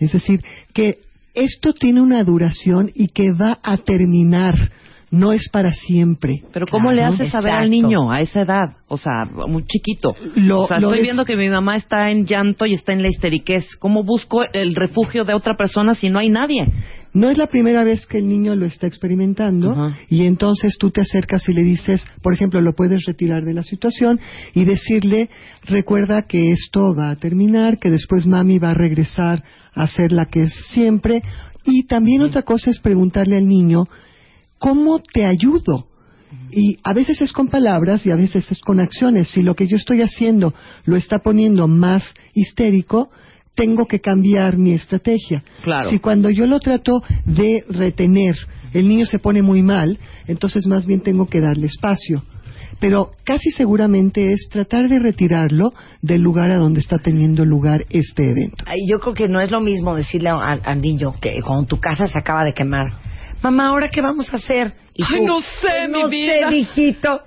Es 0.00 0.12
decir, 0.12 0.42
que 0.74 0.98
esto 1.32 1.72
tiene 1.72 2.02
una 2.02 2.22
duración 2.24 2.90
y 2.94 3.08
que 3.08 3.32
va 3.32 3.58
a 3.62 3.78
terminar, 3.78 4.70
no 5.10 5.32
es 5.32 5.48
para 5.50 5.72
siempre. 5.72 6.42
Pero 6.52 6.66
¿cómo 6.66 6.90
Claro, 6.90 6.96
le 6.96 7.04
haces 7.04 7.32
saber 7.32 7.52
al 7.52 7.70
niño 7.70 8.10
a 8.10 8.20
esa 8.20 8.42
edad? 8.42 8.76
O 8.88 8.96
sea, 8.98 9.24
muy 9.24 9.64
chiquito. 9.64 10.14
Lo- 10.36 10.60
o 10.60 10.66
sea, 10.68 10.78
lo 10.80 10.88
estoy 10.88 11.00
es- 11.00 11.04
viendo 11.04 11.24
que 11.24 11.36
mi 11.36 11.48
mamá 11.48 11.76
está 11.76 12.10
en 12.10 12.26
llanto 12.26 12.66
y 12.66 12.74
está 12.74 12.92
en 12.92 13.02
la 13.02 13.08
histeriquez. 13.08 13.76
¿Cómo 13.78 14.04
busco 14.04 14.42
el 14.52 14.74
refugio 14.74 15.24
de 15.24 15.34
otra 15.34 15.54
persona 15.56 15.94
si 15.94 16.10
no 16.10 16.18
hay 16.18 16.28
nadie? 16.28 16.66
No 17.14 17.30
es 17.30 17.38
la 17.38 17.46
primera 17.46 17.84
vez 17.84 18.04
que 18.06 18.18
el 18.18 18.28
niño 18.28 18.54
lo 18.54 18.66
está 18.66 18.86
experimentando 18.86 19.92
y 20.10 20.26
entonces 20.26 20.76
tú 20.78 20.90
te 20.90 21.00
acercas 21.00 21.48
y 21.48 21.54
le 21.54 21.62
dices, 21.62 22.06
por 22.22 22.34
ejemplo, 22.34 22.60
lo 22.60 22.74
puedes 22.74 23.04
retirar 23.06 23.44
de 23.44 23.54
la 23.54 23.62
situación 23.62 24.20
y 24.54 24.64
decirle, 24.66 25.30
recuerda 25.64 26.26
que 26.28 26.52
esto 26.52 26.94
va 26.94 27.08
a 27.10 27.16
terminar, 27.16 27.78
que 27.78 27.90
después 27.90 28.26
mami 28.26 28.58
va 28.58 28.70
a 28.70 28.74
regresar 28.74 29.42
a 29.74 29.86
ser 29.86 30.12
la 30.12 30.26
que 30.26 30.42
es 30.42 30.52
siempre. 30.70 31.22
Y 31.64 31.86
también 31.86 32.22
otra 32.22 32.42
cosa 32.42 32.70
es 32.70 32.78
preguntarle 32.78 33.38
al 33.38 33.48
niño, 33.48 33.84
¿cómo 34.58 35.00
te 35.00 35.24
ayudo? 35.24 35.86
Y 36.50 36.76
a 36.82 36.92
veces 36.92 37.20
es 37.22 37.32
con 37.32 37.48
palabras 37.48 38.04
y 38.06 38.10
a 38.10 38.16
veces 38.16 38.50
es 38.50 38.60
con 38.60 38.80
acciones. 38.80 39.28
Si 39.30 39.42
lo 39.42 39.54
que 39.54 39.66
yo 39.66 39.76
estoy 39.76 40.02
haciendo 40.02 40.54
lo 40.84 40.96
está 40.96 41.20
poniendo 41.20 41.68
más 41.68 42.14
histérico, 42.34 43.10
tengo 43.54 43.86
que 43.86 44.00
cambiar 44.00 44.56
mi 44.56 44.72
estrategia. 44.72 45.42
Claro. 45.62 45.88
Si 45.90 45.98
cuando 45.98 46.30
yo 46.30 46.46
lo 46.46 46.60
trato 46.60 47.02
de 47.24 47.64
retener, 47.68 48.36
el 48.72 48.88
niño 48.88 49.06
se 49.06 49.18
pone 49.18 49.42
muy 49.42 49.62
mal, 49.62 49.98
entonces 50.26 50.66
más 50.66 50.86
bien 50.86 51.00
tengo 51.00 51.26
que 51.26 51.40
darle 51.40 51.66
espacio. 51.66 52.22
Pero 52.80 53.10
casi 53.24 53.50
seguramente 53.50 54.32
es 54.32 54.48
tratar 54.50 54.88
de 54.88 55.00
retirarlo 55.00 55.72
del 56.02 56.20
lugar 56.20 56.50
a 56.52 56.56
donde 56.58 56.78
está 56.80 56.98
teniendo 56.98 57.44
lugar 57.44 57.84
este 57.90 58.30
evento. 58.30 58.64
Yo 58.88 59.00
creo 59.00 59.14
que 59.14 59.28
no 59.28 59.40
es 59.40 59.50
lo 59.50 59.60
mismo 59.60 59.96
decirle 59.96 60.28
a- 60.28 60.34
al, 60.36 60.60
al 60.64 60.80
niño 60.80 61.14
que 61.20 61.40
cuando 61.42 61.66
tu 61.66 61.80
casa 61.80 62.06
se 62.06 62.18
acaba 62.18 62.44
de 62.44 62.52
quemar, 62.54 62.92
mamá, 63.42 63.68
¿ahora 63.68 63.88
qué 63.90 64.00
vamos 64.00 64.32
a 64.32 64.36
hacer? 64.36 64.74
Y 64.94 65.02
Ay, 65.04 65.20
no 65.24 65.40
sé, 65.40 65.68
"Ay, 65.82 65.88
mi 65.88 66.02
no 66.02 66.08
vida". 66.08 66.32
sé, 66.40 66.46
mijito. 66.56 67.22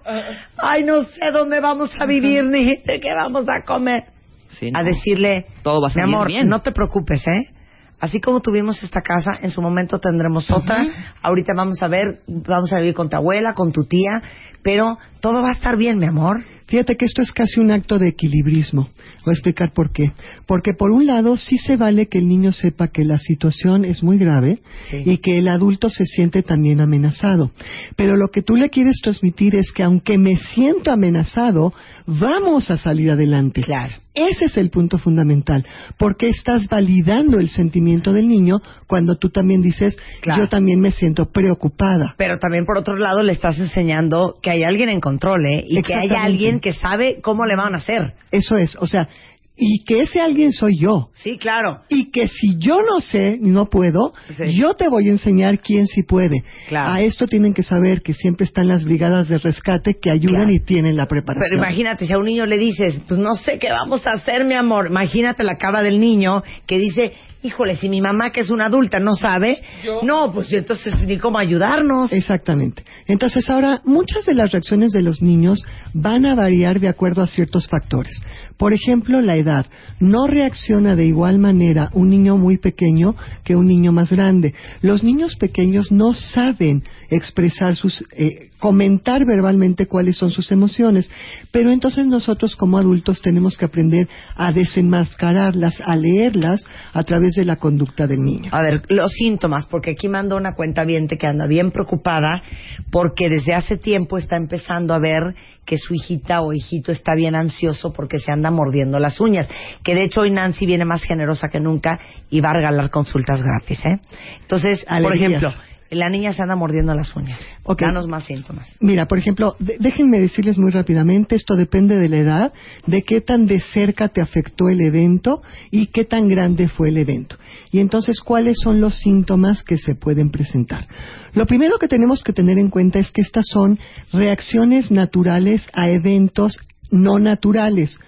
Ay, 0.58 0.84
no 0.84 1.04
sé 1.04 1.32
dónde 1.32 1.60
vamos 1.60 1.90
a 2.00 2.06
vivir, 2.06 2.44
ni 2.46 2.82
qué 2.84 3.14
vamos 3.16 3.48
a 3.48 3.64
comer. 3.66 4.06
Sí, 4.50 4.68
A 4.74 4.80
no. 4.80 4.84
decirle, 4.84 5.46
Todo 5.64 5.82
va 5.82 5.88
a 5.90 5.96
mi 5.96 6.02
amor, 6.02 6.28
bien". 6.28 6.50
no 6.50 6.62
te 6.62 6.72
preocupes, 6.72 7.26
¿eh? 7.28 7.54
Así 8.02 8.20
como 8.20 8.42
tuvimos 8.42 8.84
esta 8.84 9.02
casa, 9.02 9.32
en 9.44 9.52
su 9.52 9.62
momento 9.62 10.00
tendremos 10.00 10.50
otra. 10.52 10.86
Ahorita 11.22 11.54
vamos 11.56 11.82
a 11.84 11.88
ver, 11.88 12.20
vamos 12.28 12.74
a 12.74 12.78
vivir 12.80 12.96
con 12.96 13.10
tu 13.10 13.16
abuela, 13.16 13.54
con 13.54 13.72
tu 13.72 13.86
tía, 13.86 14.22
pero 14.64 14.98
todo 15.22 15.44
va 15.44 15.50
a 15.50 15.54
estar 15.54 15.78
bien, 15.78 16.00
mi 16.00 16.08
amor. 16.08 16.44
Fíjate 16.72 16.96
que 16.96 17.04
esto 17.04 17.22
es 17.22 17.34
casi 17.34 17.60
un 17.60 17.70
acto 17.70 18.00
de 18.00 18.08
equilibrismo. 18.08 18.88
Voy 19.26 19.32
a 19.32 19.34
explicar 19.34 19.74
por 19.74 19.92
qué. 19.92 20.14
Porque 20.48 20.74
por 20.74 20.90
un 20.92 21.06
lado 21.06 21.36
sí 21.36 21.58
se 21.58 21.76
vale 21.76 22.08
que 22.08 22.18
el 22.18 22.30
niño 22.30 22.54
sepa 22.54 22.88
que 22.88 23.04
la 23.04 23.18
situación 23.18 23.84
es 23.84 24.02
muy 24.02 24.18
grave 24.18 24.60
Sí. 24.90 25.04
y 25.06 25.18
que 25.18 25.38
el 25.38 25.50
adulto 25.50 25.90
se 25.90 26.06
siente 26.06 26.44
también 26.44 26.80
amenazado. 26.80 27.52
Pero 27.98 28.16
lo 28.16 28.30
que 28.30 28.42
tú 28.42 28.56
le 28.56 28.70
quieres 28.70 29.02
transmitir 29.04 29.54
es 29.58 29.74
que 29.74 29.84
aunque 29.84 30.18
me 30.18 30.38
siento 30.38 30.92
amenazado, 30.92 31.74
vamos 32.08 32.72
a 32.72 32.78
salir 32.78 33.12
adelante. 33.12 33.60
Claro. 33.64 33.94
Ese 34.14 34.46
es 34.46 34.58
el 34.58 34.70
punto 34.70 34.98
fundamental, 34.98 35.66
porque 35.98 36.28
estás 36.28 36.68
validando 36.68 37.40
el 37.40 37.50
sentimiento 37.50 38.12
del 38.12 38.28
niño 38.28 38.62
cuando 38.86 39.16
tú 39.16 39.30
también 39.30 39.62
dices, 39.62 39.98
Claro. 40.22 40.44
yo 40.44 40.50
también 40.50 40.82
me 40.82 40.92
siento 40.92 41.32
preocupada. 41.32 42.14
Pero 42.18 42.38
también 42.38 42.66
por 42.66 42.78
otro 42.78 42.98
lado 42.98 43.24
le 43.24 43.32
estás 43.32 43.58
enseñando 43.60 44.38
que 44.42 44.50
hay 44.50 44.64
alguien 44.64 44.90
en 44.90 45.00
control, 45.00 45.46
¿eh? 45.46 45.64
Y 45.66 45.82
que 45.82 45.96
hay 45.96 46.10
alguien 46.10 46.60
que 46.60 46.74
sabe 46.74 47.20
cómo 47.22 47.46
le 47.46 47.56
van 47.56 47.74
a 47.74 47.78
hacer. 47.78 48.14
Eso 48.32 48.58
es, 48.58 48.76
o 48.80 48.88
sea, 48.88 49.08
y 49.56 49.84
que 49.84 50.00
ese 50.02 50.20
alguien 50.20 50.52
soy 50.52 50.78
yo. 50.80 51.10
Sí, 51.22 51.38
claro. 51.38 51.82
Y 51.90 52.10
que 52.10 52.28
si 52.28 52.58
yo 52.58 52.78
no 52.78 53.00
sé 53.02 53.38
ni 53.40 53.52
no 53.52 53.70
puedo, 53.70 54.14
Sí. 54.38 54.54
yo 54.56 54.74
te 54.74 54.88
voy 54.90 55.08
a 55.08 55.12
enseñar 55.12 55.60
quién 55.60 55.86
sí 55.86 56.04
puede. 56.04 56.44
Claro. 56.68 56.92
A 56.92 57.02
esto 57.02 57.28
tienen 57.28 57.54
que 57.54 57.62
saber 57.62 58.02
que 58.02 58.14
siempre 58.14 58.46
están 58.46 58.68
las 58.68 58.84
brigadas 58.86 59.30
de 59.30 59.38
rescate 59.38 59.98
que 60.02 60.10
ayudan 60.10 60.44
Claro. 60.46 60.54
y 60.54 60.60
tienen 60.62 60.96
la 60.98 61.06
preparación. 61.06 61.50
Pero 61.60 61.64
imagínate, 61.64 62.06
si 62.08 62.14
a 62.14 62.18
un 62.18 62.26
niño 62.26 62.46
le 62.48 62.58
dices, 62.58 63.02
pues 63.08 63.20
no 63.20 63.36
sé 63.36 63.60
qué 63.60 63.70
vamos 63.70 64.08
a 64.08 64.14
hacer, 64.14 64.46
mi 64.46 64.56
amor. 64.56 64.88
Imagínate 64.90 65.44
la 65.44 65.58
cara 65.58 65.84
del 65.84 66.00
niño 66.00 66.42
que 66.66 66.80
dice, 66.80 67.14
híjole, 67.44 67.76
si 67.76 67.90
mi 67.90 68.02
mamá, 68.02 68.32
que 68.32 68.42
es 68.42 68.50
una 68.50 68.66
adulta, 68.66 69.00
no 69.00 69.16
sabe, 69.16 69.62
Yo- 69.84 70.02
no, 70.04 70.32
pues 70.32 70.52
entonces 70.54 70.94
ni 71.08 71.18
cómo 71.18 71.40
ayudarnos. 71.40 72.12
Exactamente. 72.14 72.84
Entonces 73.08 73.50
ahora 73.50 73.82
muchas 73.84 74.26
de 74.26 74.34
las 74.36 74.52
reacciones 74.52 74.92
de 74.92 75.02
los 75.02 75.22
niños 75.22 75.66
van 75.94 76.26
a 76.26 76.36
variar 76.36 76.80
de 76.80 76.88
acuerdo 76.88 77.22
a 77.24 77.28
ciertos 77.28 77.68
factores. 77.68 78.22
Por 78.58 78.74
ejemplo, 78.74 79.22
la 79.22 79.36
edad. 79.38 79.66
No 80.00 80.28
reacciona 80.28 80.96
de 80.96 81.06
igual 81.06 81.40
manera 81.40 81.90
un 81.94 82.10
niño 82.10 82.38
muy 82.38 82.58
pequeño 82.58 83.16
que 83.44 83.56
un 83.56 83.66
niño 83.68 83.92
más 83.92 84.12
grande. 84.12 84.54
Los 84.82 85.04
niños 85.04 85.36
pequeños 85.36 85.92
no 85.92 86.14
saben 86.14 86.84
expresar 87.10 87.76
sus, 87.76 88.06
eh, 88.16 88.51
comentar 88.62 89.26
verbalmente 89.26 89.88
cuáles 89.88 90.16
son 90.16 90.30
sus 90.30 90.52
emociones, 90.52 91.12
pero 91.52 91.72
entonces 91.72 92.06
nosotros 92.08 92.56
como 92.56 92.78
adultos 92.78 93.20
tenemos 93.20 93.58
que 93.58 93.66
aprender 93.66 94.08
a 94.36 94.52
desenmascararlas, 94.54 95.82
a 95.84 95.96
leerlas 95.96 96.64
a 96.94 97.04
través 97.04 97.34
de 97.34 97.44
la 97.44 97.56
conducta 97.56 98.06
del 98.06 98.24
niño. 98.24 98.52
A 98.54 98.62
ver, 98.62 98.84
los 98.88 99.12
síntomas, 99.14 99.66
porque 99.66 99.92
aquí 99.92 100.08
manda 100.08 100.36
una 100.36 100.54
cuenta 100.54 100.86
viente 100.86 101.18
que 101.18 101.26
anda 101.26 101.48
bien 101.48 101.72
preocupada 101.72 102.44
porque 102.92 103.30
desde 103.30 103.56
hace 103.56 103.78
tiempo 103.78 104.20
está 104.20 104.38
empezando 104.38 104.94
a 104.94 105.00
ver 105.00 105.34
que 105.66 105.80
su 105.80 105.96
hijita 105.96 106.42
o 106.42 106.54
hijito 106.54 106.92
está 106.92 107.16
bien 107.16 107.34
ansioso 107.34 107.92
porque 107.92 108.20
se 108.20 108.32
anda 108.32 108.52
mordiendo 108.52 109.00
las 109.00 109.20
uñas. 109.20 109.50
Que 109.84 109.96
de 109.96 110.04
hecho 110.04 110.22
hoy 110.22 110.30
Nancy 110.30 110.68
viene 110.68 110.86
más 110.86 111.02
generosa 111.02 111.50
que 111.50 111.60
nunca 111.60 112.00
y 112.30 112.42
va 112.42 112.52
a 112.52 112.54
regalar 112.54 112.92
consultas 112.92 113.42
gratis, 113.42 113.84
¿eh? 113.86 114.00
Entonces, 114.42 114.86
por 114.86 114.94
Alegrías. 114.94 115.32
ejemplo, 115.32 115.54
la 115.92 116.10
niña 116.10 116.32
se 116.34 116.42
anda 116.42 116.56
mordiendo 116.56 116.94
las 116.96 117.16
uñas. 117.16 117.40
Ok. 117.64 117.82
Danos 117.82 118.08
más 118.08 118.24
síntomas. 118.24 118.66
Mira, 118.80 119.06
por 119.08 119.18
ejemplo, 119.18 119.56
de- 119.60 119.78
déjenme 119.80 120.20
decirles 120.20 120.58
muy 120.58 120.72
rápidamente, 120.72 121.36
esto 121.36 121.56
depende 121.56 121.98
de 121.98 122.08
la 122.10 122.18
edad, 122.18 122.54
de 122.88 123.02
qué 123.04 123.20
tan 123.22 123.46
de 123.46 123.60
cerca 123.60 124.08
te 124.08 124.22
afectó 124.22 124.70
el 124.70 124.82
evento 124.82 125.42
y 125.70 125.88
qué 125.88 126.06
tan 126.06 126.28
grande 126.30 126.70
fue 126.70 126.90
el 126.90 126.98
evento. 126.98 127.36
Y 127.72 127.80
entonces, 127.80 128.22
¿cuáles 128.22 128.58
son 128.64 128.80
los 128.82 129.00
síntomas 129.00 129.64
que 129.64 129.78
se 129.78 129.96
pueden 129.96 130.32
presentar? 130.32 130.88
Lo 131.34 131.46
primero 131.46 131.78
que 131.78 131.88
tenemos 131.88 132.24
que 132.24 132.34
tener 132.34 132.58
en 132.58 132.70
cuenta 132.70 133.00
es 133.00 133.12
que 133.12 133.22
estas 133.22 133.46
son 133.48 133.78
reacciones 134.14 134.92
naturales 134.92 135.70
a 135.74 135.90
eventos 135.90 136.58
no 136.90 137.20
naturales. 137.20 138.00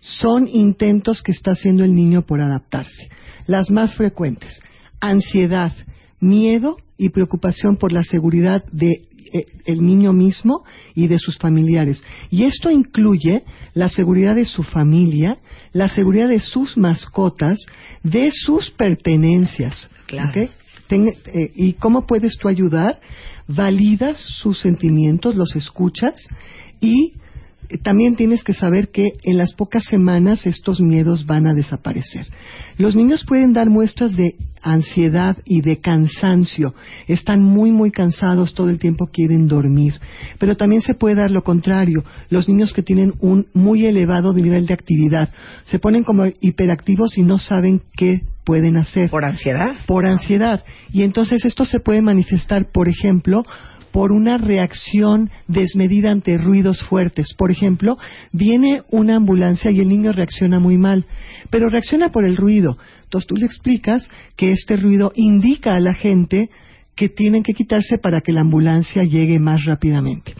Son 0.00 0.48
intentos 0.48 1.22
que 1.22 1.32
está 1.32 1.52
haciendo 1.52 1.84
el 1.84 1.94
niño 1.94 2.22
por 2.22 2.40
adaptarse. 2.40 3.10
Las 3.46 3.70
más 3.70 3.94
frecuentes, 3.94 4.60
ansiedad, 5.00 5.72
miedo 6.20 6.76
y 7.00 7.08
preocupación 7.08 7.76
por 7.76 7.92
la 7.92 8.04
seguridad 8.04 8.62
de 8.72 8.90
eh, 9.32 9.46
el 9.64 9.84
niño 9.86 10.12
mismo 10.12 10.64
y 10.94 11.06
de 11.06 11.18
sus 11.18 11.38
familiares. 11.38 12.02
Y 12.30 12.44
esto 12.44 12.70
incluye 12.70 13.42
la 13.74 13.88
seguridad 13.88 14.34
de 14.34 14.44
su 14.44 14.62
familia, 14.62 15.38
la 15.72 15.88
seguridad 15.88 16.28
de 16.28 16.40
sus 16.40 16.76
mascotas, 16.76 17.58
de 18.02 18.30
sus 18.32 18.70
pertenencias. 18.70 19.88
Claro. 20.06 20.28
¿ok? 20.30 20.50
Ten- 20.88 21.14
eh, 21.32 21.52
¿Y 21.54 21.72
cómo 21.74 22.06
puedes 22.06 22.36
tú 22.38 22.48
ayudar? 22.48 23.00
Validas 23.46 24.18
sus 24.18 24.60
sentimientos, 24.60 25.34
los 25.36 25.56
escuchas 25.56 26.14
y 26.80 27.14
también 27.78 28.16
tienes 28.16 28.44
que 28.44 28.54
saber 28.54 28.88
que 28.90 29.14
en 29.22 29.38
las 29.38 29.52
pocas 29.54 29.84
semanas 29.84 30.46
estos 30.46 30.80
miedos 30.80 31.26
van 31.26 31.46
a 31.46 31.54
desaparecer. 31.54 32.26
Los 32.78 32.96
niños 32.96 33.24
pueden 33.24 33.52
dar 33.52 33.70
muestras 33.70 34.16
de 34.16 34.34
ansiedad 34.62 35.36
y 35.44 35.62
de 35.62 35.80
cansancio. 35.80 36.74
Están 37.06 37.42
muy, 37.42 37.72
muy 37.72 37.90
cansados, 37.90 38.54
todo 38.54 38.68
el 38.68 38.78
tiempo 38.78 39.08
quieren 39.12 39.46
dormir. 39.48 39.94
Pero 40.38 40.56
también 40.56 40.82
se 40.82 40.94
puede 40.94 41.16
dar 41.16 41.30
lo 41.30 41.42
contrario. 41.42 42.04
Los 42.28 42.48
niños 42.48 42.72
que 42.72 42.82
tienen 42.82 43.14
un 43.20 43.46
muy 43.54 43.86
elevado 43.86 44.32
nivel 44.34 44.66
de 44.66 44.74
actividad 44.74 45.30
se 45.64 45.78
ponen 45.78 46.04
como 46.04 46.26
hiperactivos 46.40 47.16
y 47.18 47.22
no 47.22 47.38
saben 47.38 47.82
qué 47.96 48.22
pueden 48.44 48.76
hacer 48.76 49.10
¿Por 49.10 49.24
ansiedad? 49.24 49.74
por 49.86 50.06
ansiedad. 50.06 50.64
Y 50.92 51.02
entonces 51.02 51.44
esto 51.44 51.64
se 51.64 51.80
puede 51.80 52.02
manifestar, 52.02 52.70
por 52.72 52.88
ejemplo, 52.88 53.44
por 53.92 54.12
una 54.12 54.38
reacción 54.38 55.30
desmedida 55.48 56.10
ante 56.10 56.38
ruidos 56.38 56.82
fuertes. 56.82 57.34
Por 57.36 57.50
ejemplo, 57.50 57.98
viene 58.32 58.82
una 58.90 59.16
ambulancia 59.16 59.70
y 59.70 59.80
el 59.80 59.88
niño 59.88 60.12
reacciona 60.12 60.60
muy 60.60 60.78
mal, 60.78 61.06
pero 61.50 61.68
reacciona 61.68 62.10
por 62.10 62.24
el 62.24 62.36
ruido. 62.36 62.78
Entonces 63.04 63.26
tú 63.26 63.36
le 63.36 63.46
explicas 63.46 64.08
que 64.36 64.52
este 64.52 64.76
ruido 64.76 65.12
indica 65.14 65.74
a 65.74 65.80
la 65.80 65.94
gente 65.94 66.50
que 66.94 67.08
tienen 67.08 67.42
que 67.42 67.54
quitarse 67.54 67.98
para 67.98 68.20
que 68.20 68.32
la 68.32 68.42
ambulancia 68.42 69.04
llegue 69.04 69.38
más 69.38 69.64
rápidamente. 69.64 70.34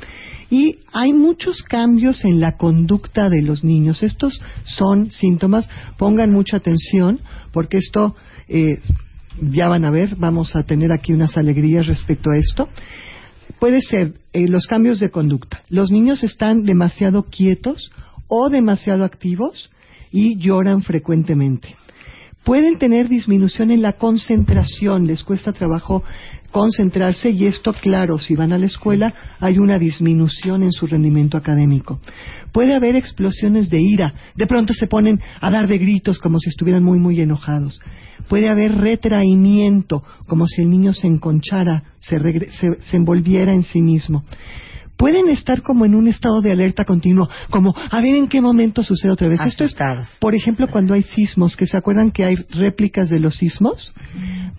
Y 0.50 0.80
hay 0.92 1.12
muchos 1.12 1.62
cambios 1.62 2.24
en 2.24 2.40
la 2.40 2.56
conducta 2.56 3.28
de 3.28 3.40
los 3.40 3.62
niños. 3.62 4.02
Estos 4.02 4.42
son 4.64 5.10
síntomas. 5.10 5.68
Pongan 5.96 6.32
mucha 6.32 6.56
atención 6.56 7.20
porque 7.52 7.78
esto 7.78 8.16
eh, 8.48 8.80
ya 9.40 9.68
van 9.68 9.84
a 9.84 9.90
ver. 9.90 10.16
Vamos 10.16 10.56
a 10.56 10.64
tener 10.64 10.90
aquí 10.92 11.12
unas 11.12 11.36
alegrías 11.36 11.86
respecto 11.86 12.30
a 12.30 12.36
esto. 12.36 12.68
Puede 13.60 13.82
ser 13.82 14.14
eh, 14.32 14.48
los 14.48 14.66
cambios 14.66 14.98
de 15.00 15.10
conducta. 15.10 15.62
Los 15.68 15.90
niños 15.90 16.24
están 16.24 16.64
demasiado 16.64 17.24
quietos 17.24 17.92
o 18.26 18.48
demasiado 18.48 19.04
activos 19.04 19.70
y 20.10 20.38
lloran 20.38 20.82
frecuentemente. 20.82 21.76
Pueden 22.42 22.78
tener 22.78 23.08
disminución 23.08 23.70
en 23.70 23.82
la 23.82 23.92
concentración, 23.92 25.06
les 25.06 25.22
cuesta 25.22 25.52
trabajo 25.52 26.02
concentrarse 26.50 27.30
y 27.30 27.46
esto, 27.46 27.74
claro, 27.74 28.18
si 28.18 28.34
van 28.34 28.54
a 28.54 28.58
la 28.58 28.64
escuela 28.64 29.12
hay 29.40 29.58
una 29.58 29.78
disminución 29.78 30.62
en 30.62 30.72
su 30.72 30.86
rendimiento 30.86 31.36
académico. 31.36 32.00
Puede 32.52 32.74
haber 32.74 32.96
explosiones 32.96 33.68
de 33.68 33.82
ira, 33.82 34.14
de 34.36 34.46
pronto 34.46 34.72
se 34.72 34.86
ponen 34.86 35.20
a 35.38 35.50
dar 35.50 35.68
de 35.68 35.76
gritos 35.76 36.18
como 36.18 36.38
si 36.38 36.48
estuvieran 36.48 36.82
muy, 36.82 36.98
muy 36.98 37.20
enojados. 37.20 37.78
Puede 38.28 38.48
haber 38.48 38.76
retraimiento, 38.76 40.02
como 40.26 40.46
si 40.46 40.62
el 40.62 40.70
niño 40.70 40.92
se 40.92 41.06
enconchara, 41.06 41.82
se, 42.00 42.18
se- 42.50 42.80
se 42.82 42.96
envolviera 42.96 43.52
en 43.52 43.62
sí 43.62 43.82
mismo 43.82 44.24
pueden 45.00 45.30
estar 45.30 45.62
como 45.62 45.86
en 45.86 45.94
un 45.94 46.08
estado 46.08 46.42
de 46.42 46.52
alerta 46.52 46.84
continuo, 46.84 47.26
como 47.48 47.74
a 47.74 48.00
ver 48.02 48.16
en 48.16 48.28
qué 48.28 48.42
momento 48.42 48.82
sucede 48.82 49.10
otra 49.10 49.28
vez. 49.28 49.40
Esto 49.40 49.64
es, 49.64 49.74
por 50.20 50.34
ejemplo, 50.34 50.68
cuando 50.68 50.92
hay 50.92 51.02
sismos, 51.02 51.56
que 51.56 51.66
se 51.66 51.78
acuerdan 51.78 52.10
que 52.10 52.26
hay 52.26 52.36
réplicas 52.50 53.08
de 53.08 53.18
los 53.18 53.36
sismos, 53.36 53.94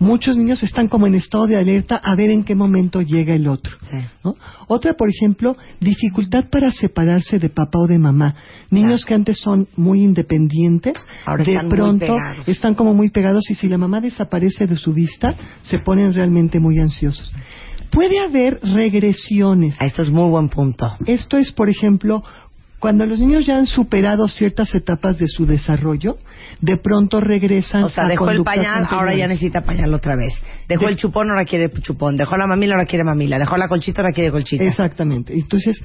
muchos 0.00 0.36
niños 0.36 0.64
están 0.64 0.88
como 0.88 1.06
en 1.06 1.14
estado 1.14 1.46
de 1.46 1.56
alerta 1.56 1.94
a 1.94 2.16
ver 2.16 2.30
en 2.30 2.42
qué 2.42 2.56
momento 2.56 3.02
llega 3.02 3.36
el 3.36 3.46
otro. 3.46 3.76
Sí. 3.88 3.98
¿no? 4.24 4.34
Otra, 4.66 4.94
por 4.94 5.08
ejemplo, 5.08 5.56
dificultad 5.78 6.46
para 6.50 6.72
separarse 6.72 7.38
de 7.38 7.48
papá 7.48 7.78
o 7.78 7.86
de 7.86 7.98
mamá. 7.98 8.34
Niños 8.68 9.04
Claro. 9.04 9.08
que 9.08 9.14
antes 9.14 9.38
son 9.38 9.68
muy 9.76 10.02
independientes, 10.02 10.94
Ahora 11.24 11.44
de 11.44 11.52
están 11.52 11.68
pronto 11.68 12.16
están 12.46 12.74
como 12.74 12.94
muy 12.94 13.10
pegados 13.10 13.48
y 13.48 13.54
si 13.54 13.68
la 13.68 13.78
mamá 13.78 14.00
desaparece 14.00 14.66
de 14.66 14.76
su 14.76 14.92
vista, 14.92 15.36
se 15.60 15.78
ponen 15.78 16.12
realmente 16.12 16.58
muy 16.58 16.80
ansiosos. 16.80 17.32
Puede 17.92 18.18
haber 18.18 18.58
regresiones. 18.62 19.76
Ah, 19.80 19.84
Esto 19.86 20.02
es 20.02 20.10
muy 20.10 20.28
buen 20.30 20.48
punto. 20.48 20.86
Esto 21.06 21.36
es, 21.36 21.52
por 21.52 21.68
ejemplo, 21.68 22.22
cuando 22.78 23.06
los 23.06 23.20
niños 23.20 23.46
ya 23.46 23.58
han 23.58 23.66
superado 23.66 24.26
ciertas 24.28 24.74
etapas 24.74 25.18
de 25.18 25.28
su 25.28 25.46
desarrollo, 25.46 26.16
de 26.60 26.76
pronto 26.78 27.20
regresan 27.20 27.84
O 27.84 27.88
sea, 27.88 28.06
a 28.06 28.08
dejó 28.08 28.30
el 28.30 28.42
pañal, 28.42 28.66
ahora 28.66 28.88
ya 28.88 28.96
anteriores. 29.24 29.28
necesita 29.28 29.60
pañal 29.60 29.94
otra 29.94 30.16
vez. 30.16 30.32
Dejó 30.68 30.86
De- 30.86 30.92
el 30.92 30.96
chupón, 30.96 31.28
ahora 31.30 31.44
quiere 31.44 31.70
chupón. 31.82 32.16
Dejó 32.16 32.36
la 32.36 32.46
mamila, 32.48 32.74
ahora 32.74 32.86
quiere 32.86 33.04
mamila. 33.04 33.38
Dejó 33.38 33.56
la 33.56 33.68
colchita, 33.68 34.02
ahora 34.02 34.12
quiere 34.12 34.30
colchita. 34.32 34.64
Exactamente. 34.64 35.32
Entonces, 35.34 35.84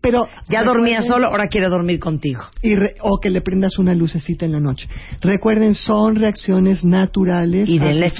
pero 0.00 0.28
Ya 0.48 0.62
dormía 0.64 1.02
solo, 1.02 1.28
ahora 1.28 1.46
quiero 1.48 1.70
dormir 1.70 1.98
contigo. 2.00 2.42
y 2.62 2.74
re- 2.74 2.94
o 3.00 3.18
que 3.20 3.30
le 3.30 3.40
prendas 3.40 3.78
una 3.78 3.94
lucecita 3.94 4.44
en 4.46 4.52
la 4.52 4.60
noche. 4.60 4.88
Recuerden, 5.20 5.74
son 5.74 6.16
reacciones 6.16 6.84
naturales 6.84 7.68
Y 7.68 7.78
a 7.78 7.92
situaciones 7.92 8.14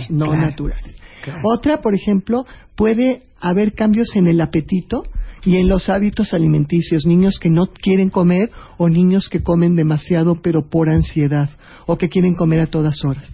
chance, 0.00 0.12
no 0.12 0.26
claro. 0.26 0.40
naturales. 0.50 0.97
Otra, 1.42 1.80
por 1.80 1.94
ejemplo, 1.94 2.44
puede 2.76 3.22
haber 3.40 3.74
cambios 3.74 4.14
en 4.16 4.26
el 4.26 4.40
apetito 4.40 5.02
y 5.44 5.56
en 5.56 5.68
los 5.68 5.88
hábitos 5.88 6.34
alimenticios, 6.34 7.06
niños 7.06 7.38
que 7.38 7.50
no 7.50 7.68
quieren 7.68 8.10
comer 8.10 8.50
o 8.76 8.88
niños 8.88 9.28
que 9.28 9.42
comen 9.42 9.76
demasiado 9.76 10.40
pero 10.42 10.68
por 10.68 10.88
ansiedad 10.88 11.50
o 11.86 11.96
que 11.96 12.08
quieren 12.08 12.34
comer 12.34 12.60
a 12.60 12.66
todas 12.66 13.04
horas. 13.04 13.32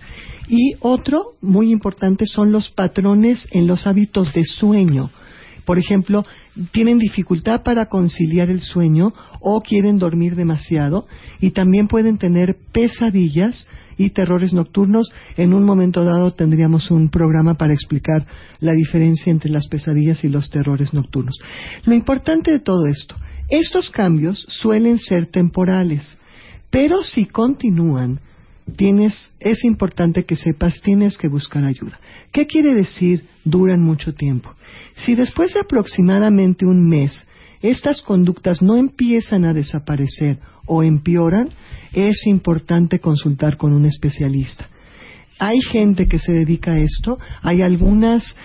Y 0.49 0.75
otro 0.81 1.33
muy 1.41 1.73
importante 1.73 2.27
son 2.27 2.53
los 2.53 2.71
patrones 2.71 3.49
en 3.51 3.67
los 3.67 3.87
hábitos 3.87 4.33
de 4.35 4.45
sueño. 4.45 5.11
Por 5.65 5.79
ejemplo, 5.79 6.25
tienen 6.73 6.99
dificultad 6.99 7.63
para 7.63 7.87
conciliar 7.87 8.51
el 8.51 8.61
sueño 8.61 9.13
o 9.41 9.61
quieren 9.61 9.99
dormir 9.99 10.37
demasiado 10.37 11.07
y 11.41 11.51
también 11.53 11.89
pueden 11.89 12.19
tener 12.19 12.57
pesadillas 12.73 13.67
y 13.97 14.11
terrores 14.11 14.53
nocturnos. 14.53 15.11
En 15.37 15.55
un 15.55 15.65
momento 15.65 16.05
dado 16.05 16.33
tendríamos 16.33 16.91
un 16.91 17.09
programa 17.09 17.55
para 17.55 17.73
explicar 17.73 18.27
la 18.61 18.73
diferencia 18.73 19.31
entre 19.31 19.51
las 19.51 19.69
pesadillas 19.69 20.25
y 20.25 20.29
los 20.29 20.51
terrores 20.51 20.93
nocturnos. 20.93 21.39
Lo 21.85 21.95
importante 21.95 22.51
de 22.51 22.61
todo 22.61 22.87
esto, 22.87 23.17
estos 23.49 23.91
cambios 23.91 24.45
suelen 24.49 24.99
ser 24.99 25.27
temporales, 25.27 26.19
pero 26.71 27.03
si 27.03 27.27
continúan, 27.27 28.21
tienes, 28.77 29.33
es 29.41 29.65
importante 29.65 30.25
que 30.25 30.37
sepas, 30.37 30.81
tienes 30.83 31.19
que 31.19 31.29
buscar 31.29 31.65
ayuda. 31.65 31.99
¿Qué 32.33 32.47
quiere 32.47 32.75
decir 32.75 33.25
duran 33.45 33.81
mucho 33.81 34.15
tiempo? 34.15 34.55
Si 35.05 35.15
después 35.15 35.55
de 35.55 35.61
aproximadamente 35.61 36.67
un 36.67 36.89
mes 36.89 37.27
estas 37.63 38.03
conductas 38.03 38.61
no 38.61 38.77
empiezan 38.77 39.45
a 39.45 39.55
desaparecer 39.55 40.39
o 40.67 40.83
empeoran, 40.83 41.49
es 41.93 42.27
importante 42.27 42.99
consultar 42.99 43.57
con 43.57 43.73
un 43.73 43.87
especialista. 43.87 44.69
Hay 45.39 45.61
gente 45.63 46.07
que 46.07 46.19
se 46.19 46.33
dedica 46.33 46.73
a 46.73 46.79
esto, 46.79 47.19
hay 47.43 47.63
algunas 47.63 48.37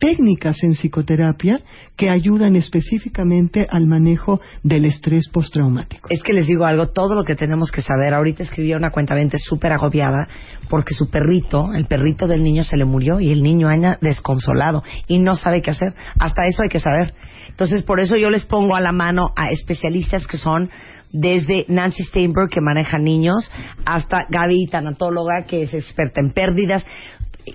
técnicas 0.00 0.64
en 0.64 0.72
psicoterapia 0.72 1.60
que 1.96 2.10
ayudan 2.10 2.56
específicamente 2.56 3.68
al 3.70 3.86
manejo 3.86 4.40
del 4.64 4.86
estrés 4.86 5.28
postraumático. 5.28 6.08
Es 6.10 6.22
que 6.22 6.32
les 6.32 6.46
digo 6.46 6.64
algo, 6.64 6.88
todo 6.88 7.14
lo 7.14 7.22
que 7.22 7.36
tenemos 7.36 7.70
que 7.70 7.82
saber. 7.82 8.14
Ahorita 8.14 8.42
escribí 8.42 8.74
una 8.74 8.90
cuenta 8.90 9.14
súper 9.38 9.72
agobiada 9.72 10.26
porque 10.68 10.94
su 10.94 11.10
perrito, 11.10 11.72
el 11.74 11.86
perrito 11.86 12.26
del 12.26 12.42
niño 12.42 12.64
se 12.64 12.76
le 12.76 12.84
murió 12.84 13.20
y 13.20 13.30
el 13.30 13.42
niño 13.42 13.68
anda 13.68 13.98
desconsolado 14.00 14.82
y 15.06 15.18
no 15.18 15.36
sabe 15.36 15.62
qué 15.62 15.70
hacer. 15.70 15.94
Hasta 16.18 16.46
eso 16.46 16.62
hay 16.62 16.68
que 16.68 16.80
saber. 16.80 17.12
Entonces, 17.48 17.82
por 17.82 18.00
eso 18.00 18.16
yo 18.16 18.30
les 18.30 18.46
pongo 18.46 18.74
a 18.74 18.80
la 18.80 18.92
mano 18.92 19.32
a 19.36 19.48
especialistas 19.48 20.26
que 20.26 20.38
son 20.38 20.70
desde 21.12 21.66
Nancy 21.68 22.04
Steinberg, 22.04 22.48
que 22.48 22.60
maneja 22.60 22.98
niños, 22.98 23.50
hasta 23.84 24.26
Gaby, 24.30 24.68
tanatóloga, 24.70 25.44
que 25.44 25.62
es 25.62 25.74
experta 25.74 26.20
en 26.20 26.30
pérdidas. 26.30 26.86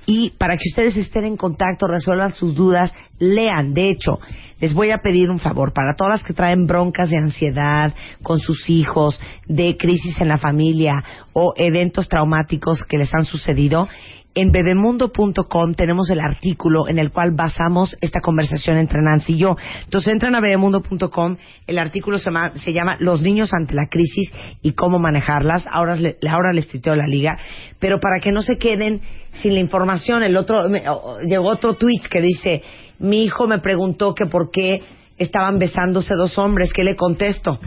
Y 0.05 0.31
para 0.31 0.57
que 0.57 0.69
ustedes 0.69 0.97
estén 0.97 1.25
en 1.25 1.37
contacto, 1.37 1.87
resuelvan 1.87 2.31
sus 2.31 2.55
dudas, 2.55 2.93
lean. 3.19 3.73
De 3.73 3.89
hecho, 3.89 4.19
les 4.59 4.73
voy 4.73 4.91
a 4.91 4.99
pedir 4.99 5.29
un 5.29 5.39
favor 5.39 5.73
para 5.73 5.95
todas 5.95 6.13
las 6.13 6.23
que 6.23 6.33
traen 6.33 6.67
broncas 6.67 7.09
de 7.09 7.17
ansiedad 7.17 7.93
con 8.23 8.39
sus 8.39 8.69
hijos, 8.69 9.19
de 9.47 9.75
crisis 9.77 10.19
en 10.21 10.27
la 10.27 10.37
familia 10.37 11.03
o 11.33 11.53
eventos 11.57 12.07
traumáticos 12.07 12.83
que 12.83 12.97
les 12.97 13.13
han 13.13 13.25
sucedido. 13.25 13.87
En 14.37 14.51
bebemundo.com 14.51 15.73
tenemos 15.75 16.09
el 16.09 16.19
artículo 16.19 16.89
en 16.89 16.99
el 16.99 17.11
cual 17.11 17.31
basamos 17.31 17.97
esta 18.01 18.19
conversación 18.19 18.75
entre 18.77 19.01
Nancy 19.01 19.33
y 19.33 19.37
yo. 19.37 19.55
Entonces 19.85 20.11
entran 20.11 20.35
a 20.35 20.41
bebemundo.com, 20.41 21.37
el 21.65 21.79
artículo 21.79 22.19
se, 22.19 22.31
ma- 22.31 22.51
se 22.57 22.73
llama 22.73 22.97
Los 22.99 23.21
niños 23.21 23.53
ante 23.53 23.73
la 23.73 23.87
crisis 23.87 24.33
y 24.61 24.73
cómo 24.73 24.99
manejarlas. 24.99 25.65
Ahora, 25.71 25.95
le- 25.95 26.17
ahora 26.29 26.51
les 26.51 26.67
tuiteo 26.67 26.97
la 26.97 27.07
liga. 27.07 27.39
Pero 27.79 28.01
para 28.01 28.19
que 28.19 28.31
no 28.33 28.41
se 28.41 28.57
queden 28.57 28.99
sin 29.41 29.53
la 29.53 29.61
información, 29.61 30.21
el 30.21 30.35
otro, 30.35 30.67
me- 30.69 30.83
llegó 31.25 31.47
otro 31.47 31.75
tweet 31.75 32.01
que 32.09 32.19
dice, 32.19 32.61
mi 32.99 33.23
hijo 33.23 33.47
me 33.47 33.59
preguntó 33.59 34.13
que 34.13 34.25
por 34.25 34.51
qué 34.51 34.81
estaban 35.17 35.59
besándose 35.59 36.13
dos 36.13 36.37
hombres, 36.37 36.73
¿qué 36.73 36.83
le 36.83 36.97
contesto? 36.97 37.57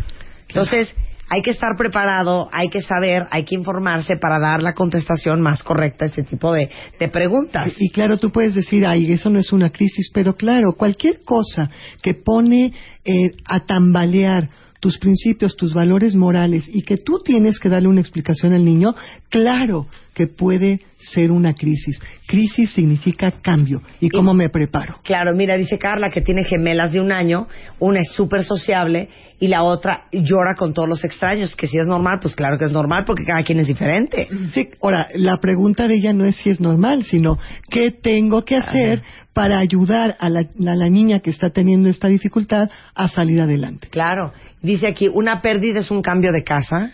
Entonces, 0.49 0.95
hay 1.29 1.43
que 1.43 1.51
estar 1.51 1.77
preparado, 1.77 2.49
hay 2.53 2.69
que 2.69 2.81
saber, 2.81 3.27
hay 3.31 3.45
que 3.45 3.55
informarse 3.55 4.17
para 4.17 4.39
dar 4.39 4.63
la 4.63 4.75
contestación 4.75 5.41
más 5.41 5.63
correcta 5.63 6.05
a 6.05 6.09
este 6.09 6.23
tipo 6.23 6.53
de, 6.53 6.71
de 6.99 7.09
preguntas. 7.09 7.75
Y 7.79 7.91
claro, 7.91 8.19
tú 8.19 8.31
puedes 8.31 8.55
decir, 8.55 8.87
ay, 8.87 9.13
eso 9.13 9.31
no 9.31 9.39
es 9.39 9.53
una 9.53 9.71
crisis, 9.71 10.11
pero 10.13 10.35
claro, 10.35 10.73
cualquier 10.73 11.21
cosa 11.25 11.71
que 12.03 12.15
pone 12.15 12.73
eh, 13.05 13.33
a 13.45 13.61
tambalear 13.61 14.49
tus 14.81 14.99
principios, 14.99 15.57
tus 15.57 15.75
valores 15.75 16.15
morales 16.15 16.69
y 16.73 16.83
que 16.83 16.97
tú 16.97 17.21
tienes 17.25 17.59
que 17.59 17.69
darle 17.69 17.89
una 17.89 18.01
explicación 18.01 18.53
al 18.53 18.65
niño, 18.65 18.95
claro 19.29 19.87
que 20.15 20.27
puede 20.27 20.81
ser 20.97 21.31
una 21.31 21.55
crisis. 21.55 22.01
Crisis 22.27 22.73
significa 22.73 23.31
cambio. 23.31 23.83
¿Y 24.01 24.09
cómo 24.09 24.35
me 24.35 24.49
preparo? 24.49 24.99
Claro, 25.05 25.33
mira, 25.37 25.57
dice 25.57 25.79
Carla 25.79 26.11
que 26.11 26.23
tiene 26.23 26.43
gemelas 26.43 26.93
de 26.93 27.01
un 27.01 27.13
año, 27.13 27.47
una 27.79 28.01
es 28.01 28.11
súper 28.11 28.43
sociable 28.43 29.09
y 29.39 29.47
la 29.47 29.63
otra 29.63 30.07
llora 30.11 30.57
con 30.57 30.75
todos 30.75 30.89
los 30.89 31.05
extraños, 31.05 31.55
que 31.55 31.69
si 31.69 31.79
es 31.79 31.87
normal, 31.87 32.19
pues 32.21 32.35
claro 32.35 32.59
que 32.59 32.65
es 32.65 32.73
normal 32.73 33.05
porque 33.07 33.25
cada 33.25 33.43
quien 33.43 33.61
es 33.61 33.69
diferente. 33.69 34.29
Sí, 34.53 34.71
ahora, 34.83 35.07
la 35.15 35.37
pregunta 35.37 35.87
de 35.87 35.95
ella 35.95 36.13
no 36.13 36.25
es 36.25 36.35
si 36.35 36.51
es 36.51 36.61
normal, 36.61 37.05
sino 37.05 37.39
qué 37.71 37.93
tengo 37.93 38.45
que 38.45 38.57
hacer 38.57 39.03
para 39.33 39.61
ayudar 39.61 40.17
a 40.19 40.29
la, 40.29 40.41
a 40.41 40.75
la 40.75 40.89
niña 40.89 41.21
que 41.21 41.31
está 41.31 41.51
teniendo 41.51 41.89
esta 41.89 42.09
dificultad 42.09 42.69
a 42.93 43.09
salir 43.09 43.41
adelante. 43.41 43.87
Claro, 43.89 44.33
dice 44.63 44.87
aquí, 44.87 45.09
una 45.09 45.41
pérdida 45.41 45.81
es 45.81 45.91
un 45.91 46.03
cambio 46.03 46.33
de 46.33 46.45
casa. 46.45 46.93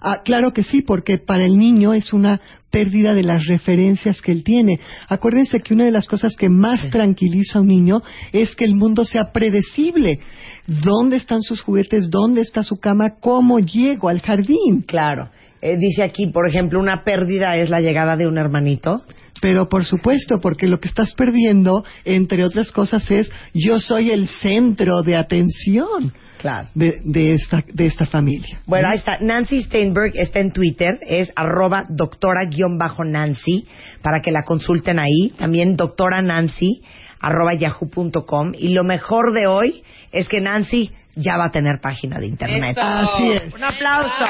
Ah, 0.00 0.20
claro 0.22 0.52
que 0.52 0.62
sí, 0.62 0.82
porque 0.82 1.16
para 1.16 1.46
el 1.46 1.56
niño 1.56 1.94
es 1.94 2.12
una 2.12 2.40
pérdida 2.70 3.14
de 3.14 3.22
las 3.22 3.46
referencias 3.46 4.20
que 4.20 4.32
él 4.32 4.44
tiene. 4.44 4.78
Acuérdense 5.08 5.60
que 5.60 5.72
una 5.72 5.84
de 5.84 5.90
las 5.90 6.06
cosas 6.06 6.36
que 6.36 6.50
más 6.50 6.90
tranquiliza 6.90 7.58
a 7.58 7.62
un 7.62 7.68
niño 7.68 8.02
es 8.32 8.54
que 8.54 8.64
el 8.64 8.74
mundo 8.74 9.04
sea 9.04 9.32
predecible. 9.32 10.18
¿Dónde 10.66 11.16
están 11.16 11.40
sus 11.40 11.62
juguetes? 11.62 12.10
¿Dónde 12.10 12.42
está 12.42 12.62
su 12.62 12.76
cama? 12.76 13.14
¿Cómo 13.18 13.60
llego 13.60 14.08
al 14.08 14.20
jardín? 14.20 14.82
Claro. 14.86 15.30
Eh, 15.62 15.78
dice 15.78 16.02
aquí, 16.02 16.26
por 16.26 16.46
ejemplo, 16.46 16.78
una 16.78 17.04
pérdida 17.04 17.56
es 17.56 17.70
la 17.70 17.80
llegada 17.80 18.16
de 18.18 18.26
un 18.26 18.36
hermanito. 18.36 19.02
Pero 19.40 19.68
por 19.68 19.84
supuesto, 19.84 20.38
porque 20.40 20.66
lo 20.66 20.80
que 20.80 20.88
estás 20.88 21.14
perdiendo, 21.14 21.84
entre 22.04 22.44
otras 22.44 22.72
cosas, 22.72 23.10
es 23.10 23.32
yo 23.54 23.78
soy 23.78 24.10
el 24.10 24.28
centro 24.28 25.02
de 25.02 25.16
atención 25.16 26.12
Claro. 26.44 26.68
de, 26.74 27.00
de 27.02 27.32
esta, 27.32 27.64
de 27.72 27.86
esta 27.86 28.04
familia. 28.04 28.60
Bueno, 28.66 28.90
ahí 28.90 28.98
está. 28.98 29.16
Nancy 29.18 29.62
Steinberg 29.62 30.12
está 30.14 30.40
en 30.40 30.52
Twitter, 30.52 30.98
es 31.08 31.32
arroba 31.34 31.86
doctora-nancy, 31.88 33.66
para 34.02 34.20
que 34.20 34.30
la 34.30 34.42
consulten 34.42 34.98
ahí. 34.98 35.32
También 35.38 35.74
doctora 35.74 36.20
Nancy, 36.20 36.82
arroba 37.18 37.54
yahoo.com. 37.54 38.52
Y 38.58 38.74
lo 38.74 38.84
mejor 38.84 39.32
de 39.32 39.46
hoy 39.46 39.84
es 40.12 40.28
que 40.28 40.42
Nancy 40.42 40.90
ya 41.14 41.38
va 41.38 41.46
a 41.46 41.50
tener 41.50 41.80
página 41.80 42.20
de 42.20 42.26
internet. 42.26 42.76
Eso. 42.76 42.82
Así 42.82 43.32
es. 43.32 43.54
Un 43.54 43.64
aplauso. 43.64 44.26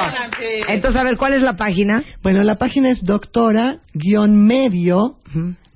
Entonces, 0.68 1.00
a 1.00 1.02
ver, 1.02 1.16
¿cuál 1.16 1.32
es 1.32 1.42
la 1.42 1.56
página? 1.56 2.04
Bueno, 2.22 2.44
la 2.44 2.58
página 2.58 2.90
es 2.90 3.02
doctora-medio 3.02 5.16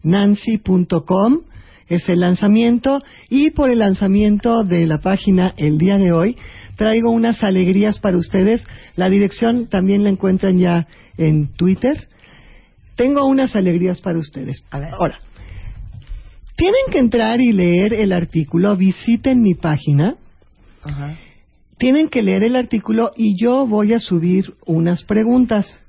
nancy.com 0.04 1.40
es 1.88 2.08
el 2.08 2.20
lanzamiento 2.20 3.00
y 3.28 3.50
por 3.50 3.70
el 3.70 3.80
lanzamiento 3.80 4.62
de 4.62 4.86
la 4.86 4.98
página 4.98 5.54
el 5.56 5.78
día 5.78 5.96
de 5.96 6.12
hoy 6.12 6.36
traigo 6.76 7.10
unas 7.10 7.42
alegrías 7.42 7.98
para 7.98 8.16
ustedes. 8.16 8.66
La 8.96 9.08
dirección 9.08 9.68
también 9.68 10.04
la 10.04 10.10
encuentran 10.10 10.58
ya 10.58 10.86
en 11.16 11.48
Twitter. 11.48 12.08
Tengo 12.94 13.26
unas 13.26 13.56
alegrías 13.56 14.00
para 14.00 14.18
ustedes. 14.18 14.64
A 14.70 14.78
ver. 14.78 14.90
Ahora, 14.92 15.18
tienen 16.56 16.80
que 16.90 16.98
entrar 16.98 17.40
y 17.40 17.52
leer 17.52 17.94
el 17.94 18.12
artículo, 18.12 18.76
visiten 18.76 19.42
mi 19.42 19.54
página, 19.54 20.16
tienen 21.78 22.08
que 22.08 22.22
leer 22.22 22.42
el 22.42 22.56
artículo 22.56 23.12
y 23.16 23.40
yo 23.40 23.66
voy 23.66 23.94
a 23.94 24.00
subir 24.00 24.54
unas 24.66 25.04
preguntas. 25.04 25.80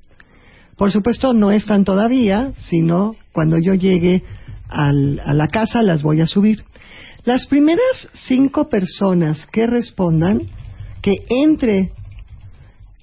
Por 0.78 0.91
supuesto, 0.91 1.34
no 1.34 1.52
están 1.52 1.84
todavía, 1.84 2.54
sino 2.58 3.16
cuando 3.34 3.58
yo 3.58 3.74
llegue 3.74 4.24
al- 4.70 5.20
a 5.26 5.34
la 5.34 5.47
casa 5.47 5.82
las 5.82 6.03
voy 6.03 6.22
a 6.22 6.28
subir. 6.28 6.63
Las 7.26 7.47
primeras 7.47 8.09
cinco 8.13 8.70
personas 8.70 9.45
que 9.51 9.67
respondan, 9.67 10.43
que 11.01 11.26
entre 11.30 11.91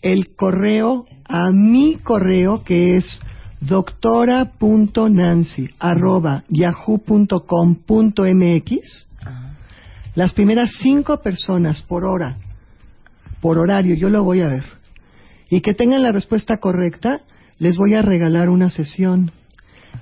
el 0.02 0.34
correo 0.36 1.06
a 1.24 1.50
mi 1.50 1.96
correo, 1.96 2.62
que 2.64 2.96
es 2.96 3.20
doctora.nancy 3.60 5.70
arroba 5.78 6.44
yahoo.com.mx, 6.48 9.06
las 10.14 10.32
primeras 10.32 10.70
cinco 10.80 11.18
personas 11.18 11.82
por 11.82 12.04
hora, 12.04 12.36
por 13.40 13.58
horario, 13.58 13.94
yo 13.96 14.08
lo 14.08 14.24
voy 14.24 14.40
a 14.40 14.48
ver, 14.48 14.64
y 15.50 15.60
que 15.60 15.74
tengan 15.74 16.02
la 16.02 16.12
respuesta 16.12 16.56
correcta, 16.58 17.20
les 17.58 17.76
voy 17.76 17.94
a 17.94 18.02
regalar 18.02 18.48
una 18.48 18.70
sesión. 18.70 19.30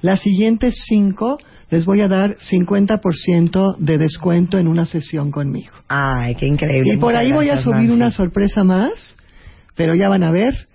Las 0.02 0.20
siguientes 0.20 0.74
cinco 0.86 1.38
les 1.74 1.84
voy 1.86 2.00
a 2.02 2.08
dar 2.08 2.36
50% 2.36 3.78
de 3.78 3.98
descuento 3.98 4.58
en 4.58 4.68
una 4.68 4.84
sesión 4.84 5.32
conmigo. 5.32 5.72
Ay, 5.88 6.36
qué 6.36 6.46
increíble. 6.46 6.94
Y 6.94 6.98
por 6.98 7.14
Muchas 7.14 7.20
ahí 7.20 7.32
voy 7.32 7.48
a 7.48 7.58
subir 7.58 7.78
Nancy. 7.78 7.92
una 7.92 8.12
sorpresa 8.12 8.62
más, 8.62 9.16
pero 9.74 9.96
ya 9.96 10.08
van 10.08 10.22
a 10.22 10.30
ver. 10.30 10.68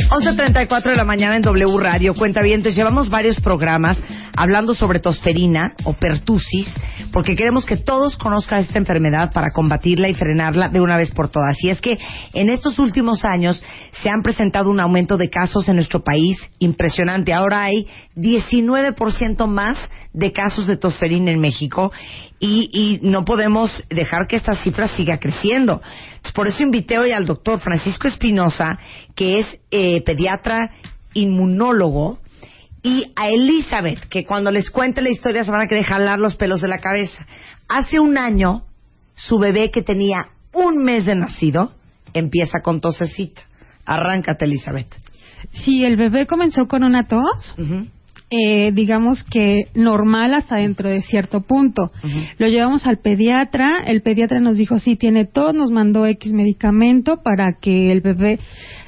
11.34 0.09 0.85
de 0.85 0.97
la 0.97 1.05
mañana 1.05 1.37
en 1.37 1.43
W 1.43 1.79
Radio. 1.79 2.15
Cuenta 2.15 2.41
bien, 2.41 2.63
llevamos 2.63 3.11
varios 3.11 3.39
programas 3.41 3.99
hablando 4.37 4.75
sobre 4.75 5.01
tosferina 5.01 5.75
o 5.85 5.95
pertusis, 5.95 6.67
porque 7.13 7.35
queremos 7.35 7.65
que 7.65 7.77
todos 7.77 8.17
conozcan 8.17 8.61
esta 8.61 8.79
enfermedad 8.79 9.33
para 9.33 9.51
combatirla 9.53 10.09
y 10.09 10.15
frenarla 10.15 10.69
de 10.69 10.81
una 10.81 10.97
vez 10.97 11.11
por 11.13 11.29
todas. 11.29 11.57
Y 11.63 11.71
es 11.71 11.81
que 11.81 11.99
en 12.35 12.51
estos 12.51 12.79
últimos 12.79 13.25
años 13.25 13.63
se 14.03 14.11
han 14.11 14.23
presentado 14.23 14.71
un 14.71 14.81
aumento 14.81 15.17
de 15.17 15.31
casos 15.31 15.69
en 15.69 15.77
nuestro 15.77 16.05
país 16.05 16.39
impresionante. 16.59 17.33
Ahora 17.33 17.63
hay 17.63 17.87
19% 18.17 19.47
más 19.47 19.79
de 20.13 20.33
casos 20.33 20.67
de 20.67 20.77
tosferina 20.77 21.31
en 21.31 21.41
México 21.41 21.91
y, 22.39 22.69
y 22.73 22.99
no 23.03 23.25
podemos 23.25 23.85
dejar 23.89 24.27
que 24.29 24.37
esta 24.37 24.55
cifra 24.57 24.89
siga 24.89 25.19
creciendo. 25.19 25.81
Por 26.35 26.49
eso 26.49 26.63
invité 26.63 26.99
hoy 26.99 27.13
al 27.13 27.27
doctor 27.27 27.61
Francisco 27.61 28.09
Espinosa, 28.09 28.79
que 29.15 29.39
es 29.39 29.61
eh, 29.71 30.03
pediatra 30.03 30.71
inmunólogo, 31.15 32.19
y 32.87 33.13
a 33.17 33.29
Elizabeth, 33.29 33.99
que 34.09 34.25
cuando 34.25 34.53
les 34.53 34.71
cuente 34.71 35.03
la 35.03 35.11
historia 35.11 35.43
se 35.43 35.51
van 35.51 35.63
a 35.63 35.67
querer 35.67 35.83
jalar 35.83 36.21
los 36.21 36.37
pelos 36.37 36.61
de 36.61 36.69
la 36.69 36.79
cabeza. 36.79 37.27
Hace 37.67 37.99
un 37.99 38.17
año, 38.17 38.63
su 39.17 39.39
bebé 39.39 39.73
que 39.73 39.83
tenía 39.83 40.29
un 40.53 40.85
mes 40.85 41.05
de 41.05 41.17
nacido 41.17 41.73
empieza 42.15 42.61
con 42.63 42.81
tosecita. 42.81 43.43
Arráncate, 43.85 44.45
Elizabeth. 44.45 44.95
Sí, 45.51 45.85
el 45.85 45.97
bebé 45.97 46.29
comenzó 46.29 46.69
con 46.69 46.85
una 46.85 47.09
tos, 47.09 47.57
eh, 48.31 48.71
digamos 48.73 49.25
que 49.25 49.65
normal 49.75 50.35
hasta 50.35 50.57
dentro 50.57 50.89
de 50.89 51.03
cierto 51.03 51.41
punto. 51.41 51.91
Lo 52.39 52.47
llevamos 52.47 52.87
al 52.87 52.99
pediatra, 52.99 53.83
el 53.85 54.01
pediatra 54.03 54.39
nos 54.39 54.57
dijo 54.57 54.79
sí 54.79 54.95
tiene 54.95 55.25
tos, 55.25 55.55
nos 55.55 55.73
mandó 55.73 56.07
X 56.07 56.33
medicamento 56.33 57.17
para 57.25 57.55
que 57.61 57.91
el 57.91 58.01
bebé, 58.01 58.39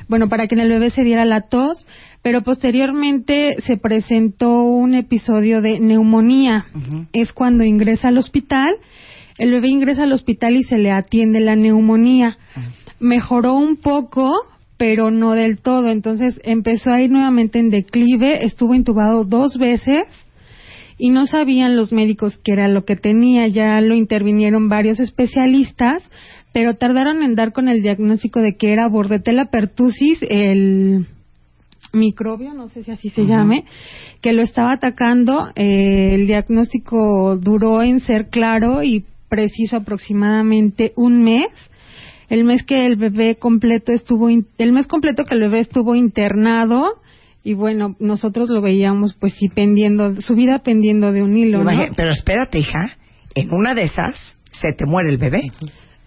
bueno, 0.06 0.28
para 0.28 0.46
que 0.46 0.54
en 0.54 0.60
el 0.60 0.68
bebé 0.68 0.90
se 0.90 1.02
diera 1.02 1.24
la 1.24 1.48
tos, 1.48 1.84
pero 2.28 2.42
posteriormente 2.42 3.56
se 3.60 3.78
presentó 3.78 4.62
un 4.62 4.94
episodio 4.94 5.62
de 5.62 5.80
neumonía. 5.80 6.66
Es 7.14 7.32
cuando 7.32 7.64
ingresa 7.64 8.08
al 8.08 8.18
hospital, 8.18 8.68
el 9.38 9.50
bebé 9.50 9.68
ingresa 9.68 10.02
al 10.02 10.12
hospital 10.12 10.54
y 10.54 10.62
se 10.62 10.76
le 10.76 10.90
atiende 10.90 11.40
la 11.40 11.56
neumonía. 11.56 12.36
Mejoró 13.00 13.54
un 13.54 13.76
poco, 13.76 14.30
pero 14.76 15.10
no 15.10 15.32
del 15.32 15.60
todo. 15.60 15.88
Entonces 15.88 16.38
empezó 16.44 16.92
a 16.92 17.00
ir 17.00 17.10
nuevamente 17.10 17.60
en 17.60 17.70
declive, 17.70 18.44
estuvo 18.44 18.74
intubado 18.74 19.24
dos 19.24 19.56
veces 19.56 20.04
y 20.98 21.08
no 21.08 21.24
sabían 21.24 21.76
los 21.76 21.92
médicos 21.92 22.38
qué 22.44 22.52
era 22.52 22.68
lo 22.68 22.84
que 22.84 22.96
tenía. 22.96 23.48
Ya 23.48 23.80
lo 23.80 23.94
intervinieron 23.94 24.68
varios 24.68 25.00
especialistas, 25.00 26.02
pero 26.52 26.74
tardaron 26.74 27.22
en 27.22 27.36
dar 27.36 27.54
con 27.54 27.68
el 27.68 27.80
diagnóstico 27.80 28.42
de 28.42 28.58
que 28.58 28.74
era 28.74 28.86
bordetella 28.86 29.46
pertussis, 29.46 30.18
el 30.28 31.06
microbio, 31.92 32.54
no 32.54 32.68
sé 32.68 32.82
si 32.84 32.90
así 32.90 33.10
se 33.10 33.22
llame, 33.26 33.64
que 34.20 34.32
lo 34.32 34.42
estaba 34.42 34.72
atacando. 34.72 35.48
Eh, 35.56 36.10
el 36.14 36.26
diagnóstico 36.26 37.36
duró 37.36 37.82
en 37.82 38.00
ser 38.00 38.28
claro 38.28 38.82
y 38.82 39.04
preciso 39.28 39.76
aproximadamente 39.76 40.92
un 40.96 41.22
mes. 41.22 41.48
El 42.28 42.44
mes 42.44 42.62
que 42.62 42.86
el 42.86 42.96
bebé 42.96 43.36
completo 43.36 43.92
estuvo, 43.92 44.28
in- 44.28 44.46
el 44.58 44.72
mes 44.72 44.86
completo 44.86 45.24
que 45.24 45.34
el 45.34 45.40
bebé 45.40 45.60
estuvo 45.60 45.94
internado 45.94 47.00
y 47.42 47.54
bueno, 47.54 47.96
nosotros 48.00 48.50
lo 48.50 48.60
veíamos 48.60 49.14
pues 49.14 49.32
sí 49.34 49.48
pendiendo, 49.48 50.20
su 50.20 50.34
vida 50.34 50.58
pendiendo 50.58 51.12
de 51.12 51.22
un 51.22 51.36
hilo, 51.36 51.58
¿no? 51.64 51.94
Pero 51.96 52.10
espérate, 52.10 52.58
hija, 52.58 52.96
en 53.34 53.52
una 53.52 53.74
de 53.74 53.84
esas 53.84 54.14
se 54.50 54.72
te 54.76 54.84
muere 54.84 55.08
el 55.08 55.16
bebé. 55.18 55.42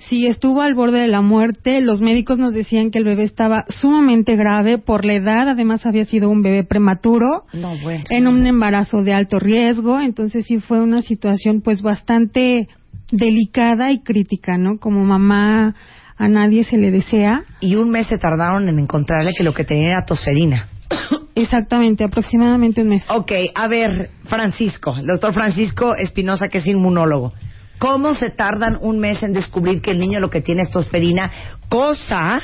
Sí, 0.08 0.28
estuvo 0.28 0.62
al 0.62 0.74
borde 0.74 1.00
de 1.00 1.08
la 1.08 1.22
muerte. 1.22 1.82
Los 1.82 2.02
médicos 2.02 2.38
nos 2.38 2.54
decían 2.54 2.92
que 2.92 3.00
el 3.00 3.06
bebé 3.06 3.24
estaba 3.24 3.66
sumamente 3.70 4.36
grave 4.36 4.78
por 4.78 5.06
la 5.06 5.14
edad. 5.14 5.50
Además, 5.50 5.86
había 5.86 6.06
sido 6.06 6.30
un 6.30 6.42
bebé 6.42 6.64
prematuro 6.64 7.44
No, 7.54 7.74
bueno. 7.82 8.04
en 8.10 8.28
un 8.28 8.46
embarazo 8.46 9.04
de 9.04 9.14
alto 9.14 9.40
riesgo. 9.40 10.00
Entonces, 10.00 10.46
sí 10.46 10.60
fue 10.60 10.82
una 10.82 11.02
situación, 11.02 11.62
pues, 11.62 11.82
bastante 11.82 12.68
delicada 13.12 13.92
y 13.92 14.00
crítica, 14.00 14.58
¿no? 14.58 14.78
Como 14.80 15.04
mamá, 15.04 15.76
a 16.18 16.28
nadie 16.28 16.64
se 16.64 16.78
le 16.78 16.92
desea. 16.92 17.44
Y 17.60 17.76
un 17.76 17.90
mes 17.90 18.08
se 18.08 18.18
tardaron 18.18 18.70
en 18.70 18.80
encontrarle 18.80 19.32
que 19.38 19.44
lo 19.44 19.54
que 19.54 19.64
tenía 19.64 19.90
era 19.90 20.06
tosferina. 20.06 20.68
Exactamente, 21.36 22.04
aproximadamente 22.04 22.82
un 22.82 22.90
mes. 22.90 23.04
Ok, 23.10 23.32
a 23.56 23.68
ver, 23.68 24.10
Francisco, 24.26 24.96
el 24.98 25.08
doctor 25.08 25.34
Francisco 25.34 25.96
Espinosa, 25.96 26.48
que 26.48 26.60
es 26.60 26.68
inmunólogo. 26.68 27.34
¿Cómo 27.82 28.14
se 28.14 28.30
tardan 28.30 28.78
un 28.80 29.00
mes 29.00 29.24
en 29.24 29.34
descubrir 29.34 29.82
que 29.82 29.90
el 29.90 30.00
niño 30.00 30.20
lo 30.20 30.30
que 30.30 30.42
tiene 30.42 30.62
es 30.62 30.70
tosferina? 30.70 31.32
Cosa 31.68 32.40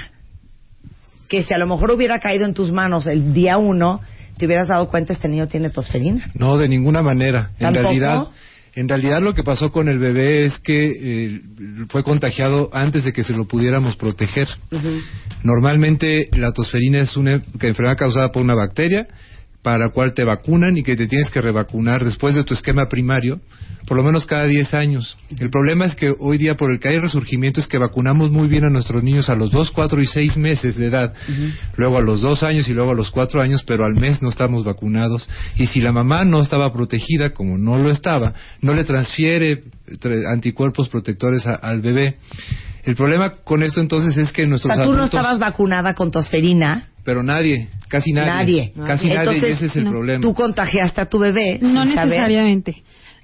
que 1.30 1.44
si 1.44 1.54
a 1.54 1.60
lo 1.60 1.68
mejor 1.68 1.92
hubiera 1.92 2.20
caído 2.20 2.44
en 2.44 2.56
tus 2.56 2.72
manos 2.72 3.06
el 3.06 3.36
día 3.36 3.60
uno, 3.60 4.02
te 4.40 4.48
hubieras 4.48 4.70
dado 4.70 4.90
cuenta 4.90 5.14
este 5.14 5.28
niño 5.28 5.46
tiene 5.46 5.70
tosferina. 5.70 6.32
No, 6.34 6.58
de 6.58 6.68
ninguna 6.68 7.04
manera. 7.04 7.52
En 7.60 7.72
realidad, 7.72 8.30
en 8.74 8.90
realidad 8.90 9.22
lo 9.22 9.36
que 9.36 9.44
pasó 9.44 9.72
con 9.72 9.90
el 9.90 10.00
bebé 10.00 10.46
es 10.46 10.58
que 10.58 10.92
eh, 11.00 11.42
fue 11.90 12.02
contagiado 12.02 12.72
antes 12.74 13.06
de 13.06 13.14
que 13.14 13.24
se 13.24 13.34
lo 13.34 13.46
pudiéramos 13.46 13.96
proteger. 13.96 14.48
Normalmente 15.44 16.30
la 16.32 16.52
tosferina 16.52 17.02
es 17.02 17.16
una 17.16 17.34
enfermedad 17.34 17.96
causada 17.96 18.30
por 18.30 18.42
una 18.42 18.56
bacteria 18.56 19.06
para 19.62 19.78
la 19.86 19.90
cual 19.92 20.16
te 20.16 20.24
vacunan 20.24 20.78
y 20.78 20.84
que 20.84 20.96
te 20.96 21.06
tienes 21.06 21.30
que 21.30 21.42
revacunar 21.42 22.04
después 22.04 22.34
de 22.34 22.44
tu 22.44 22.56
esquema 22.56 22.88
primario, 22.88 23.40
por 23.88 23.96
lo 23.98 24.04
menos 24.04 24.26
cada 24.26 24.46
10 24.46 24.74
años. 24.74 25.18
El 25.40 25.50
problema 25.50 25.86
es 25.86 25.96
que 25.96 26.14
hoy 26.20 26.38
día, 26.38 26.56
por 26.56 26.72
el 26.74 26.80
que 26.80 26.90
hay 26.90 27.00
resurgimiento, 27.00 27.60
es 27.62 27.68
que 27.68 27.78
vacunamos 27.78 28.32
muy 28.32 28.48
bien 28.50 28.66
a 28.66 28.70
nuestros 28.70 29.02
niños 29.02 29.30
a 29.30 29.36
los 29.36 29.50
2, 29.50 29.72
4 29.72 30.02
y 30.02 30.06
6 30.08 30.36
meses 30.38 30.76
de 30.76 30.88
edad, 30.88 31.14
luego 31.78 31.98
a 31.98 32.02
los 32.02 32.22
2 32.22 32.44
años 32.44 32.68
y 32.68 32.74
luego 32.74 32.92
a 32.92 32.96
los 32.96 33.10
4 33.12 33.42
años, 33.42 33.64
pero 33.64 33.86
al 33.86 33.94
mes 33.96 34.22
no 34.22 34.28
estamos 34.30 34.66
vacunados. 34.66 35.30
Y 35.56 35.68
si 35.68 35.80
la 35.80 35.92
mamá 35.94 36.26
no 36.26 36.42
estaba 36.42 36.74
protegida, 36.74 37.30
como 37.30 37.58
no 37.58 37.78
lo 37.78 37.90
estaba, 37.90 38.34
no 38.62 38.74
le 38.74 38.84
transfiere 38.84 39.62
tra- 40.02 40.32
anticuerpos 40.34 40.90
protectores 40.90 41.48
a- 41.48 41.56
al 41.56 41.80
bebé. 41.82 42.18
El 42.84 42.96
problema 42.96 43.36
con 43.44 43.64
esto 43.64 43.80
entonces 43.82 44.18
es 44.18 44.32
que 44.32 44.44
O 44.44 44.48
nuestros 44.48 44.76
sea, 44.76 44.84
tú 44.84 44.92
no 44.92 44.98
adultos, 45.00 45.20
estabas 45.20 45.40
vacunada 45.40 45.94
con 45.94 46.12
tosferina. 46.12 46.90
pero 47.04 47.24
nadie, 47.24 47.70
casi 47.88 48.12
nadie, 48.12 48.30
Nadie. 48.30 48.74
casi 48.86 49.08
nadie, 49.08 49.32
y 49.32 49.36
Entonces, 49.36 49.50
ese 49.58 49.66
es 49.68 49.76
el 49.78 49.86
no. 49.86 49.92
problema. 49.92 50.22
Tú 50.22 50.34
contagiaste 50.34 51.00
a 51.02 51.06
tu 51.06 51.20
bebé. 51.20 51.58
No 51.62 51.86
saber. 51.94 52.20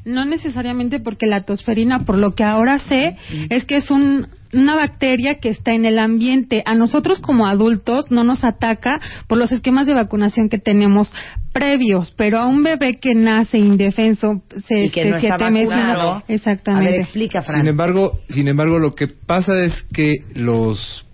No 0.06 0.26
necesariamente 0.26 1.00
porque 1.00 1.28
la 1.28 1.44
tosferina, 1.44 2.04
por 2.06 2.18
lo 2.18 2.34
que 2.34 2.44
ahora 2.44 2.80
sé, 2.80 3.16
es 3.50 3.64
que 3.66 3.78
es 3.78 3.90
un- 3.90 4.28
una 4.52 4.76
bacteria 4.76 5.36
que 5.42 5.50
está 5.50 5.72
en 5.74 5.86
el 5.86 5.98
ambiente. 5.98 6.62
A 6.66 6.76
nosotros 6.76 7.20
como 7.20 7.48
adultos 7.48 8.12
no 8.12 8.24
nos 8.24 8.44
ataca 8.44 9.00
por 9.28 9.38
los 9.38 9.52
esquemas 9.52 9.88
de 9.88 9.94
vacunación 9.96 10.50
que 10.50 10.60
tenemos 10.60 11.12
previos, 11.54 12.14
pero 12.18 12.38
a 12.40 12.48
un 12.48 12.62
bebé 12.64 13.00
que 13.00 13.16
nace 13.16 13.58
indefenso, 13.58 14.44
se, 14.68 14.86
Y 14.86 14.90
que 14.90 15.04
se- 15.04 15.10
no 15.10 15.16
está 15.18 15.38
siete 15.38 15.52
meses, 15.52 15.70
vacunado. 15.70 16.10
A 16.12 16.14
ver, 16.16 16.24
exactamente. 16.28 17.00
explica, 17.02 17.42
Fran. 17.42 17.62
Sin 17.62 17.68
embargo, 17.68 18.20
sin 18.30 18.48
embargo, 18.48 18.78
lo 18.80 18.94
que 18.96 19.08
pasa 19.08 19.60
es 19.64 19.84
que 19.94 20.14
los 20.36 21.06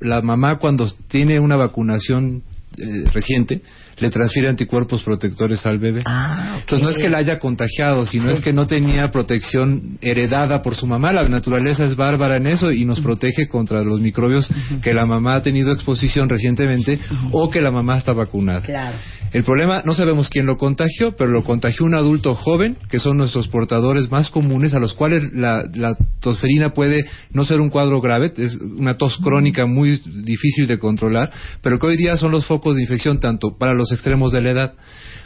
la 0.00 0.22
mamá 0.22 0.58
cuando 0.60 0.86
tiene 1.08 1.40
una 1.40 1.56
vacunación 1.56 2.42
eh, 2.78 3.04
reciente 3.12 3.62
le 3.98 4.10
transfiere 4.10 4.48
anticuerpos 4.48 5.02
protectores 5.02 5.64
al 5.66 5.78
bebé. 5.78 6.02
Ah. 6.06 6.58
Entonces 6.60 6.82
no 6.82 6.90
es 6.90 6.98
que 6.98 7.08
la 7.08 7.18
haya 7.18 7.38
contagiado, 7.38 8.06
sino 8.06 8.30
es 8.30 8.40
que 8.40 8.52
no 8.52 8.66
tenía 8.66 9.10
protección 9.10 9.98
heredada 10.00 10.62
por 10.62 10.74
su 10.74 10.86
mamá. 10.86 11.12
La 11.12 11.28
naturaleza 11.28 11.84
es 11.84 11.96
bárbara 11.96 12.36
en 12.36 12.46
eso 12.46 12.72
y 12.72 12.84
nos 12.84 13.00
protege 13.00 13.48
contra 13.48 13.82
los 13.82 14.00
microbios 14.00 14.48
que 14.82 14.92
la 14.92 15.06
mamá 15.06 15.36
ha 15.36 15.42
tenido 15.42 15.72
exposición 15.72 16.28
recientemente 16.28 16.98
o 17.32 17.50
que 17.50 17.60
la 17.60 17.70
mamá 17.70 17.96
está 17.98 18.12
vacunada. 18.12 18.60
Claro. 18.60 18.96
El 19.32 19.44
problema, 19.44 19.82
no 19.84 19.92
sabemos 19.92 20.28
quién 20.28 20.46
lo 20.46 20.56
contagió, 20.56 21.16
pero 21.16 21.30
lo 21.30 21.42
contagió 21.42 21.84
un 21.84 21.94
adulto 21.94 22.34
joven, 22.34 22.76
que 22.88 23.00
son 23.00 23.18
nuestros 23.18 23.48
portadores 23.48 24.10
más 24.10 24.30
comunes, 24.30 24.72
a 24.72 24.78
los 24.78 24.94
cuales 24.94 25.32
la, 25.34 25.64
la 25.74 25.96
tosferina 26.20 26.70
puede 26.70 27.04
no 27.32 27.44
ser 27.44 27.60
un 27.60 27.70
cuadro 27.70 28.00
grave, 28.00 28.32
es 28.36 28.56
una 28.56 28.96
tos 28.96 29.18
crónica 29.18 29.66
muy 29.66 30.00
difícil 30.22 30.66
de 30.66 30.78
controlar, 30.78 31.30
pero 31.60 31.78
que 31.78 31.86
hoy 31.86 31.96
día 31.96 32.16
son 32.16 32.30
los 32.30 32.46
focos 32.46 32.76
de 32.76 32.82
infección 32.82 33.20
tanto 33.20 33.56
para 33.58 33.74
los 33.74 33.85
extremos 33.92 34.32
de 34.32 34.42
la 34.42 34.50
edad. 34.50 34.72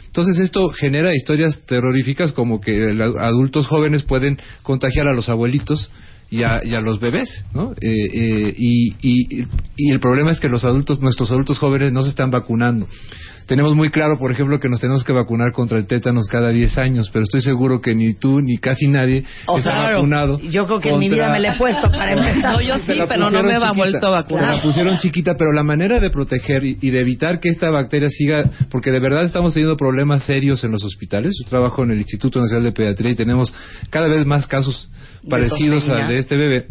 Entonces 0.07 0.39
esto 0.39 0.69
genera 0.71 1.15
historias 1.15 1.61
terroríficas 1.65 2.33
como 2.33 2.59
que 2.59 2.71
los 2.93 3.15
adultos 3.17 3.67
jóvenes 3.67 4.03
pueden 4.03 4.37
contagiar 4.61 5.07
a 5.07 5.13
los 5.15 5.29
abuelitos 5.29 5.89
y 6.29 6.43
a, 6.43 6.61
y 6.63 6.73
a 6.75 6.81
los 6.81 6.99
bebés, 6.99 7.43
¿no? 7.53 7.73
Eh, 7.73 7.75
eh, 8.13 8.53
y, 8.57 8.93
y- 9.01 9.45
y 9.77 9.91
el 9.91 9.99
problema 9.99 10.31
es 10.31 10.39
que 10.39 10.47
los 10.49 10.63
adultos, 10.65 11.01
nuestros 11.01 11.29
adultos 11.31 11.59
jóvenes 11.59 11.91
no 11.91 12.03
se 12.03 12.09
están 12.09 12.29
vacunando. 12.31 12.87
Tenemos 13.45 13.75
muy 13.75 13.89
claro, 13.89 14.17
por 14.17 14.31
ejemplo, 14.31 14.59
que 14.59 14.69
nos 14.69 14.79
tenemos 14.79 15.03
que 15.03 15.11
vacunar 15.11 15.51
contra 15.51 15.77
el 15.77 15.87
tétanos 15.87 16.27
cada 16.27 16.49
10 16.49 16.77
años, 16.77 17.09
pero 17.11 17.23
estoy 17.23 17.41
seguro 17.41 17.81
que 17.81 17.93
ni 17.95 18.13
tú 18.13 18.39
ni 18.41 18.57
casi 18.57 18.87
nadie 18.87 19.23
O 19.47 19.57
está 19.57 19.71
sea, 19.71 19.91
vacunado. 19.95 20.39
Yo 20.39 20.65
creo 20.65 20.79
que 20.79 20.89
en 20.89 20.99
mi 20.99 21.07
contra- 21.09 21.25
vida 21.25 21.33
me 21.33 21.39
le 21.41 21.47
he 21.49 21.57
puesto 21.57 21.89
para 21.89 22.11
empezar. 22.13 22.53
No, 22.53 22.61
yo 22.61 22.77
sí, 22.79 22.95
la 22.95 23.07
pero 23.07 23.29
no 23.29 23.43
me 23.43 23.57
va 23.59 23.71
vuelto 23.73 24.07
a 24.07 24.09
vacunar. 24.11 24.51
Se 24.51 24.57
la 24.57 24.63
pusieron 24.63 24.97
chiquita, 24.99 25.35
pero 25.37 25.51
la 25.51 25.63
manera 25.63 25.99
de 25.99 26.09
proteger 26.09 26.63
y, 26.63 26.77
y 26.81 26.89
de 26.91 26.99
evitar 26.99 27.39
que 27.39 27.49
esta 27.49 27.69
bacteria 27.69 28.09
siga, 28.09 28.49
porque 28.69 28.91
de 28.91 28.99
verdad 28.99 29.23
estamos 29.25 29.53
teniendo 29.53 29.75
problemas 29.77 30.23
serios 30.23 30.63
en 30.63 30.71
los 30.71 30.83
hospitales. 30.83 31.33
Yo 31.43 31.49
trabajo 31.49 31.83
en 31.83 31.91
el 31.91 31.97
Instituto 31.97 32.39
Nacional 32.39 32.63
de 32.65 32.71
Pediatría 32.71 33.11
y 33.11 33.15
tenemos 33.15 33.53
cada 33.89 34.07
vez 34.07 34.25
más 34.25 34.47
casos 34.47 34.89
parecidos 35.29 35.87
al 35.89 36.07
de 36.07 36.17
este 36.19 36.37
bebé. 36.37 36.67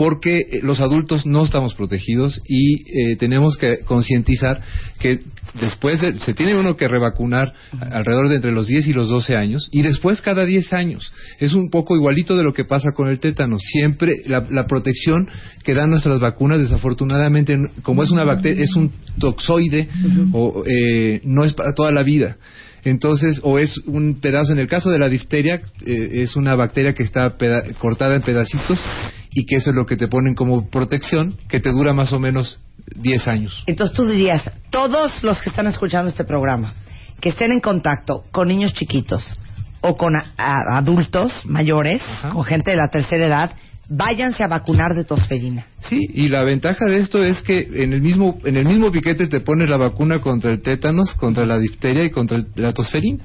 Porque 0.00 0.38
eh, 0.38 0.60
los 0.62 0.80
adultos 0.80 1.26
no 1.26 1.44
estamos 1.44 1.74
protegidos 1.74 2.40
y 2.48 3.10
eh, 3.12 3.16
tenemos 3.16 3.58
que 3.58 3.80
concientizar 3.80 4.62
que 4.98 5.20
después 5.60 6.00
de, 6.00 6.18
se 6.20 6.32
tiene 6.32 6.56
uno 6.56 6.74
que 6.74 6.88
revacunar 6.88 7.52
alrededor 7.78 8.30
de 8.30 8.36
entre 8.36 8.50
los 8.50 8.66
10 8.66 8.86
y 8.86 8.92
los 8.94 9.10
12 9.10 9.36
años 9.36 9.68
y 9.70 9.82
después 9.82 10.22
cada 10.22 10.46
10 10.46 10.72
años. 10.72 11.12
Es 11.38 11.52
un 11.52 11.68
poco 11.68 11.96
igualito 11.96 12.34
de 12.34 12.44
lo 12.44 12.54
que 12.54 12.64
pasa 12.64 12.92
con 12.96 13.08
el 13.08 13.20
tétano. 13.20 13.58
Siempre 13.58 14.22
la, 14.24 14.46
la 14.50 14.66
protección 14.66 15.28
que 15.64 15.74
dan 15.74 15.90
nuestras 15.90 16.18
vacunas, 16.18 16.60
desafortunadamente, 16.60 17.58
como 17.82 18.02
es 18.02 18.10
una 18.10 18.24
bacteria, 18.24 18.64
es 18.64 18.74
un 18.76 18.90
toxoide, 19.18 19.86
o, 20.32 20.64
eh, 20.66 21.20
no 21.24 21.44
es 21.44 21.52
para 21.52 21.74
toda 21.74 21.92
la 21.92 22.02
vida. 22.02 22.38
Entonces, 22.84 23.40
o 23.42 23.58
es 23.58 23.78
un 23.86 24.20
pedazo, 24.20 24.52
en 24.52 24.58
el 24.58 24.68
caso 24.68 24.90
de 24.90 24.98
la 24.98 25.08
difteria, 25.08 25.60
eh, 25.86 26.08
es 26.22 26.36
una 26.36 26.54
bacteria 26.54 26.94
que 26.94 27.02
está 27.02 27.36
peda- 27.38 27.62
cortada 27.78 28.14
en 28.14 28.22
pedacitos 28.22 28.84
y 29.32 29.44
que 29.46 29.56
eso 29.56 29.70
es 29.70 29.76
lo 29.76 29.86
que 29.86 29.96
te 29.96 30.08
ponen 30.08 30.34
como 30.34 30.68
protección, 30.70 31.36
que 31.48 31.60
te 31.60 31.70
dura 31.70 31.92
más 31.92 32.12
o 32.12 32.18
menos 32.18 32.58
10 32.96 33.28
años. 33.28 33.62
Entonces 33.66 33.94
tú 33.96 34.06
dirías, 34.06 34.42
todos 34.70 35.22
los 35.22 35.40
que 35.40 35.50
están 35.50 35.66
escuchando 35.66 36.08
este 36.10 36.24
programa, 36.24 36.74
que 37.20 37.28
estén 37.28 37.52
en 37.52 37.60
contacto 37.60 38.24
con 38.32 38.48
niños 38.48 38.72
chiquitos 38.72 39.38
o 39.82 39.96
con 39.96 40.16
a- 40.16 40.24
a- 40.36 40.78
adultos 40.78 41.32
mayores, 41.44 42.02
Ajá. 42.02 42.30
con 42.30 42.44
gente 42.44 42.70
de 42.70 42.76
la 42.78 42.88
tercera 42.90 43.26
edad, 43.26 43.50
váyanse 43.90 44.44
a 44.44 44.46
vacunar 44.46 44.94
de 44.96 45.04
tosferina. 45.04 45.66
Sí, 45.80 46.08
y 46.14 46.28
la 46.28 46.44
ventaja 46.44 46.86
de 46.86 46.98
esto 46.98 47.22
es 47.22 47.42
que 47.42 47.58
en 47.58 47.92
el 47.92 48.00
mismo 48.00 48.38
en 48.44 48.56
el 48.56 48.64
mismo 48.64 48.92
piquete 48.92 49.26
te 49.26 49.40
pones 49.40 49.68
la 49.68 49.76
vacuna 49.76 50.20
contra 50.20 50.52
el 50.52 50.62
tétanos, 50.62 51.14
contra 51.14 51.44
la 51.44 51.58
difteria 51.58 52.04
y 52.04 52.10
contra 52.10 52.42
la 52.54 52.72
tosferina. 52.72 53.24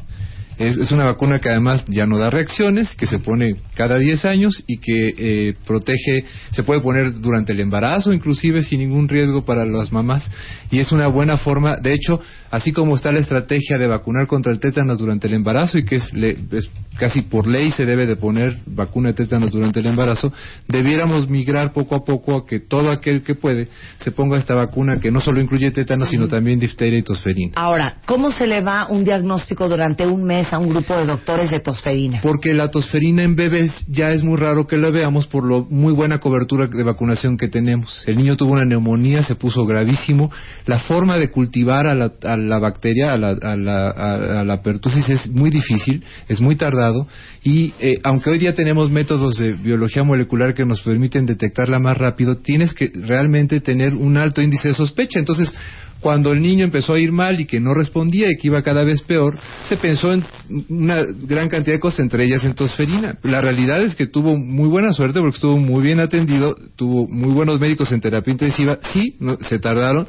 Es, 0.57 0.78
es 0.78 0.91
una 0.93 1.03
vacuna 1.03 1.39
que 1.39 1.49
además 1.49 1.84
ya 1.88 2.05
no 2.05 2.18
da 2.18 2.30
reacciones, 2.30 2.95
que 2.95 3.07
se 3.07 3.20
pone 3.20 3.57
cada 3.76 3.97
10 3.97 4.24
años 4.24 4.63
y 4.66 4.78
que 4.78 5.13
eh, 5.18 5.53
protege, 5.68 6.24
se 6.51 6.63
puede 6.63 6.80
poner 6.80 7.20
durante 7.20 7.51
el 7.51 7.59
embarazo, 7.59 8.13
inclusive 8.13 8.63
sin 8.63 8.80
ningún 8.80 9.09
riesgo 9.09 9.43
para 9.43 9.66
las 9.66 9.91
mamás. 9.91 10.32
Y 10.72 10.80
es 10.80 10.93
una 10.93 11.07
buena 11.07 11.38
forma, 11.38 11.76
de 11.76 11.93
hecho, 11.93 12.22
así 12.55 12.71
como 12.71 12.95
está 12.95 13.11
la 13.11 13.19
estrategia 13.19 13.77
de 13.77 13.87
vacunar 13.87 14.27
contra 14.27 14.51
el 14.51 14.59
tétanos 14.59 14.99
durante 14.99 15.27
el 15.27 15.33
embarazo 15.33 15.77
y 15.77 15.85
que 15.85 15.95
es, 15.97 16.13
le- 16.13 16.37
es 16.51 16.69
casi 16.97 17.21
por 17.23 17.45
ley 17.47 17.71
se 17.71 17.85
debe 17.85 18.05
de 18.05 18.15
poner 18.15 18.57
vacuna 18.65 19.09
de 19.09 19.15
tétanos 19.15 19.51
durante 19.51 19.81
el 19.81 19.87
embarazo, 19.87 20.31
debiéramos 20.67 21.29
migrar 21.29 21.73
poco 21.73 21.95
a 21.95 22.03
poco 22.05 22.37
a 22.37 22.45
que 22.45 22.59
todo 22.61 22.91
aquel 22.91 23.23
que 23.23 23.35
puede 23.35 23.67
se 23.97 24.11
ponga 24.11 24.37
esta 24.37 24.55
vacuna 24.55 24.99
que 25.01 25.11
no 25.11 25.19
solo 25.19 25.41
incluye 25.41 25.71
tétanos, 25.71 26.09
sino 26.09 26.27
también 26.27 26.59
difteria 26.59 26.99
y 26.99 27.03
tosferina. 27.03 27.51
Ahora, 27.55 27.97
¿cómo 28.05 28.31
se 28.31 28.47
le 28.47 28.61
va 28.61 28.87
un 28.89 29.03
diagnóstico 29.03 29.67
durante 29.67 30.05
un 30.07 30.23
mes 30.23 30.51
a 30.53 30.57
un 30.59 30.69
grupo 30.69 30.95
de 30.95 31.05
doctores 31.05 31.51
de 31.51 31.59
tosferina? 31.59 32.19
Porque 32.21 32.53
la 32.53 32.69
tosferina 32.71 33.23
en 33.23 33.35
bebés 33.35 33.71
ya 33.87 34.11
es 34.11 34.23
muy 34.23 34.37
raro 34.37 34.65
que 34.67 34.77
la 34.77 34.89
veamos 34.89 35.27
por 35.27 35.43
lo 35.43 35.65
muy 35.69 35.93
buena 35.93 36.19
cobertura 36.19 36.67
de 36.67 36.83
vacunación 36.83 37.37
que 37.37 37.47
tenemos. 37.47 38.03
El 38.07 38.17
niño 38.17 38.37
tuvo 38.37 38.53
una 38.53 38.63
neumonía, 38.65 39.23
se 39.23 39.35
puso 39.35 39.65
gravísimo. 39.65 40.31
La 40.65 40.79
forma 40.79 41.17
de 41.17 41.29
cultivar 41.29 41.87
a 41.87 41.95
la, 41.95 42.11
a 42.23 42.37
la 42.37 42.44
bacteria, 42.59 43.13
a 43.13 43.17
la, 43.17 43.29
a, 43.31 43.55
la, 43.55 43.89
a 43.89 44.43
la 44.43 44.61
pertusis 44.61 45.09
es 45.09 45.27
muy 45.29 45.49
difícil, 45.49 46.03
es 46.27 46.39
muy 46.41 46.55
tardado 46.55 47.07
y 47.43 47.73
eh, 47.79 47.99
aunque 48.03 48.29
hoy 48.29 48.37
día 48.39 48.55
tenemos 48.55 48.89
métodos 48.89 49.37
de 49.37 49.53
biología 49.53 50.03
molecular 50.03 50.53
que 50.53 50.65
nos 50.65 50.81
permiten 50.81 51.25
detectarla 51.25 51.79
más 51.79 51.97
rápido, 51.97 52.37
tienes 52.37 52.73
que 52.73 52.91
realmente 52.93 53.59
tener 53.59 53.93
un 53.93 54.17
alto 54.17 54.41
índice 54.41 54.69
de 54.69 54.73
sospecha. 54.73 55.19
Entonces, 55.19 55.53
cuando 56.01 56.33
el 56.33 56.41
niño 56.41 56.63
empezó 56.65 56.93
a 56.93 56.99
ir 56.99 57.11
mal 57.11 57.39
y 57.39 57.45
que 57.47 57.59
no 57.59 57.73
respondía 57.73 58.27
y 58.29 58.37
que 58.37 58.47
iba 58.47 58.61
cada 58.61 58.83
vez 58.83 59.01
peor, 59.01 59.37
se 59.67 59.77
pensó 59.77 60.13
en 60.13 60.23
una 60.69 61.01
gran 61.01 61.49
cantidad 61.49 61.75
de 61.75 61.79
cosas, 61.79 62.01
entre 62.01 62.25
ellas 62.25 62.43
en 62.45 62.53
tosferina. 62.53 63.17
La 63.23 63.41
realidad 63.41 63.81
es 63.83 63.95
que 63.95 64.05
tuvo 64.05 64.37
muy 64.37 64.67
buena 64.69 64.93
suerte 64.93 65.19
porque 65.19 65.35
estuvo 65.35 65.57
muy 65.57 65.83
bien 65.83 65.99
atendido, 65.99 66.55
tuvo 66.75 67.07
muy 67.07 67.33
buenos 67.33 67.59
médicos 67.59 67.91
en 67.91 68.01
terapia 68.01 68.31
intensiva, 68.31 68.77
sí, 68.93 69.15
no- 69.19 69.37
se 69.37 69.57
tardaron, 69.57 70.05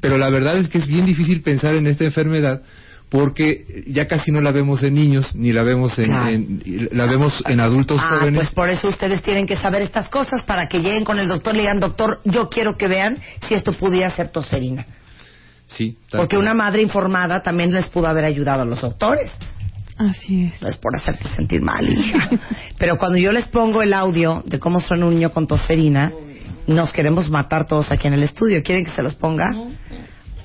pero 0.00 0.18
la 0.18 0.30
verdad 0.30 0.56
es 0.58 0.68
que 0.68 0.78
es 0.78 0.86
bien 0.86 1.06
difícil 1.06 1.42
pensar 1.42 1.74
en 1.74 1.86
esta 1.86 2.04
enfermedad 2.04 2.62
porque 3.08 3.84
ya 3.86 4.08
casi 4.08 4.32
no 4.32 4.40
la 4.40 4.50
vemos 4.50 4.82
en 4.82 4.94
niños 4.94 5.34
ni 5.36 5.52
la 5.52 5.62
vemos 5.62 5.96
en, 5.98 6.06
Claro. 6.10 6.28
en- 6.28 6.88
la 6.92 7.06
vemos 7.06 7.40
en 7.46 7.60
adultos 7.60 8.00
Ah, 8.02 8.16
jóvenes 8.18 8.40
pues 8.40 8.50
por 8.54 8.68
eso 8.68 8.88
ustedes 8.88 9.22
tienen 9.22 9.46
que 9.46 9.56
saber 9.56 9.82
estas 9.82 10.08
cosas 10.08 10.42
para 10.42 10.66
que 10.68 10.78
lleguen 10.80 11.04
con 11.04 11.18
el 11.20 11.28
doctor 11.28 11.54
y 11.54 11.58
le 11.58 11.62
digan, 11.62 11.78
doctor, 11.78 12.20
yo 12.24 12.48
quiero 12.48 12.76
que 12.76 12.88
vean 12.88 13.18
si 13.46 13.54
esto 13.54 13.72
pudiera 13.72 14.10
ser 14.10 14.30
tosferina. 14.30 14.84
sí 15.66 15.96
tal 16.10 16.20
Porque 16.22 16.36
una 16.36 16.52
madre 16.54 16.82
informada 16.82 17.42
también 17.42 17.72
les 17.72 17.88
pudo 17.88 18.06
haber 18.08 18.24
ayudado 18.24 18.62
a 18.62 18.64
los 18.64 18.80
doctores. 18.80 19.30
Así 19.98 20.44
es. 20.52 20.60
No 20.60 20.68
es 20.68 20.76
por 20.76 20.94
hacerte 20.94 21.26
sentir 21.28 21.62
mal, 21.62 21.88
hija. 21.88 22.28
Pero 22.78 22.98
cuando 22.98 23.16
yo 23.18 23.32
les 23.32 23.46
pongo 23.48 23.80
el 23.82 23.94
audio 23.94 24.42
de 24.46 24.58
cómo 24.58 24.80
suena 24.80 25.06
un 25.06 25.14
niño 25.14 25.30
con 25.30 25.46
tosferina, 25.46 26.12
nos 26.66 26.92
queremos 26.92 27.30
matar 27.30 27.66
todos 27.66 27.92
aquí 27.92 28.08
en 28.08 28.14
el 28.14 28.22
estudio. 28.22 28.62
¿Quieren 28.62 28.84
que 28.84 28.90
se 28.90 29.02
los 29.02 29.14
ponga? 29.14 29.46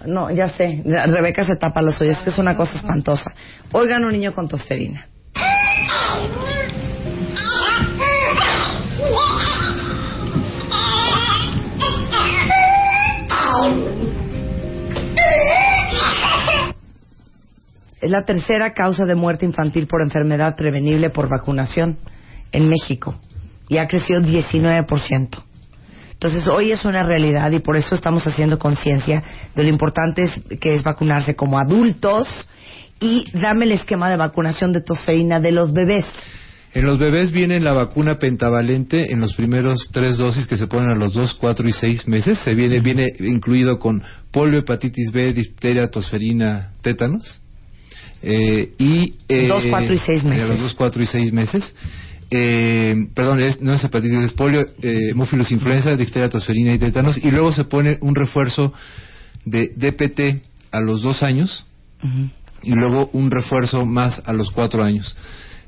No, 0.05 0.31
ya 0.31 0.47
sé. 0.47 0.83
Rebeca 0.85 1.45
se 1.45 1.55
tapa 1.55 1.81
los 1.81 1.99
oídos, 2.01 2.19
que 2.23 2.29
es 2.29 2.37
una 2.37 2.55
cosa 2.55 2.77
espantosa. 2.77 3.33
Oigan 3.71 4.03
un 4.03 4.11
niño 4.11 4.33
con 4.33 4.47
tosferina. 4.47 5.07
Es 18.01 18.09
la 18.09 18.25
tercera 18.25 18.73
causa 18.73 19.05
de 19.05 19.13
muerte 19.13 19.45
infantil 19.45 19.85
por 19.85 20.01
enfermedad 20.01 20.55
prevenible 20.55 21.11
por 21.11 21.29
vacunación 21.29 21.99
en 22.51 22.67
México 22.67 23.15
y 23.69 23.77
ha 23.77 23.87
crecido 23.87 24.21
19%. 24.21 25.50
Entonces, 26.23 26.47
hoy 26.55 26.71
es 26.71 26.85
una 26.85 27.01
realidad 27.01 27.49
y 27.51 27.57
por 27.61 27.75
eso 27.77 27.95
estamos 27.95 28.27
haciendo 28.27 28.59
conciencia 28.59 29.23
de 29.55 29.63
lo 29.63 29.69
importante 29.69 30.21
es- 30.25 30.59
que 30.59 30.73
es 30.73 30.83
vacunarse 30.83 31.35
como 31.35 31.57
adultos 31.57 32.27
y 32.99 33.25
dame 33.33 33.65
el 33.65 33.71
esquema 33.71 34.07
de 34.07 34.17
vacunación 34.17 34.71
de 34.71 34.81
tosferina 34.81 35.39
de 35.39 35.51
los 35.51 35.73
bebés. 35.73 36.05
En 36.75 36.85
los 36.85 36.99
bebés 36.99 37.31
viene 37.31 37.59
la 37.59 37.73
vacuna 37.73 38.19
pentavalente 38.19 39.11
en 39.11 39.19
los 39.19 39.33
primeros 39.33 39.89
tres 39.91 40.19
dosis 40.19 40.45
que 40.45 40.57
se 40.57 40.67
ponen 40.67 40.91
a 40.91 40.95
los 40.95 41.13
dos, 41.15 41.33
cuatro 41.33 41.67
y 41.67 41.71
seis 41.71 42.07
meses. 42.07 42.37
Se 42.37 42.53
viene, 42.53 42.81
viene 42.81 43.07
incluido 43.19 43.79
con 43.79 44.03
polio, 44.31 44.59
hepatitis 44.59 45.11
B, 45.11 45.33
difteria, 45.33 45.89
tosferina, 45.89 46.69
tétanos. 46.83 47.41
Eh, 48.21 48.73
y, 48.77 49.15
eh, 49.27 49.47
Dos, 49.47 49.63
cuatro 49.71 49.95
y 49.95 49.97
seis 49.97 50.23
eh, 50.23 50.27
meses. 50.27 50.45
A 50.45 50.47
los 50.49 50.59
dos, 50.61 50.75
cuatro 50.75 51.01
y 51.01 51.07
seis 51.07 51.33
meses. 51.33 51.75
Eh, 52.33 52.95
perdón, 53.13 53.41
es- 53.41 53.61
no 53.61 53.73
es 53.73 53.83
hepatitis, 53.83 54.19
es 54.19 54.33
polio, 54.33 54.61
eh, 54.81 55.09
hemófilos 55.11 55.51
influenza, 55.51 55.95
difteria, 55.97 56.29
tosferina 56.29 56.73
y 56.73 56.79
tétanos. 56.79 57.17
Y 57.17 57.29
luego 57.29 57.51
se 57.51 57.65
pone 57.65 57.97
un 58.01 58.15
refuerzo 58.15 58.73
de 59.45 59.71
DPT 59.75 60.41
a 60.71 60.79
los 60.79 61.01
dos 61.01 61.23
años 61.23 61.65
y 62.63 62.71
luego 62.71 63.09
un 63.13 63.29
refuerzo 63.31 63.85
más 63.85 64.21
a 64.25 64.33
los 64.33 64.49
cuatro 64.51 64.83
años. 64.83 65.15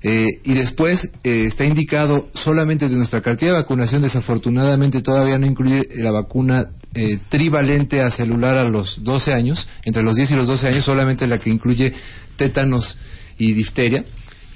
Eh, 0.06 0.26
y 0.44 0.54
después 0.54 1.10
eh, 1.24 1.46
está 1.48 1.66
indicado 1.66 2.30
solamente 2.34 2.90
de 2.90 2.96
nuestra 2.96 3.22
cartilla 3.22 3.52
de 3.54 3.58
vacunación, 3.60 4.02
desafortunadamente 4.02 5.02
todavía 5.02 5.38
no 5.38 5.46
incluye 5.46 5.82
la 5.96 6.12
vacuna 6.12 6.66
eh, 6.94 7.20
trivalente 7.30 8.02
a 8.02 8.10
celular 8.12 8.58
a 8.58 8.70
los 8.70 9.02
12 9.04 9.32
años, 9.34 9.68
entre 9.84 10.04
los 10.04 10.16
10 10.16 10.32
y 10.32 10.36
los 10.36 10.48
12 10.48 10.68
años, 10.68 10.86
solamente 10.86 11.26
la 11.28 11.40
que 11.40 11.50
incluye 11.50 11.94
tétanos 12.38 12.98
y 13.38 13.54
difteria. 13.54 14.04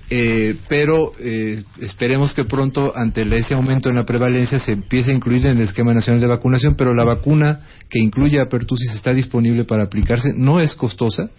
Eh, 0.10 0.55
pero 0.70 1.12
eh, 1.20 1.64
esperemos 1.82 2.34
que 2.34 2.45
pronto, 2.45 2.93
ante 2.95 3.24
ese 3.36 3.55
aumento 3.55 3.89
en 3.89 3.95
la 3.95 4.05
prevalencia, 4.05 4.58
se 4.60 4.72
empiece 4.72 5.12
a 5.12 5.16
incluir 5.16 5.45
en 5.45 5.58
el 5.58 5.64
esquema 5.64 5.93
nacional 5.93 6.22
de 6.22 6.28
vacunación. 6.28 6.76
Pero 6.76 6.93
la 6.93 7.03
vacuna 7.03 7.62
que 7.89 7.99
incluye 7.99 8.39
a 8.39 8.45
pertusis 8.45 8.93
está 8.95 9.14
disponible 9.14 9.66
para 9.66 9.84
aplicarse, 9.84 10.32
no 10.36 10.60
es 10.60 10.76
costosa 10.76 11.30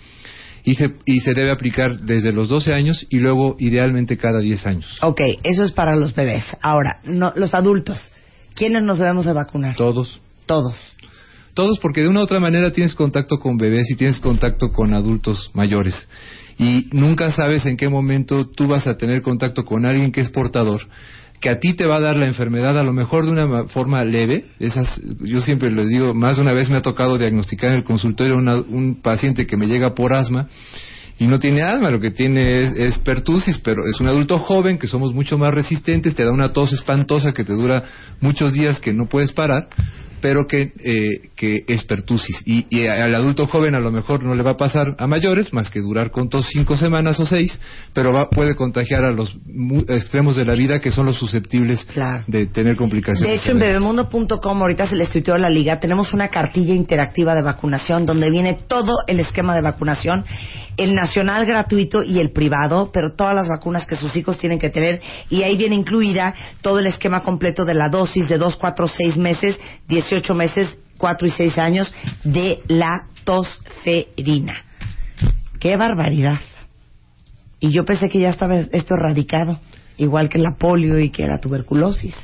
y 0.64 0.74
se, 0.74 0.96
y 1.06 1.20
se 1.20 1.32
debe 1.32 1.50
aplicar 1.50 1.98
desde 2.00 2.32
los 2.32 2.48
12 2.48 2.74
años 2.74 3.06
y 3.08 3.20
luego 3.20 3.56
idealmente 3.58 4.18
cada 4.18 4.38
10 4.40 4.66
años. 4.66 4.98
Ok, 5.02 5.20
eso 5.42 5.64
es 5.64 5.72
para 5.72 5.96
los 5.96 6.14
bebés. 6.14 6.44
Ahora, 6.60 7.00
no, 7.04 7.32
los 7.36 7.54
adultos. 7.54 8.12
¿Quiénes 8.54 8.82
nos 8.82 8.98
debemos 8.98 9.24
de 9.24 9.32
vacunar? 9.32 9.76
Todos. 9.76 10.20
Todos. 10.46 10.76
Todos 11.54 11.78
porque 11.78 12.02
de 12.02 12.08
una 12.08 12.20
u 12.20 12.22
otra 12.24 12.38
manera 12.38 12.72
tienes 12.72 12.94
contacto 12.94 13.38
con 13.38 13.56
bebés 13.56 13.90
y 13.90 13.96
tienes 13.96 14.20
contacto 14.20 14.70
con 14.70 14.94
adultos 14.94 15.50
mayores. 15.54 16.08
Y 16.58 16.88
nunca 16.92 17.30
sabes 17.32 17.64
en 17.66 17.76
qué 17.76 17.88
momento 17.88 18.48
tú 18.48 18.66
vas 18.66 18.86
a 18.86 18.96
tener 18.96 19.22
contacto 19.22 19.64
con 19.64 19.86
alguien 19.86 20.10
que 20.10 20.20
es 20.20 20.28
portador, 20.30 20.82
que 21.40 21.50
a 21.50 21.60
ti 21.60 21.74
te 21.74 21.86
va 21.86 21.98
a 21.98 22.00
dar 22.00 22.16
la 22.16 22.26
enfermedad 22.26 22.76
a 22.76 22.82
lo 22.82 22.92
mejor 22.92 23.24
de 23.26 23.30
una 23.30 23.46
ma- 23.46 23.68
forma 23.68 24.04
leve. 24.04 24.46
Esas, 24.58 25.00
yo 25.20 25.38
siempre 25.40 25.70
les 25.70 25.88
digo, 25.88 26.14
más 26.14 26.36
de 26.36 26.42
una 26.42 26.52
vez 26.52 26.68
me 26.68 26.78
ha 26.78 26.82
tocado 26.82 27.16
diagnosticar 27.16 27.70
en 27.70 27.76
el 27.78 27.84
consultorio 27.84 28.34
una- 28.36 28.56
un 28.56 29.00
paciente 29.00 29.46
que 29.46 29.56
me 29.56 29.66
llega 29.68 29.94
por 29.94 30.12
asma 30.14 30.48
y 31.20 31.26
no 31.26 31.38
tiene 31.38 31.62
asma, 31.62 31.90
lo 31.90 32.00
que 32.00 32.10
tiene 32.10 32.62
es, 32.62 32.76
es 32.76 32.98
pertusis, 32.98 33.58
pero 33.58 33.86
es 33.86 34.00
un 34.00 34.08
adulto 34.08 34.38
joven 34.40 34.78
que 34.78 34.88
somos 34.88 35.12
mucho 35.14 35.38
más 35.38 35.54
resistentes, 35.54 36.14
te 36.14 36.24
da 36.24 36.32
una 36.32 36.52
tos 36.52 36.72
espantosa 36.72 37.32
que 37.32 37.44
te 37.44 37.52
dura 37.52 37.84
muchos 38.20 38.52
días 38.52 38.80
que 38.80 38.92
no 38.92 39.06
puedes 39.06 39.32
parar, 39.32 39.68
pero 40.20 40.46
que, 40.46 40.72
eh, 40.84 41.28
que 41.36 41.64
es 41.66 41.84
pertusis. 41.84 42.42
Y, 42.46 42.66
y 42.70 42.86
al 42.86 43.14
adulto 43.14 43.46
joven 43.46 43.74
a 43.74 43.80
lo 43.80 43.90
mejor 43.90 44.22
no 44.24 44.34
le 44.34 44.42
va 44.42 44.52
a 44.52 44.56
pasar 44.56 44.94
a 44.98 45.06
mayores, 45.06 45.52
más 45.52 45.70
que 45.70 45.80
durar 45.80 46.10
con 46.10 46.28
tos 46.28 46.46
cinco 46.52 46.76
semanas 46.76 47.18
o 47.20 47.26
seis, 47.26 47.58
pero 47.92 48.12
va, 48.12 48.28
puede 48.30 48.54
contagiar 48.56 49.04
a 49.04 49.12
los 49.12 49.36
mu- 49.46 49.84
extremos 49.88 50.36
de 50.36 50.44
la 50.44 50.54
vida 50.54 50.78
que 50.80 50.90
son 50.92 51.06
los 51.06 51.16
susceptibles 51.16 51.86
de 52.26 52.46
tener 52.46 52.76
complicaciones. 52.76 53.30
De 53.30 53.34
hecho, 53.36 53.52
en 53.52 53.58
bebemundo.com, 53.58 54.60
ahorita 54.62 54.86
se 54.86 54.96
les 54.96 55.10
tuiteó 55.10 55.34
a 55.34 55.38
la 55.38 55.50
liga, 55.50 55.78
tenemos 55.80 56.12
una 56.12 56.28
cartilla 56.28 56.74
interactiva 56.74 57.34
de 57.34 57.42
vacunación 57.42 58.06
donde 58.06 58.30
viene 58.30 58.58
todo 58.66 58.94
el 59.06 59.20
esquema 59.20 59.54
de 59.54 59.62
vacunación, 59.62 60.24
el 60.76 60.94
nacional 60.94 61.44
gratuito 61.44 62.04
y 62.04 62.20
el 62.20 62.30
privado, 62.30 62.90
pero 62.92 63.14
todas 63.16 63.34
las 63.34 63.48
vacunas 63.48 63.84
que 63.86 63.96
sus 63.96 64.14
hijos 64.16 64.38
tienen 64.38 64.60
que 64.60 64.70
tener, 64.70 65.00
y 65.28 65.42
ahí 65.42 65.56
viene 65.56 65.74
incluida 65.74 66.34
todo 66.62 66.78
el 66.78 66.86
esquema 66.86 67.20
completo 67.22 67.64
de 67.64 67.74
la 67.74 67.88
dosis 67.88 68.28
de 68.28 68.38
2, 68.38 68.56
4, 68.56 68.86
6 68.86 69.16
meses, 69.16 69.58
18 69.88 70.07
meses, 70.34 70.78
4 70.98 71.26
y 71.26 71.30
6 71.30 71.58
años 71.58 71.92
de 72.24 72.58
la 72.68 73.06
tosferina. 73.24 74.56
¡Qué 75.60 75.76
barbaridad! 75.76 76.40
Y 77.60 77.70
yo 77.70 77.84
pensé 77.84 78.08
que 78.08 78.20
ya 78.20 78.30
estaba 78.30 78.56
esto 78.56 78.94
erradicado, 78.94 79.58
igual 79.96 80.28
que 80.28 80.38
la 80.38 80.56
polio 80.56 80.98
y 80.98 81.10
que 81.10 81.26
la 81.26 81.40
tuberculosis. 81.40 82.14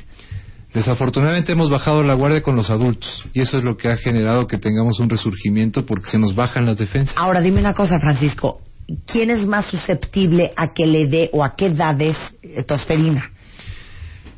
Desafortunadamente 0.73 1.53
hemos 1.53 1.69
bajado 1.69 2.03
la 2.03 2.15
guardia 2.15 2.41
con 2.41 2.57
los 2.57 2.69
adultos 2.69 3.23
y 3.33 3.39
eso 3.39 3.57
es 3.57 3.63
lo 3.63 3.77
que 3.77 3.89
ha 3.89 3.95
generado 3.95 4.45
que 4.45 4.57
tengamos 4.57 4.99
un 4.99 5.09
resurgimiento 5.09 5.85
porque 5.85 6.09
se 6.09 6.19
nos 6.19 6.35
bajan 6.35 6.65
las 6.65 6.77
defensas. 6.77 7.15
Ahora 7.17 7.39
dime 7.39 7.61
una 7.61 7.73
cosa, 7.73 7.97
Francisco. 7.97 8.59
¿Quién 9.07 9.29
es 9.29 9.45
más 9.47 9.65
susceptible 9.65 10.51
a 10.55 10.73
que 10.73 10.85
le 10.85 11.07
dé 11.07 11.29
o 11.31 11.45
a 11.45 11.55
qué 11.55 11.67
edades 11.67 12.17
eh, 12.43 12.63
tosferina? 12.63 13.31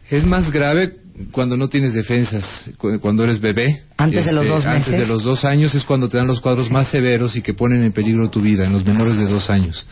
Es 0.10 0.26
más 0.26 0.52
grave 0.52 0.94
cuando 1.32 1.58
no 1.58 1.68
tienes 1.68 1.94
defensas, 1.94 2.46
cu- 2.78 3.00
cuando 3.00 3.24
eres 3.24 3.40
bebé. 3.40 3.66
Este, 3.68 3.84
Antes 3.98 4.26
de 4.26 4.32
los 4.34 4.48
dos 4.48 4.66
Antes 4.66 4.88
meses. 4.88 5.00
de 5.00 5.08
los 5.08 5.24
dos 5.24 5.46
años 5.46 5.74
es 5.76 5.84
cuando 5.84 6.10
te 6.10 6.18
dan 6.18 6.28
los 6.28 6.40
cuadros 6.42 6.70
más 6.72 6.88
severos 6.90 7.36
y 7.36 7.42
que 7.42 7.54
ponen 7.54 7.84
en 7.84 7.92
peligro 7.92 8.30
tu 8.30 8.42
vida, 8.42 8.66
en 8.66 8.74
los 8.74 8.86
menores 8.86 9.18
de 9.18 9.26
dos 9.26 9.50
años. 9.50 9.88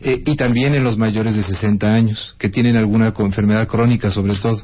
Eh, 0.00 0.22
y 0.26 0.36
también 0.36 0.74
en 0.74 0.84
los 0.84 0.96
mayores 0.98 1.36
de 1.36 1.42
60 1.42 1.86
años, 1.94 2.34
que 2.38 2.48
tienen 2.50 2.76
alguna 2.76 3.12
enfermedad 3.18 3.66
crónica 3.66 4.10
sobre 4.10 4.34
todo. 4.36 4.60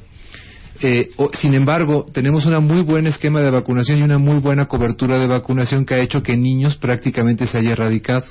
Eh, 0.81 1.11
o- 1.17 1.31
sin 1.33 1.55
embargo, 1.55 2.05
tenemos 2.13 2.45
un 2.47 2.67
muy 2.67 2.83
buen 2.83 3.07
esquema 3.07 3.41
de 3.41 3.51
vacunación 3.51 3.99
y 3.99 4.03
una 4.03 4.19
muy 4.19 4.41
buena 4.41 4.67
cobertura 4.67 5.17
de 5.19 5.27
vacunación 5.29 5.85
que 5.85 5.95
ha 5.95 5.99
hecho 6.01 6.23
que 6.23 6.37
niños 6.37 6.77
prácticamente 6.77 7.47
se 7.47 7.59
haya 7.59 7.73
erradicado. 7.73 8.25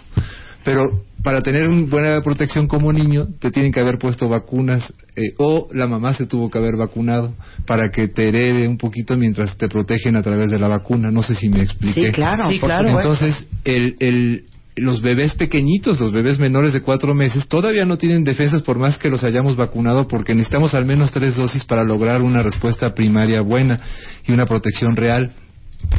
Pero 0.63 1.03
para 1.23 1.41
tener 1.41 1.67
una 1.67 1.87
buena 1.87 2.21
protección 2.21 2.67
como 2.67 2.91
niño, 2.93 3.27
te 3.39 3.51
tienen 3.51 3.71
que 3.71 3.79
haber 3.79 3.97
puesto 3.97 4.27
vacunas 4.29 4.93
eh, 5.15 5.33
o 5.37 5.67
la 5.73 5.87
mamá 5.87 6.13
se 6.13 6.25
tuvo 6.27 6.49
que 6.49 6.57
haber 6.57 6.75
vacunado 6.77 7.33
para 7.67 7.89
que 7.91 8.07
te 8.07 8.27
herede 8.29 8.67
un 8.67 8.77
poquito 8.77 9.15
mientras 9.17 9.57
te 9.57 9.67
protegen 9.67 10.15
a 10.15 10.21
través 10.23 10.51
de 10.51 10.59
la 10.59 10.67
vacuna. 10.67 11.11
No 11.11 11.21
sé 11.23 11.35
si 11.35 11.49
me 11.49 11.61
expliqué. 11.61 12.07
Sí, 12.07 12.11
claro, 12.11 12.49
Sí, 12.49 12.59
claro. 12.59 12.89
Entonces, 12.89 13.47
el, 13.65 13.95
el- 13.99 14.43
los 14.77 15.01
bebés 15.01 15.35
pequeñitos, 15.35 15.99
los 15.99 16.13
bebés 16.13 16.39
menores 16.39 16.71
de 16.73 16.81
cuatro 16.81 17.13
meses, 17.13 17.47
todavía 17.49 17.83
no 17.85 17.97
tienen 17.97 18.23
defensas 18.23 18.61
por 18.61 18.79
más 18.79 18.97
que 18.97 19.09
los 19.09 19.23
hayamos 19.23 19.57
vacunado 19.57 20.07
porque 20.07 20.33
necesitamos 20.33 20.73
al 20.73 20.85
menos 20.85 21.11
tres 21.11 21.35
dosis 21.35 21.65
para 21.65 21.83
lograr 21.83 22.21
una 22.21 22.41
respuesta 22.41 22.93
primaria 22.93 23.41
buena 23.41 23.79
y 24.25 24.31
una 24.31 24.45
protección 24.45 24.95
real. 24.95 25.33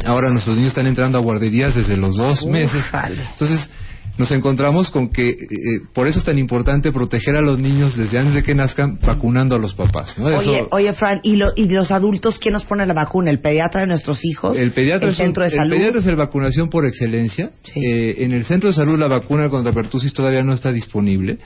Ahora 0.05 0.31
nuestros 0.31 0.55
niños 0.55 0.69
están 0.69 0.87
entrando 0.87 1.17
a 1.17 1.21
guarderías 1.21 1.75
desde 1.75 1.95
los 1.97 2.15
dos 2.15 2.45
meses. 2.47 2.83
Entonces, 3.33 3.69
nos 4.17 4.31
encontramos 4.31 4.91
con 4.91 5.09
que 5.09 5.29
eh, 5.29 5.35
por 5.93 6.07
eso 6.07 6.19
es 6.19 6.25
tan 6.25 6.37
importante 6.37 6.91
proteger 6.91 7.35
a 7.35 7.41
los 7.41 7.57
niños 7.57 7.97
desde 7.97 8.19
antes 8.19 8.35
de 8.35 8.43
que 8.43 8.53
nazcan 8.53 8.99
vacunando 9.01 9.55
a 9.55 9.59
los 9.59 9.73
papás. 9.73 10.15
¿no? 10.19 10.29
Eso- 10.29 10.51
Oye, 10.51 10.67
oye, 10.71 10.93
Fran, 10.93 11.19
¿y, 11.23 11.35
lo- 11.35 11.51
¿y 11.55 11.67
los 11.69 11.89
adultos 11.91 12.37
quién 12.39 12.53
nos 12.53 12.63
pone 12.65 12.85
la 12.85 12.93
vacuna? 12.93 13.31
¿El 13.31 13.39
pediatra 13.39 13.81
de 13.81 13.87
nuestros 13.87 14.23
hijos? 14.23 14.57
El 14.57 14.71
pediatra, 14.71 15.07
¿El 15.07 15.11
es 15.13 15.17
centro 15.17 15.41
de 15.43 15.49
el 15.49 15.55
salud? 15.55 15.75
pediatra 15.75 15.99
es 15.99 16.05
el 16.07 16.15
vacunación 16.15 16.69
por 16.69 16.85
excelencia. 16.85 17.51
Eh, 17.75 18.15
en 18.19 18.33
el 18.33 18.43
centro 18.45 18.69
de 18.69 18.75
salud 18.75 18.99
la 18.99 19.07
vacuna 19.07 19.49
contra 19.49 19.73
pertusis 19.73 20.13
todavía 20.13 20.43
no 20.43 20.53
está 20.53 20.71
disponible, 20.71 21.39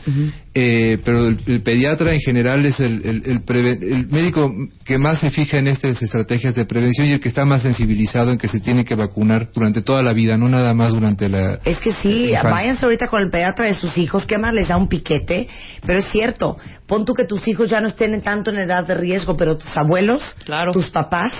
Eh, 0.53 0.97
pero 1.05 1.27
el, 1.27 1.37
el 1.45 1.61
pediatra 1.61 2.13
en 2.13 2.19
general 2.19 2.65
es 2.65 2.79
el, 2.79 3.01
el- 3.05 3.21
el 3.25 3.39
preve- 3.45 3.77
el 3.81 4.07
médico 4.07 4.51
que 4.83 4.97
más 4.97 5.19
se 5.21 5.29
fija 5.29 5.57
en 5.57 5.67
estas 5.67 6.01
estrategias 6.01 6.55
de 6.55 6.65
prevención 6.65 7.07
y 7.07 7.11
el 7.11 7.19
que 7.19 7.27
está 7.29 7.45
más 7.45 7.61
sensibilizado 7.61 8.31
en 8.31 8.37
que 8.39 8.47
se 8.47 8.59
tiene 8.59 8.83
que 8.83 8.95
vacunar 8.95 9.49
durante 9.53 9.81
toda 9.83 10.01
la 10.01 10.13
vida, 10.13 10.35
no 10.37 10.49
nada 10.49 10.73
más 10.73 10.93
durante 10.93 11.29
la... 11.29 11.59
Es 11.63 11.79
que 11.79 11.91
sí, 11.93 12.29
infancia. 12.31 12.56
Váyanse 12.57 12.85
ahorita 12.85 13.07
con 13.07 13.21
el 13.21 13.29
pediatra 13.29 13.67
de 13.67 13.75
sus 13.75 13.95
hijos, 13.99 14.25
que 14.25 14.39
más 14.39 14.51
les 14.51 14.67
da 14.67 14.77
un 14.77 14.87
piquete, 14.87 15.47
pero 15.85 15.99
es 15.99 16.05
cierto, 16.05 16.57
pon 16.87 17.05
tú 17.05 17.13
que 17.13 17.25
tus 17.25 17.47
hijos 17.47 17.69
ya 17.69 17.79
no 17.81 17.87
estén 17.87 18.15
en 18.15 18.23
tanto 18.23 18.49
en 18.49 18.57
edad 18.57 18.83
de 18.83 18.95
riesgo, 18.95 19.37
pero 19.37 19.59
tus 19.59 19.77
abuelos, 19.77 20.35
tus 20.73 20.89
papás, 20.89 21.33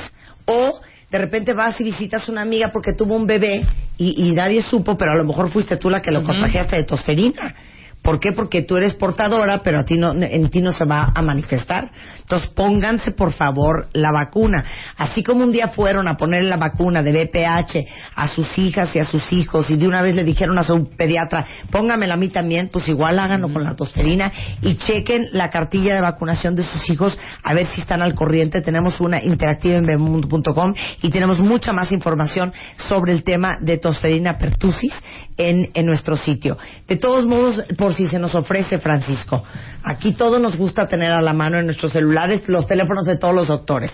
o 0.46 0.80
de 1.10 1.18
repente 1.18 1.54
vas 1.54 1.82
y 1.82 1.84
visitas 1.84 2.30
una 2.30 2.44
amiga 2.44 2.70
porque 2.72 2.94
tuvo 2.94 3.16
un 3.16 3.26
bebé 3.26 3.66
y, 3.98 4.28
y 4.30 4.32
nadie 4.34 4.62
supo, 4.62 4.96
pero 4.96 5.14
a 5.14 5.16
lo 5.16 5.24
mejor 5.24 5.50
fuiste 5.50 5.78
tú 5.78 5.90
la 5.90 6.04
que 6.04 6.12
lo 6.12 6.22
contagiaste 6.22 6.76
de 6.76 6.84
tosferina. 6.84 7.56
¿Por 8.02 8.20
qué? 8.22 8.32
Porque 8.32 8.62
tú 8.62 8.78
eres 8.78 8.94
portadora, 8.94 9.62
pero 9.64 9.82
a 9.82 9.84
ti 9.84 9.98
no, 9.98 10.14
en 10.14 10.50
ti 10.50 10.62
no 10.62 10.72
se 10.72 10.86
va 10.86 11.12
a 11.14 11.22
manifestar. 11.22 11.92
Entonces 12.22 12.50
pónganse 12.50 13.12
por 13.12 13.34
favor 13.34 13.90
la 13.92 14.12
vacuna. 14.12 14.64
Así 14.96 15.24
como 15.24 15.44
un 15.44 15.52
día 15.52 15.70
fueron 15.70 16.08
a 16.08 16.16
poner 16.16 16.46
la 16.46 16.56
vacuna 16.56 17.04
de 17.04 17.12
BPH 17.12 17.86
a 18.16 18.28
sus 18.30 18.58
hijas 18.58 18.96
y 18.96 19.00
a 19.00 19.06
sus 19.06 19.34
hijos 19.34 19.70
y 19.70 19.76
de 19.76 19.88
una 19.88 20.02
vez 20.02 20.16
le 20.16 20.24
dijeron 20.24 20.58
a 20.58 20.64
su 20.64 20.90
pediatra, 20.96 21.46
póngamela 21.70 22.14
a 22.14 22.18
mí 22.18 22.30
también, 22.30 22.70
pues 22.72 22.88
igual 22.88 23.20
háganlo 23.20 23.52
con 23.52 23.64
la 23.64 23.76
tosferina 23.76 24.32
y 24.62 24.76
chequen 24.76 25.28
la 25.34 25.50
cartilla 25.50 25.96
de 25.96 26.02
vacunación 26.02 26.56
de 26.56 26.64
sus 26.64 26.90
hijos 26.90 27.20
a 27.44 27.54
ver 27.54 27.66
si 27.66 27.82
están 27.82 28.02
al 28.02 28.16
corriente. 28.16 28.62
Tenemos 28.62 29.02
una 29.02 29.22
interactiva 29.22 29.76
en 29.76 29.86
bemundo.com 29.86 30.74
y 31.02 31.10
tenemos 31.10 31.40
mucha 31.40 31.74
más 31.74 31.92
información 31.92 32.54
sobre 32.78 33.12
el 33.12 33.24
tema 33.24 33.58
de 33.60 33.78
tosferina 33.78 34.38
pertussis 34.38 34.94
en, 35.38 35.70
en 35.74 35.86
nuestro 35.86 36.18
sitio. 36.18 36.58
De 36.88 36.98
todos 36.98 37.26
modos, 37.26 37.62
por 37.78 37.94
si 37.94 38.08
se 38.08 38.20
nos 38.20 38.36
ofrece, 38.36 38.80
Francisco, 38.80 39.44
aquí 39.84 40.14
todo 40.14 40.40
nos 40.40 40.58
gusta 40.58 40.88
tener 40.88 41.12
a 41.12 41.22
la 41.22 41.34
mano 41.34 41.60
en 41.60 41.66
nuestros 41.66 41.92
celulares 41.92 42.48
los 42.50 42.68
teléfonos 42.68 43.06
de 43.06 43.18
todos 43.18 43.36
los 43.36 43.48
doctores. 43.48 43.92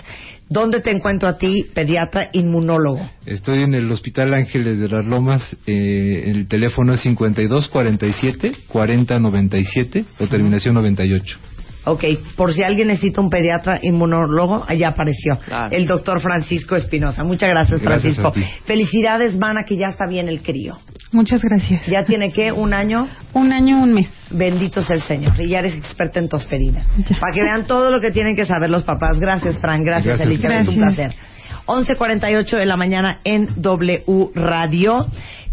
¿Dónde 0.50 0.82
te 0.82 0.92
encuentro 0.92 1.28
a 1.30 1.38
ti, 1.38 1.66
pediatra 1.74 2.30
inmunólogo? 2.34 3.00
Estoy 3.26 3.64
en 3.64 3.74
el 3.74 3.90
Hospital 3.92 4.34
Ángeles 4.34 4.80
de 4.80 4.90
las 4.90 5.06
Lomas. 5.06 5.56
eh, 5.66 6.24
el 6.26 6.48
teléfono 6.48 6.94
es 6.94 7.06
5247-4097 7.06 10.06
o 10.20 10.28
terminación 10.28 10.76
98. 10.76 11.38
Ok, 11.86 12.04
por 12.38 12.54
si 12.54 12.64
alguien 12.64 12.88
necesita 12.88 13.20
un 13.20 13.30
pediatra 13.30 13.80
inmunólogo, 13.82 14.64
allá 14.68 14.90
apareció 14.90 15.36
Claro. 15.46 15.68
el 15.76 15.86
doctor 15.86 16.22
Francisco 16.22 16.76
Espinosa. 16.76 17.24
Muchas 17.24 17.50
gracias, 17.50 17.82
Gracias 17.82 18.16
Francisco. 18.18 18.34
Felicidades, 18.66 19.36
Mana, 19.38 19.64
que 19.66 19.76
ya 19.76 19.88
está 19.88 20.08
bien 20.08 20.30
el 20.30 20.42
crío. 20.42 20.78
Muchas 21.12 21.42
gracias. 21.44 21.86
Ya 21.88 22.04
tiene 22.06 22.32
que 22.32 22.52
un 22.52 22.74
año, 22.74 23.08
Un 23.34 23.52
año, 23.54 23.84
un 23.84 23.94
mes. 23.94 24.08
bendito 24.32 24.82
sea 24.82 24.96
el 24.96 25.02
Señor. 25.04 25.34
Y 25.40 25.50
ya 25.50 25.60
eres 25.60 25.76
experta 25.76 26.20
en 26.20 26.30
tosferina. 26.30 26.86
Ya. 26.98 27.20
Para 27.20 27.34
que 27.34 27.42
vean 27.44 27.68
todo 27.68 27.92
lo 27.92 28.00
que 28.00 28.12
tienen 28.12 28.36
que 28.36 28.46
saber 28.46 28.70
los 28.70 28.84
papás. 28.84 29.20
Gracias, 29.20 29.58
Fran. 29.60 29.84
Gracias, 29.84 30.18
Gracias. 30.18 30.28
Elizabeth. 30.28 30.68
Un 30.70 30.76
placer. 30.76 31.14
11.48 31.66 32.58
de 32.58 32.66
la 32.66 32.76
mañana 32.78 33.20
en 33.24 33.50
W 33.62 34.04
Radio. 34.36 35.06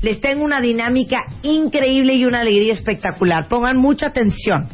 Les 0.02 0.20
tengo 0.20 0.44
una 0.44 0.60
dinámica 0.60 1.20
increíble 1.42 2.14
y 2.14 2.24
una 2.24 2.40
alegría 2.40 2.72
espectacular. 2.72 3.48
Pongan 3.48 3.76
mucha 3.76 4.06
atención. 4.06 4.68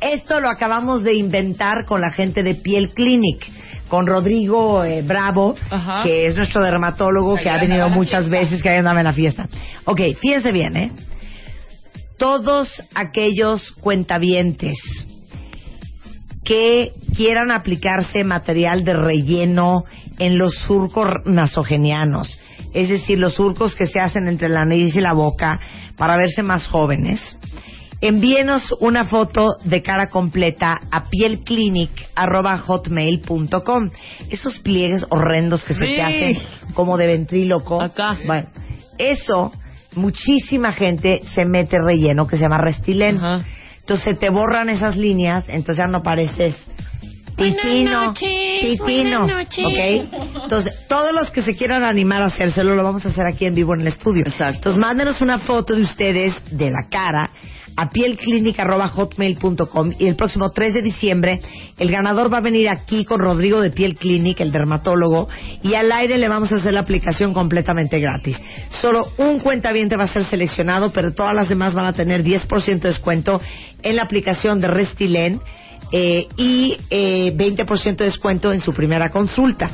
Esto 0.00 0.40
lo 0.40 0.48
acabamos 0.48 1.02
de 1.02 1.14
inventar 1.14 1.84
con 1.84 2.00
la 2.00 2.10
gente 2.10 2.42
de 2.42 2.54
Piel 2.54 2.90
Clinic, 2.94 3.50
con 3.88 4.06
Rodrigo 4.06 4.84
eh, 4.84 5.02
Bravo, 5.02 5.54
Ajá. 5.70 6.02
que 6.04 6.26
es 6.26 6.36
nuestro 6.36 6.62
dermatólogo, 6.62 7.36
que 7.36 7.50
ha 7.50 7.58
venido 7.58 7.88
muchas 7.88 8.28
veces, 8.28 8.62
que 8.62 8.68
ahí 8.68 8.78
andaba 8.78 9.00
en 9.00 9.06
la 9.06 9.12
fiesta. 9.12 9.48
Ok, 9.84 10.00
fíjense 10.20 10.52
bien, 10.52 10.76
¿eh? 10.76 10.92
Todos 12.18 12.82
aquellos 12.94 13.72
cuentavientes 13.80 14.76
que 16.44 16.92
quieran 17.14 17.50
aplicarse 17.50 18.24
material 18.24 18.84
de 18.84 18.94
relleno 18.94 19.84
en 20.18 20.38
los 20.38 20.54
surcos 20.66 21.06
nasogenianos, 21.26 22.40
es 22.72 22.88
decir, 22.88 23.18
los 23.18 23.34
surcos 23.34 23.74
que 23.74 23.86
se 23.86 24.00
hacen 24.00 24.28
entre 24.28 24.48
la 24.48 24.64
nariz 24.64 24.96
y 24.96 25.00
la 25.00 25.12
boca 25.12 25.60
para 25.96 26.16
verse 26.16 26.42
más 26.42 26.66
jóvenes, 26.66 27.20
envíenos 28.00 28.74
una 28.80 29.04
foto 29.06 29.56
de 29.64 29.82
cara 29.82 30.08
completa 30.08 30.78
a 30.90 31.04
pielclinic.hotmail.com. 31.08 33.90
Esos 34.30 34.58
pliegues 34.60 35.04
horrendos 35.10 35.64
que 35.64 35.74
se 35.74 35.86
Sí. 35.86 35.96
te 35.96 36.02
hacen 36.02 36.38
como 36.74 36.96
de 36.96 37.06
ventríloco. 37.08 37.80
Acá. 37.82 38.16
Bueno, 38.26 38.48
eso, 38.98 39.52
muchísima 39.94 40.72
gente 40.72 41.20
se 41.34 41.44
mete 41.44 41.78
relleno 41.78 42.26
que 42.26 42.36
se 42.36 42.42
llama 42.42 42.58
Restilén. 42.58 43.16
Ajá. 43.18 43.44
Entonces 43.80 44.04
se 44.04 44.14
te 44.14 44.30
borran 44.30 44.68
esas 44.68 44.96
líneas, 44.96 45.44
entonces 45.48 45.78
ya 45.78 45.86
no 45.90 46.02
pareces 46.02 46.54
titino, 47.38 48.12
titino, 48.12 49.24
¿ok? 49.24 50.42
Entonces, 50.44 50.74
todos 50.88 51.12
los 51.12 51.30
que 51.30 51.42
se 51.42 51.56
quieran 51.56 51.84
animar 51.84 52.22
a 52.22 52.26
hacérselo, 52.26 52.74
lo 52.74 52.82
vamos 52.82 53.06
a 53.06 53.10
hacer 53.10 53.26
aquí 53.26 53.46
en 53.46 53.54
vivo 53.54 53.74
en 53.74 53.82
el 53.82 53.88
estudio. 53.88 54.24
Exacto. 54.26 54.56
Entonces, 54.56 54.80
mándenos 54.80 55.20
una 55.20 55.38
foto 55.38 55.74
de 55.74 55.82
ustedes 55.82 56.34
de 56.50 56.70
la 56.70 56.88
cara 56.90 57.30
a 57.78 57.90
pielclinic.hotmail.com 57.90 59.92
y 60.00 60.08
el 60.08 60.16
próximo 60.16 60.50
3 60.50 60.74
de 60.74 60.82
diciembre 60.82 61.40
el 61.78 61.92
ganador 61.92 62.32
va 62.32 62.38
a 62.38 62.40
venir 62.40 62.68
aquí 62.68 63.04
con 63.04 63.20
Rodrigo 63.20 63.60
de 63.60 63.70
Piel 63.70 63.94
Clinic, 63.94 64.40
el 64.40 64.50
dermatólogo, 64.50 65.28
y 65.62 65.74
al 65.74 65.92
aire 65.92 66.18
le 66.18 66.28
vamos 66.28 66.50
a 66.50 66.56
hacer 66.56 66.74
la 66.74 66.80
aplicación 66.80 67.32
completamente 67.32 68.00
gratis. 68.00 68.36
Solo 68.80 69.06
un 69.18 69.38
cuentaviente 69.38 69.96
va 69.96 70.04
a 70.04 70.12
ser 70.12 70.24
seleccionado, 70.24 70.90
pero 70.90 71.12
todas 71.12 71.34
las 71.34 71.48
demás 71.48 71.72
van 71.72 71.86
a 71.86 71.92
tener 71.92 72.24
10% 72.24 72.80
de 72.80 72.88
descuento 72.88 73.40
en 73.80 73.94
la 73.94 74.02
aplicación 74.02 74.60
de 74.60 74.66
Restilén 74.66 75.40
eh, 75.92 76.26
y 76.36 76.76
eh, 76.90 77.32
20% 77.36 77.96
de 77.96 78.04
descuento 78.04 78.52
en 78.52 78.60
su 78.60 78.72
primera 78.72 79.10
consulta. 79.10 79.70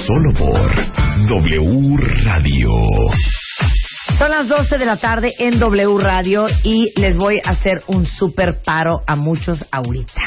Solo 0.06 0.32
por 0.34 0.70
W 1.28 1.96
Radio. 2.24 2.70
Son 4.18 4.30
las 4.30 4.48
12 4.48 4.78
de 4.78 4.84
la 4.84 4.98
tarde 4.98 5.32
en 5.38 5.58
W 5.58 5.98
Radio 5.98 6.44
y 6.62 6.92
les 7.00 7.16
voy 7.16 7.40
a 7.42 7.50
hacer 7.50 7.82
un 7.86 8.04
super 8.04 8.60
paro 8.62 9.00
a 9.06 9.16
muchos 9.16 9.64
ahorita. 9.72 10.20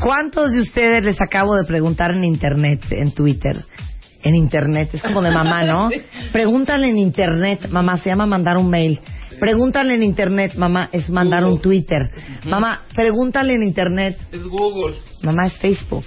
¿Cuántos 0.00 0.52
de 0.52 0.60
ustedes 0.60 1.02
les 1.02 1.20
acabo 1.20 1.56
de 1.56 1.64
preguntar 1.64 2.12
en 2.12 2.24
internet, 2.24 2.80
en 2.90 3.12
Twitter? 3.12 3.64
En 4.22 4.34
internet, 4.34 4.90
es 4.92 5.02
como 5.02 5.22
de 5.22 5.30
mamá, 5.30 5.62
¿no? 5.64 5.90
Pregúntale 6.32 6.88
en 6.88 6.98
internet, 6.98 7.68
mamá, 7.70 7.98
se 7.98 8.10
llama 8.10 8.26
mandar 8.26 8.56
un 8.56 8.68
mail. 8.68 9.00
Pregúntale 9.38 9.94
en 9.94 10.02
internet, 10.02 10.54
mamá, 10.56 10.88
es 10.92 11.08
mandar 11.10 11.44
un 11.44 11.60
Twitter. 11.60 12.10
Mamá, 12.44 12.82
pregúntale 12.94 13.54
en 13.54 13.62
internet, 13.62 14.18
Es 14.32 14.42
Google. 14.42 14.96
Mamá 15.22 15.46
es 15.46 15.58
Facebook. 15.58 16.06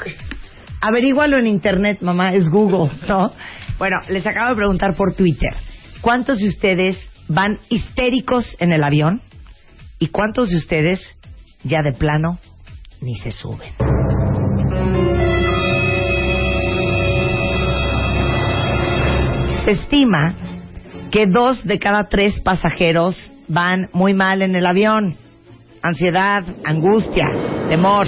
Averígualo 0.82 1.38
en 1.38 1.47
internet, 1.47 1.99
mamá 2.01 2.34
es 2.34 2.49
Google, 2.49 2.91
¿no? 3.07 3.32
Bueno, 3.78 3.97
les 4.09 4.26
acabo 4.26 4.49
de 4.49 4.55
preguntar 4.55 4.95
por 4.95 5.14
Twitter. 5.14 5.53
¿Cuántos 6.01 6.39
de 6.39 6.49
ustedes 6.49 6.97
van 7.28 7.59
histéricos 7.70 8.57
en 8.59 8.74
el 8.74 8.84
avión? 8.84 9.22
¿Y 9.99 10.07
cuántos 10.07 10.49
de 10.49 10.57
ustedes 10.57 11.18
ya 11.64 11.82
de 11.84 11.93
plano 11.93 12.39
ni 13.01 13.16
se 13.16 13.32
suben? 13.32 14.01
Se 19.64 19.72
estima 19.72 20.34
que 21.12 21.28
dos 21.28 21.64
de 21.64 21.78
cada 21.78 22.09
tres 22.09 22.39
pasajeros 22.41 23.34
van 23.47 23.89
muy 23.93 24.14
mal 24.14 24.41
en 24.41 24.55
el 24.55 24.66
avión. 24.66 25.18
Ansiedad, 25.84 26.43
angustia, 26.64 27.28
temor. 27.70 28.07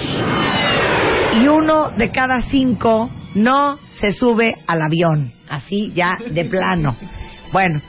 Y 1.40 1.48
uno 1.48 1.92
de 1.92 2.10
cada 2.10 2.42
cinco 2.42 3.10
no 3.36 3.78
se 3.90 4.12
sube 4.12 4.56
al 4.66 4.82
avión. 4.82 5.34
Así 5.48 5.92
ya 5.94 6.18
de 6.28 6.46
plano. 6.46 6.96
Bueno, 7.52 7.82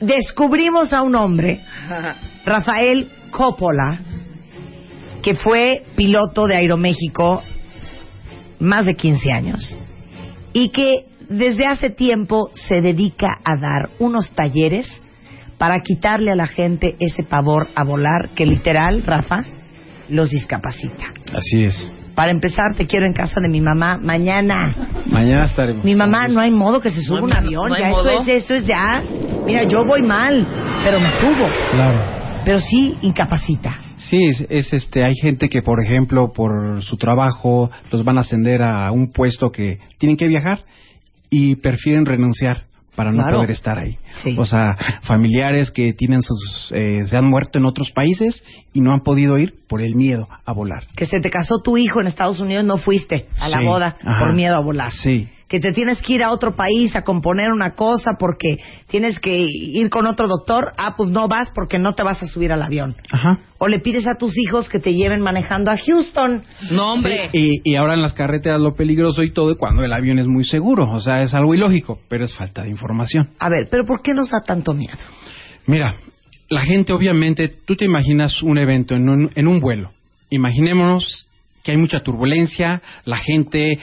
descubrimos 0.00 0.92
a 0.92 1.02
un 1.02 1.14
hombre, 1.14 1.60
Rafael 2.44 3.10
Coppola, 3.30 3.98
que 5.22 5.36
fue 5.36 5.84
piloto 5.94 6.46
de 6.46 6.56
Aeroméxico 6.56 7.42
más 8.58 8.86
de 8.86 8.96
15 8.96 9.30
años 9.30 9.76
y 10.52 10.70
que 10.70 11.13
desde 11.28 11.66
hace 11.66 11.90
tiempo 11.90 12.50
se 12.54 12.80
dedica 12.80 13.38
a 13.44 13.56
dar 13.56 13.90
unos 13.98 14.32
talleres 14.32 14.86
para 15.58 15.80
quitarle 15.80 16.30
a 16.30 16.36
la 16.36 16.46
gente 16.46 16.96
ese 16.98 17.22
pavor 17.22 17.68
a 17.74 17.84
volar 17.84 18.30
que 18.34 18.46
literal, 18.46 19.02
Rafa, 19.04 19.44
los 20.08 20.30
discapacita. 20.30 21.04
Así 21.34 21.64
es. 21.64 21.90
Para 22.14 22.30
empezar, 22.30 22.74
te 22.74 22.86
quiero 22.86 23.06
en 23.06 23.12
casa 23.12 23.40
de 23.40 23.48
mi 23.48 23.60
mamá 23.60 23.98
mañana. 24.00 24.88
Mañana 25.06 25.44
estaremos. 25.44 25.84
Mi 25.84 25.96
mamá 25.96 26.28
no 26.28 26.40
hay 26.40 26.50
modo 26.50 26.80
que 26.80 26.90
se 26.90 27.02
suba 27.02 27.20
No 27.20 27.26
un 27.26 27.32
avión, 27.32 27.68
no 27.70 27.78
ya 27.78 27.88
eso 27.88 27.96
modo. 27.96 28.10
es, 28.10 28.28
eso 28.28 28.54
es 28.54 28.66
ya. 28.66 29.02
Mira, 29.44 29.64
yo 29.64 29.84
voy 29.84 30.02
mal, 30.02 30.46
pero 30.84 31.00
me 31.00 31.10
subo. 31.10 31.48
Claro. 31.72 32.00
Pero 32.44 32.60
sí 32.60 32.96
incapacita. 33.02 33.80
Sí, 33.96 34.24
es, 34.26 34.46
es, 34.48 34.72
este, 34.72 35.02
hay 35.02 35.14
gente 35.14 35.48
que, 35.48 35.62
por 35.62 35.82
ejemplo, 35.82 36.32
por 36.32 36.82
su 36.82 36.96
trabajo, 36.96 37.70
los 37.90 38.04
van 38.04 38.18
a 38.18 38.20
ascender 38.20 38.62
a 38.62 38.92
un 38.92 39.10
puesto 39.10 39.50
que 39.50 39.78
tienen 39.98 40.16
que 40.16 40.28
viajar 40.28 40.60
y 41.30 41.56
prefieren 41.56 42.06
renunciar 42.06 42.64
para 42.96 43.10
no 43.10 43.22
Claro. 43.22 43.38
poder 43.38 43.50
estar 43.50 43.76
ahí. 43.78 43.98
Sí. 44.22 44.36
O 44.38 44.44
sea, 44.46 44.76
familiares 45.02 45.70
que 45.72 45.92
tienen 45.94 46.22
sus, 46.22 46.72
eh, 46.74 47.00
se 47.06 47.16
han 47.16 47.24
muerto 47.24 47.58
en 47.58 47.64
otros 47.66 47.90
países 47.90 48.44
y 48.72 48.80
no 48.80 48.92
han 48.92 49.00
podido 49.00 49.36
ir 49.38 49.54
por 49.68 49.82
el 49.82 49.94
miedo 49.96 50.28
a 50.44 50.52
volar. 50.52 50.84
Que 50.96 51.06
se 51.06 51.18
te 51.20 51.28
casó 51.30 51.60
tu 51.60 51.76
hijo 51.76 52.00
en 52.00 52.06
Estados 52.06 52.38
Unidos, 52.40 52.64
no 52.64 52.78
fuiste 52.78 53.26
a 53.40 53.48
la 53.48 53.58
Sí, 53.58 53.64
boda 53.64 53.96
ajá. 54.00 54.18
por 54.20 54.34
miedo 54.34 54.56
a 54.56 54.60
volar. 54.60 54.92
Sí. 54.92 55.28
Que 55.54 55.60
te 55.60 55.70
tienes 55.70 56.02
que 56.02 56.14
ir 56.14 56.24
a 56.24 56.32
otro 56.32 56.56
país 56.56 56.96
a 56.96 57.02
componer 57.02 57.52
una 57.52 57.76
cosa 57.76 58.14
porque 58.18 58.56
tienes 58.88 59.20
que 59.20 59.46
ir 59.48 59.88
con 59.88 60.04
otro 60.04 60.26
doctor. 60.26 60.72
Ah, 60.76 60.94
pues 60.96 61.10
no 61.10 61.28
vas 61.28 61.52
porque 61.54 61.78
no 61.78 61.94
te 61.94 62.02
vas 62.02 62.20
a 62.24 62.26
subir 62.26 62.50
al 62.50 62.60
avión. 62.60 62.96
Ajá. 63.12 63.38
O 63.58 63.68
le 63.68 63.78
pides 63.78 64.04
a 64.08 64.16
tus 64.16 64.36
hijos 64.36 64.68
que 64.68 64.80
te 64.80 64.94
lleven 64.94 65.20
manejando 65.20 65.70
a 65.70 65.76
Houston. 65.76 66.42
No, 66.72 66.94
hombre. 66.94 67.30
Y, 67.32 67.60
y 67.62 67.76
ahora 67.76 67.94
en 67.94 68.02
las 68.02 68.14
carreteras 68.14 68.60
lo 68.60 68.74
peligroso 68.74 69.22
y 69.22 69.32
todo, 69.32 69.56
cuando 69.56 69.84
el 69.84 69.92
avión 69.92 70.18
es 70.18 70.26
muy 70.26 70.42
seguro. 70.42 70.90
O 70.90 71.00
sea, 71.00 71.22
es 71.22 71.34
algo 71.34 71.54
ilógico, 71.54 72.00
pero 72.08 72.24
es 72.24 72.34
falta 72.34 72.62
de 72.62 72.70
información. 72.70 73.30
A 73.38 73.48
ver, 73.48 73.68
pero 73.70 73.84
¿por 73.86 74.02
qué 74.02 74.12
nos 74.12 74.30
da 74.30 74.40
tanto 74.40 74.74
miedo? 74.74 74.98
Mira, 75.68 75.94
la 76.48 76.62
gente 76.62 76.92
obviamente, 76.92 77.48
tú 77.64 77.76
te 77.76 77.84
imaginas 77.84 78.42
un 78.42 78.58
evento 78.58 78.96
en 78.96 79.08
un, 79.08 79.30
en 79.36 79.46
un 79.46 79.60
vuelo. 79.60 79.92
Imaginémonos 80.30 81.28
que 81.64 81.72
hay 81.72 81.78
mucha 81.78 82.00
turbulencia, 82.00 82.82
la 83.04 83.16
gente 83.16 83.72
eh, 83.72 83.78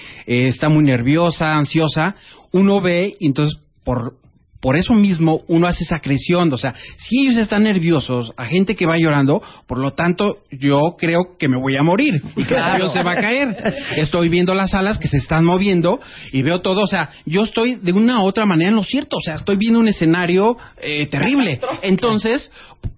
está 0.47 0.69
muy 0.69 0.83
nerviosa, 0.83 1.53
ansiosa. 1.53 2.15
Uno 2.53 2.81
ve 2.81 3.13
y 3.19 3.27
entonces 3.27 3.59
por 3.83 4.20
por 4.61 4.77
eso 4.77 4.93
mismo 4.93 5.41
uno 5.47 5.67
hace 5.67 5.83
esa 5.83 5.99
creación, 5.99 6.53
o 6.53 6.57
sea, 6.57 6.73
si 6.97 7.21
ellos 7.23 7.37
están 7.37 7.63
nerviosos, 7.63 8.31
a 8.37 8.45
gente 8.45 8.75
que 8.75 8.85
va 8.85 8.95
llorando, 8.97 9.41
por 9.67 9.79
lo 9.79 9.91
tanto 9.93 10.37
yo 10.51 10.95
creo 10.97 11.35
que 11.39 11.47
me 11.47 11.57
voy 11.57 11.75
a 11.77 11.83
morir 11.83 12.21
y 12.35 12.43
que 12.43 12.53
Claro. 12.53 12.89
se 12.89 13.01
va 13.03 13.11
a 13.13 13.15
caer. 13.15 13.57
Estoy 13.97 14.29
viendo 14.29 14.53
las 14.53 14.73
alas 14.73 14.97
que 14.99 15.07
se 15.07 15.17
están 15.17 15.43
moviendo 15.45 15.99
y 16.31 16.41
veo 16.43 16.61
todo, 16.61 16.81
o 16.83 16.87
sea, 16.87 17.09
yo 17.25 17.41
estoy 17.43 17.75
de 17.81 17.91
una 17.91 18.21
u 18.23 18.25
otra 18.27 18.45
manera 18.45 18.69
en 18.69 18.75
lo 18.75 18.83
cierto, 18.83 19.17
o 19.17 19.21
sea, 19.21 19.35
estoy 19.35 19.57
viendo 19.57 19.79
un 19.79 19.87
escenario 19.87 20.57
eh, 20.81 21.07
terrible. 21.09 21.59
Entonces, 21.81 22.51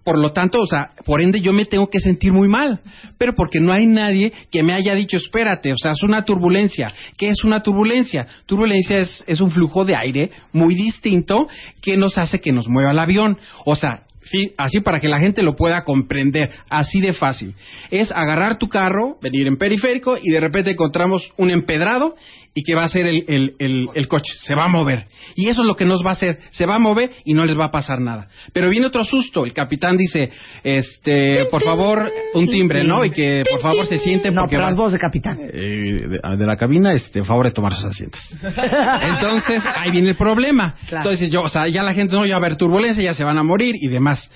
por 0.04 0.20
lo 0.20 0.32
tanto, 0.34 0.60
o 0.62 0.66
sea, 0.66 0.90
por 1.06 1.22
ende 1.22 1.40
yo 1.40 1.54
me 1.54 1.66
tengo 1.66 1.88
que 1.90 2.00
sentir 2.00 2.32
muy 2.34 2.48
mal, 2.48 2.82
pero 3.18 3.34
porque 3.36 3.60
no 3.60 3.72
hay 3.72 3.86
nadie 3.86 4.34
que 4.52 4.64
me 4.64 4.74
haya 4.74 4.96
dicho, 4.96 5.18
espérate, 5.18 5.72
o 5.72 5.78
sea, 5.78 5.92
es 5.92 6.04
una 6.04 6.24
turbulencia. 6.26 6.92
¿Qué 7.18 7.30
es 7.30 7.44
una 7.44 7.62
turbulencia? 7.62 8.28
Turbulencia 8.46 8.98
es, 8.98 9.24
es 9.28 9.40
un 9.42 9.50
flujo 9.50 9.86
de 9.86 9.96
aire 9.96 10.30
muy 10.52 10.76
distinto 10.76 11.48
que 11.82 11.98
nos 11.98 12.18
hace 12.18 12.40
que 12.40 12.52
nos 12.52 12.68
mueva 12.68 12.92
el 12.92 13.00
avión. 13.00 13.38
O 13.66 13.76
sea, 13.76 14.04
sí, 14.24 14.54
así 14.58 14.80
para 14.82 15.00
que 15.00 15.08
la 15.08 15.20
gente 15.20 15.44
lo 15.44 15.56
pueda 15.56 15.84
comprender, 15.84 16.50
así 16.70 17.00
de 17.00 17.14
fácil. 17.14 17.56
Es 17.92 18.12
agarrar 18.12 18.58
tu 18.58 18.70
carro, 18.70 19.18
venir 19.22 19.48
en 19.48 19.58
periférico 19.58 20.18
y 20.22 20.32
de 20.32 20.40
repente 20.40 20.72
encontramos 20.72 21.34
un 21.38 21.50
empedrado 21.50 22.16
y 22.56 22.62
que 22.64 22.76
va 22.76 22.84
a 22.84 22.88
ser 22.88 23.08
el, 23.08 23.26
el, 23.28 23.56
el, 23.58 23.90
el 23.96 24.08
coche, 24.08 24.32
se 24.44 24.54
va 24.54 24.66
a 24.66 24.68
mover. 24.68 25.06
Y 25.36 25.48
eso 25.48 25.62
es 25.62 25.68
lo 25.68 25.76
que 25.76 25.86
nos 25.86 26.06
va 26.06 26.10
a 26.10 26.12
hacer, 26.12 26.38
se 26.52 26.68
va 26.68 26.76
a 26.76 26.80
mover 26.80 27.10
y 27.26 27.34
no 27.34 27.46
les 27.46 27.58
va 27.58 27.66
a 27.66 27.72
pasar 27.72 28.00
nada. 28.00 28.28
Pero 28.54 28.70
viene 28.70 28.86
otro 28.86 29.04
susto, 29.04 29.44
el 29.44 29.54
capitán 29.54 29.98
dice, 29.98 30.30
este, 30.64 31.46
por 31.46 31.64
favor, 31.64 32.12
un 32.36 32.48
timbre, 32.48 32.84
¿no? 32.84 33.04
Y 33.06 33.10
que 33.10 33.44
por 33.50 33.60
favor 33.60 33.88
se 33.88 33.98
sienten 33.98 34.36
No, 34.36 34.42
porque 34.42 34.52
pero 34.58 34.64
va- 34.64 34.70
las 34.70 34.78
voz 34.78 34.92
de 34.92 35.00
capitán. 35.00 35.40
eh, 35.42 35.52
de, 35.52 36.38
de 36.38 36.46
la 36.46 36.56
cabina, 36.56 36.94
este, 36.94 37.20
por 37.22 37.28
favor 37.28 37.46
de 37.48 37.52
tomar 37.54 37.74
sus 37.74 37.86
asientos. 37.86 38.22
Entonces, 39.02 39.64
ahí 39.76 39.90
viene 39.92 40.10
el 40.10 40.16
problema. 40.16 40.76
Claro. 40.88 41.06
Entonces, 41.10 41.32
yo, 41.32 41.42
o 41.42 41.50
sea, 41.50 41.68
ya 41.68 41.82
la 41.84 41.94
gente 41.94 42.14
no 42.16 42.26
ya 42.26 42.34
va 42.34 42.44
a 42.44 42.46
haber 42.46 42.58
turbulencia, 42.58 43.04
ya 43.04 43.14
se 43.16 43.24
van 43.24 43.38
a 43.40 43.44
morir 43.44 43.76
y 43.82 43.88
demás. 43.88 44.30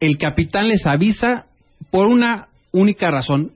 El 0.00 0.18
capitán 0.18 0.68
les 0.68 0.86
avisa 0.86 1.46
por 1.90 2.06
una 2.06 2.48
única 2.72 3.10
razón, 3.10 3.52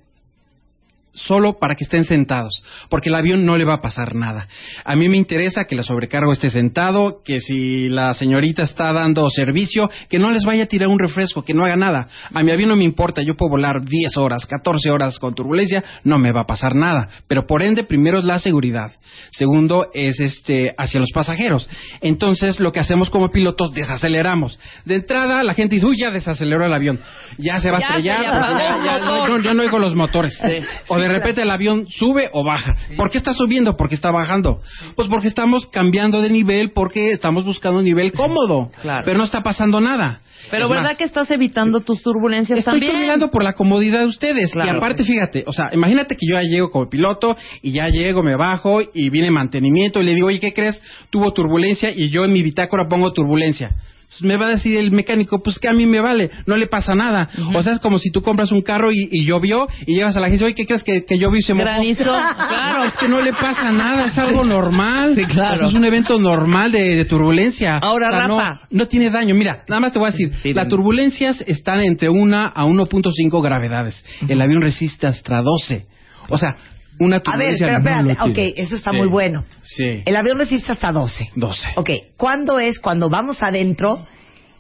solo 1.17 1.59
para 1.59 1.75
que 1.75 1.85
estén 1.85 2.05
sentados, 2.05 2.63
porque 2.89 3.09
el 3.09 3.15
avión 3.15 3.45
no 3.45 3.57
le 3.57 3.65
va 3.65 3.75
a 3.75 3.81
pasar 3.81 4.15
nada. 4.15 4.47
A 4.85 4.95
mí 4.95 5.09
me 5.09 5.17
interesa 5.17 5.65
que 5.65 5.75
la 5.75 5.83
sobrecargo 5.83 6.33
esté 6.33 6.51
sentado, 6.51 7.23
que 7.25 7.41
si 7.41 7.89
la 7.89 8.13
señorita 8.13 8.63
está 8.63 8.93
dando 8.93 9.29
servicio, 9.31 9.91
que 10.09 10.19
no 10.19 10.31
les 10.31 10.45
vaya 10.45 10.65
a 10.65 10.67
tirar 10.67 10.89
un 10.89 10.99
refresco, 10.99 11.43
que 11.43 11.55
no 11.55 11.65
haga 11.65 11.77
nada. 11.77 12.09
A 12.33 12.43
mi 12.43 12.53
avión 12.53 12.69
no 12.69 12.77
me 12.77 12.85
importa, 12.85 13.23
yo 13.23 13.35
puedo 13.35 13.51
volar 13.51 13.85
10 13.85 14.17
horas, 14.19 14.47
14 14.47 14.91
horas 14.91 15.19
con 15.19 15.35
turbulencia, 15.35 15.83
no 16.05 16.19
me 16.19 16.33
va 16.33 16.43
a 16.43 16.47
pasar 16.47 16.75
nada. 16.75 17.09
Pero 17.27 17.47
por 17.47 17.63
ende, 17.63 17.85
primero 17.85 18.19
es 18.19 18.25
la 18.25 18.39
seguridad. 18.39 18.93
Segundo 19.31 19.89
es 19.95 20.21
este 20.21 20.73
hacia 20.79 21.01
los 21.01 21.11
pasajeros. 21.13 21.69
Entonces, 22.01 22.61
lo 22.61 22.73
que 22.73 22.81
hacemos 22.81 23.11
como 23.11 23.31
pilotos, 23.31 23.73
desaceleramos. 23.73 24.59
De 24.85 24.97
entrada, 24.97 25.43
la 25.43 25.55
gente 25.55 25.77
dice, 25.77 25.87
uy, 25.87 25.97
ya 25.99 26.11
desaceleró 26.11 26.65
el 26.65 26.73
avión. 26.73 27.01
Ya 27.39 27.59
se 27.59 27.71
va 27.71 27.79
a 27.79 27.81
Ya 27.81 27.87
estrellar, 27.87 28.23
ya, 28.23 28.31
el 28.31 28.85
ya 28.85 28.99
no, 28.99 29.39
ya 29.41 29.55
no 29.55 29.63
oigo 29.63 29.79
los 29.79 29.95
motores. 29.95 30.39
Sí. 30.41 30.65
O 30.89 30.99
de 30.99 31.06
repente 31.09 31.43
el 31.43 31.51
avión 31.51 31.87
sube 31.89 32.29
o 32.33 32.45
baja. 32.45 32.77
¿Por 32.97 33.11
qué 33.11 33.19
está 33.19 33.33
subiendo? 33.33 33.77
¿Por 33.77 33.89
qué 33.89 33.95
está 33.95 34.11
bajando? 34.11 34.61
Pues 34.95 35.09
porque 35.09 35.29
estamos 35.29 35.67
cambiando 35.67 36.21
de 36.21 36.31
nivel, 36.31 36.73
porque 36.73 37.13
estamos 37.13 37.45
buscando 37.45 37.79
un 37.79 37.85
nivel 37.85 38.13
cómodo. 38.13 38.71
Claro. 38.83 39.03
Pero 39.05 39.19
no 39.19 39.25
está 39.25 39.43
pasando 39.43 39.81
nada. 39.81 40.21
Pero 40.51 40.65
Es 40.65 40.71
¿verdad 40.71 40.85
más, 40.85 40.97
que 40.97 41.05
estás 41.05 41.31
evitando 41.31 41.81
tus 41.81 42.03
turbulencias 42.03 42.59
Estoy 42.61 42.75
también? 42.75 42.93
caminando 42.93 43.31
por 43.31 43.43
la 43.43 43.55
comodidad 43.55 44.01
de 44.01 44.07
ustedes. 44.07 44.53
Claro. 44.53 44.73
Y 44.73 44.77
aparte, 44.77 45.03
fíjate, 45.03 45.45
o 45.47 45.53
sea, 45.53 45.71
imagínate 45.73 46.17
que 46.17 46.27
yo 46.31 46.35
ya 46.41 46.43
llego 46.43 46.71
como 46.71 46.89
piloto 46.89 47.37
y 47.63 47.73
ya 47.73 47.89
llego, 47.89 48.23
me 48.23 48.37
bajo 48.37 48.81
y 48.95 49.11
viene 49.11 49.31
mantenimiento 49.31 50.01
y 50.01 50.05
le 50.05 50.15
digo, 50.15 50.29
oye, 50.29 50.39
¿qué 50.39 50.53
crees? 50.53 50.81
Tuvo 51.11 51.33
turbulencia 51.33 51.91
y 51.91 52.11
yo 52.11 52.25
en 52.25 52.33
mi 52.33 52.43
bitácora 52.43 52.87
pongo 52.89 53.13
turbulencia. 53.13 53.71
Pues 54.09 54.23
me 54.23 54.37
va 54.39 54.47
a 54.47 54.51
decir 54.51 54.77
el 54.79 54.93
mecánico, 54.93 55.43
pues 55.43 55.59
que 55.59 55.69
a 55.69 55.73
mí 55.75 55.85
me 55.85 56.01
vale, 56.01 56.31
no 56.47 56.57
le 56.57 56.67
pasa 56.69 56.95
nada. 56.95 57.29
O 57.55 57.63
sea, 57.63 57.75
es 57.75 57.81
como 57.81 57.99
si 57.99 58.11
tú 58.11 58.23
compras 58.23 58.51
un 58.53 58.63
carro 58.63 58.91
y, 58.91 59.09
y 59.11 59.25
llovió 59.27 59.67
y 59.87 59.95
llegas 59.95 60.17
a 60.17 60.21
la 60.21 60.27
agencia, 60.29 60.47
oye, 60.47 60.55
¿qué 60.55 60.65
crees 60.65 60.83
que, 60.85 61.05
que 61.05 61.19
llovió 61.19 61.39
y 61.39 61.43
se 61.43 61.53
mojó? 61.53 61.65
Granizo, 61.67 62.05
claro. 62.49 62.85
Es 62.85 62.97
que 62.97 63.09
no 63.09 63.21
le 63.21 63.33
pasa 63.33 63.71
nada, 63.73 64.07
es 64.07 64.17
algo 64.17 64.43
normal. 64.45 65.15
Sí, 65.17 65.25
claro. 65.27 65.55
O 65.55 65.57
sea, 65.59 65.69
es 65.69 65.75
un 65.75 65.85
evento 65.85 66.19
normal 66.19 66.73
de, 66.73 66.95
de 66.97 67.05
turbulencia. 67.05 67.79
Ahora, 67.79 68.09
O 68.09 68.11
sea, 68.17 68.29
no- 68.29 68.39
Rafa. 68.39 68.61
no 68.71 68.87
tiene 68.87 69.11
daño. 69.11 69.35
Mira, 69.35 69.65
nada 69.69 69.81
más 69.81 69.93
te 69.93 69.99
voy 69.99 70.09
a 70.09 70.13
decir, 70.13 70.33
Sí, 70.43 70.55
las 70.55 70.69
turbulencias 70.69 71.43
están 71.47 71.81
entre 71.81 72.09
1 72.09 72.37
a 72.55 72.65
1.5 72.65 73.43
gravedades. 73.43 74.03
El 74.29 74.41
avión 74.41 74.63
resiste 74.63 75.07
hasta 75.07 75.43
12. 75.43 75.85
O 76.29 76.39
sea, 76.39 76.57
una 76.99 77.17
A 77.17 77.37
ver, 77.37 77.57
turbulencia 77.57 77.67
pero 77.67 77.79
no 77.79 78.11
espérate, 78.11 78.19
lo 78.25 78.31
ok, 78.53 78.55
eso 78.59 78.77
está 78.77 78.91
Sí. 78.93 78.97
muy 78.97 79.09
bueno. 79.09 79.45
Sí. 79.63 80.03
El 80.05 80.17
avión 80.17 80.39
resiste 80.39 80.73
hasta 80.73 80.93
12. 80.93 81.29
12. 81.35 81.69
Ok, 81.77 81.91
¿cuándo 82.17 82.59
es 82.59 82.79
cuando 82.79 83.09
vamos 83.11 83.43
adentro 83.43 84.07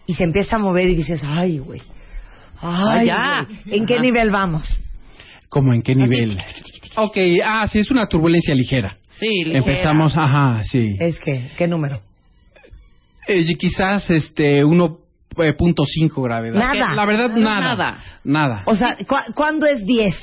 y 0.06 0.14
se 0.14 0.24
empieza 0.24 0.56
a 0.56 0.58
mover 0.58 0.88
y 0.88 0.94
dices, 0.96 1.22
ay, 1.24 1.58
güey? 1.58 1.80
Ay, 2.60 3.08
Ah, 3.10 3.46
ya. 3.46 3.46
¿En 3.74 3.86
qué 3.86 3.94
Ajá. 3.94 4.02
nivel 4.02 4.30
vamos? 4.30 4.82
¿Cómo 5.48 5.72
en 5.74 5.82
qué 5.82 5.94
nivel? 5.94 6.38
Ok, 6.96 7.16
ah, 7.44 7.66
sí, 7.68 7.78
es 7.80 7.90
una 7.90 8.06
turbulencia 8.08 8.54
ligera. 8.54 8.96
Sí, 9.18 9.26
ligera. 9.44 9.58
Empezamos, 9.58 10.16
ajá, 10.16 10.62
sí. 10.64 10.96
¿Es 11.00 11.18
que 11.18 11.50
¿Qué 11.56 11.66
número? 11.66 12.00
Eh, 13.28 13.44
quizás 13.58 14.08
este 14.10 14.64
1.5 14.64 16.22
gravedad. 16.22 16.58
Nada. 16.58 16.94
La 16.94 17.04
verdad, 17.04 17.30
No, 17.30 17.40
nada. 17.40 17.60
nada. 17.60 17.98
Nada. 18.24 18.62
O 18.66 18.76
sea, 18.76 18.96
¿cu- 19.06 19.32
¿cuándo 19.34 19.66
es 19.66 19.84
10? 19.84 20.14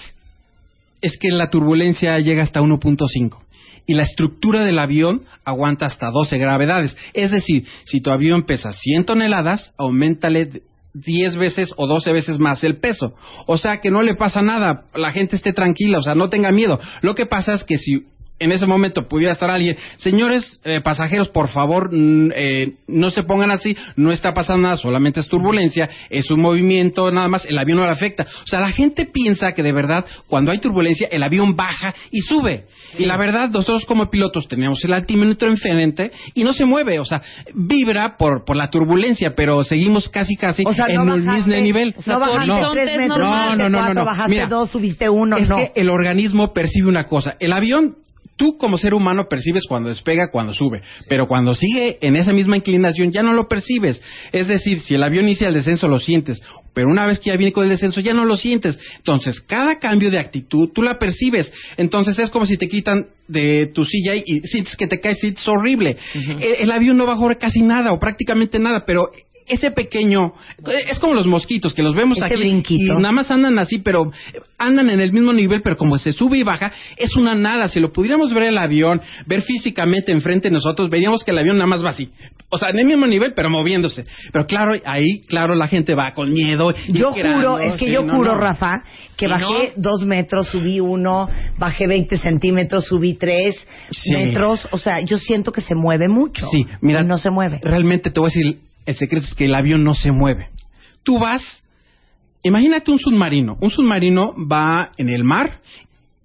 Es 1.04 1.18
que 1.18 1.30
la 1.30 1.52
turbulencia 1.52 2.18
llega 2.20 2.42
hasta 2.42 2.62
1.5 2.62 3.38
y 3.86 3.94
la 3.94 4.04
estructura 4.04 4.64
del 4.64 4.80
avión 4.80 5.26
aguanta 5.44 5.86
hasta 5.86 6.10
12 6.10 6.38
gravedades. 6.38 6.96
Es 7.14 7.30
decir, 7.30 7.66
si 7.84 8.00
tu 8.00 8.10
avión 8.10 8.46
pesa 8.46 8.72
100 8.72 9.06
toneladas, 9.06 9.74
aumentale 9.78 10.64
10 10.94 11.38
veces 11.38 11.74
o 11.76 11.88
12 11.88 12.14
veces 12.14 12.40
más 12.40 12.64
el 12.64 12.78
peso. 12.78 13.14
O 13.48 13.58
sea 13.58 13.82
que 13.82 13.92
no 13.92 14.02
le 14.02 14.16
pasa 14.16 14.42
nada, 14.42 14.86
la 14.96 15.12
gente 15.12 15.36
esté 15.36 15.52
tranquila, 15.52 15.98
o 15.98 16.02
sea, 16.02 16.16
no 16.16 16.30
tenga 16.30 16.52
miedo. 16.52 16.80
Lo 17.02 17.16
que 17.16 17.26
pasa 17.26 17.54
es 17.54 17.64
que 17.64 17.78
si 17.78 18.06
en 18.40 18.52
ese 18.52 18.66
momento 18.66 19.08
pudiera 19.08 19.32
estar 19.32 19.50
alguien, 19.50 19.78
señores 19.98 20.60
eh, 20.66 20.82
pasajeros, 20.84 21.30
por 21.30 21.48
favor, 21.50 21.90
eh, 21.94 22.74
no 22.88 23.10
se 23.10 23.24
pongan 23.24 23.52
así, 23.52 23.76
no 23.96 24.12
está 24.12 24.34
pasando 24.34 24.64
nada, 24.64 24.76
solamente 24.76 25.20
es 25.22 25.28
turbulencia, 25.30 25.90
es 26.10 26.30
un 26.30 26.42
movimiento 26.42 27.10
nada 27.12 27.28
más, 27.30 27.46
el 27.46 27.58
avión 27.58 27.78
no 27.78 27.86
le 27.86 27.92
afecta. 27.92 28.24
O 28.24 28.48
sea, 28.48 28.60
la 28.60 28.72
gente 28.72 29.06
piensa 29.06 29.54
que 29.54 29.64
de 29.64 29.72
verdad, 29.72 30.06
cuando 30.28 30.52
hay 30.52 30.60
turbulencia, 30.60 31.08
el 31.12 31.24
avión 31.24 31.56
baja 31.56 31.94
y 32.12 32.20
sube. 32.22 32.66
Y 32.98 33.06
la 33.06 33.18
verdad, 33.18 33.50
nosotros 33.50 33.86
como 33.86 34.10
pilotos 34.10 34.48
tenemos 34.48 34.84
el 34.84 34.94
altímetro 34.94 35.48
enfrente 35.50 36.12
y 36.34 36.44
no 36.44 36.54
se 36.54 36.66
mueve, 36.66 37.00
o 37.00 37.06
sea, 37.06 37.22
vibra 37.56 38.18
por, 38.18 38.44
por 38.46 38.56
la 38.58 38.70
turbulencia, 38.70 39.34
pero 39.36 39.64
seguimos 39.64 40.10
casi 40.10 40.36
casi 40.36 40.64
O 40.66 40.74
sea, 40.74 40.86
en 40.90 41.06
no 41.06 41.16
el 41.16 41.24
bajaste- 41.24 41.46
mismo 41.48 41.62
nivel. 41.62 41.96
no 42.06 42.20
bajaste 42.20 42.48
no, 42.48 42.72
tres 42.72 43.08
no, 43.08 43.20
bajaste 43.20 43.58
no, 43.58 43.70
no, 43.70 43.80
no, 43.88 43.94
no. 43.94 44.06
bajaste 44.06 44.30
Mira, 44.30 44.48
dos, 44.48 44.70
subiste 44.70 45.10
uno, 45.10 45.38
es 45.38 45.50
no. 45.50 45.56
que 45.58 45.72
el 45.76 45.90
organismo 45.90 46.54
percibe 46.54 46.88
una 46.90 47.06
cosa. 47.06 47.34
El 47.40 47.54
avión, 47.54 47.96
tú 48.36 48.58
como 48.58 48.78
ser 48.78 48.94
humano 48.94 49.28
percibes 49.30 49.64
cuando 49.68 49.90
despega, 49.90 50.30
cuando 50.32 50.54
sube. 50.54 50.82
Pero 51.08 51.28
cuando 51.28 51.54
sigue 51.54 51.98
en 52.02 52.16
esa 52.16 52.32
misma 52.32 52.58
inclinación 52.58 53.12
ya 53.12 53.24
no 53.24 53.34
lo 53.34 53.48
percibes. 53.48 54.02
Es 54.32 54.48
decir, 54.48 54.80
si 54.80 54.96
el 54.96 55.04
avión 55.04 55.26
inicia 55.26 55.48
el 55.48 55.54
descenso 55.54 55.88
lo 55.88 56.00
sientes. 56.00 56.42
Pero 56.74 56.90
una 56.90 57.06
vez 57.06 57.20
que 57.20 57.30
ya 57.30 57.38
viene 57.38 57.54
con 57.54 57.64
el 57.64 57.70
descenso 57.70 58.02
ya 58.02 58.14
no 58.14 58.26
lo 58.26 58.36
sientes. 58.36 58.80
Entonces, 58.98 59.40
cada 59.42 59.80
cambio 59.80 60.10
de 60.10 60.20
actitud 60.20 60.70
tú 60.74 60.82
la 60.82 60.98
percibes. 60.98 61.52
Entonces 61.78 62.18
es 62.20 62.30
como 62.30 62.46
si 62.46 62.58
te 62.58 62.68
quitan 62.68 63.08
de 63.28 63.72
tu 63.74 63.86
silla 63.86 64.16
y, 64.16 64.24
y 64.26 64.40
sientes 64.42 64.76
que 64.76 64.88
te 64.88 65.00
caes, 65.00 65.20
sientes 65.20 65.48
horrible. 65.48 65.98
el, 66.14 66.56
el 66.60 66.72
avión 66.72 66.98
no 66.98 67.06
bajó 67.06 67.30
casi 67.40 67.62
nada 67.62 67.94
o 67.94 68.00
prácticamente 68.00 68.60
nada, 68.60 68.84
pero 68.86 69.12
ese 69.48 69.72
pequeño 69.72 70.34
es 70.90 71.00
como 71.00 71.14
los 71.14 71.26
mosquitos 71.28 71.74
que 71.74 71.82
los 71.84 71.96
vemos 71.96 72.22
aquí 72.22 72.36
brinquito. 72.36 72.94
y 72.94 73.02
nada 73.02 73.12
más 73.12 73.30
andan 73.32 73.58
así 73.60 73.80
pero 73.80 74.12
andan 74.58 74.90
en 74.90 75.00
el 75.00 75.12
mismo 75.12 75.34
nivel 75.34 75.62
pero 75.62 75.76
como 75.78 75.98
se 75.98 76.12
sube 76.12 76.38
y 76.38 76.44
baja 76.44 76.72
es 76.98 77.16
una 77.16 77.36
nada 77.36 77.68
si 77.68 77.80
lo 77.80 77.92
pudiéramos 77.92 78.34
ver 78.34 78.44
el 78.44 78.58
avión 78.58 79.02
ver 79.26 79.42
físicamente 79.42 80.12
enfrente 80.12 80.50
de 80.50 80.54
nosotros 80.54 80.90
veríamos 80.90 81.24
que 81.24 81.32
el 81.32 81.38
avión 81.40 81.58
nada 81.58 81.68
más 81.68 81.84
va 81.84 81.90
así 81.90 82.10
o 82.50 82.58
sea 82.58 82.70
en 82.70 82.80
el 82.80 82.86
mismo 82.86 83.06
nivel 83.08 83.34
pero 83.36 83.50
moviéndose 83.50 84.06
pero 84.32 84.46
claro 84.46 84.74
ahí 84.86 85.22
claro 85.28 85.56
la 85.56 85.68
gente 85.68 85.94
va 85.96 86.14
con 86.14 86.32
miedo 86.34 86.74
Yo 86.90 87.12
juro, 87.12 87.60
es 87.60 87.74
que 87.74 87.86
Sí, 87.88 87.92
yo 87.92 88.02
no, 88.04 88.16
juro, 88.16 88.34
no. 88.36 88.40
Rafa, 88.40 88.84
que 89.18 89.28
bajé 89.28 89.74
no. 89.76 89.82
dos 89.82 90.06
metros, 90.06 90.48
subí 90.48 90.80
uno, 90.80 91.28
bajé 91.58 91.86
20 91.88 92.18
centímetros, 92.18 92.86
subí 92.86 93.16
tres 93.16 93.56
Sí. 93.92 94.12
metros. 94.16 94.68
O 94.72 94.78
sea, 94.78 95.02
yo 95.02 95.18
siento 95.18 95.52
que 95.52 95.62
se 95.62 95.76
mueve 95.76 96.08
mucho. 96.08 96.48
Sí, 96.50 96.66
mira, 96.82 97.04
no 97.04 97.18
se 97.18 97.30
mueve. 97.30 97.60
Realmente 97.62 98.10
te 98.10 98.20
voy 98.20 98.30
a 98.30 98.34
decir, 98.34 98.60
el 98.86 98.96
secreto 98.96 99.26
es 99.28 99.34
que 99.34 99.46
el 99.46 99.56
avión 99.56 99.84
no 99.84 99.94
se 99.94 100.12
mueve. 100.12 100.50
Tú 101.04 101.20
vas, 101.20 101.42
imagínate 102.42 102.92
un 102.92 103.00
submarino. 103.00 103.58
Un 103.62 103.72
submarino 103.72 104.34
va 104.38 104.92
en 104.98 105.10
el 105.10 105.24
mar 105.24 105.62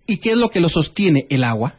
y 0.06 0.18
¿qué 0.18 0.32
es 0.32 0.38
lo 0.38 0.50
que 0.50 0.60
lo 0.60 0.68
sostiene? 0.68 1.26
El 1.28 1.44
agua. 1.44 1.74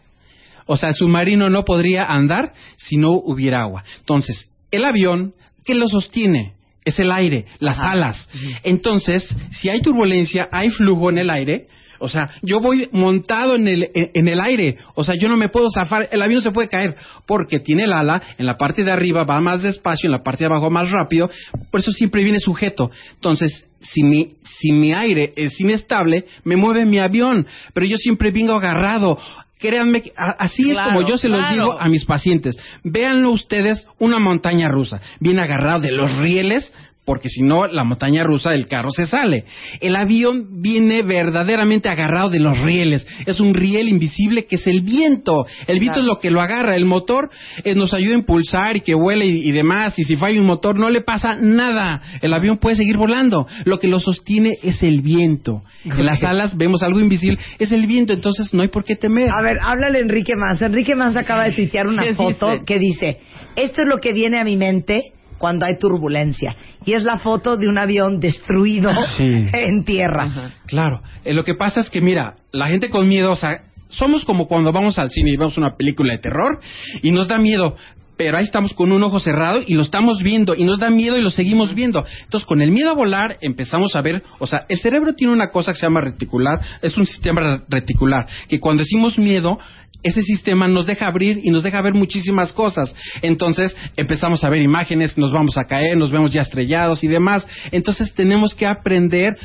O 0.66 0.78
sea, 0.78 0.90
el 0.90 0.96
submarino 0.96 1.50
no 1.50 1.66
podría 1.66 2.04
andar 2.04 2.54
si 2.78 2.96
no 2.96 3.12
hubiera 3.12 3.62
agua. 3.62 3.84
Entonces, 4.00 4.50
el 4.70 4.86
avión, 4.86 5.34
¿qué 5.66 5.74
lo 5.74 5.88
sostiene? 5.88 6.54
Es 6.86 7.00
el 7.00 7.12
aire, 7.12 7.46
las 7.60 7.80
alas. 7.80 8.30
Entonces, 8.64 9.28
si 9.52 9.70
hay 9.70 9.82
turbulencia, 9.82 10.48
hay 10.52 10.70
flujo 10.70 11.10
en 11.10 11.18
el 11.18 11.30
aire. 11.30 11.68
O 12.00 12.10
sea, 12.10 12.30
yo 12.42 12.60
voy 12.60 12.90
montado 12.92 13.56
en 13.56 13.68
el, 13.68 13.90
en, 13.94 14.28
el 14.28 14.40
aire. 14.40 14.78
O 14.96 15.04
sea, 15.04 15.16
yo 15.16 15.28
no 15.30 15.38
me 15.38 15.50
puedo 15.50 15.68
zafar. 15.70 16.10
El 16.12 16.22
avión 16.22 16.42
se 16.42 16.52
puede 16.52 16.70
caer 16.70 16.96
porque 17.26 17.60
tiene 17.60 17.84
el 17.84 17.94
ala. 17.94 18.22
En 18.38 18.46
la 18.46 18.58
parte 18.58 18.84
de 18.84 18.92
arriba 18.92 19.24
va 19.24 19.40
más 19.42 19.64
despacio, 19.64 20.08
en 20.08 20.12
la 20.12 20.24
parte 20.24 20.44
de 20.44 20.48
abajo 20.48 20.70
más 20.70 20.90
rápido. 20.92 21.30
Por 21.72 21.80
eso 21.80 21.92
siempre 21.92 22.24
viene 22.24 22.40
sujeto. 22.40 22.92
Entonces, 23.16 23.66
si 23.82 24.04
mi, 24.04 24.34
si 24.58 24.72
mi 24.72 24.94
aire 24.94 25.32
es 25.36 25.60
inestable, 25.60 26.26
me 26.44 26.56
mueve 26.56 26.86
mi 26.86 27.00
avión. 27.00 27.46
Pero 27.74 27.86
yo 27.86 27.98
siempre 27.98 28.32
vengo 28.32 28.54
agarrado. 28.54 29.18
Créanme, 29.60 30.02
que 30.02 30.14
así 30.16 30.64
Claro, 30.64 30.80
es 30.80 30.86
como 30.96 31.08
yo 31.08 31.18
se 31.18 31.28
los 31.28 31.40
claro. 31.40 31.54
digo 31.54 31.82
a 31.82 31.90
mis 31.90 32.06
pacientes. 32.06 32.58
Véanlo 32.84 33.32
ustedes 33.32 33.88
una 34.00 34.18
montaña 34.18 34.70
rusa, 34.70 35.02
bien 35.20 35.38
agarrado 35.38 35.82
de 35.82 35.92
los 35.92 36.18
rieles, 36.18 36.72
porque 37.10 37.28
si 37.28 37.42
no, 37.42 37.66
la 37.66 37.84
montaña 37.84 38.24
rusa 38.24 38.52
del 38.52 38.68
carro 38.68 38.92
se 38.92 39.08
sale. 39.08 39.44
El 39.82 39.96
avión 39.96 40.62
viene 40.62 41.02
verdaderamente 41.02 41.90
agarrado 41.90 42.30
de 42.30 42.40
los 42.40 42.56
rieles. 42.60 43.08
Es 43.26 43.40
un 43.40 43.56
riel 43.56 43.90
invisible 43.90 44.46
que 44.46 44.58
es 44.58 44.68
el 44.68 44.82
viento. 44.82 45.48
El 45.66 45.80
viento 45.80 45.96
Claro. 45.96 46.12
es 46.12 46.16
lo 46.16 46.20
que 46.20 46.30
lo 46.30 46.40
agarra. 46.40 46.76
El 46.76 46.86
motor 46.86 47.32
eh, 47.64 47.74
nos 47.74 47.96
ayuda 47.96 48.14
a 48.14 48.20
impulsar 48.20 48.78
y 48.78 48.82
que 48.82 48.94
vuele 48.94 49.26
y, 49.26 49.50
y 49.50 49.52
demás. 49.52 49.98
Y 49.98 50.04
si 50.04 50.18
falla 50.18 50.40
un 50.40 50.46
motor, 50.46 50.78
no 50.78 50.92
le 50.92 51.02
pasa 51.02 51.34
nada. 51.42 52.00
El 52.22 52.32
avión 52.32 52.60
puede 52.60 52.76
seguir 52.76 52.96
volando. 52.98 53.48
Lo 53.66 53.80
que 53.80 53.88
lo 53.88 54.00
sostiene 54.00 54.52
es 54.62 54.84
el 54.84 55.02
viento. 55.02 55.64
En 55.86 56.06
las 56.06 56.24
alas 56.24 56.56
vemos 56.58 56.84
algo 56.84 57.00
invisible, 57.00 57.40
es 57.58 57.72
el 57.72 57.88
viento. 57.88 58.14
Entonces 58.14 58.54
no 58.54 58.62
hay 58.62 58.68
por 58.68 58.84
qué 58.84 58.96
temer. 58.96 59.30
A 59.32 59.42
ver, 59.42 59.58
háblale 59.64 60.00
Enrique 60.00 60.36
Manz. 60.36 60.62
Enrique 60.62 60.94
Manz 60.94 61.18
acaba 61.18 61.46
de 61.46 61.54
tuitear 61.54 61.88
una 61.88 62.04
¿Qué 62.04 62.14
foto 62.14 62.52
que 62.68 62.78
dice, 62.78 63.18
esto 63.56 63.82
es 63.82 63.88
lo 63.88 63.98
que 63.98 64.14
viene 64.14 64.38
a 64.40 64.44
mi 64.44 64.58
mente 64.58 65.14
cuando 65.40 65.66
hay 65.66 65.78
turbulencia. 65.80 66.56
Y 66.86 66.94
es 66.94 67.02
la 67.04 67.18
foto 67.18 67.58
de 67.58 67.68
un 67.68 67.80
avión 67.80 68.20
destruido 68.20 68.92
Sí. 69.18 69.46
en 69.52 69.84
tierra. 69.86 70.52
Claro, 70.68 71.02
Eh, 71.26 71.34
lo 71.34 71.44
que 71.44 71.56
pasa 71.56 71.80
es 71.80 71.90
que, 71.90 72.02
mira, 72.02 72.36
la 72.52 72.68
gente 72.68 72.90
con 72.90 73.10
miedo, 73.10 73.32
o 73.32 73.36
sea, 73.36 73.64
somos 73.90 74.24
como 74.26 74.48
cuando 74.48 74.72
vamos 74.72 75.00
al 75.00 75.10
cine 75.10 75.32
y 75.32 75.38
vemos 75.38 75.58
una 75.58 75.76
película 75.76 76.14
de 76.14 76.20
terror 76.20 76.60
y 77.02 77.10
nos 77.12 77.28
da 77.28 77.40
miedo, 77.40 77.76
pero 78.18 78.38
ahí 78.38 78.44
estamos 78.44 78.74
con 78.74 78.92
un 78.92 79.02
ojo 79.02 79.20
cerrado 79.20 79.62
y 79.66 79.74
lo 79.76 79.82
estamos 79.82 80.22
viendo 80.22 80.54
y 80.54 80.66
nos 80.66 80.78
da 80.78 80.90
miedo 80.90 81.18
y 81.18 81.22
lo 81.22 81.30
seguimos 81.32 81.74
viendo. 81.74 82.06
Entonces, 82.26 82.46
con 82.46 82.62
el 82.62 82.70
miedo 82.70 82.90
a 82.92 82.94
volar 82.94 83.38
empezamos 83.42 83.96
a 83.96 84.02
ver, 84.02 84.22
o 84.40 84.46
sea, 84.46 84.66
el 84.68 84.78
cerebro 84.80 85.14
tiene 85.14 85.32
una 85.34 85.50
cosa 85.52 85.72
que 85.72 85.80
se 85.80 85.86
llama 85.86 86.02
reticular, 86.02 86.60
es 86.82 86.98
un 86.98 87.06
sistema 87.08 87.40
re- 87.42 87.62
reticular, 87.70 88.28
que 88.50 88.60
cuando 88.60 88.82
decimos 88.84 89.18
miedo, 89.18 89.58
ese 90.04 90.22
sistema 90.22 90.68
nos 90.68 90.86
deja 90.86 91.08
abrir 91.08 91.40
y 91.44 91.50
nos 91.50 91.64
deja 91.64 91.82
ver 91.82 91.94
muchísimas 91.94 92.54
cosas. 92.54 92.94
Entonces 93.22 93.76
empezamos 93.98 94.44
a 94.44 94.50
ver 94.50 94.62
imágenes, 94.62 95.18
nos 95.18 95.32
vamos 95.32 95.58
a 95.58 95.66
caer, 95.66 95.98
nos 95.98 96.12
vemos 96.12 96.32
ya 96.32 96.42
estrellados 96.42 97.04
y 97.04 97.08
demás. 97.08 97.46
Entonces 97.72 98.14
tenemos 98.14 98.56
que 98.56 98.66
aprender 98.66 99.38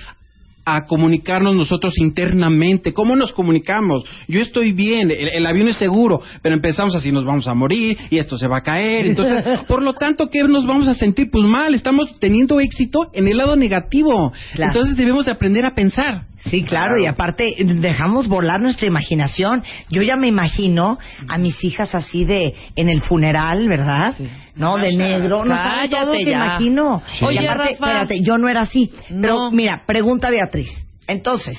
a 0.65 0.87
comunicarnos 0.87 1.55
nosotros 1.55 1.99
internamente. 1.99 2.93
¿Cómo 2.93 3.17
nos 3.17 3.33
comunicamos? 3.33 4.05
Yo 4.29 4.41
estoy 4.41 4.73
bien, 4.73 5.11
el, 5.11 5.29
el 5.29 5.47
avión 5.47 5.69
es 5.69 5.77
seguro, 5.77 6.21
pero 6.43 6.55
empezamos 6.55 6.95
así, 6.95 7.13
nos 7.13 7.25
vamos 7.25 7.47
a 7.47 7.55
morir 7.55 7.99
y 8.11 8.19
esto 8.19 8.39
se 8.39 8.47
va 8.47 8.59
a 8.59 8.63
caer. 8.63 9.07
Entonces, 9.07 9.61
por 9.69 9.83
lo 9.83 9.93
tanto, 9.93 10.31
¿qué 10.31 10.43
nos 10.45 10.67
vamos 10.67 10.89
a 10.89 10.95
sentir? 10.95 11.31
Pues 11.31 11.47
mal, 11.47 11.75
estamos 11.75 12.19
teniendo 12.19 12.61
éxito 12.61 13.11
en 13.13 13.29
el 13.29 13.37
lado 13.37 13.57
negativo. 13.57 14.33
Claro. 14.55 14.73
Entonces 14.73 14.97
debemos 14.97 15.27
de 15.27 15.33
aprender 15.33 15.67
a 15.67 15.75
pensar. 15.75 16.27
Sí, 16.51 16.63
claro, 16.63 16.99
y 16.99 17.07
aparte 17.07 17.57
dejamos 17.77 18.29
volar 18.29 18.61
nuestra 18.61 18.87
imaginación. 18.87 19.63
Yo 19.91 20.03
ya 20.03 20.17
me 20.17 20.27
imagino 20.29 20.99
a 21.29 21.39
mis 21.39 21.63
hijas 21.65 21.95
así 21.95 22.25
de 22.25 22.55
en 22.77 22.89
el 22.91 23.01
funeral, 23.01 23.67
¿verdad? 23.69 24.15
No, 24.55 24.77
de 24.77 24.95
negro. 24.95 25.45
No 25.45 25.57
sabes 25.57 25.91
todo 25.91 26.15
ya. 26.15 26.31
imagino. 26.33 27.03
Sí. 27.19 27.25
Oye, 27.25 27.43
Y 27.43 27.47
aparte, 27.47 27.63
Rafa. 27.63 27.73
espérate, 27.73 28.21
yo 28.21 28.39
no 28.39 28.49
era 28.49 28.61
así. 28.61 28.91
Pero 29.09 29.51
mira, 29.51 29.83
pregunta 29.87 30.31
Beatriz. 30.31 30.69
Entonces, 31.07 31.59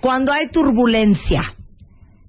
cuando 0.00 0.32
hay 0.32 0.48
turbulencia, 0.50 1.54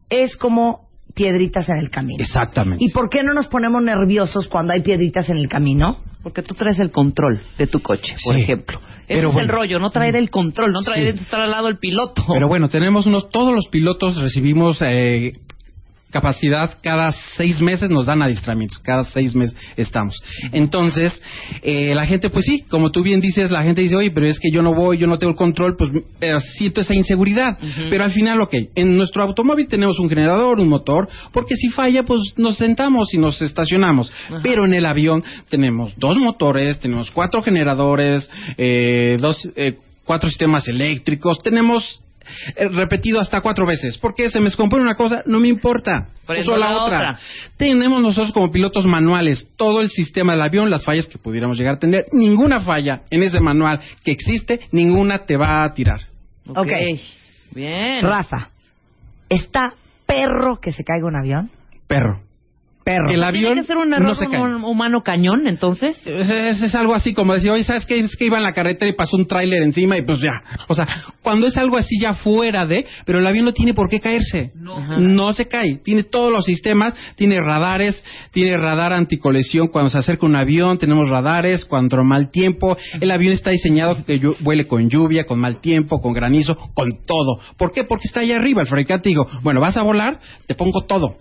es 0.10 0.36
como 0.38 0.90
piedritas 1.14 1.70
en 1.70 1.78
el 1.78 1.90
camino. 1.90 2.22
Exactamente. 2.24 2.84
¿Y 2.84 2.90
por 2.90 3.10
qué 3.10 3.24
no 3.24 3.34
nos 3.34 3.48
ponemos 3.48 3.82
nerviosos 3.84 4.48
cuando 4.48 4.74
hay 4.74 4.82
piedritas 4.82 5.30
en 5.30 5.38
el 5.38 5.48
camino? 5.48 5.98
Porque 6.24 6.42
tú 6.44 6.54
traes 6.54 6.80
el 6.80 6.92
control 6.92 7.42
de 7.58 7.68
tu 7.68 7.80
coche, 7.82 8.16
por 8.24 8.36
Sí. 8.36 8.42
ejemplo. 8.44 8.80
Ese 9.08 9.18
Pero 9.20 9.28
es 9.30 9.34
bueno. 9.34 9.50
el 9.50 9.56
rollo, 9.60 9.80
no 9.80 9.90
traer 9.90 10.16
el 10.16 10.30
control, 10.30 10.72
no 10.72 10.82
traer 10.84 11.18
Sí. 11.18 11.24
estar 11.24 11.42
al 11.42 11.52
lado 11.52 11.66
del 11.68 11.78
piloto. 11.80 12.24
Pero 12.32 12.48
bueno, 12.48 12.70
tenemos 12.70 13.06
unos, 13.08 13.30
todos 13.30 13.54
los 13.54 13.68
pilotos 13.68 14.18
recibimos 14.22 14.82
eh, 14.82 15.34
capacidad 16.12 16.78
cada 16.84 17.12
seis 17.38 17.62
meses 17.62 17.90
nos 17.90 18.06
dan 18.06 18.22
adiestramientos, 18.22 18.78
cada 18.80 19.04
seis 19.04 19.34
meses 19.34 19.56
estamos. 19.78 20.22
Entonces, 20.52 21.20
eh, 21.64 21.94
la 21.96 22.06
gente, 22.06 22.30
pues 22.30 22.46
sí, 22.46 22.64
como 22.70 22.92
tú 22.92 23.02
bien 23.02 23.22
dices, 23.22 23.50
la 23.50 23.64
gente 23.64 23.82
dice, 23.82 23.96
oye, 23.96 24.12
pero 24.14 24.28
es 24.28 24.40
que 24.40 24.52
yo 24.52 24.62
no 24.62 24.74
voy, 24.74 24.98
yo 24.98 25.08
no 25.08 25.18
tengo 25.18 25.32
el 25.32 25.38
control, 25.38 25.76
pues 25.78 25.92
eh, 26.20 26.34
siento 26.58 26.82
esa 26.82 26.94
inseguridad. 26.94 27.58
Pero 27.90 28.04
al 28.04 28.12
final, 28.12 28.42
ok, 28.42 28.54
en 28.76 28.96
nuestro 28.96 29.24
automóvil 29.24 29.68
tenemos 29.68 30.00
un 30.00 30.10
generador, 30.10 30.60
un 30.60 30.70
motor, 30.70 31.08
porque 31.34 31.56
si 31.56 31.70
falla, 31.70 32.04
pues 32.04 32.22
nos 32.38 32.58
sentamos 32.58 33.14
y 33.14 33.18
nos 33.18 33.42
estacionamos. 33.42 34.12
Pero 34.44 34.66
en 34.66 34.74
el 34.74 34.86
avión 34.86 35.24
tenemos 35.50 35.94
dos 35.98 36.18
motores, 36.18 36.80
tenemos 36.80 37.12
cuatro 37.12 37.42
generadores, 37.42 38.30
eh, 38.58 39.18
dos, 39.20 39.50
eh, 39.56 39.78
cuatro 40.06 40.30
sistemas 40.30 40.68
eléctricos, 40.68 41.40
tenemos 41.40 42.02
repetido 42.56 43.20
hasta 43.20 43.42
cuatro 43.42 43.66
veces. 43.66 43.98
Porque 43.98 44.30
se 44.30 44.40
me 44.40 44.46
descompone 44.46 44.84
una 44.84 44.96
cosa, 44.96 45.22
no 45.26 45.40
me 45.40 45.48
importa. 45.48 46.10
Prendo 46.26 46.52
Uso 46.52 46.60
la, 46.60 46.72
la 46.72 46.84
otra. 46.84 46.98
otra. 46.98 47.20
Tenemos 47.58 48.02
nosotros 48.02 48.32
como 48.34 48.52
pilotos 48.52 48.86
manuales 48.86 49.50
todo 49.56 49.82
el 49.82 49.90
sistema 49.90 50.34
del 50.34 50.42
avión, 50.42 50.70
las 50.70 50.86
fallas 50.86 51.08
que 51.08 51.18
pudiéramos 51.18 51.58
llegar 51.58 51.76
a 51.76 51.80
tener. 51.80 52.06
Ninguna 52.12 52.62
falla 52.62 53.02
en 53.10 53.24
ese 53.24 53.40
manual 53.40 53.80
que 54.04 54.12
existe, 54.12 54.62
ninguna 54.72 55.20
te 55.26 55.38
va 55.38 55.64
a 55.64 55.74
tirar. 55.74 56.02
Ok. 56.48 56.72
Bien. 57.54 58.02
Rafa, 58.02 58.50
¿está 59.30 59.74
perro 60.06 60.60
que 60.62 60.72
se 60.72 60.84
caiga 60.84 61.06
un 61.08 61.16
avión? 61.18 61.50
Perro. 61.88 62.22
Perro. 62.84 63.12
El 63.12 63.24
avión 63.24 63.54
¿Tiene 63.54 63.62
que 63.62 63.68
ser 63.68 63.78
un 63.78 63.94
error 63.94 64.08
no 64.08 64.16
se 64.16 64.28
cae. 64.28 64.42
hum- 64.42 64.64
humano 64.66 65.02
cañón, 65.04 65.48
entonces? 65.48 65.96
Es, 66.06 66.30
es- 66.30 66.62
es 66.62 66.76
algo 66.76 66.94
así 66.96 67.14
como 67.14 67.34
decir, 67.34 67.52
oye, 67.52 67.64
¿sabes 67.64 67.86
qué? 67.86 68.00
Es 68.00 68.16
que 68.16 68.26
iba 68.26 68.38
en 68.38 68.44
la 68.44 68.54
carretera 68.54 68.90
y 68.90 68.96
pasó 68.96 69.18
un 69.18 69.28
tráiler 69.28 69.62
encima 69.62 69.98
y 69.98 70.02
pues 70.02 70.20
ya. 70.20 70.42
O 70.68 70.74
sea, 70.76 70.88
cuando 71.22 71.48
es 71.48 71.56
algo 71.58 71.78
así 71.78 72.00
ya 72.00 72.14
fuera 72.14 72.66
de, 72.66 72.86
pero 73.06 73.20
el 73.20 73.28
avión 73.28 73.46
no 73.46 73.54
tiene 73.54 73.74
por 73.74 73.90
qué 73.90 74.00
caerse. 74.00 74.52
No, 74.56 75.34
se 75.34 75.48
cae. 75.48 75.80
Tiene 75.84 76.04
todos 76.04 76.32
los 76.32 76.46
sistemas, 76.46 76.94
tiene 77.16 77.38
radares, 77.40 78.04
tiene 78.32 78.58
radar 78.58 78.94
anticolesión 78.94 79.68
cuando 79.68 79.90
se 79.90 79.98
acerca 80.00 80.26
un 80.26 80.36
avión, 80.36 80.78
tenemos 80.78 81.10
radares 81.10 81.66
cuando 81.66 82.04
mal 82.04 82.32
tiempo. 82.32 82.78
El 83.00 83.12
avión 83.12 83.34
está 83.34 83.52
diseñado 83.52 83.98
que 84.06 84.20
vuele 84.40 84.68
con 84.68 84.90
lluvia, 84.90 85.26
con 85.26 85.40
mal 85.40 85.60
tiempo, 85.62 86.02
con 86.02 86.14
granizo, 86.14 86.56
con 86.74 86.90
todo. 87.06 87.40
¿Por 87.58 87.72
qué? 87.72 87.84
Porque 87.84 88.08
está 88.08 88.22
allá 88.22 88.38
arriba. 88.38 88.62
El 88.62 88.68
fabricante 88.68 89.10
digo, 89.10 89.26
bueno, 89.44 89.60
vas 89.62 89.78
a 89.78 89.84
volar, 89.84 90.20
te 90.48 90.56
pongo 90.56 90.82
todo. 90.82 91.18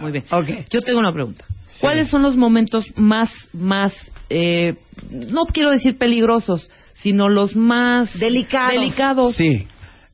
Muy 0.00 0.12
bien. 0.12 0.24
Yo 0.70 0.80
tengo 0.80 0.98
una 0.98 1.12
pregunta. 1.12 1.44
¿Cuáles 1.80 2.08
son 2.08 2.22
los 2.22 2.36
momentos 2.36 2.84
más, 2.96 3.30
más, 3.52 3.92
eh, 4.30 4.74
no 5.10 5.46
quiero 5.46 5.70
decir 5.70 5.96
peligrosos, 5.96 6.70
sino 6.94 7.28
los 7.28 7.54
más 7.54 8.18
Delicados. 8.18 8.72
delicados 8.74 9.36
Sí. 9.36 9.66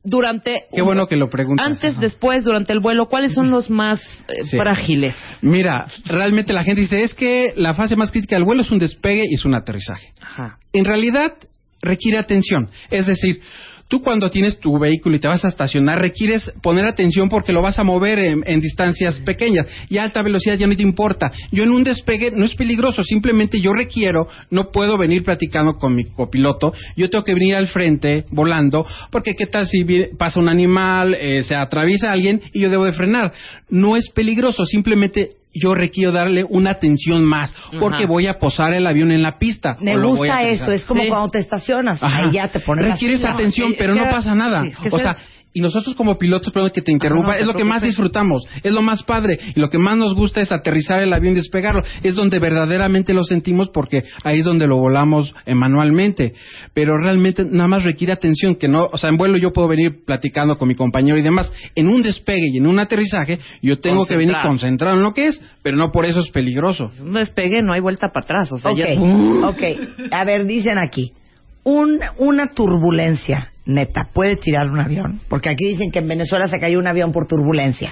durante 0.03 0.65
Qué 0.71 0.83
bueno 0.83 1.07
que 1.07 1.15
lo 1.15 1.29
preguntas. 1.29 1.65
antes, 1.65 1.93
Ajá. 1.93 2.01
después, 2.01 2.43
durante 2.43 2.71
el 2.71 2.79
vuelo? 2.81 3.07
¿Cuáles 3.07 3.33
son 3.33 3.49
los 3.49 3.71
más 3.71 3.99
eh, 4.27 4.43
Sí. 4.45 4.57
frágiles? 4.57 5.15
Mira, 5.41 5.87
realmente 6.05 6.53
la 6.53 6.63
gente 6.63 6.81
dice, 6.81 7.01
es 7.01 7.15
que 7.15 7.53
la 7.57 7.73
fase 7.73 7.95
más 7.95 8.11
crítica 8.11 8.35
del 8.35 8.45
vuelo 8.45 8.61
es 8.61 8.69
un 8.69 8.77
despegue 8.77 9.23
y 9.27 9.33
es 9.33 9.45
un 9.45 9.55
aterrizaje. 9.55 10.13
Ajá. 10.21 10.59
En 10.73 10.85
realidad 10.85 11.33
requiere 11.81 12.19
atención. 12.19 12.69
Es 12.91 13.07
decir, 13.07 13.41
tú 13.87 14.01
cuando 14.01 14.29
tienes 14.29 14.59
tu 14.59 14.79
vehículo 14.79 15.15
y 15.15 15.19
te 15.19 15.27
vas 15.27 15.45
a 15.45 15.49
estacionar, 15.49 15.99
requieres 15.99 16.51
poner 16.61 16.85
atención 16.85 17.29
porque 17.29 17.51
lo 17.51 17.61
vas 17.61 17.79
a 17.79 17.83
mover 17.83 18.19
en, 18.19 18.43
en 18.45 18.61
distancias 18.61 19.19
pequeñas 19.19 19.67
y 19.89 19.97
a 19.97 20.03
alta 20.03 20.21
velocidad 20.21 20.57
ya 20.57 20.67
no 20.67 20.75
te 20.75 20.81
importa. 20.81 21.31
Yo 21.51 21.63
en 21.63 21.71
un 21.71 21.83
despegue 21.83 22.31
no 22.31 22.45
es 22.45 22.55
peligroso, 22.55 23.03
simplemente 23.03 23.59
yo 23.59 23.73
requiero, 23.73 24.27
no 24.49 24.71
puedo 24.71 24.97
venir 24.97 25.23
platicando 25.23 25.77
con 25.77 25.95
mi 25.95 26.05
copiloto, 26.05 26.73
yo 26.95 27.09
tengo 27.09 27.23
que 27.23 27.33
venir 27.33 27.55
al 27.55 27.67
frente 27.67 28.25
volando 28.31 28.85
porque 29.11 29.35
qué 29.35 29.47
tal 29.47 29.67
si 29.67 29.83
pasa 30.17 30.39
un 30.39 30.49
animal, 30.49 31.13
eh, 31.13 31.43
se 31.43 31.55
atraviesa 31.55 32.11
alguien 32.11 32.41
y 32.53 32.61
yo 32.61 32.69
debo 32.69 32.85
de 32.85 32.93
frenar. 32.93 33.31
No 33.69 33.95
es 33.95 34.09
peligroso, 34.09 34.65
simplemente 34.65 35.29
yo 35.55 35.73
requiero 35.73 36.11
darle 36.11 36.43
una 36.47 36.71
atención 36.71 37.23
más 37.23 37.53
porque 37.79 38.03
Ajá. 38.03 38.07
voy 38.07 38.27
a 38.27 38.37
posar 38.37 38.73
el 38.73 38.85
avión 38.85 39.11
en 39.11 39.21
la 39.23 39.37
pista. 39.39 39.77
Me 39.79 39.95
o 39.95 39.97
lo 39.99 40.07
voy 40.15 40.29
a 40.29 40.33
gusta 40.33 40.49
eso, 40.49 40.71
es 40.71 40.85
como 40.85 41.01
Sí. 41.03 41.07
cuando 41.07 41.29
te 41.31 41.39
estacionas, 41.39 42.03
Ajá. 42.03 42.17
ahí 42.25 42.31
ya 42.31 42.47
te 42.49 42.59
pones 42.59 42.91
Requieres 42.91 43.23
atención, 43.23 43.73
pero 43.77 43.95
no 43.95 44.03
pasa 44.09 44.35
nada. 44.35 44.61
sí, 44.63 44.67
es 44.67 44.77
que 44.77 44.89
o 44.89 44.97
se- 44.97 45.03
sea, 45.03 45.15
y 45.55 45.61
nosotros 45.61 45.95
como 45.95 46.15
pilotos, 46.17 46.51
perdón 46.51 46.71
que 46.75 46.81
te 46.81 46.91
interrumpa, 46.91 47.29
no 47.29 47.33
te 47.35 47.39
es 47.39 47.47
lo 47.47 47.53
que 47.53 47.63
más 47.63 47.81
disfrutamos, 47.81 48.43
es 48.61 48.71
lo 48.73 48.81
más 48.81 49.03
padre. 49.03 49.39
Y 49.55 49.59
lo 49.61 49.69
que 49.69 49.77
más 49.77 49.97
nos 49.97 50.13
gusta 50.13 50.41
es 50.41 50.51
aterrizar 50.51 51.01
el 51.01 51.13
avión 51.13 51.31
y 51.31 51.37
despegarlo. 51.37 51.81
Es 52.03 52.15
donde 52.15 52.39
verdaderamente 52.39 53.13
lo 53.13 53.23
sentimos 53.23 53.69
porque 53.69 54.03
ahí 54.25 54.39
es 54.39 54.45
donde 54.45 54.67
lo 54.67 54.75
volamos 54.77 55.33
eh, 55.45 55.55
manualmente. 55.55 56.33
Pero 56.73 56.97
realmente 56.97 57.45
nada 57.45 57.69
más 57.69 57.83
requiere 57.85 58.11
atención, 58.11 58.55
que 58.55 58.67
no, 58.67 58.89
o 58.91 58.97
sea, 58.97 59.09
en 59.09 59.15
vuelo 59.17 59.37
yo 59.37 59.51
puedo 59.53 59.69
venir 59.69 60.03
platicando 60.05 60.57
con 60.57 60.67
mi 60.67 60.75
compañero 60.75 61.17
y 61.17 61.21
demás. 61.21 61.51
En 61.73 61.87
un 61.87 62.01
despegue 62.01 62.49
y 62.51 62.57
en 62.57 62.67
un 62.67 62.77
aterrizaje, 62.79 63.39
yo 63.61 63.79
tengo 63.79 64.05
que 64.05 64.17
venir 64.17 64.35
Concentrado. 64.43 64.97
en 64.97 65.03
lo 65.03 65.13
que 65.13 65.27
es, 65.27 65.41
pero 65.63 65.77
no 65.77 65.89
por 65.91 66.03
eso 66.05 66.19
es 66.19 66.29
peligroso. 66.31 66.91
Un 66.99 67.13
despegue, 67.13 67.61
no 67.61 67.71
hay 67.71 67.79
vuelta 67.79 68.09
para 68.09 68.25
atrás. 68.25 68.51
O 68.51 68.57
sea, 68.57 68.71
Ok, 68.71 68.77
ya 68.77 68.85
es- 68.87 68.99
ok. 68.99 69.63
A 70.11 70.25
ver, 70.25 70.45
dicen 70.45 70.77
aquí, 70.77 71.13
un, 71.63 71.99
una 72.17 72.47
turbulencia, 72.53 73.53
neta, 73.65 74.09
¿puede 74.13 74.37
tirar 74.37 74.69
un 74.69 74.79
avión? 74.79 75.19
Porque 75.27 75.49
aquí 75.49 75.65
dicen 75.67 75.91
que 75.91 75.99
en 75.99 76.07
Venezuela 76.07 76.47
se 76.47 76.59
cayó 76.59 76.79
un 76.79 76.87
avión 76.87 77.11
por 77.11 77.27
turbulencia. 77.27 77.91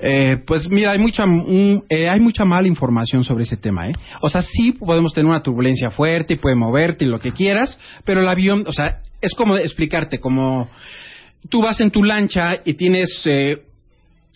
Eh, 0.00 0.36
pues 0.46 0.68
mira, 0.70 0.92
hay 0.92 0.98
mucha, 0.98 1.26
mm, 1.26 1.82
eh, 1.88 2.08
hay 2.08 2.20
mucha 2.20 2.44
mala 2.44 2.68
información 2.68 3.24
sobre 3.24 3.42
ese 3.42 3.56
tema, 3.56 3.88
¿eh? 3.88 3.92
O 4.20 4.28
sea, 4.28 4.42
sí 4.42 4.72
podemos 4.72 5.12
tener 5.12 5.28
una 5.28 5.42
turbulencia 5.42 5.90
fuerte 5.90 6.34
y 6.34 6.36
puede 6.36 6.54
moverte 6.54 7.04
y 7.04 7.08
lo 7.08 7.18
que 7.18 7.32
quieras, 7.32 7.78
pero 8.04 8.20
el 8.20 8.28
avión, 8.28 8.64
o 8.66 8.72
sea, 8.72 9.00
es 9.20 9.34
como 9.34 9.56
explicarte, 9.56 10.20
como 10.20 10.68
tú 11.48 11.62
vas 11.62 11.80
en 11.80 11.90
tu 11.90 12.04
lancha 12.04 12.60
y 12.64 12.74
tienes 12.74 13.22
eh, 13.24 13.62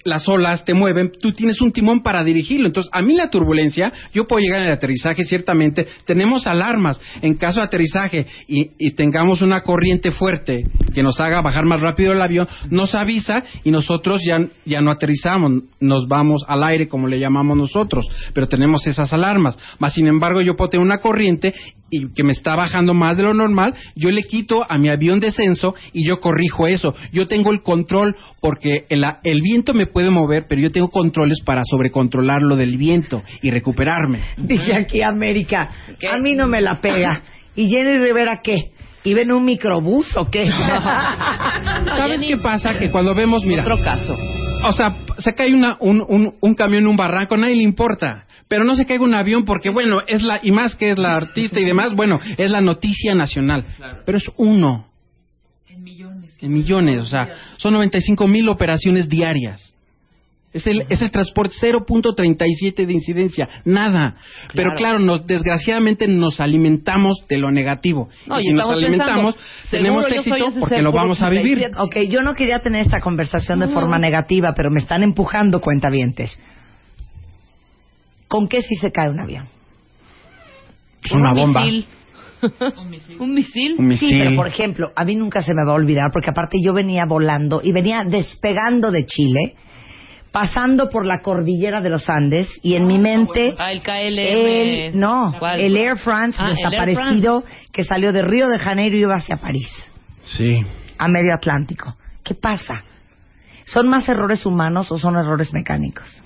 las 0.05 0.29
olas 0.29 0.65
te 0.65 0.75
mueven, 0.75 1.13
tú 1.21 1.33
tienes 1.33 1.61
un 1.61 1.73
timón 1.73 2.03
para 2.03 2.25
dirigirlo. 2.25 2.67
Entonces, 2.67 2.91
a 2.93 3.03
mí 3.03 3.15
la 3.15 3.31
turbulencia, 3.31 3.93
yo 4.13 4.27
puedo 4.27 4.41
llegar 4.41 4.61
en 4.61 4.67
el 4.67 4.73
aterrizaje, 4.73 5.25
ciertamente, 5.25 5.87
tenemos 6.05 6.47
alarmas 6.47 7.01
en 7.21 7.35
caso 7.35 7.61
de 7.61 7.67
aterrizaje 7.67 8.27
y, 8.49 8.71
y 8.79 8.93
tengamos 8.93 9.43
una 9.43 9.63
corriente 9.63 10.11
fuerte 10.11 10.65
que 10.95 11.03
nos 11.03 11.21
haga 11.21 11.41
bajar 11.41 11.65
más 11.65 11.81
rápido 11.81 12.13
el 12.13 12.23
avión, 12.23 12.49
nos 12.71 12.95
avisa 12.95 13.43
y 13.65 13.71
nosotros 13.71 14.21
ya, 14.27 14.39
ya 14.65 14.81
no 14.81 14.91
aterrizamos, 14.91 15.63
nos 15.81 16.09
vamos 16.09 16.45
al 16.47 16.63
aire, 16.65 16.89
como 16.89 17.09
le 17.09 17.19
llamamos 17.19 17.57
nosotros, 17.57 18.07
pero 18.35 18.49
tenemos 18.49 18.87
esas 18.87 19.13
alarmas. 19.13 19.59
Más 19.79 19.95
sin 19.95 20.07
embargo, 20.07 20.41
yo 20.41 20.57
puedo 20.57 20.71
tener 20.71 20.85
una 20.87 20.99
corriente 20.99 21.55
y 21.93 22.13
que 22.15 22.25
me 22.25 22.33
está 22.33 22.57
bajando 22.57 22.95
más 22.95 23.17
de 23.17 23.23
lo 23.23 23.35
normal, 23.35 23.75
yo 23.95 24.11
le 24.11 24.23
quito 24.25 24.65
a 24.69 24.79
mi 24.79 24.89
avión 24.89 25.21
descenso 25.21 25.75
y 25.93 26.05
yo 26.05 26.19
corrijo 26.19 26.67
eso. 26.67 26.95
Yo 27.13 27.27
tengo 27.27 27.53
el 27.53 27.63
control 27.63 28.17
porque 28.41 28.87
el, 28.89 29.05
el 29.23 29.43
viento 29.43 29.75
me 29.75 29.87
puede 29.87 30.11
mover, 30.11 30.47
pero 30.49 30.61
yo 30.61 30.71
tengo 30.71 30.89
controles 30.89 31.41
para 31.45 31.63
sobrecontrolar 31.65 32.43
lo 32.43 32.57
del 32.57 32.79
viento 32.79 33.23
y 33.43 33.51
recuperarme. 33.51 34.21
Dice 34.39 34.73
aquí 34.75 35.03
América, 35.03 35.69
a 36.11 36.19
mí 36.21 36.35
no 36.35 36.49
me 36.49 36.61
la 36.63 36.81
pega. 36.81 37.21
¿Y 37.55 37.69
Jenny 37.69 37.99
Rivera 37.99 38.41
qué? 38.43 38.73
¿Iba 39.05 39.21
en 39.21 39.33
un 39.33 39.45
microbús 39.45 40.17
o 40.17 40.31
qué? 40.31 40.49
¿Sabes 41.87 42.21
qué 42.27 42.37
pasa? 42.39 42.75
Que 42.79 42.91
cuando 42.91 43.15
vemos, 43.15 43.45
mira, 43.45 43.63
Otro 43.63 43.79
caso. 43.83 44.17
o 44.65 44.73
sea, 44.73 44.95
se 45.19 45.35
cae 45.35 45.53
una, 45.53 45.77
un, 45.81 46.03
un, 46.09 46.35
un 46.41 46.55
camión 46.55 46.83
en 46.85 46.89
un 46.89 46.97
barranco, 46.97 47.35
a 47.35 47.39
nadie 47.39 47.57
le 47.57 47.63
importa. 47.63 48.25
Pero 48.53 48.65
no 48.65 48.75
se 48.75 48.85
caiga 48.85 49.03
un 49.03 49.15
avión 49.15 49.47
porque, 49.47 49.71
bueno, 49.71 50.03
es 50.07 50.23
la, 50.23 50.39
y 50.43 50.53
más 50.53 50.77
que 50.77 50.91
es 50.91 50.99
la 50.99 51.17
artista 51.17 51.59
y 51.59 51.65
demás, 51.65 51.95
bueno, 51.95 52.21
es 52.37 52.51
la 52.51 52.61
noticia 52.61 53.15
nacional. 53.15 53.65
Pero 54.05 54.19
es 54.19 54.31
uno. 54.37 54.89
En 55.71 55.83
millones. 55.83 56.37
En 56.39 56.53
millones, 56.53 57.01
o 57.01 57.07
sea, 57.07 57.31
son 57.57 57.73
95 57.73 58.29
mil 58.29 58.51
operaciones 58.51 59.09
diarias. 59.09 59.73
Es 60.53 60.67
el, 60.67 60.85
es 60.91 61.01
el 61.01 61.11
transporte 61.11 61.55
0.37 61.63 62.85
de 62.85 62.93
incidencia, 62.93 63.49
nada. 63.65 64.17
Pero 64.55 64.73
claro, 64.77 64.99
nos, 64.99 65.27
desgraciadamente 65.27 66.07
nos 66.07 66.39
alimentamos 66.39 67.25
de 67.27 67.39
lo 67.39 67.51
negativo. 67.51 68.11
No, 68.27 68.39
y 68.39 68.49
si 68.49 68.53
nos 68.53 68.69
alimentamos, 68.69 69.35
pensando, 69.35 69.71
tenemos 69.71 70.13
éxito 70.13 70.53
porque 70.61 70.83
lo 70.83 70.93
vamos 70.93 71.23
a 71.23 71.31
vivir. 71.31 71.57
87. 71.57 71.77
ok, 71.79 72.11
yo 72.11 72.21
no 72.21 72.35
quería 72.35 72.59
tener 72.59 72.83
esta 72.83 73.01
conversación 73.01 73.61
de 73.61 73.69
forma 73.69 73.99
negativa, 73.99 74.53
pero 74.55 74.71
me 74.71 74.81
están 74.81 75.03
empujando 75.03 75.59
cuentavientes. 75.63 76.39
¿Con 78.33 78.49
qué 78.49 78.63
si 78.63 78.77
se 78.77 78.91
cae 78.91 79.11
un 79.11 79.21
avión? 79.21 79.47
Es 81.05 81.13
una 81.13 81.33
Un 81.33 81.37
bomba. 81.37 81.61
misil. 81.65 81.87
un 82.79 82.91
misil. 82.91 83.19
Un 83.21 83.35
misil. 83.35 83.77
Sí, 83.77 83.83
misil. 83.83 84.19
pero 84.25 84.37
por 84.37 84.47
ejemplo, 84.49 84.91
a 84.97 85.05
mí 85.05 85.17
nunca 85.17 85.43
se 85.43 85.53
me 85.53 85.63
va 85.67 85.73
a 85.73 85.75
olvidar 85.75 86.11
porque 86.11 86.31
aparte 86.31 86.57
yo 86.65 86.73
venía 86.73 87.05
volando 87.05 87.61
y 87.63 87.73
venía 87.73 88.05
despegando 88.09 88.91
de 88.91 89.05
Chile, 89.05 89.55
pasando 90.31 90.89
por 90.89 91.05
la 91.05 91.21
cordillera 91.21 91.83
de 91.83 91.91
los 91.91 92.09
Andes 92.09 92.49
y 92.63 92.75
en 92.75 92.87
mi 92.87 92.99
mente 92.99 93.55
Ah, 93.59 93.71
el 93.71 93.83
KLM. 93.83 94.47
el 94.49 94.99
no, 94.99 95.35
¿Cuál? 95.39 95.61
el 95.61 95.77
Air 95.77 95.99
France 95.99 96.39
Ah, 96.41 96.49
desaparecido 96.49 97.45
que 97.71 97.85
salió 97.85 98.15
de 98.15 98.23
Río 98.23 98.49
de 98.49 98.59
Janeiro 98.59 98.97
y 98.97 99.01
iba 99.01 99.15
hacia 99.17 99.37
París, 99.37 99.69
Sí. 100.39 100.65
a 100.97 101.07
medio 101.09 101.35
Atlántico. 101.35 101.97
¿Qué 102.25 102.35
pasa? 102.35 102.83
¿Son 103.67 103.89
más 103.89 104.09
errores 104.09 104.47
humanos 104.47 104.91
o 104.91 104.97
son 104.97 105.17
errores 105.17 105.53
mecánicos? 105.53 106.23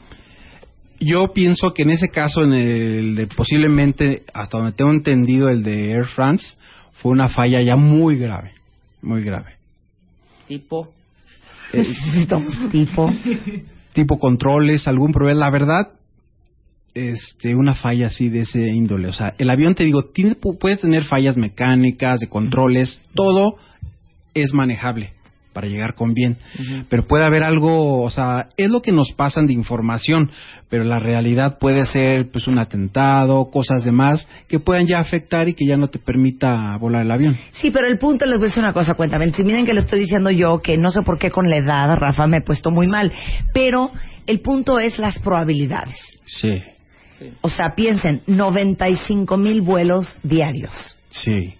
Yo 1.00 1.32
pienso 1.32 1.74
que 1.74 1.82
en 1.82 1.90
ese 1.90 2.08
caso, 2.08 2.42
en 2.42 2.52
el 2.52 3.14
de 3.14 3.26
posiblemente, 3.26 4.22
hasta 4.32 4.58
donde 4.58 4.72
tengo 4.72 4.90
entendido, 4.92 5.48
el 5.48 5.62
de 5.62 5.90
Air 5.92 6.06
France, 6.06 6.56
fue 6.92 7.12
una 7.12 7.28
falla 7.28 7.60
ya 7.60 7.76
muy 7.76 8.16
grave, 8.16 8.52
muy 9.02 9.22
grave. 9.22 9.54
Tipo. 10.48 10.88
Eh, 11.72 11.78
Necesitamos 11.78 12.70
tipo. 12.70 13.10
tipo 13.92 14.18
controles, 14.18 14.86
algún 14.88 15.12
problema. 15.12 15.40
La 15.40 15.50
verdad, 15.50 15.88
este, 16.94 17.54
una 17.54 17.74
falla 17.74 18.06
así 18.06 18.28
de 18.30 18.40
ese 18.40 18.60
índole. 18.60 19.08
O 19.08 19.12
sea, 19.12 19.34
el 19.38 19.50
avión, 19.50 19.74
te 19.74 19.84
digo, 19.84 20.04
tiene, 20.06 20.36
pu- 20.36 20.58
puede 20.58 20.76
tener 20.78 21.04
fallas 21.04 21.36
mecánicas, 21.36 22.20
de 22.20 22.28
controles, 22.28 23.00
todo 23.14 23.56
es 24.34 24.52
manejable 24.54 25.12
para 25.56 25.68
llegar 25.68 25.94
con 25.94 26.12
bien. 26.12 26.36
Pero 26.90 27.06
puede 27.06 27.24
haber 27.24 27.42
algo, 27.42 28.02
o 28.02 28.10
sea, 28.10 28.48
es 28.58 28.68
lo 28.68 28.82
que 28.82 28.92
nos 28.92 29.12
pasan 29.12 29.46
de 29.46 29.54
información, 29.54 30.30
pero 30.68 30.84
la 30.84 30.98
realidad 30.98 31.56
puede 31.58 31.86
ser 31.86 32.30
pues 32.30 32.46
un 32.46 32.58
atentado, 32.58 33.50
cosas 33.50 33.82
demás 33.82 34.28
que 34.48 34.60
puedan 34.60 34.84
ya 34.86 34.98
afectar 34.98 35.48
y 35.48 35.54
que 35.54 35.64
ya 35.66 35.78
no 35.78 35.88
te 35.88 35.98
permita 35.98 36.76
volar 36.76 37.06
el 37.06 37.10
avión. 37.10 37.38
Sí, 37.52 37.70
pero 37.70 37.86
el 37.86 37.96
punto, 37.96 38.26
les 38.26 38.36
voy 38.36 38.44
a 38.44 38.48
decir 38.48 38.62
una 38.62 38.74
cosa, 38.74 38.92
cuéntame. 38.92 39.32
Si 39.32 39.44
miren 39.44 39.64
que 39.64 39.72
lo 39.72 39.80
estoy 39.80 40.00
diciendo 40.00 40.30
yo, 40.30 40.58
que 40.58 40.76
no 40.76 40.90
sé 40.90 41.00
por 41.00 41.18
qué 41.18 41.30
con 41.30 41.48
la 41.48 41.56
edad, 41.56 41.96
Rafa, 41.96 42.26
me 42.26 42.36
he 42.36 42.42
puesto 42.42 42.70
muy 42.70 42.86
mal. 42.86 43.10
Pero 43.54 43.92
el 44.26 44.40
punto 44.40 44.78
es 44.78 44.98
las 44.98 45.18
probabilidades. 45.20 45.96
Sí, 46.26 46.52
O 47.40 47.48
sea, 47.48 47.74
piensen, 47.74 48.20
95 48.26 49.38
mil 49.38 49.62
vuelos 49.62 50.18
diarios. 50.22 50.72
sí. 51.08 51.54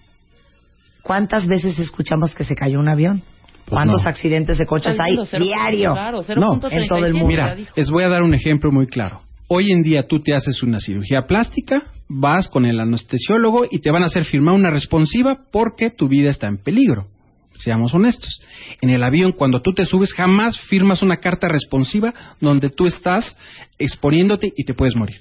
¿Cuántas 1.01 1.47
veces 1.47 1.79
escuchamos 1.79 2.35
que 2.35 2.43
se 2.43 2.53
cayó 2.53 2.81
un 2.81 2.89
avión? 2.89 3.23
¿Cuántos 3.69 4.03
no. 4.03 4.09
accidentes 4.09 4.57
de 4.57 4.65
coches 4.65 4.97
hay 4.99 5.17
diario? 5.39 5.93
Claro, 5.93 6.19
No, 6.37 6.59
en 6.69 6.87
todo 6.87 7.05
el 7.05 7.13
mundo. 7.13 7.27
Mira, 7.27 7.55
les 7.75 7.89
voy 7.89 8.03
a 8.03 8.09
dar 8.09 8.23
un 8.23 8.33
ejemplo 8.33 8.71
muy 8.71 8.87
claro. 8.87 9.21
Hoy 9.49 9.71
en 9.71 9.83
día 9.83 10.05
tú 10.07 10.19
te 10.19 10.33
haces 10.33 10.61
una 10.63 10.79
cirugía 10.79 11.21
plástica, 11.21 11.83
vas 12.09 12.47
con 12.47 12.65
el 12.65 12.79
anestesiólogo 12.79 13.65
y 13.69 13.79
te 13.79 13.91
van 13.91 14.03
a 14.03 14.07
hacer 14.07 14.25
firmar 14.25 14.55
una 14.55 14.69
responsiva 14.69 15.39
porque 15.51 15.89
tu 15.89 16.07
vida 16.07 16.29
está 16.29 16.47
en 16.47 16.57
peligro. 16.57 17.07
Seamos 17.55 17.93
honestos. 17.93 18.39
En 18.81 18.89
el 18.89 19.03
avión, 19.03 19.31
cuando 19.31 19.61
tú 19.61 19.73
te 19.73 19.85
subes, 19.85 20.13
jamás 20.13 20.59
firmas 20.59 21.01
una 21.01 21.17
carta 21.17 21.47
responsiva 21.47 22.13
donde 22.39 22.69
tú 22.69 22.85
estás 22.85 23.35
exponiéndote 23.79 24.53
y 24.55 24.63
te 24.63 24.73
puedes 24.73 24.95
morir. 24.95 25.19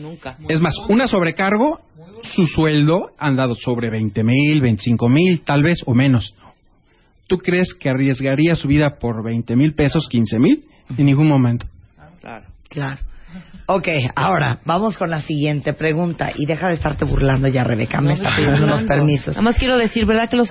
Nunca. 0.00 0.36
Es 0.48 0.60
más, 0.60 0.74
una 0.88 1.06
sobrecargo, 1.06 1.80
su 2.34 2.46
sueldo 2.46 3.10
han 3.18 3.36
dado 3.36 3.54
sobre 3.54 3.88
20 3.88 4.22
mil, 4.24 4.60
25 4.60 5.08
mil, 5.08 5.42
tal 5.42 5.62
vez 5.62 5.82
o 5.86 5.94
menos. 5.94 6.34
¿Tú 7.26 7.38
crees 7.38 7.74
que 7.74 7.88
arriesgaría 7.90 8.54
su 8.54 8.68
vida 8.68 8.98
por 9.00 9.24
20 9.24 9.56
mil 9.56 9.74
pesos, 9.74 10.08
15 10.08 10.38
mil? 10.38 10.64
En 10.96 11.06
ningún 11.06 11.28
momento. 11.28 11.66
Claro. 12.20 12.46
Claro. 12.68 12.98
Ok, 13.66 13.88
ahora 14.14 14.60
vamos 14.64 14.96
con 14.96 15.10
la 15.10 15.18
siguiente 15.18 15.72
pregunta 15.72 16.30
y 16.36 16.46
deja 16.46 16.68
de 16.68 16.74
estarte 16.74 17.04
burlando 17.04 17.48
ya, 17.48 17.64
Rebeca, 17.64 18.00
me 18.00 18.12
está 18.12 18.30
pidiendo 18.36 18.64
unos 18.64 18.84
permisos. 18.84 19.34
Nada 19.34 19.42
más 19.42 19.56
quiero 19.58 19.76
decir, 19.76 20.06
¿verdad 20.06 20.30
que 20.30 20.36
los 20.36 20.48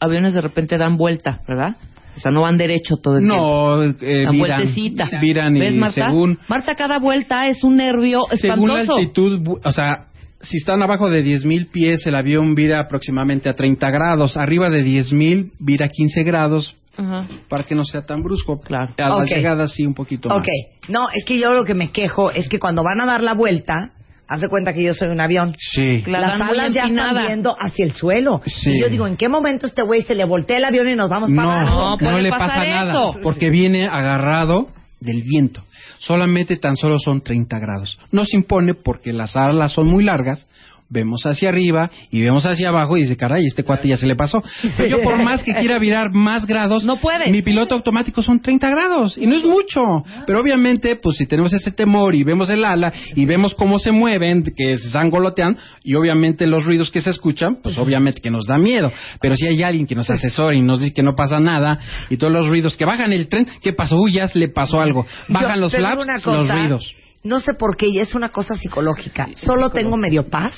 aviones 0.00 0.32
de 0.32 0.40
repente 0.40 0.78
dan 0.78 0.96
vuelta, 0.96 1.40
verdad? 1.46 1.76
O 2.16 2.20
sea, 2.20 2.30
no 2.32 2.42
van 2.42 2.56
derecho 2.56 2.96
todo 2.96 3.18
el 3.18 3.24
tiempo. 3.26 3.36
No, 3.36 3.82
eh, 3.82 4.26
vueltecita. 4.36 5.10
viran 5.20 5.56
y 5.56 5.60
¿Ves, 5.60 5.74
Marta? 5.74 6.06
según 6.06 6.38
Marta, 6.48 6.74
cada 6.74 6.98
vuelta 6.98 7.48
es 7.48 7.62
un 7.64 7.76
nervio 7.76 8.22
Según 8.40 8.68
la 8.68 8.74
espantoso. 8.82 8.98
altitud, 8.98 9.58
o 9.62 9.72
sea, 9.72 10.06
si 10.48 10.58
están 10.58 10.82
abajo 10.82 11.10
de 11.10 11.24
10.000 11.24 11.70
pies, 11.70 12.06
el 12.06 12.14
avión 12.14 12.54
vira 12.54 12.80
aproximadamente 12.80 13.48
a 13.48 13.54
30 13.54 13.90
grados. 13.90 14.36
Arriba 14.36 14.68
de 14.70 14.82
10.000 14.84 15.52
vira 15.58 15.86
a 15.86 15.88
15 15.88 16.22
grados 16.22 16.76
Ajá. 16.96 17.26
para 17.48 17.64
que 17.64 17.74
no 17.74 17.84
sea 17.84 18.02
tan 18.06 18.22
brusco. 18.22 18.60
Claro. 18.60 18.94
A 18.98 19.14
Ok. 19.16 19.20
las 19.22 19.30
llegadas 19.30 19.72
sí 19.72 19.84
un 19.84 19.94
poquito 19.94 20.28
más. 20.28 20.38
Ok, 20.38 20.46
no, 20.88 21.08
es 21.14 21.24
que 21.24 21.38
yo 21.38 21.48
lo 21.50 21.64
que 21.64 21.74
me 21.74 21.90
quejo 21.90 22.30
es 22.30 22.48
que 22.48 22.58
cuando 22.58 22.82
van 22.82 23.00
a 23.00 23.06
dar 23.06 23.22
la 23.22 23.34
vuelta, 23.34 23.92
haz 24.28 24.40
de 24.40 24.48
cuenta 24.48 24.72
que 24.72 24.82
yo 24.82 24.94
soy 24.94 25.08
un 25.08 25.20
avión. 25.20 25.54
Sí. 25.58 26.02
La 26.06 26.20
Las 26.20 26.40
alas 26.40 26.72
ya 26.72 26.84
están 26.84 27.26
viendo 27.26 27.54
hacia 27.58 27.84
el 27.84 27.92
suelo. 27.92 28.40
Sí. 28.46 28.70
Y 28.76 28.80
yo 28.80 28.88
digo, 28.88 29.06
¿en 29.06 29.16
qué 29.16 29.28
momento 29.28 29.66
este 29.66 29.82
güey 29.82 30.02
se 30.02 30.14
le 30.14 30.24
voltea 30.24 30.56
el 30.58 30.64
avión 30.64 30.88
y 30.88 30.94
nos 30.94 31.10
vamos 31.10 31.30
para 31.30 31.42
No, 31.42 31.50
abajo? 31.52 31.76
No, 31.76 31.90
no, 31.90 31.98
puede 31.98 32.22
le 32.22 32.30
pasar 32.30 32.48
pasa 32.48 32.62
eso. 32.64 32.70
nada 32.70 33.12
porque 33.22 33.50
viene 33.50 33.86
agarrado 33.86 34.68
del 35.04 35.22
viento. 35.22 35.62
Solamente 35.98 36.56
tan 36.56 36.76
solo 36.76 36.98
son 36.98 37.20
30 37.20 37.58
grados. 37.58 37.98
No 38.10 38.24
se 38.24 38.36
impone 38.36 38.74
porque 38.74 39.12
las 39.12 39.36
alas 39.36 39.72
son 39.72 39.86
muy 39.86 40.02
largas. 40.02 40.48
Vemos 40.90 41.24
hacia 41.24 41.48
arriba 41.48 41.90
y 42.10 42.20
vemos 42.20 42.44
hacia 42.44 42.68
abajo 42.68 42.96
y 42.96 43.02
dice, 43.02 43.16
caray, 43.16 43.46
este 43.46 43.64
cuate 43.64 43.88
ya 43.88 43.96
se 43.96 44.06
le 44.06 44.16
pasó. 44.16 44.42
Pero 44.76 44.98
yo 44.98 45.02
por 45.02 45.16
más 45.22 45.42
que 45.42 45.54
quiera 45.54 45.78
virar 45.78 46.12
más 46.12 46.46
grados, 46.46 46.84
No 46.84 46.96
puede. 46.96 47.30
Mi 47.30 47.42
piloto 47.42 47.74
automático 47.74 48.22
son 48.22 48.40
30 48.40 48.68
grados 48.68 49.18
y 49.18 49.26
no 49.26 49.36
es 49.36 49.44
mucho. 49.44 49.80
Pero 50.26 50.40
obviamente, 50.40 50.96
pues 50.96 51.16
si 51.16 51.26
tenemos 51.26 51.52
ese 51.52 51.72
temor 51.72 52.14
y 52.14 52.22
vemos 52.22 52.50
el 52.50 52.64
ala 52.64 52.92
y 53.14 53.24
vemos 53.24 53.54
cómo 53.54 53.78
se 53.78 53.92
mueven, 53.92 54.44
que 54.56 54.76
se 54.76 54.90
sangolotean 54.90 55.56
y 55.82 55.94
obviamente 55.94 56.46
los 56.46 56.64
ruidos 56.64 56.90
que 56.90 57.00
se 57.00 57.10
escuchan, 57.10 57.58
pues 57.62 57.78
obviamente 57.78 58.20
que 58.20 58.30
nos 58.30 58.46
da 58.46 58.58
miedo. 58.58 58.92
Pero 59.20 59.36
si 59.36 59.46
hay 59.46 59.62
alguien 59.62 59.86
que 59.86 59.94
nos 59.94 60.10
asesora 60.10 60.54
y 60.54 60.62
nos 60.62 60.80
dice 60.80 60.92
que 60.92 61.02
no 61.02 61.14
pasa 61.14 61.40
nada 61.40 61.78
y 62.10 62.16
todos 62.16 62.32
los 62.32 62.48
ruidos 62.48 62.76
que 62.76 62.84
bajan 62.84 63.12
el 63.12 63.28
tren, 63.28 63.46
¿qué 63.62 63.72
pasó? 63.72 63.96
Uy, 63.96 64.12
ya 64.12 64.28
le 64.34 64.48
pasó 64.48 64.80
algo. 64.80 65.06
Bajan 65.28 65.56
Yo 65.56 65.60
los 65.60 65.74
flaps, 65.74 66.26
los 66.26 66.48
ruidos. 66.48 66.94
No 67.24 67.40
sé 67.40 67.54
por 67.54 67.76
qué, 67.76 67.86
y 67.88 67.98
es 68.00 68.14
una 68.14 68.28
cosa 68.28 68.54
psicológica. 68.56 69.28
Solo 69.34 69.70
tengo 69.70 69.96
medio 69.96 70.28
paz 70.28 70.54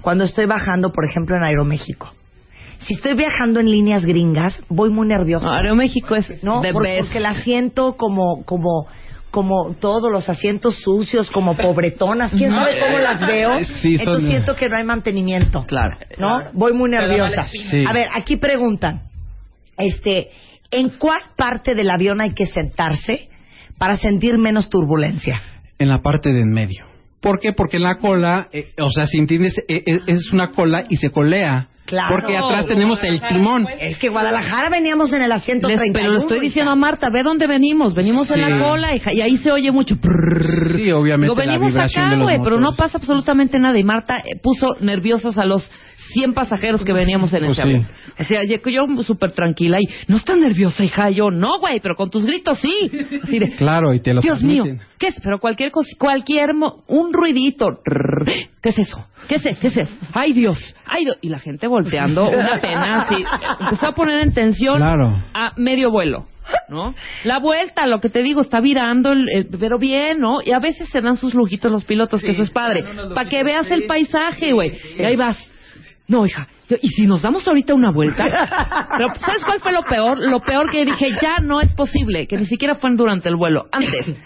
cuando 0.00 0.24
estoy 0.24 0.46
bajando, 0.46 0.90
por 0.90 1.04
ejemplo, 1.04 1.36
en 1.36 1.42
Aeroméxico. 1.44 2.12
Si 2.78 2.94
estoy 2.94 3.14
viajando 3.14 3.60
en 3.60 3.70
líneas 3.70 4.04
gringas, 4.04 4.62
voy 4.68 4.90
muy 4.90 5.06
nerviosa. 5.08 5.46
No, 5.46 5.52
Aeroméxico 5.52 6.14
es 6.16 6.42
¿no? 6.42 6.60
the 6.62 6.72
Por- 6.72 6.82
best. 6.82 7.00
porque 7.04 7.20
la 7.20 7.34
siento 7.34 7.96
como, 7.96 8.44
como, 8.44 8.86
como 9.30 9.74
todos 9.78 10.10
los 10.10 10.28
asientos 10.28 10.76
sucios, 10.80 11.30
como 11.30 11.56
pobretonas. 11.56 12.32
¿Quién 12.32 12.50
sabe 12.52 12.78
cómo 12.80 12.98
las 12.98 13.20
veo? 13.20 13.62
Sí, 13.64 13.96
son- 13.98 14.00
Entonces 14.08 14.28
siento 14.28 14.56
que 14.56 14.68
no 14.68 14.76
hay 14.78 14.84
mantenimiento. 14.84 15.64
Claro. 15.66 15.98
¿No? 16.18 16.50
Voy 16.54 16.72
muy 16.72 16.90
nerviosa. 16.90 17.44
Sí. 17.46 17.84
A 17.86 17.92
ver, 17.92 18.08
aquí 18.14 18.36
preguntan, 18.36 19.02
este, 19.76 20.30
¿en 20.70 20.90
cuál 20.98 21.20
parte 21.36 21.74
del 21.74 21.90
avión 21.90 22.20
hay 22.22 22.32
que 22.32 22.46
sentarse 22.46 23.28
para 23.78 23.96
sentir 23.98 24.38
menos 24.38 24.70
turbulencia? 24.70 25.42
En 25.78 25.88
la 25.88 26.00
parte 26.00 26.32
de 26.32 26.40
en 26.40 26.50
medio. 26.50 26.84
¿Por 27.20 27.40
qué? 27.40 27.52
Porque 27.52 27.76
en 27.78 27.82
la 27.84 27.96
cola, 27.98 28.48
eh, 28.52 28.72
o 28.78 28.90
sea, 28.90 29.06
si 29.06 29.18
entiendes, 29.18 29.58
eh, 29.68 29.82
eh, 29.86 30.00
es 30.06 30.32
una 30.32 30.50
cola 30.52 30.84
y 30.88 30.96
se 30.96 31.10
colea. 31.10 31.68
Claro. 31.86 32.16
Porque 32.20 32.36
atrás 32.36 32.66
tenemos 32.66 33.02
el 33.04 33.20
timón. 33.22 33.66
Es 33.78 33.98
que 33.98 34.08
Guadalajara 34.08 34.68
veníamos 34.70 35.12
en 35.12 35.22
el 35.22 35.30
asiento 35.30 35.68
Les- 35.68 35.78
31. 35.78 35.92
pero 36.08 36.12
lo 36.14 36.20
estoy 36.20 36.40
diciendo 36.40 36.72
a 36.72 36.74
Marta, 36.74 37.08
ve 37.12 37.22
dónde 37.22 37.46
venimos. 37.46 37.94
Venimos 37.94 38.28
en 38.32 38.40
la 38.40 38.58
cola 38.58 38.94
hija, 38.94 39.12
y 39.12 39.20
ahí 39.20 39.36
se 39.38 39.52
oye 39.52 39.70
mucho. 39.70 39.94
Sí, 40.74 40.90
obviamente 40.90 41.34
la 41.36 41.52
venimos 41.52 41.68
vibración 41.72 42.06
acá, 42.06 42.22
güey, 42.22 42.38
pero 42.42 42.58
no 42.58 42.74
pasa 42.74 42.98
absolutamente 42.98 43.58
nada. 43.60 43.78
Y 43.78 43.84
Marta 43.84 44.18
eh, 44.18 44.38
puso 44.42 44.76
nerviosos 44.80 45.38
a 45.38 45.44
los 45.44 45.70
100 46.12 46.32
pasajeros 46.34 46.84
que 46.84 46.92
veníamos 46.92 47.32
en 47.32 47.40
Pues 47.46 47.52
ese 47.52 47.62
sí. 47.62 47.68
avión. 47.68 47.86
O 48.18 48.24
sea, 48.24 48.40
yo, 48.44 48.56
yo 48.70 49.02
súper 49.04 49.32
tranquila 49.32 49.78
y 49.80 49.84
no 50.08 50.16
estás 50.16 50.36
nerviosa, 50.38 50.84
hija. 50.84 51.10
Yo, 51.10 51.30
no, 51.30 51.58
güey, 51.58 51.80
pero 51.80 51.94
con 51.96 52.10
tus 52.10 52.24
gritos 52.24 52.58
sí. 52.58 52.90
Así 53.22 53.38
de, 53.38 53.50
Claro, 53.56 53.92
y 53.94 54.00
te 54.00 54.14
lo 54.14 54.20
Dios 54.20 54.38
transmiten. 54.38 54.74
mío, 54.76 54.82
¿qué 54.98 55.08
es? 55.08 55.20
Pero 55.22 55.38
cualquier 55.38 55.70
cosa, 55.70 55.88
cualquier, 55.98 56.54
mo- 56.54 56.84
un 56.88 57.12
ruidito. 57.12 57.80
¿Qué 58.62 58.68
es 58.70 58.78
eso? 58.78 59.06
¿Qué 59.28 59.36
es 59.36 59.46
eso? 59.46 59.58
¿Qué 59.60 59.68
es 59.68 59.76
eso? 59.76 59.90
¡Ay, 60.14 60.32
Dios! 60.32 60.58
¡Ay, 60.86 61.04
Dios! 61.04 61.18
Y 61.20 61.28
la 61.28 61.38
gente 61.38 61.66
volteando, 61.66 62.28
una 62.28 62.60
pena 62.60 63.02
así. 63.02 63.24
Empezó 63.60 63.88
a 63.88 63.94
poner 63.94 64.20
en 64.20 64.32
tensión 64.32 64.76
Claro. 64.78 65.22
a 65.34 65.52
medio 65.56 65.90
vuelo. 65.90 66.26
¿No? 66.68 66.94
La 67.24 67.40
vuelta, 67.40 67.88
lo 67.88 67.98
que 68.00 68.08
te 68.08 68.22
digo, 68.22 68.40
está 68.40 68.60
virando, 68.60 69.10
el- 69.10 69.28
el- 69.30 69.46
pero 69.58 69.78
bien, 69.80 70.20
¿no? 70.20 70.38
Y 70.44 70.52
a 70.52 70.60
veces 70.60 70.88
se 70.90 71.00
dan 71.00 71.16
sus 71.16 71.34
lujitos 71.34 71.72
los 71.72 71.84
pilotos, 71.84 72.22
que 72.22 72.30
eso 72.30 72.44
es 72.44 72.50
padre. 72.50 72.84
Para 73.16 73.28
que 73.28 73.42
veas 73.42 73.68
el 73.72 73.84
paisaje, 73.86 74.52
güey. 74.52 74.72
Y 74.96 75.02
ahí 75.02 75.16
vas. 75.16 75.36
No, 76.08 76.26
hija. 76.26 76.48
¿Y 76.82 76.88
si 76.88 77.06
nos 77.06 77.22
damos 77.22 77.46
ahorita 77.46 77.74
una 77.74 77.90
vuelta? 77.90 78.24
Pero 78.96 79.14
¿sabes 79.14 79.44
cuál 79.44 79.60
fue 79.60 79.72
lo 79.72 79.82
peor? 79.82 80.18
Lo 80.18 80.40
peor 80.40 80.70
que 80.70 80.84
dije, 80.84 81.10
ya 81.20 81.38
no 81.42 81.60
es 81.60 81.72
posible, 81.74 82.26
que 82.26 82.36
ni 82.36 82.46
siquiera 82.46 82.76
fue 82.76 82.90
durante 82.94 83.28
el 83.28 83.36
vuelo. 83.36 83.66
Antes, 83.72 84.16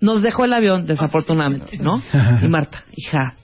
nos 0.00 0.22
dejó 0.22 0.44
el 0.44 0.52
avión, 0.52 0.86
desafortunadamente, 0.86 1.78
¿no? 1.78 2.02
Y 2.42 2.48
Marta, 2.48 2.84
hija, 2.96 3.36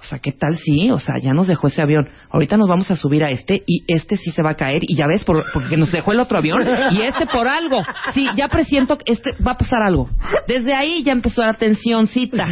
o 0.00 0.04
sea, 0.04 0.20
¿qué 0.20 0.30
tal 0.30 0.56
sí? 0.58 0.90
O 0.92 0.98
sea, 0.98 1.16
ya 1.20 1.32
nos 1.32 1.48
dejó 1.48 1.66
ese 1.66 1.82
avión. 1.82 2.08
Ahorita 2.30 2.56
nos 2.56 2.68
vamos 2.68 2.88
a 2.90 2.96
subir 2.96 3.24
a 3.24 3.30
este 3.30 3.64
y 3.66 3.82
este 3.88 4.16
sí 4.16 4.30
se 4.30 4.42
va 4.42 4.50
a 4.50 4.54
caer. 4.54 4.82
Y 4.82 4.94
ya 4.94 5.06
ves, 5.08 5.24
por, 5.24 5.44
porque 5.52 5.76
nos 5.76 5.90
dejó 5.90 6.12
el 6.12 6.20
otro 6.20 6.38
avión 6.38 6.64
y 6.92 7.02
este 7.02 7.26
por 7.26 7.48
algo. 7.48 7.82
Sí, 8.14 8.28
ya 8.36 8.46
presiento 8.46 8.96
que 8.96 9.12
este 9.12 9.34
va 9.44 9.52
a 9.52 9.56
pasar 9.56 9.82
algo. 9.82 10.08
Desde 10.46 10.72
ahí 10.72 11.02
ya 11.02 11.12
empezó 11.12 11.42
la 11.42 11.54
tensióncita. 11.54 12.48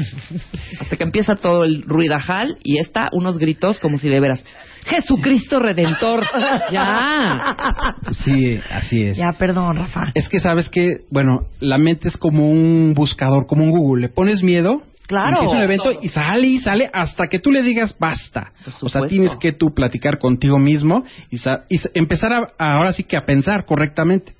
Hasta 0.80 0.96
que 0.96 1.04
empieza 1.04 1.36
todo 1.36 1.62
el 1.62 1.82
ruidajal 1.82 2.58
y 2.64 2.80
está 2.80 3.10
unos 3.12 3.38
gritos 3.38 3.78
como 3.78 3.98
si 3.98 4.08
de 4.08 4.18
veras. 4.18 4.44
Jesucristo 4.86 5.58
Redentor. 5.60 6.24
Ya. 6.70 7.94
Sí, 8.24 8.60
así 8.70 9.04
es. 9.04 9.16
Ya, 9.18 9.32
perdón, 9.32 9.76
Rafa. 9.76 10.10
Es 10.14 10.28
que 10.28 10.40
sabes 10.40 10.68
que, 10.68 11.02
bueno, 11.10 11.40
la 11.60 11.78
mente 11.78 12.08
es 12.08 12.16
como 12.16 12.50
un 12.50 12.92
buscador, 12.94 13.46
como 13.46 13.64
un 13.64 13.70
Google. 13.70 14.02
Le 14.02 14.08
pones 14.08 14.42
miedo, 14.42 14.82
Claro. 15.06 15.34
empieza 15.36 15.56
un 15.56 15.62
evento 15.62 15.90
y 16.02 16.08
sale 16.08 16.46
y 16.48 16.58
sale 16.58 16.90
hasta 16.92 17.28
que 17.28 17.38
tú 17.38 17.52
le 17.52 17.62
digas 17.62 17.94
basta. 17.98 18.52
O 18.82 18.88
sea, 18.88 19.02
tienes 19.02 19.36
que 19.36 19.52
tú 19.52 19.72
platicar 19.74 20.18
contigo 20.18 20.58
mismo 20.58 21.04
y, 21.30 21.38
sa- 21.38 21.64
y 21.68 21.80
empezar 21.94 22.32
a, 22.32 22.38
a- 22.58 22.72
ahora 22.76 22.92
sí 22.92 23.04
que 23.04 23.16
a 23.16 23.24
pensar 23.24 23.64
correctamente. 23.66 24.34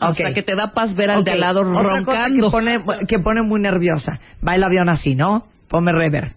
Hasta 0.00 0.28
Ok. 0.28 0.34
que 0.34 0.42
te 0.42 0.56
da 0.56 0.72
paz 0.72 0.94
ver 0.96 1.10
al 1.10 1.22
de 1.22 1.30
Ok, 1.30 1.34
al 1.34 1.40
lado 1.40 1.60
Otra 1.60 1.82
cosa 1.82 1.96
roncando. 1.96 2.46
que 2.46 2.50
pone, 2.50 2.78
que 3.06 3.18
pone 3.18 3.42
muy 3.42 3.60
nerviosa. 3.60 4.18
Va 4.46 4.56
el 4.56 4.64
avión 4.64 4.88
así, 4.88 5.14
¿no? 5.14 5.46
Ponme 5.68 5.92
rever. 5.92 6.32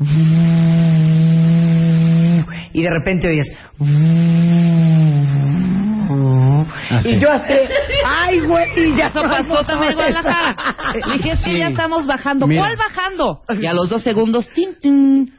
Y 2.72 2.82
de 2.82 2.90
repente 2.90 3.28
oyes. 3.28 3.52
Así. 6.90 7.10
Y 7.10 7.18
yo 7.20 7.30
así, 7.30 7.52
ay, 8.04 8.40
güey, 8.40 8.66
y 8.76 8.96
ya 8.96 9.06
Eso 9.06 9.22
pasó 9.22 9.64
también 9.64 9.92
en 9.92 9.96
Guadalajara. 9.96 10.56
Dije, 11.16 11.32
es 11.32 11.40
que 11.40 11.50
Sí. 11.50 11.58
ya 11.58 11.68
estamos 11.68 12.06
bajando. 12.06 12.46
Mira. 12.46 12.62
¿Cuál 12.62 12.76
bajando? 12.76 13.40
Y 13.60 13.66
a 13.66 13.72
los 13.72 13.88
dos 13.88 14.02
segundos, 14.02 14.48
tin, 14.54 14.76
tin. 14.80 15.32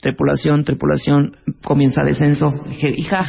Tripulación, 0.00 0.64
tripulación, 0.64 1.36
comienza 1.62 2.04
descenso. 2.04 2.52
Dije, 2.68 2.92
hija, 2.96 3.24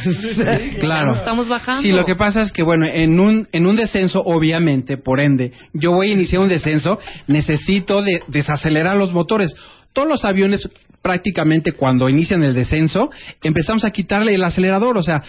Claro. 0.78 1.14
estamos 1.14 1.48
bajando. 1.48 1.82
Sí, 1.82 1.90
lo 1.90 2.04
que 2.04 2.16
pasa 2.16 2.42
es 2.42 2.52
que, 2.52 2.62
bueno, 2.62 2.84
en 2.84 3.18
un, 3.18 3.48
en 3.52 3.66
un 3.66 3.76
descenso, 3.76 4.20
obviamente, 4.22 4.98
por 4.98 5.20
ende, 5.20 5.52
yo 5.72 5.92
voy 5.92 6.10
a 6.10 6.14
iniciar 6.14 6.42
un 6.42 6.48
descenso, 6.48 6.98
necesito 7.28 8.02
de, 8.02 8.20
desacelerar 8.28 8.96
los 8.96 9.12
motores. 9.12 9.54
Todos 9.96 10.08
los 10.08 10.26
aviones, 10.26 10.68
prácticamente 11.00 11.72
cuando 11.72 12.10
inician 12.10 12.42
el 12.42 12.52
descenso, 12.52 13.08
empezamos 13.42 13.82
a 13.86 13.92
quitarle 13.92 14.34
el 14.34 14.44
acelerador, 14.44 14.98
o 14.98 15.02
sea, 15.02 15.22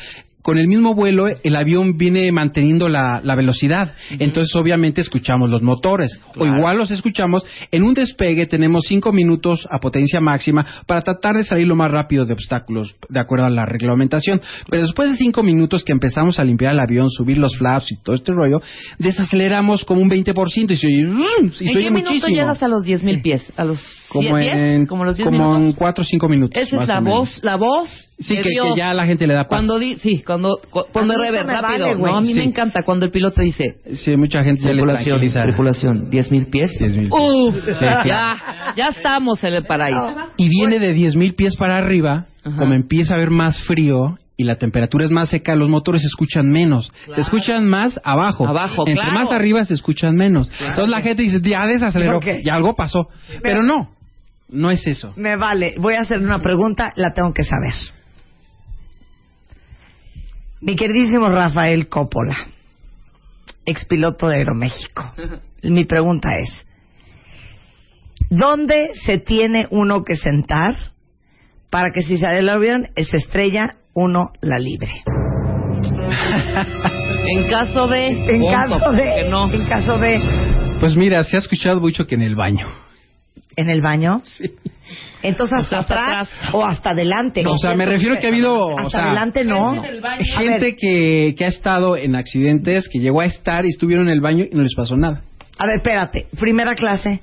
con 0.48 0.58
el 0.58 0.68
mismo 0.70 0.96
vuelo 0.96 1.26
el 1.28 1.56
avión 1.58 1.98
viene 1.98 2.32
manteniendo 2.32 2.88
la, 2.88 3.20
la 3.22 3.36
velocidad. 3.36 3.94
Entonces, 4.12 4.56
obviamente, 4.56 5.02
escuchamos 5.02 5.50
los 5.50 5.62
motores. 5.62 6.18
O 6.38 6.46
igual 6.46 6.78
los 6.78 6.90
escuchamos. 6.90 7.46
En 7.70 7.84
un 7.84 7.94
despegue 7.94 8.46
tenemos 8.46 8.86
cinco 8.88 9.12
minutos 9.12 9.68
a 9.70 9.80
potencia 9.80 10.22
máxima 10.22 10.66
para 10.86 11.02
tratar 11.02 11.36
de 11.36 11.44
salir 11.44 11.68
lo 11.68 11.76
más 11.76 11.92
rápido 11.92 12.26
de 12.26 12.32
obstáculos, 12.32 12.96
de 13.10 13.20
acuerdo 13.20 13.44
a 13.46 13.50
la 13.50 13.66
reglamentación. 13.66 14.40
Pero 14.70 14.84
después 14.84 15.12
de 15.12 15.18
cinco 15.18 15.44
minutos 15.44 15.84
que 15.84 15.92
empezamos 15.92 16.40
a 16.40 16.46
limpiar 16.46 16.72
el 16.72 16.80
avión, 16.80 17.10
subir 17.10 17.38
los 17.40 17.58
flaps 17.58 17.92
y 17.92 18.02
todo 18.02 18.16
este 18.16 18.32
rollo, 18.32 18.62
desaceleramos 19.00 19.84
como 19.84 20.00
un 20.02 20.10
20% 20.10 20.72
y 20.72 20.78
se 20.78 20.88
oye, 20.88 20.98
y 20.98 21.44
¿En 21.44 21.52
se 21.52 21.66
qué 21.66 21.72
oye 21.72 21.92
minuto 21.92 22.12
muchísimo. 22.12 22.34
llegas 22.38 22.64
a 22.64 22.70
los 22.70 22.86
10.000 22.86 23.22
pies? 23.22 23.52
¿A 23.58 23.66
los 23.66 23.82
como 24.08 24.38
10? 24.38 24.56
en, 24.56 24.86
¿Como 24.86 25.04
los 25.04 25.18
10 25.18 25.26
como 25.26 25.44
en 25.44 25.60
minutos? 25.60 25.76
cuatro 25.78 26.04
o 26.04 26.06
cinco 26.06 26.30
minutos. 26.30 26.58
Esa 26.62 26.82
es 26.84 26.88
la 26.88 27.02
voz, 27.02 27.44
la 27.44 27.58
voz 27.58 28.08
Sí, 28.20 28.36
que, 28.42 28.50
ya 28.76 28.94
la 28.96 29.06
gente 29.06 29.28
le 29.28 29.36
da 29.36 29.42
paz. 29.44 29.50
Cuando 29.50 29.78
di, 29.78 29.96
sí, 29.98 30.24
cuando 30.26 30.60
cu- 30.72 30.86
ponme 30.92 31.16
rever 31.16 31.46
me 31.46 31.54
rápido. 31.54 31.86
vale, 31.86 31.96
güey. 31.96 32.12
no, 32.12 32.18
a 32.18 32.22
mí 32.22 32.34
me 32.34 32.44
encanta 32.44 32.82
cuando 32.84 33.06
el 33.06 33.12
piloto 33.12 33.42
dice 33.42 33.78
Sí, 33.94 34.18
mucha 34.18 34.44
gente 34.44 34.62
ya 34.64 34.70
le 34.70 34.74
tripulación, 34.78 35.06
tranquiliza. 35.20 35.44
tripulación, 35.44 36.10
10.000 36.10 36.50
pies. 36.50 36.72
10,000 36.80 37.10
pies. 37.10 37.12
Uf, 37.12 37.56
Sí. 37.78 37.86
ya, 38.06 38.74
ya 38.76 38.88
estamos 38.88 39.44
en 39.44 39.54
el 39.54 39.66
paraíso. 39.66 40.16
Y 40.36 40.50
viene 40.50 40.80
de 40.80 40.94
10.000 40.96 41.36
pies 41.36 41.56
para 41.58 41.78
arriba, 41.78 42.26
Ajá. 42.44 42.58
como 42.58 42.74
empieza 42.74 43.14
a 43.14 43.18
haber 43.18 43.30
más 43.30 43.62
frío 43.66 44.18
y 44.36 44.46
la 44.46 44.56
temperatura 44.56 45.06
es 45.06 45.12
más 45.12 45.30
seca, 45.30 45.56
los 45.56 45.70
motores 45.70 46.02
se 46.02 46.08
escuchan 46.08 46.50
menos. 46.50 46.92
Se 47.14 47.22
escuchan 47.22 47.68
más 47.68 48.00
abajo. 48.04 48.48
Abajo, 48.48 48.82
Entre 48.88 48.96
claro. 48.96 49.12
más 49.14 49.32
arriba 49.32 49.64
se 49.66 49.76
escuchan 49.76 50.16
menos. 50.16 50.50
Entonces 50.60 50.90
la 50.90 51.02
gente 51.02 51.22
dice, 51.22 51.40
ya 51.44 51.68
desaceleró, 51.68 52.18
Ok. 52.18 52.26
y 52.44 52.50
algo 52.50 52.76
pasó. 52.76 53.10
Pero 53.44 53.62
no, 53.62 53.90
no 54.50 54.72
es 54.72 54.88
eso. 54.88 55.14
Me 55.18 55.36
vale. 55.36 55.76
Voy 55.78 55.94
a 55.96 56.02
hacer 56.02 56.20
una 56.20 56.40
pregunta, 56.40 56.94
la 56.96 57.14
tengo 57.14 57.32
que 57.34 57.44
saber. 57.44 57.74
Mi 60.60 60.76
queridísimo 60.76 61.30
Rafael 61.30 61.88
Coppola, 61.88 62.36
expiloto 63.66 64.28
de 64.28 64.38
Aeroméxico. 64.38 65.14
Mi 65.64 65.86
pregunta 65.86 66.30
es, 66.40 66.68
¿dónde 68.30 68.90
se 69.06 69.20
tiene 69.20 69.68
uno 69.70 70.04
que 70.04 70.16
sentar 70.16 70.74
para 71.70 71.92
que 71.92 72.02
si 72.02 72.18
sale 72.18 72.40
el 72.40 72.50
avión, 72.50 72.88
se 72.96 73.18
estrella, 73.18 73.76
uno 73.94 74.32
la 74.42 74.60
libre? 74.60 74.92
En 77.30 77.50
caso 77.50 77.90
de... 77.90 78.08
En 78.08 78.40
punto, 78.40 78.52
caso 78.52 78.92
de... 78.94 79.30
no. 79.30 79.52
En 79.52 79.66
caso 79.66 79.98
de... 79.98 80.22
Pues 80.80 80.96
mira, 80.96 81.22
se 81.26 81.36
ha 81.36 81.40
escuchado 81.40 81.82
mucho 81.82 82.06
que 82.06 82.16
en 82.16 82.22
el 82.22 82.36
baño. 82.36 82.68
¿En 83.58 83.70
el 83.70 83.82
baño? 83.82 84.22
Entonces, 85.22 85.58
¿hasta, 85.60 85.80
Hasta 85.80 85.94
atrás, 85.96 86.30
atrás. 86.32 86.54
o 86.54 86.64
hasta 86.64 86.92
adelante? 86.92 87.44
No, 87.44 87.52
o 87.52 87.58
sea, 87.58 87.76
me 87.76 87.86
refiero 87.86 88.18
que 88.20 88.28
ha 88.28 88.30
habido, 88.30 88.70
Hasta 88.78 88.86
o 88.88 88.90
sea, 88.90 89.06
adelante 89.08 89.44
no. 89.44 89.84
Gente 90.38 90.76
que, 90.78 91.36
que 91.38 91.44
ha 91.44 91.50
estado 91.50 91.98
en 91.98 92.16
accidentes, 92.16 92.88
que 92.88 93.00
llegó 93.00 93.20
a 93.20 93.26
estar 93.26 93.66
y 93.66 93.70
estuvieron 93.70 94.08
en 94.08 94.14
el 94.14 94.22
baño 94.22 94.46
y 94.50 94.56
no 94.56 94.62
les 94.64 94.74
pasó 94.76 94.96
nada. 94.96 95.24
a 95.58 95.66
ver, 95.66 95.78
espérate. 95.78 96.28
Primera 96.40 96.74
clase. 96.76 97.22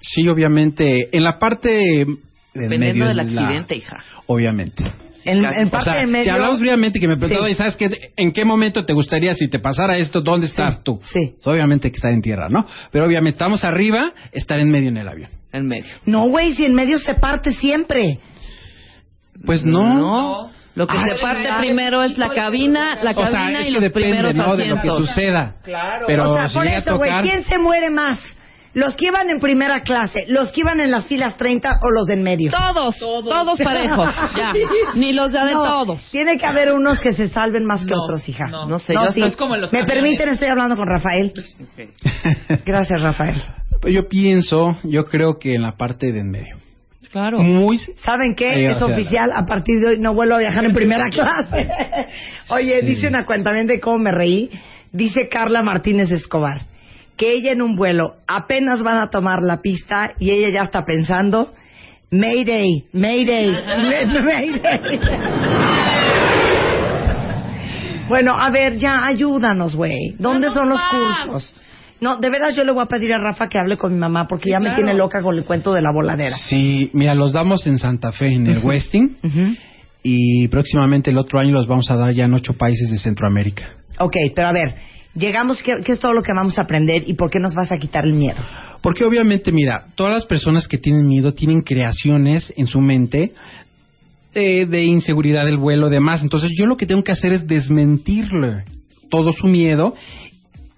Sí, 0.00 0.28
obviamente, 0.28 1.08
en 1.16 1.24
la 1.24 1.38
parte 1.38 1.70
del 1.70 2.18
Dependiendo 2.52 3.06
medio 3.06 3.06
del 3.08 3.16
la- 3.16 3.22
accidente, 3.42 3.76
hija. 3.76 3.98
Obviamente. 4.26 4.84
En, 5.24 5.44
en 5.44 5.68
O 5.68 5.70
parte 5.70 5.90
sea, 5.90 6.00
de 6.00 6.06
medio. 6.06 6.24
si 6.24 6.30
hablamos 6.30 6.60
brevemente 6.60 7.00
que 7.00 7.08
me 7.08 7.16
preguntó, 7.16 7.42
Sí. 7.42 7.44
"Oye, 7.46 7.54
¿sabes 7.54 7.76
qué? 7.76 8.12
¿En 8.16 8.32
qué 8.32 8.44
momento 8.44 8.84
te 8.84 8.92
gustaría 8.92 9.32
si 9.32 9.48
te 9.48 9.58
pasara 9.58 9.96
esto? 9.98 10.20
¿Dónde 10.20 10.46
estar 10.46 10.82
tú? 10.82 11.00
sí. 11.02 11.34
Pues, 11.34 11.46
obviamente 11.46 11.90
que 11.90 11.96
estar 11.96 12.10
en 12.12 12.20
tierra, 12.22 12.48
¿no? 12.48 12.66
Pero 12.92 13.04
obviamente 13.06 13.36
estamos 13.36 13.64
arriba, 13.64 14.12
estar 14.32 14.58
en 14.58 14.70
medio 14.70 14.88
en 14.90 14.96
el 14.98 15.08
avión. 15.08 15.30
En 15.52 15.66
medio. 15.66 15.86
No, 16.04 16.28
güey, 16.28 16.54
si 16.54 16.64
en 16.64 16.74
medio 16.74 16.98
se 16.98 17.14
parte 17.14 17.52
siempre. 17.52 18.18
Pues 19.44 19.64
no. 19.64 20.50
Lo 20.74 20.88
que 20.88 20.96
Ah, 20.98 21.04
se 21.06 21.22
parte 21.22 21.48
primero 21.60 22.02
es 22.02 22.18
la 22.18 22.30
cabina, 22.30 22.98
la 23.00 23.12
O 23.12 23.26
sea, 23.26 23.30
cabina 23.30 23.64
y 23.66 23.70
los 23.70 23.80
depende, 23.80 24.08
primeros 24.08 24.34
¿no? 24.34 24.56
De 24.56 24.64
lo 24.66 24.74
que 24.74 24.78
asientos. 24.88 25.06
suceda. 25.06 25.54
Claro. 25.62 26.06
Pero 26.08 26.32
o 26.32 26.36
sea, 26.36 26.48
si 26.48 26.54
por 26.56 26.66
eso, 26.66 26.96
güey, 26.96 27.10
tocar... 27.10 27.22
¿quién 27.24 27.44
se 27.44 27.58
muere 27.58 27.90
más? 27.90 28.18
¿Los 28.74 28.96
que 28.96 29.06
iban 29.06 29.30
en 29.30 29.38
primera 29.38 29.82
clase, 29.82 30.24
los 30.28 30.50
que 30.50 30.62
iban 30.62 30.80
en 30.80 30.90
las 30.90 31.06
filas 31.06 31.36
30 31.36 31.70
o 31.80 31.90
los 31.92 32.06
de 32.06 32.14
en 32.14 32.22
medio? 32.24 32.50
Todos, 32.50 32.98
todos, 32.98 33.58
parejos. 33.60 34.08
Ya. 34.36 34.52
Ni 34.96 35.12
los 35.12 35.30
de 35.30 35.38
No, 35.52 35.62
todos. 35.62 36.10
Tiene 36.10 36.36
que 36.36 36.44
haber 36.44 36.72
unos 36.72 37.00
que 37.00 37.12
se 37.12 37.28
salven 37.28 37.64
más 37.64 37.84
que 37.84 37.94
No, 37.94 38.02
otros, 38.02 38.28
hija. 38.28 38.48
no. 38.48 38.66
No 38.66 38.78
sé, 38.80 38.94
yo 38.94 39.12
sí. 39.12 39.22
Es 39.22 39.36
como 39.36 39.54
en 39.54 39.60
los 39.60 39.72
¿Me 39.72 39.80
camiones. 39.80 40.02
permiten? 40.02 40.28
Estoy 40.30 40.48
hablando 40.48 40.76
con 40.76 40.88
Rafael. 40.88 41.32
Gracias, 42.66 43.00
Rafael. 43.00 43.40
Pues 43.80 43.94
yo 43.94 44.08
pienso, 44.08 44.76
yo 44.82 45.04
creo 45.04 45.38
que 45.38 45.54
en 45.54 45.62
la 45.62 45.76
parte 45.76 46.10
de 46.10 46.20
en 46.20 46.30
medio. 46.30 46.56
Claro. 47.12 47.38
Muy... 47.38 47.78
¿Saben 47.78 48.34
qué? 48.34 48.66
Es 48.66 48.82
oficial. 48.82 49.30
A 49.32 49.46
partir 49.46 49.78
de 49.78 49.86
hoy 49.90 49.98
no 50.00 50.14
vuelvo 50.14 50.34
a 50.34 50.38
viajar 50.38 50.64
en 50.64 50.72
primera 50.74 51.08
clase. 51.10 51.68
Oye, 52.48 52.82
dice 52.82 53.06
una 53.06 53.24
cuenta 53.24 53.52
de 53.52 53.78
cómo 53.78 53.98
me 53.98 54.10
reí. 54.10 54.50
Dice 54.90 55.28
Carla 55.28 55.62
Martínez 55.62 56.10
Escobar 56.10 56.73
que 57.16 57.32
ella 57.32 57.52
en 57.52 57.62
un 57.62 57.76
vuelo 57.76 58.16
apenas 58.26 58.82
van 58.82 58.98
a 58.98 59.08
tomar 59.10 59.40
la 59.42 59.60
pista 59.62 60.12
y 60.18 60.30
ella 60.30 60.48
ya 60.52 60.62
está 60.64 60.84
pensando 60.84 61.52
Mayday, 62.10 62.84
Mayday, 62.92 63.48
Mayday. 64.24 64.98
bueno, 68.08 68.34
a 68.38 68.50
ver, 68.50 68.76
ya 68.76 69.06
ayúdanos, 69.06 69.74
güey. 69.74 70.14
¿Dónde 70.18 70.50
son 70.50 70.68
los 70.68 70.80
cursos? 70.90 71.54
No, 72.00 72.18
de 72.18 72.28
veras 72.28 72.54
yo 72.54 72.64
le 72.64 72.72
voy 72.72 72.82
a 72.82 72.86
pedir 72.86 73.14
a 73.14 73.18
Rafa 73.18 73.48
que 73.48 73.58
hable 73.58 73.78
con 73.78 73.92
mi 73.94 73.98
mamá 73.98 74.26
porque 74.28 74.50
ya 74.50 74.58
me 74.58 74.70
tiene 74.74 74.92
loca 74.94 75.22
con 75.22 75.36
el 75.36 75.44
cuento 75.44 75.72
de 75.72 75.80
la 75.80 75.90
voladera. 75.92 76.36
Sí, 76.36 76.90
mira, 76.92 77.14
los 77.14 77.32
damos 77.32 77.66
en 77.66 77.78
Santa 77.78 78.12
Fe, 78.12 78.26
en 78.34 78.46
el 78.46 78.58
Westing, 78.62 79.16
Ujú. 79.22 79.56
y 80.02 80.48
próximamente 80.48 81.10
el 81.10 81.18
otro 81.18 81.38
año 81.38 81.52
los 81.52 81.66
vamos 81.66 81.90
a 81.90 81.96
dar 81.96 82.12
ya 82.12 82.24
en 82.26 82.34
ocho 82.34 82.52
países 82.54 82.90
de 82.90 82.98
Centroamérica. 82.98 83.70
Ok, 83.98 84.16
pero 84.34 84.48
a 84.48 84.52
ver, 84.52 84.74
llegamos, 85.14 85.62
¿qué, 85.62 85.82
es 85.84 85.98
todo 85.98 86.12
lo 86.12 86.22
que 86.22 86.32
vamos 86.32 86.58
a 86.58 86.62
aprender 86.62 87.04
y 87.06 87.14
por 87.14 87.30
qué 87.30 87.38
nos 87.38 87.54
vas 87.54 87.72
a 87.72 87.78
quitar 87.78 88.04
el 88.04 88.14
miedo? 88.14 88.40
Porque 88.82 89.04
obviamente, 89.04 89.52
mira, 89.52 89.86
todas 89.94 90.12
las 90.12 90.26
personas 90.26 90.68
que 90.68 90.78
tienen 90.78 91.06
miedo 91.06 91.32
tienen 91.32 91.62
creaciones 91.62 92.52
en 92.56 92.66
su 92.66 92.80
mente 92.80 93.32
de, 94.34 94.66
de 94.66 94.84
inseguridad 94.84 95.46
del 95.46 95.56
vuelo, 95.56 95.88
demás. 95.88 96.22
Entonces 96.22 96.52
yo 96.58 96.66
lo 96.66 96.76
que 96.76 96.86
tengo 96.86 97.02
que 97.02 97.12
hacer 97.12 97.32
es 97.32 97.46
desmentirle 97.46 98.64
todo 99.08 99.32
su 99.32 99.46
miedo 99.46 99.94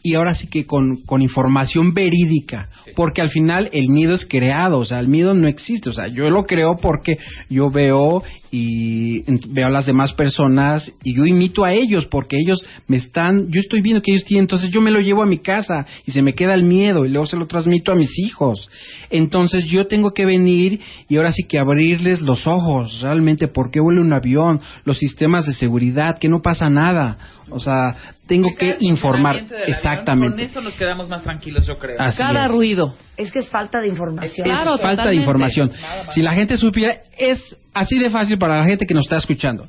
y 0.06 0.14
ahora 0.14 0.34
sí 0.34 0.46
que 0.46 0.66
con, 0.66 1.02
con 1.04 1.20
información 1.20 1.92
verídica, 1.92 2.68
porque 2.94 3.22
al 3.22 3.30
final 3.30 3.68
el 3.72 3.88
miedo 3.88 4.14
es 4.14 4.24
creado, 4.24 4.78
o 4.78 4.84
sea, 4.84 5.00
el 5.00 5.08
miedo 5.08 5.34
no 5.34 5.48
existe, 5.48 5.90
o 5.90 5.92
sea, 5.92 6.06
yo 6.06 6.30
lo 6.30 6.44
creo 6.44 6.76
porque 6.76 7.18
yo 7.50 7.70
veo 7.70 8.22
y 8.52 9.22
veo 9.50 9.66
a 9.66 9.70
las 9.70 9.86
demás 9.86 10.14
personas 10.14 10.94
y 11.02 11.16
yo 11.16 11.26
imito 11.26 11.64
a 11.64 11.72
ellos 11.72 12.06
porque 12.06 12.36
ellos 12.38 12.64
me 12.86 12.98
están, 12.98 13.50
yo 13.50 13.58
estoy 13.58 13.82
viendo 13.82 14.00
que 14.00 14.12
ellos 14.12 14.24
tienen, 14.24 14.44
entonces 14.44 14.70
yo 14.70 14.80
me 14.80 14.92
lo 14.92 15.00
llevo 15.00 15.24
a 15.24 15.26
mi 15.26 15.38
casa 15.38 15.84
y 16.06 16.12
se 16.12 16.22
me 16.22 16.34
queda 16.34 16.54
el 16.54 16.62
miedo 16.62 17.04
y 17.04 17.08
luego 17.08 17.26
se 17.26 17.36
lo 17.36 17.48
transmito 17.48 17.90
a 17.90 17.96
mis 17.96 18.16
hijos. 18.20 18.70
Entonces 19.10 19.64
yo 19.64 19.88
tengo 19.88 20.12
que 20.12 20.24
venir 20.24 20.80
y 21.08 21.16
ahora 21.16 21.32
sí 21.32 21.42
que 21.42 21.58
abrirles 21.58 22.20
los 22.20 22.46
ojos, 22.46 23.00
realmente, 23.02 23.48
por 23.48 23.72
qué 23.72 23.80
vuela 23.80 24.00
un 24.00 24.12
avión, 24.12 24.60
los 24.84 24.98
sistemas 24.98 25.46
de 25.46 25.54
seguridad, 25.54 26.18
que 26.18 26.28
no 26.28 26.40
pasa 26.42 26.70
nada. 26.70 27.18
O 27.50 27.60
sea, 27.60 27.94
tengo 28.26 28.48
que 28.58 28.76
informar 28.80 29.44
exactamente. 29.66 30.36
Con 30.36 30.40
eso 30.40 30.60
nos 30.60 30.74
quedamos 30.74 31.08
más 31.08 31.22
tranquilos, 31.22 31.66
yo 31.66 31.78
creo. 31.78 31.96
Así 32.00 32.18
Cada 32.18 32.46
es. 32.46 32.50
ruido. 32.50 32.94
Es 33.16 33.30
que 33.30 33.38
es 33.38 33.48
falta 33.48 33.80
de 33.80 33.88
información. 33.88 34.46
Claro, 34.46 34.78
falta 34.78 35.06
de 35.08 35.14
información. 35.14 35.70
Si 36.10 36.22
la 36.22 36.34
gente 36.34 36.56
supiera, 36.56 36.94
es 37.16 37.56
así 37.72 37.98
de 37.98 38.10
fácil 38.10 38.38
para 38.38 38.58
la 38.60 38.66
gente 38.66 38.86
que 38.86 38.94
nos 38.94 39.04
está 39.04 39.16
escuchando. 39.16 39.68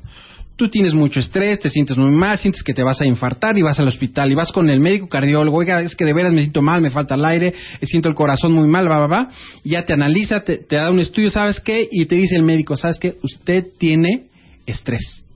Tú 0.56 0.68
tienes 0.68 0.92
mucho 0.92 1.20
estrés, 1.20 1.60
te 1.60 1.70
sientes 1.70 1.96
muy 1.96 2.10
mal, 2.10 2.36
sientes 2.36 2.64
que 2.64 2.74
te 2.74 2.82
vas 2.82 3.00
a 3.00 3.06
infartar 3.06 3.56
y 3.56 3.62
vas 3.62 3.78
al 3.78 3.86
hospital 3.86 4.32
y 4.32 4.34
vas 4.34 4.50
con 4.50 4.68
el 4.68 4.80
médico 4.80 5.08
cardiólogo, 5.08 5.58
oiga, 5.58 5.80
es 5.82 5.94
que 5.94 6.04
de 6.04 6.12
veras 6.12 6.32
me 6.32 6.40
siento 6.40 6.62
mal, 6.62 6.80
me 6.80 6.90
falta 6.90 7.14
el 7.14 7.24
aire, 7.24 7.54
eh, 7.80 7.86
siento 7.86 8.08
el 8.08 8.16
corazón 8.16 8.54
muy 8.54 8.66
mal, 8.66 8.90
va, 8.90 8.98
va, 8.98 9.06
va. 9.06 9.28
Y 9.62 9.70
ya 9.70 9.84
te 9.84 9.92
analiza, 9.92 10.40
te, 10.40 10.56
te 10.56 10.74
da 10.74 10.90
un 10.90 10.98
estudio, 10.98 11.30
¿sabes 11.30 11.60
qué? 11.60 11.88
Y 11.88 12.06
te 12.06 12.16
dice 12.16 12.34
el 12.34 12.42
médico, 12.42 12.76
¿sabes 12.76 12.98
qué? 12.98 13.14
Usted 13.22 13.66
tiene 13.78 14.24
estrés. 14.66 15.27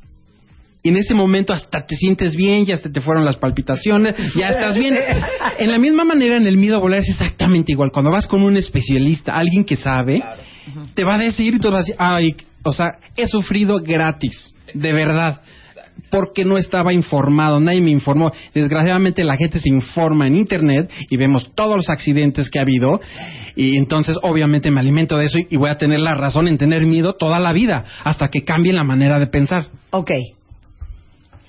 Y 0.83 0.89
en 0.89 0.97
ese 0.97 1.15
momento 1.15 1.53
hasta 1.53 1.87
te 1.87 1.97
sientes 1.97 2.35
bien, 2.35 2.65
ya 2.65 2.75
hasta 2.75 2.91
te 2.91 3.01
fueron 3.01 3.25
las 3.25 3.37
palpitaciones, 3.37 4.17
ya 4.35 4.47
estás 4.47 4.77
bien. 4.77 4.99
En 5.59 5.71
la 5.71 5.79
misma 5.79 6.05
manera, 6.05 6.37
en 6.37 6.47
el 6.47 6.57
miedo 6.57 6.77
a 6.77 6.81
volar 6.81 7.01
es 7.01 7.09
exactamente 7.09 7.73
igual. 7.73 7.91
Cuando 7.93 8.11
vas 8.11 8.27
con 8.27 8.43
un 8.43 8.57
especialista, 8.57 9.35
alguien 9.35 9.65
que 9.65 9.77
sabe, 9.77 10.21
te 10.95 11.05
va 11.05 11.15
a 11.15 11.19
decir 11.19 11.55
y 11.55 11.67
a 11.67 11.77
decir, 11.77 11.95
ay, 11.99 12.35
o 12.65 12.73
sea, 12.73 12.87
he 13.17 13.27
sufrido 13.27 13.81
gratis, 13.81 14.55
de 14.75 14.93
verdad. 14.93 15.43
Porque 16.11 16.45
no 16.45 16.57
estaba 16.59 16.93
informado, 16.93 17.61
nadie 17.61 17.81
me 17.81 17.91
informó. 17.91 18.33
Desgraciadamente 18.55 19.23
la 19.25 19.37
gente 19.37 19.61
se 19.61 19.69
informa 19.69 20.27
en 20.27 20.37
internet 20.37 20.91
y 21.11 21.17
vemos 21.17 21.55
todos 21.55 21.77
los 21.77 21.91
accidentes 21.91 22.51
que 22.51 22.59
ha 22.59 22.63
habido 22.63 23.01
y 23.55 23.77
entonces 23.77 24.17
obviamente 24.23 24.71
me 24.71 24.81
alimento 24.81 25.19
de 25.19 25.27
eso 25.27 25.39
y 25.39 25.57
voy 25.57 25.71
a 25.71 25.77
tener 25.77 26.01
la 26.01 26.15
razón 26.15 26.49
en 26.49 26.59
tener 26.59 26.87
miedo 26.87 27.15
toda 27.15 27.39
la 27.39 27.53
vida 27.53 27.85
hasta 28.05 28.29
que 28.29 28.43
cambie 28.43 28.73
la 28.73 28.85
manera 28.85 29.19
de 29.19 29.27
pensar. 29.27 29.67
Ok. 29.91 30.11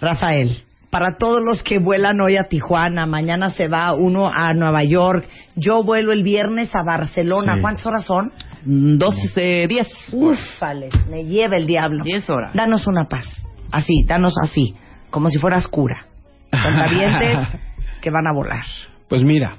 Rafael, 0.03 0.57
para 0.89 1.17
todos 1.17 1.41
los 1.41 1.63
que 1.63 1.80
vuelan 1.80 2.19
hoy 2.21 2.35
a 2.35 2.43
Tijuana, 2.43 3.05
mañana 3.05 3.49
se 3.49 3.67
va 3.67 3.93
uno 3.93 4.30
a 4.30 4.53
Nueva 4.53 4.84
York, 4.84 5.25
yo 5.55 5.81
vuelo 5.84 6.11
el 6.11 6.23
viernes 6.23 6.75
a 6.75 6.84
Barcelona. 6.84 7.55
Sí. 7.55 7.61
¿Cuántas 7.61 7.85
horas 7.85 8.05
son? 8.05 8.31
Mm, 8.65 8.97
Dos 8.97 9.15
de 9.34 9.65
diez. 9.67 9.88
Ufales, 10.11 10.93
me 11.09 11.23
lleva 11.23 11.57
el 11.57 11.65
diablo. 11.65 12.03
Diez 12.03 12.30
horas. 12.30 12.53
Danos 12.53 12.85
una 12.85 13.07
paz. 13.07 13.25
Así, 13.71 14.03
danos 14.05 14.34
así, 14.43 14.75
como 15.09 15.30
si 15.30 15.39
fueras 15.39 15.67
cura. 15.67 16.05
Cuentavientes 16.51 17.39
que 18.01 18.09
van 18.11 18.27
a 18.27 18.34
volar. 18.34 18.65
Pues 19.07 19.23
mira, 19.23 19.55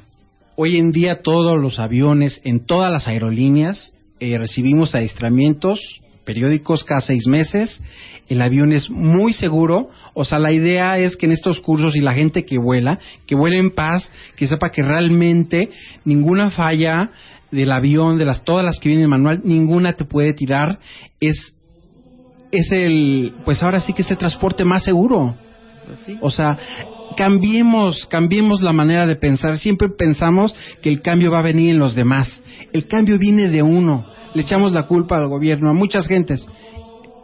hoy 0.56 0.76
en 0.78 0.92
día 0.92 1.22
todos 1.22 1.60
los 1.60 1.80
aviones, 1.80 2.40
en 2.44 2.64
todas 2.64 2.92
las 2.92 3.08
aerolíneas, 3.08 3.92
eh, 4.20 4.38
recibimos 4.38 4.94
adiestramientos 4.94 5.80
periódicos 6.24 6.84
cada 6.84 7.00
seis 7.00 7.26
meses. 7.26 7.82
El 8.28 8.40
avión 8.40 8.72
es 8.72 8.90
muy 8.90 9.32
seguro. 9.32 9.90
O 10.14 10.24
sea, 10.24 10.38
la 10.38 10.52
idea 10.52 10.98
es 10.98 11.16
que 11.16 11.26
en 11.26 11.32
estos 11.32 11.60
cursos 11.60 11.96
y 11.96 12.01
la 12.01 12.14
gente 12.14 12.44
que 12.44 12.59
vuela, 12.59 12.98
que 13.26 13.34
vuele 13.34 13.59
en 13.59 13.70
paz, 13.70 14.10
que 14.36 14.46
sepa 14.46 14.70
que 14.70 14.82
realmente 14.82 15.70
ninguna 16.05 16.51
falla 16.51 17.10
del 17.51 17.70
avión, 17.70 18.18
de 18.18 18.24
las 18.24 18.44
todas 18.44 18.64
las 18.64 18.78
que 18.80 18.88
vienen 18.88 19.05
en 19.05 19.10
manual, 19.10 19.40
ninguna 19.44 19.92
te 19.92 20.05
puede 20.05 20.32
tirar. 20.32 20.78
Es 21.20 21.55
es 22.59 22.70
el, 22.70 23.34
pues 23.44 23.62
ahora 23.62 23.80
sí 23.80 23.92
que 23.92 24.02
es 24.02 24.10
el 24.10 24.18
transporte 24.18 24.64
más 24.64 24.84
seguro. 24.84 25.36
O 26.20 26.30
sea, 26.30 26.56
cambiemos, 27.16 28.06
cambiemos 28.06 28.62
la 28.62 28.72
manera 28.72 29.06
de 29.06 29.16
pensar. 29.16 29.56
Siempre 29.59 29.88
pensamos 29.88 30.55
que 30.80 30.88
el 30.88 31.02
cambio 31.02 31.30
va 31.30 31.40
a 31.40 31.42
venir 31.42 31.70
en 31.70 31.78
los 31.78 31.94
demás. 31.94 32.42
El 32.72 32.86
cambio 32.86 33.18
viene 33.18 33.48
de 33.48 33.62
uno. 33.62 34.06
Le 34.34 34.42
echamos 34.42 34.72
la 34.72 34.84
culpa 34.84 35.16
al 35.16 35.28
gobierno, 35.28 35.70
a 35.70 35.74
muchas 35.74 36.06
gentes. 36.06 36.46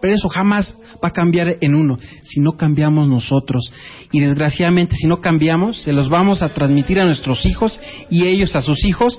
Pero 0.00 0.14
eso 0.14 0.28
jamás 0.28 0.76
va 1.02 1.08
a 1.08 1.12
cambiar 1.12 1.56
en 1.60 1.74
uno 1.74 1.98
si 2.24 2.40
no 2.40 2.52
cambiamos 2.52 3.08
nosotros. 3.08 3.72
Y 4.12 4.20
desgraciadamente, 4.20 4.96
si 4.96 5.06
no 5.06 5.20
cambiamos, 5.20 5.82
se 5.82 5.92
los 5.92 6.08
vamos 6.08 6.42
a 6.42 6.50
transmitir 6.54 7.00
a 7.00 7.04
nuestros 7.04 7.44
hijos 7.46 7.80
y 8.10 8.26
ellos 8.26 8.56
a 8.56 8.60
sus 8.60 8.84
hijos 8.84 9.18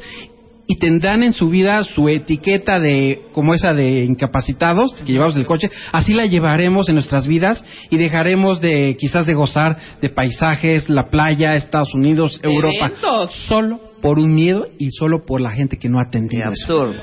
y 0.72 0.78
tendrán 0.78 1.22
en 1.22 1.34
su 1.34 1.50
vida 1.50 1.84
su 1.84 2.08
etiqueta 2.08 2.80
de 2.80 3.24
como 3.34 3.54
esa 3.54 3.74
de 3.74 4.06
incapacitados 4.06 4.94
que 4.94 5.12
llevamos 5.12 5.36
el 5.36 5.46
coche, 5.46 5.70
así 5.92 6.14
la 6.14 6.28
llevaremos 6.28 6.88
en 6.88 6.96
nuestras 6.96 7.28
vidas 7.28 7.62
y 7.90 7.98
dejaremos 7.98 8.62
de 8.62 8.96
quizás 8.98 9.26
de 9.26 9.34
gozar 9.34 9.78
de 10.02 10.10
paisajes, 10.10 10.90
la 10.90 11.10
playa, 11.10 11.58
Estados 11.58 11.94
Unidos, 11.94 12.40
Europa, 12.42 12.86
Eventos. 12.86 13.34
solo 13.50 13.82
por 14.02 14.18
un 14.18 14.34
miedo 14.34 14.68
y 14.80 14.92
solo 14.92 15.26
por 15.26 15.42
la 15.42 15.52
gente 15.52 15.78
que 15.78 15.90
no 15.90 16.00
atendido 16.00 16.52
eso. 16.52 16.94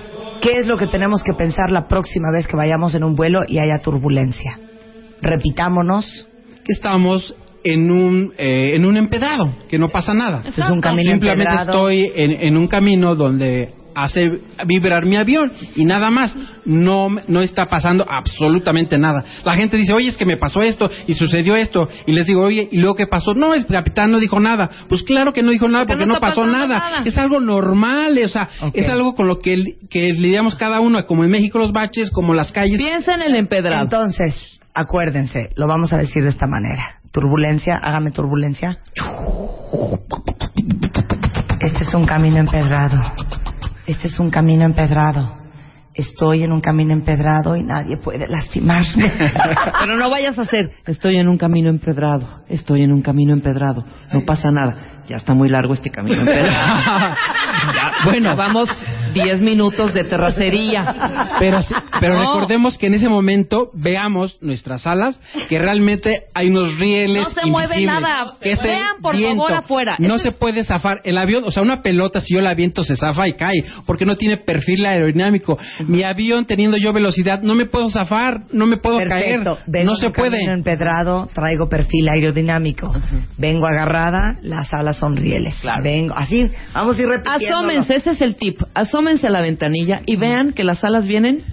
¿Qué 0.41 0.59
es 0.59 0.67
lo 0.67 0.77
que 0.77 0.87
tenemos 0.87 1.23
que 1.23 1.33
pensar 1.35 1.71
la 1.71 1.89
próxima 1.89 2.29
vez 2.33 2.47
que 2.47 2.57
vayamos 2.57 2.95
en 2.95 3.05
un 3.05 3.15
vuelo 3.15 3.41
y 3.47 3.59
haya 3.59 3.79
turbulencia? 3.81 4.59
Repitámonos. 5.21 6.29
Que 6.65 6.73
estamos 6.73 7.35
en 7.65 7.91
un 7.91 8.33
eh, 8.39 8.77
en 8.77 8.85
un 8.85 8.97
empedrado, 8.97 9.53
que 9.69 9.79
no 9.79 9.89
pasa 9.89 10.15
nada. 10.15 10.43
Este 10.47 10.61
es 10.61 10.71
un 10.71 10.81
camino 10.81 11.13
Simplemente 11.13 11.53
empedrado. 11.53 11.89
estoy 11.91 12.13
en, 12.15 12.33
en 12.47 12.57
un 12.57 12.69
camino 12.69 13.15
donde 13.15 13.75
hace 14.03 14.41
vibrar 14.67 15.07
mi 15.07 15.17
avión 15.17 15.53
y 15.77 15.85
nada 15.85 16.11
más. 16.11 16.37
No 16.65 17.09
no 17.29 17.41
está 17.43 17.67
pasando 17.67 18.05
absolutamente 18.09 18.99
nada. 18.99 19.25
La 19.45 19.57
gente 19.57 19.77
dice, 19.77 19.93
oye, 19.93 20.09
es 20.09 20.17
que 20.17 20.27
me 20.27 20.37
pasó 20.37 20.63
esto 20.63 20.91
y 21.07 21.15
sucedió 21.15 21.57
esto. 21.57 21.89
Y 22.07 22.13
les 22.13 22.27
digo, 22.27 22.43
oye, 22.43 22.69
¿y 22.71 22.79
luego 22.79 22.97
qué 22.97 23.07
pasó? 23.07 23.35
No, 23.35 23.55
el 23.55 23.67
capitán 23.67 24.11
no 24.11 24.19
dijo 24.19 24.39
nada. 24.41 24.69
Pues 24.89 25.03
claro 25.03 25.33
que 25.33 25.43
no 25.43 25.51
dijo 25.51 25.69
nada 25.69 25.87
porque 25.87 26.07
no 26.07 26.21
pasó 26.21 26.47
nada. 26.47 26.79
nada. 26.79 27.03
Es 27.05 27.17
algo 27.17 27.41
normal, 27.41 28.19
o 28.25 28.29
sea, 28.29 28.49
es 28.73 28.89
algo 28.89 29.15
con 29.15 29.29
lo 29.29 29.39
que, 29.39 29.77
que 29.91 30.13
lidiamos 30.13 30.55
cada 30.55 30.81
uno, 30.81 31.05
como 31.07 31.25
en 31.25 31.31
México 31.31 31.59
los 31.59 31.73
baches, 31.73 32.11
como 32.11 32.35
las 32.35 32.53
calles. 32.53 32.79
Piensa 32.79 33.15
en 33.15 33.23
el 33.23 33.35
empedrado. 33.35 33.85
Entonces, 33.85 34.61
acuérdense, 34.75 35.51
lo 35.57 35.67
vamos 35.67 35.93
a 35.93 35.99
decir 35.99 36.23
de 36.23 36.31
esta 36.31 36.47
manera. 36.47 37.01
Turbulencia, 37.13 37.81
hágame 37.83 38.11
turbulencia. 38.11 38.79
Este 41.61 41.85
es 41.85 41.95
un 41.95 42.07
camino 42.07 42.39
empedrado. 42.39 43.13
Este 43.89 44.09
es 44.09 44.21
un 44.21 44.31
camino 44.31 44.67
empedrado. 44.67 45.39
Estoy 45.95 46.43
en 46.43 46.53
un 46.53 46.61
camino 46.61 46.93
empedrado 46.93 47.57
y 47.57 47.63
nadie 47.63 47.97
puede 47.97 48.29
lastimarme. 48.29 49.11
Pero 49.81 49.97
no 49.97 50.11
vayas 50.11 50.39
a 50.39 50.43
hacer, 50.43 50.73
estoy 50.87 51.17
en 51.17 51.27
un 51.27 51.39
camino 51.39 51.71
empedrado, 51.71 52.43
estoy 52.49 52.83
en 52.83 52.93
un 52.93 53.01
camino 53.01 53.33
empedrado, 53.33 53.85
no 54.13 54.27
pasa 54.27 54.51
nada. 54.51 55.01
Ya 55.09 55.17
está 55.17 55.33
muy 55.33 55.49
largo 55.49 55.73
este 55.73 55.91
camino 55.91 56.21
empedrado. 56.21 57.17
Ya, 57.75 57.93
bueno, 58.05 58.37
vamos 58.37 58.69
10 59.13 59.41
minutos 59.43 59.93
de 59.95 60.05
terracería. 60.05 61.35
Pero, 61.39 61.61
pero 62.01 62.15
No. 62.15 62.21
recordemos 62.35 62.77
que 62.79 62.87
en 62.87 62.95
ese 62.95 63.09
momento 63.09 63.71
veamos 63.75 64.39
nuestras 64.41 64.87
alas, 64.87 65.19
que 65.49 65.59
realmente 65.59 66.25
hay 66.35 66.49
unos 66.51 66.77
rieles 66.79 67.23
No 67.23 67.31
se 67.43 67.47
mueve 67.47 67.85
nada. 67.85 68.35
que 68.41 68.53
es 68.53 68.61
el 68.61 68.67
Vean, 68.69 68.97
por 69.03 69.17
viento. 69.17 69.45
favor, 69.45 69.59
afuera. 69.59 69.97
No 69.99 70.17
Esto 70.17 70.31
se 70.31 70.37
puede 70.37 70.63
zafar. 70.65 71.01
El 71.05 71.17
avión, 71.19 71.45
o 71.47 71.51
sea, 71.51 71.63
una 71.63 71.83
pelota, 71.83 72.21
si 72.21 72.35
yo 72.35 72.41
la 72.41 72.51
aviento, 72.51 72.83
se 72.85 72.97
zafa 72.97 73.27
y 73.29 73.35
cae, 73.35 73.65
porque 73.87 74.05
no 74.05 74.17
tiene 74.17 74.39
perfil 74.39 74.85
aerodinámico. 74.87 75.59
Mi 75.87 76.03
avión, 76.03 76.47
teniendo 76.47 76.77
yo 76.77 76.93
velocidad, 76.93 77.41
no 77.43 77.55
me 77.55 77.67
puedo 77.67 77.89
zafar, 77.91 78.43
no 78.53 78.67
me 78.67 78.77
puedo 78.79 78.99
Perfecto. 78.99 79.55
caer. 79.55 79.65
Vengo 79.67 79.91
No 79.93 79.97
se 79.97 80.11
puede. 80.11 80.43
empedrado, 80.45 81.29
traigo 81.33 81.69
perfil 81.69 82.09
aerodinámico. 82.11 82.91
Vengo 83.37 83.67
agarrada, 83.67 84.39
las 84.43 84.73
alas 84.75 84.97
son 84.99 85.17
rieles. 85.17 85.55
Claro. 85.61 85.83
Vengo, 85.83 86.15
así, 86.17 86.51
vamos 86.75 86.99
a 86.99 87.03
ir 87.03 87.09
repitiendo. 87.09 87.57
Asómense, 87.59 87.97
ese 87.97 88.11
es 88.11 88.21
el 88.21 88.37
tip. 88.37 88.61
Asómense 88.75 88.98
a 88.99 89.31
la 89.31 89.41
ventanilla 89.41 90.03
y 90.07 90.17
vean 90.17 90.53
que 90.53 90.65
las 90.65 90.83
alas 90.83 91.07
vienen 91.07 91.45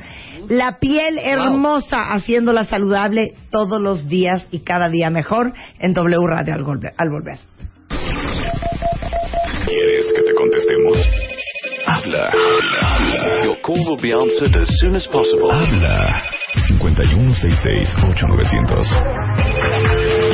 La 0.48 0.78
piel 0.78 1.18
hermosa, 1.18 2.12
haciéndola 2.14 2.64
saludable 2.64 3.32
todos 3.50 3.82
los 3.82 4.08
días 4.08 4.48
y 4.50 4.60
cada 4.60 4.88
día 4.88 5.10
mejor 5.10 5.52
en 5.78 5.92
W 5.92 6.26
Radio 6.26 6.54
al 6.54 6.62
volver. 6.64 6.94
Al 6.96 7.10
volver. 7.10 7.38
¿Quieres 9.66 10.06
que 10.16 10.22
te 10.22 10.34
contestemos? 10.34 10.96
Habla. 11.86 12.30
Habla. 12.30 13.44
Your 13.44 13.60
call 13.60 13.76
will 13.86 14.00
be 14.00 14.12
answered 14.12 14.56
as 14.56 14.68
soon 14.80 14.96
as 14.96 15.06
possible. 15.08 15.50
Habla. 15.52 16.22
5166-8900. 16.68 18.84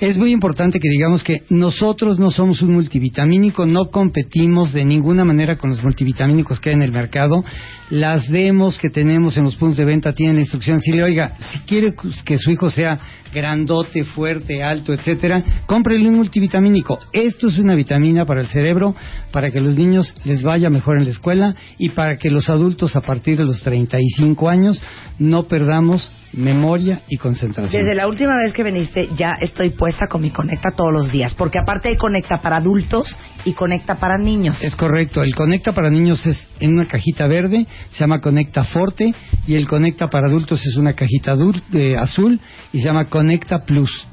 Es 0.00 0.16
muy 0.16 0.30
importante 0.30 0.78
que 0.78 0.88
digamos 0.88 1.24
que 1.24 1.42
nosotros 1.50 2.20
no 2.20 2.30
somos 2.30 2.62
un 2.62 2.72
multivitamínico, 2.72 3.66
no 3.66 3.86
competimos 3.86 4.72
de 4.72 4.84
ninguna 4.84 5.24
manera 5.24 5.56
con 5.56 5.70
los 5.70 5.82
multivitamínicos 5.82 6.60
que 6.60 6.70
hay 6.70 6.76
en 6.76 6.82
el 6.82 6.92
mercado. 6.92 7.44
Las 7.90 8.28
demos 8.28 8.78
que 8.78 8.90
tenemos 8.90 9.36
en 9.38 9.44
los 9.44 9.56
puntos 9.56 9.78
de 9.78 9.84
venta 9.84 10.12
tienen 10.12 10.36
la 10.36 10.42
instrucción. 10.42 10.80
Si 10.80 10.92
le 10.92 11.02
oiga, 11.02 11.32
si 11.38 11.60
quiere 11.60 11.94
que 12.24 12.36
su 12.36 12.50
hijo 12.50 12.70
sea 12.70 12.98
grandote, 13.32 14.04
fuerte, 14.04 14.62
alto, 14.62 14.92
etcétera, 14.92 15.42
cómprele 15.66 16.08
un 16.08 16.16
multivitamínico. 16.16 16.98
Esto 17.12 17.48
es 17.48 17.58
una 17.58 17.74
vitamina 17.74 18.24
para 18.24 18.40
el 18.40 18.46
cerebro, 18.46 18.94
para 19.30 19.50
que 19.50 19.60
los 19.60 19.76
niños 19.76 20.14
les 20.24 20.42
vaya 20.42 20.70
mejor 20.70 20.98
en 20.98 21.04
la 21.04 21.10
escuela 21.10 21.54
y 21.78 21.90
para 21.90 22.16
que 22.16 22.30
los 22.30 22.48
adultos 22.48 22.96
a 22.96 23.00
partir 23.00 23.38
de 23.38 23.44
los 23.44 23.62
35 23.62 24.48
años 24.48 24.80
no 25.18 25.46
perdamos 25.46 26.10
memoria 26.32 27.00
y 27.08 27.16
concentración. 27.16 27.82
Desde 27.82 27.96
la 27.96 28.06
última 28.06 28.36
vez 28.36 28.52
que 28.52 28.62
viniste 28.62 29.08
ya 29.16 29.36
estoy 29.40 29.70
puesta 29.70 30.06
con 30.08 30.20
mi 30.22 30.30
Conecta 30.30 30.70
todos 30.76 30.92
los 30.92 31.10
días, 31.10 31.34
porque 31.34 31.58
aparte 31.58 31.88
hay 31.88 31.96
Conecta 31.96 32.40
para 32.40 32.56
adultos 32.56 33.18
y 33.44 33.54
Conecta 33.54 33.96
para 33.96 34.18
niños. 34.18 34.62
Es 34.62 34.76
correcto, 34.76 35.22
el 35.22 35.34
Conecta 35.34 35.72
para 35.72 35.90
niños 35.90 36.26
es 36.26 36.46
en 36.60 36.74
una 36.74 36.86
cajita 36.86 37.26
verde, 37.26 37.66
se 37.90 38.00
llama 38.00 38.20
Conecta 38.20 38.64
Forte, 38.64 39.14
y 39.46 39.54
el 39.54 39.66
Conecta 39.66 40.08
para 40.08 40.28
adultos 40.28 40.64
es 40.66 40.76
una 40.76 40.92
cajita 40.94 41.36
eh, 41.72 41.96
azul 41.98 42.38
y 42.72 42.78
se 42.80 42.84
llama 42.86 43.06
Conecta 43.06 43.64
Plus. 43.64 44.06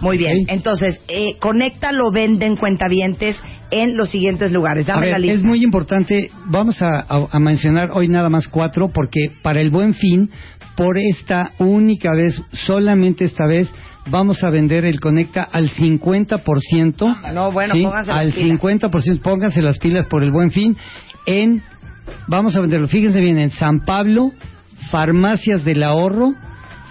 Muy 0.00 0.18
bien, 0.18 0.44
entonces, 0.48 1.00
eh, 1.08 1.36
Conecta 1.40 1.90
lo 1.92 2.10
venden 2.12 2.56
cuentavientes 2.56 3.36
en 3.70 3.96
los 3.96 4.10
siguientes 4.10 4.52
lugares. 4.52 4.84
A 4.88 4.92
Dame 4.92 5.06
ver, 5.06 5.12
la 5.12 5.18
lista. 5.18 5.36
es 5.38 5.42
muy 5.42 5.64
importante, 5.64 6.30
vamos 6.46 6.82
a, 6.82 7.00
a- 7.00 7.28
a 7.32 7.38
mencionar 7.40 7.90
hoy 7.92 8.06
nada 8.08 8.28
más 8.28 8.46
cuatro, 8.46 8.88
porque 8.88 9.32
para 9.42 9.60
el 9.60 9.70
buen 9.70 9.94
fin, 9.94 10.30
por 10.76 10.98
esta 10.98 11.52
única 11.58 12.12
vez, 12.14 12.40
solamente 12.52 13.24
esta 13.24 13.46
vez, 13.46 13.70
vamos 14.10 14.44
a 14.44 14.50
vender 14.50 14.84
el 14.84 15.00
Conecta 15.00 15.42
al 15.50 15.70
50%. 15.70 17.32
No, 17.32 17.50
bueno, 17.52 17.74
¿sí? 17.74 17.82
pónganse 17.82 18.10
las 18.10 18.18
Al 18.20 18.32
pilas. 18.32 18.60
50%, 18.60 19.20
pónganse 19.22 19.62
las 19.62 19.78
pilas 19.78 20.06
por 20.06 20.22
el 20.22 20.30
buen 20.30 20.50
fin. 20.50 20.76
En, 21.26 21.62
vamos 22.26 22.56
a 22.56 22.60
venderlo, 22.60 22.88
fíjense 22.88 23.20
bien, 23.20 23.38
en 23.38 23.50
San 23.50 23.84
Pablo, 23.84 24.32
Farmacias 24.90 25.64
del 25.64 25.82
Ahorro, 25.82 26.34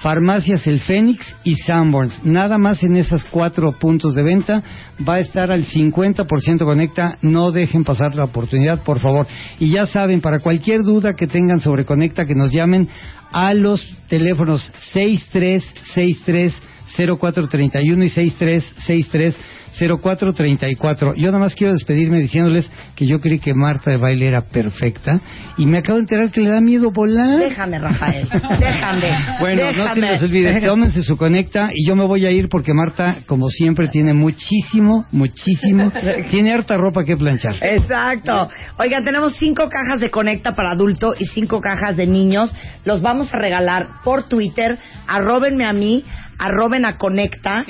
Farmacias 0.02 0.68
El 0.68 0.82
Fénix 0.82 1.36
y 1.44 1.56
Sanborns. 1.56 2.24
Nada 2.24 2.58
más 2.58 2.84
en 2.84 2.96
esos 2.96 3.26
cuatro 3.26 3.80
puntos 3.80 4.14
de 4.14 4.24
venta 4.24 4.62
va 5.08 5.16
a 5.16 5.20
estar 5.20 5.52
al 5.52 5.66
50% 5.66 6.66
Conecta. 6.66 7.18
No 7.22 7.52
dejen 7.52 7.84
pasar 7.84 8.14
la 8.14 8.26
oportunidad, 8.26 8.84
por 8.84 9.00
favor. 9.00 9.26
Y 9.60 9.72
ya 9.72 9.86
saben, 9.86 10.22
para 10.22 10.40
cualquier 10.40 10.84
duda 10.84 11.16
que 11.16 11.28
tengan 11.28 11.60
sobre 11.60 11.86
Conecta, 11.86 12.26
que 12.26 12.36
nos 12.36 12.52
llamen 12.52 12.88
a 13.32 13.54
los 13.54 13.84
teléfonos 14.08 14.72
6363 14.92 16.54
0431 16.96 18.04
y 18.04 18.10
6363 18.10 19.38
0434. 19.78 21.16
Yo 21.16 21.28
nada 21.28 21.40
más 21.40 21.56
quiero 21.56 21.74
despedirme 21.74 22.20
diciéndoles 22.20 22.70
que 22.96 23.06
yo 23.06 23.20
creí 23.20 23.40
que 23.40 23.54
Marta 23.54 23.92
de 23.92 23.98
baile 23.98 24.28
era 24.28 24.42
perfecta 24.42 25.20
y 25.58 25.66
me 25.66 25.80
acabo 25.80 25.98
de 25.98 26.04
enterar 26.04 26.32
que 26.32 26.42
le 26.42 26.50
da 26.50 26.62
miedo 26.62 26.92
volar. 26.92 27.40
Déjame, 27.40 27.80
Rafael, 27.80 28.28
déjame. 28.60 29.16
Bueno, 29.40 29.72
no 29.74 29.94
se 29.94 30.00
les 30.00 30.24
olvide, 30.24 30.62
tómense 30.66 31.04
su 31.04 31.18
conecta 31.18 31.70
y 31.74 31.88
yo 31.88 31.96
me 31.96 32.06
voy 32.06 32.26
a 32.26 32.32
ir 32.32 32.48
porque 32.50 32.74
Marta, 32.74 33.18
como 33.26 33.50
siempre, 33.50 33.88
tiene 33.88 34.14
muchísimo, 34.14 35.06
muchísimo, 35.12 35.92
tiene 36.30 36.54
harta 36.54 36.78
ropa 36.78 37.04
que 37.04 37.18
planchar. 37.18 37.56
Exacto. 37.62 38.50
Oigan, 38.80 39.04
tenemos 39.04 39.36
cinco 39.38 39.70
cajas 39.70 40.00
de 40.00 40.10
Conecta 40.10 40.56
para 40.56 40.72
adulto 40.72 41.14
y 41.18 41.26
cinco 41.26 41.60
cajas 41.62 41.98
de 41.98 42.08
niños. 42.08 42.54
Los 42.86 43.02
vamos 43.02 43.34
a 43.34 43.38
regalar 43.38 44.02
por 44.04 44.28
Twitter. 44.28 44.78
Arróbenme 45.08 45.68
a 45.68 45.74
mí, 45.74 46.04
arroben 46.38 46.86
a 46.86 46.98
Conecta, 46.98 47.66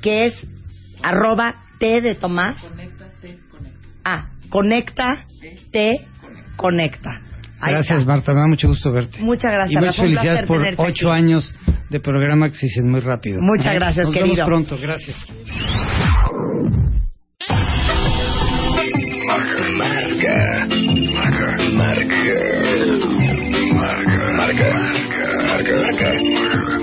que 0.00 0.26
es 0.26 0.46
arroba 1.02 1.54
T 1.78 2.00
de 2.00 2.14
Tomás. 2.14 2.56
Ah, 4.04 4.26
Conecta, 4.48 5.24
T, 5.72 5.90
Conecta. 6.56 7.20
Gracias. 7.64 8.04
Marta, 8.04 8.34
me 8.34 8.40
da 8.40 8.46
mucho 8.48 8.66
gusto 8.68 8.90
verte. 8.90 9.20
Muchas 9.22 9.52
gracias, 9.52 9.72
Y 9.72 9.76
muchas 9.84 9.96
felicidades 9.96 10.42
por 10.46 10.60
ocho 10.78 11.12
aquí. 11.12 11.22
años 11.22 11.54
de 11.90 12.00
programa 12.00 12.48
que 12.50 12.56
se 12.56 12.66
dicen 12.66 12.90
muy 12.90 13.00
rápido. 13.00 13.38
Muchas 13.40 13.74
gracias, 13.74 14.06
Nos 14.06 14.14
querido. 14.14 14.34
vemos 14.34 14.48
pronto, 14.48 14.76
gracias. 14.80 15.16
Marca. 19.32 20.66
Marca. 21.14 21.46
Marca. 21.72 22.20
Marca. 23.74 24.20
Marca. 24.36 24.68
Marca. 25.46 25.72
Marca. 25.72 26.78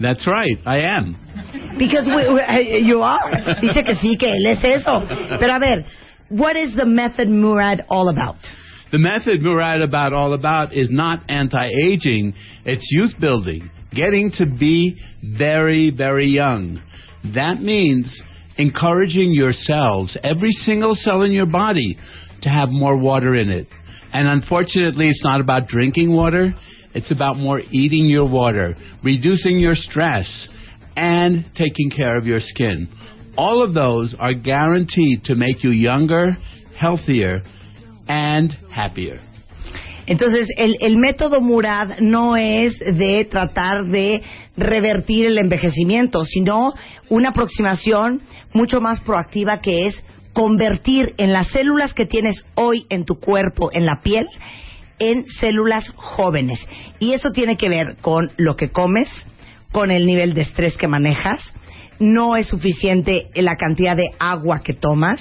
That's 0.00 0.26
right, 0.26 0.58
I 0.66 0.78
am. 0.80 1.16
Because 1.78 2.06
we, 2.08 2.34
we- 2.34 2.80
you 2.80 3.00
are. 3.02 3.56
Dice 3.60 3.82
que 3.84 3.94
sí, 3.96 4.18
que 4.18 4.28
él 4.34 4.46
es 4.46 4.62
eso. 4.62 5.02
Pero 5.38 5.54
a 5.54 5.58
ver, 5.58 5.84
what 6.28 6.56
is 6.56 6.74
the 6.74 6.84
method 6.86 7.28
Murad 7.28 7.82
all 7.88 8.08
about? 8.08 8.36
The 8.92 8.98
method 8.98 9.42
we 9.42 9.48
Murad 9.48 9.80
about 9.80 10.12
all 10.12 10.34
about 10.34 10.74
is 10.74 10.90
not 10.90 11.22
anti-aging, 11.26 12.34
it's 12.66 12.86
youth 12.90 13.14
building, 13.18 13.70
getting 13.90 14.30
to 14.36 14.44
be 14.44 15.00
very, 15.22 15.90
very 15.90 16.28
young. 16.28 16.82
That 17.34 17.62
means 17.62 18.22
encouraging 18.58 19.30
yourselves, 19.30 20.18
every 20.22 20.50
single 20.50 20.94
cell 20.94 21.22
in 21.22 21.32
your 21.32 21.46
body, 21.46 21.96
to 22.42 22.50
have 22.50 22.68
more 22.68 22.98
water 22.98 23.34
in 23.34 23.48
it. 23.48 23.66
And 24.12 24.28
unfortunately, 24.28 25.08
it's 25.08 25.24
not 25.24 25.40
about 25.40 25.68
drinking 25.68 26.12
water, 26.12 26.52
it's 26.94 27.10
about 27.10 27.38
more 27.38 27.62
eating 27.70 28.10
your 28.10 28.30
water, 28.30 28.74
reducing 29.02 29.58
your 29.58 29.74
stress, 29.74 30.48
and 30.96 31.46
taking 31.56 31.90
care 31.90 32.18
of 32.18 32.26
your 32.26 32.40
skin. 32.40 32.88
All 33.38 33.64
of 33.66 33.72
those 33.72 34.14
are 34.18 34.34
guaranteed 34.34 35.24
to 35.24 35.34
make 35.34 35.64
you 35.64 35.70
younger, 35.70 36.36
healthier, 36.78 37.40
Entonces, 40.06 40.48
el, 40.56 40.76
el 40.80 40.96
método 40.96 41.40
Murad 41.40 41.98
no 42.00 42.36
es 42.36 42.78
de 42.78 43.24
tratar 43.30 43.84
de 43.84 44.22
revertir 44.56 45.26
el 45.26 45.38
envejecimiento, 45.38 46.24
sino 46.24 46.74
una 47.08 47.30
aproximación 47.30 48.22
mucho 48.52 48.80
más 48.80 49.00
proactiva 49.00 49.60
que 49.60 49.86
es 49.86 50.04
convertir 50.32 51.14
en 51.18 51.32
las 51.32 51.48
células 51.48 51.94
que 51.94 52.06
tienes 52.06 52.44
hoy 52.54 52.86
en 52.88 53.04
tu 53.04 53.20
cuerpo, 53.20 53.70
en 53.72 53.86
la 53.86 54.00
piel, 54.02 54.26
en 54.98 55.26
células 55.26 55.90
jóvenes. 55.96 56.66
Y 56.98 57.12
eso 57.12 57.30
tiene 57.30 57.56
que 57.56 57.68
ver 57.68 57.96
con 58.00 58.32
lo 58.36 58.56
que 58.56 58.70
comes, 58.70 59.08
con 59.72 59.90
el 59.90 60.06
nivel 60.06 60.34
de 60.34 60.42
estrés 60.42 60.76
que 60.76 60.88
manejas, 60.88 61.54
no 61.98 62.36
es 62.36 62.48
suficiente 62.48 63.28
la 63.34 63.56
cantidad 63.56 63.96
de 63.96 64.10
agua 64.18 64.60
que 64.60 64.74
tomas, 64.74 65.20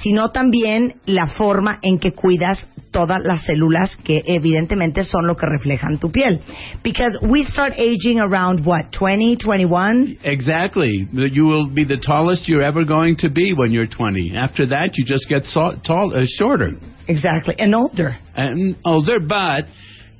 sino 0.00 0.30
también 0.30 0.94
la 1.06 1.26
forma 1.26 1.78
en 1.82 1.98
que 1.98 2.12
cuidas 2.12 2.66
todas 2.90 3.22
las 3.24 3.44
células 3.44 3.96
que 3.96 4.22
evidentemente 4.26 5.02
son 5.02 5.26
lo 5.26 5.34
que 5.34 5.46
reflejan 5.46 5.98
tu 5.98 6.10
piel. 6.10 6.40
Because 6.82 7.18
we 7.22 7.44
start 7.44 7.74
aging 7.76 8.20
around 8.20 8.64
what, 8.64 8.92
20, 8.92 9.36
21? 9.36 10.18
Exactly. 10.22 11.08
You 11.12 11.46
will 11.46 11.66
be 11.66 11.84
the 11.84 11.98
tallest 11.98 12.48
you're 12.48 12.62
ever 12.62 12.84
going 12.84 13.16
to 13.16 13.28
be 13.28 13.52
when 13.52 13.72
you're 13.72 13.88
20. 13.88 14.36
After 14.36 14.66
that, 14.68 14.96
you 14.96 15.04
just 15.04 15.28
get 15.28 15.44
so, 15.46 15.72
tall, 15.84 16.12
uh, 16.14 16.24
shorter 16.38 16.72
Exactly. 17.08 17.54
And 17.58 17.74
older. 17.74 18.16
and 18.34 18.76
older. 18.84 19.20
But 19.20 19.64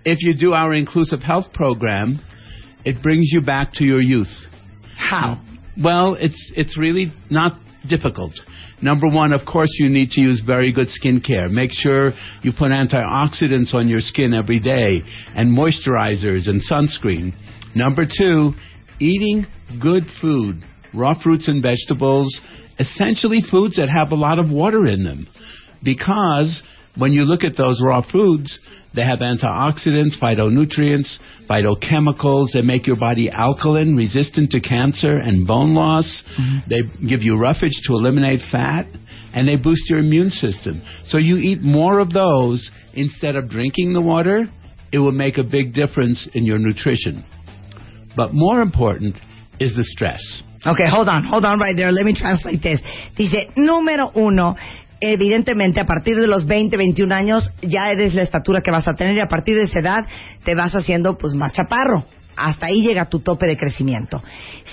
if 0.05 0.19
you 0.21 0.35
do 0.35 0.53
our 0.53 0.75
inclusive 0.75 1.21
health 1.21 1.53
program, 1.53 2.21
it 2.85 3.03
brings 3.03 3.31
you 3.33 3.41
back 3.41 3.73
to 3.75 3.85
your 3.85 4.03
youth. 4.03 4.29
How? 4.97 5.43
Well, 5.83 6.17
it's 6.19 6.53
it's 6.57 6.79
really 6.79 7.13
not 7.31 7.53
difficult. 7.89 8.32
Number 8.82 9.09
one, 9.09 9.32
of 9.32 9.43
course, 9.47 9.70
you 9.78 9.89
need 9.89 10.11
to 10.11 10.20
use 10.20 10.43
very 10.44 10.73
good 10.73 10.89
skincare. 10.89 11.51
Make 11.51 11.70
sure 11.73 12.12
you 12.43 12.52
put 12.56 12.70
antioxidants 12.70 13.74
on 13.74 13.89
your 13.89 14.01
skin 14.01 14.35
every 14.35 14.61
day 14.61 15.02
and 15.35 15.56
moisturizers 15.56 16.48
and 16.48 16.62
sunscreen. 16.62 17.35
Number 17.74 18.05
two, 18.06 18.52
eating 19.01 19.47
good 19.81 20.05
food, 20.20 20.65
raw 20.94 21.15
fruits 21.20 21.48
and 21.48 21.62
vegetables, 21.62 22.40
essentially 22.78 23.40
foods 23.51 23.77
that 23.77 23.89
have 23.89 24.12
a 24.12 24.20
lot 24.20 24.39
of 24.39 24.51
water 24.51 24.86
in 24.86 25.05
them. 25.05 25.27
Because 25.82 26.62
when 26.97 27.12
you 27.12 27.24
look 27.24 27.44
at 27.44 27.56
those 27.56 27.81
raw 27.85 28.02
foods, 28.11 28.59
they 28.95 29.03
have 29.03 29.19
antioxidants, 29.19 30.19
phytonutrients, 30.21 31.19
phytochemicals. 31.49 32.53
They 32.53 32.62
make 32.62 32.87
your 32.87 32.97
body 32.97 33.29
alkaline, 33.29 33.97
resistant 33.97 34.51
to 34.53 34.61
cancer 34.61 35.19
and 35.19 35.47
bone 35.47 35.75
loss. 35.75 36.23
Mm-hmm. 36.39 36.69
They 36.69 37.09
give 37.09 37.23
you 37.23 37.37
roughage 37.37 37.81
to 37.87 37.95
eliminate 37.95 38.41
fat, 38.53 38.87
and 39.35 39.49
they 39.49 39.57
boost 39.57 39.91
your 39.91 39.99
immune 39.99 40.31
system. 40.31 40.83
So 41.07 41.19
you 41.19 41.37
eat 41.37 41.62
more 41.62 41.99
of 41.99 42.12
those 42.12 42.71
instead 42.93 43.35
of 43.37 43.49
drinking 43.49 43.93
the 43.93 44.01
water. 44.01 44.47
It 44.93 44.99
will 44.99 45.12
make 45.12 45.39
a 45.39 45.45
big 45.45 45.75
difference 45.75 46.29
in 46.35 46.45
your 46.45 46.59
nutrition. 46.59 47.25
But 48.16 48.33
more 48.33 48.61
important 48.61 49.16
is 49.59 49.75
the 49.75 49.83
stress. 49.83 50.21
Okay, 50.66 50.85
hold 50.91 51.09
on, 51.09 51.25
hold 51.25 51.45
on 51.45 51.59
right 51.59 51.77
there. 51.77 51.93
Let 51.93 52.07
me 52.07 52.15
translate 52.16 52.62
this. 52.62 52.81
Dice, 53.16 53.51
número 53.59 54.16
uno, 54.16 54.57
evidentemente 55.01 55.81
a 55.81 55.87
partir 55.87 56.16
de 56.16 56.27
los 56.27 56.47
20, 56.47 56.77
21 56.77 57.15
años 57.15 57.53
ya 57.62 57.89
eres 57.89 58.15
la 58.15 58.23
estatura 58.23 58.61
que 58.61 58.71
vas 58.71 58.89
a 58.89 58.95
tener 58.95 59.16
y 59.16 59.21
a 59.21 59.27
partir 59.27 59.57
de 59.57 59.62
esa 59.62 59.81
edad 59.81 60.07
te 60.45 60.55
vas 60.55 60.75
haciendo 60.75 61.16
pues 61.19 61.35
más 61.35 61.53
chaparro. 61.53 62.07
Hasta 62.37 62.66
ahí 62.66 62.83
llega 62.83 63.09
tu 63.09 63.21
tope 63.21 63.47
de 63.47 63.57
crecimiento. 63.57 64.23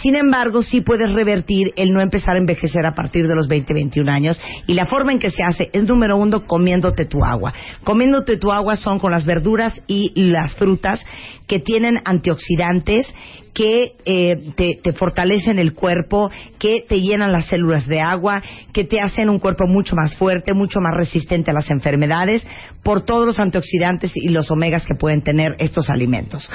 Sin 0.01 0.15
embargo, 0.15 0.63
sí 0.63 0.81
puedes 0.81 1.13
revertir 1.13 1.71
el 1.75 1.91
no 1.93 2.01
empezar 2.01 2.35
a 2.35 2.39
envejecer 2.39 2.85
a 2.85 2.95
partir 2.95 3.27
de 3.27 3.35
los 3.35 3.47
20, 3.47 3.73
21 3.73 4.11
años. 4.11 4.41
Y 4.65 4.73
la 4.73 4.87
forma 4.87 5.11
en 5.11 5.19
que 5.19 5.29
se 5.29 5.43
hace 5.43 5.69
es, 5.71 5.83
número 5.83 6.17
uno, 6.17 6.47
comiéndote 6.47 7.05
tu 7.05 7.23
agua. 7.23 7.53
Comiéndote 7.83 8.37
tu 8.37 8.51
agua 8.51 8.77
son 8.77 8.97
con 8.97 9.11
las 9.11 9.25
verduras 9.25 9.79
y 9.85 10.11
las 10.15 10.55
frutas 10.55 11.05
que 11.45 11.59
tienen 11.59 11.99
antioxidantes, 12.05 13.13
que 13.53 13.93
eh, 14.05 14.53
te, 14.55 14.93
fortalecen 14.93 15.59
el 15.59 15.73
cuerpo, 15.73 16.31
que 16.57 16.85
te 16.87 17.01
llenan 17.01 17.31
las 17.31 17.47
células 17.47 17.87
de 17.87 17.99
agua, 17.99 18.41
que 18.73 18.83
te 18.83 18.99
hacen 18.99 19.29
un 19.29 19.39
cuerpo 19.39 19.67
mucho 19.67 19.95
más 19.95 20.15
fuerte, 20.15 20.53
mucho 20.53 20.79
más 20.79 20.93
resistente 20.95 21.51
a 21.51 21.53
las 21.53 21.69
enfermedades, 21.69 22.45
por 22.83 23.03
todos 23.03 23.25
los 23.25 23.39
antioxidantes 23.39 24.15
y 24.15 24.29
los 24.29 24.49
omegas 24.51 24.85
que 24.85 24.95
pueden 24.95 25.21
tener 25.21 25.55
estos 25.59 25.89
alimentos. 25.89 26.49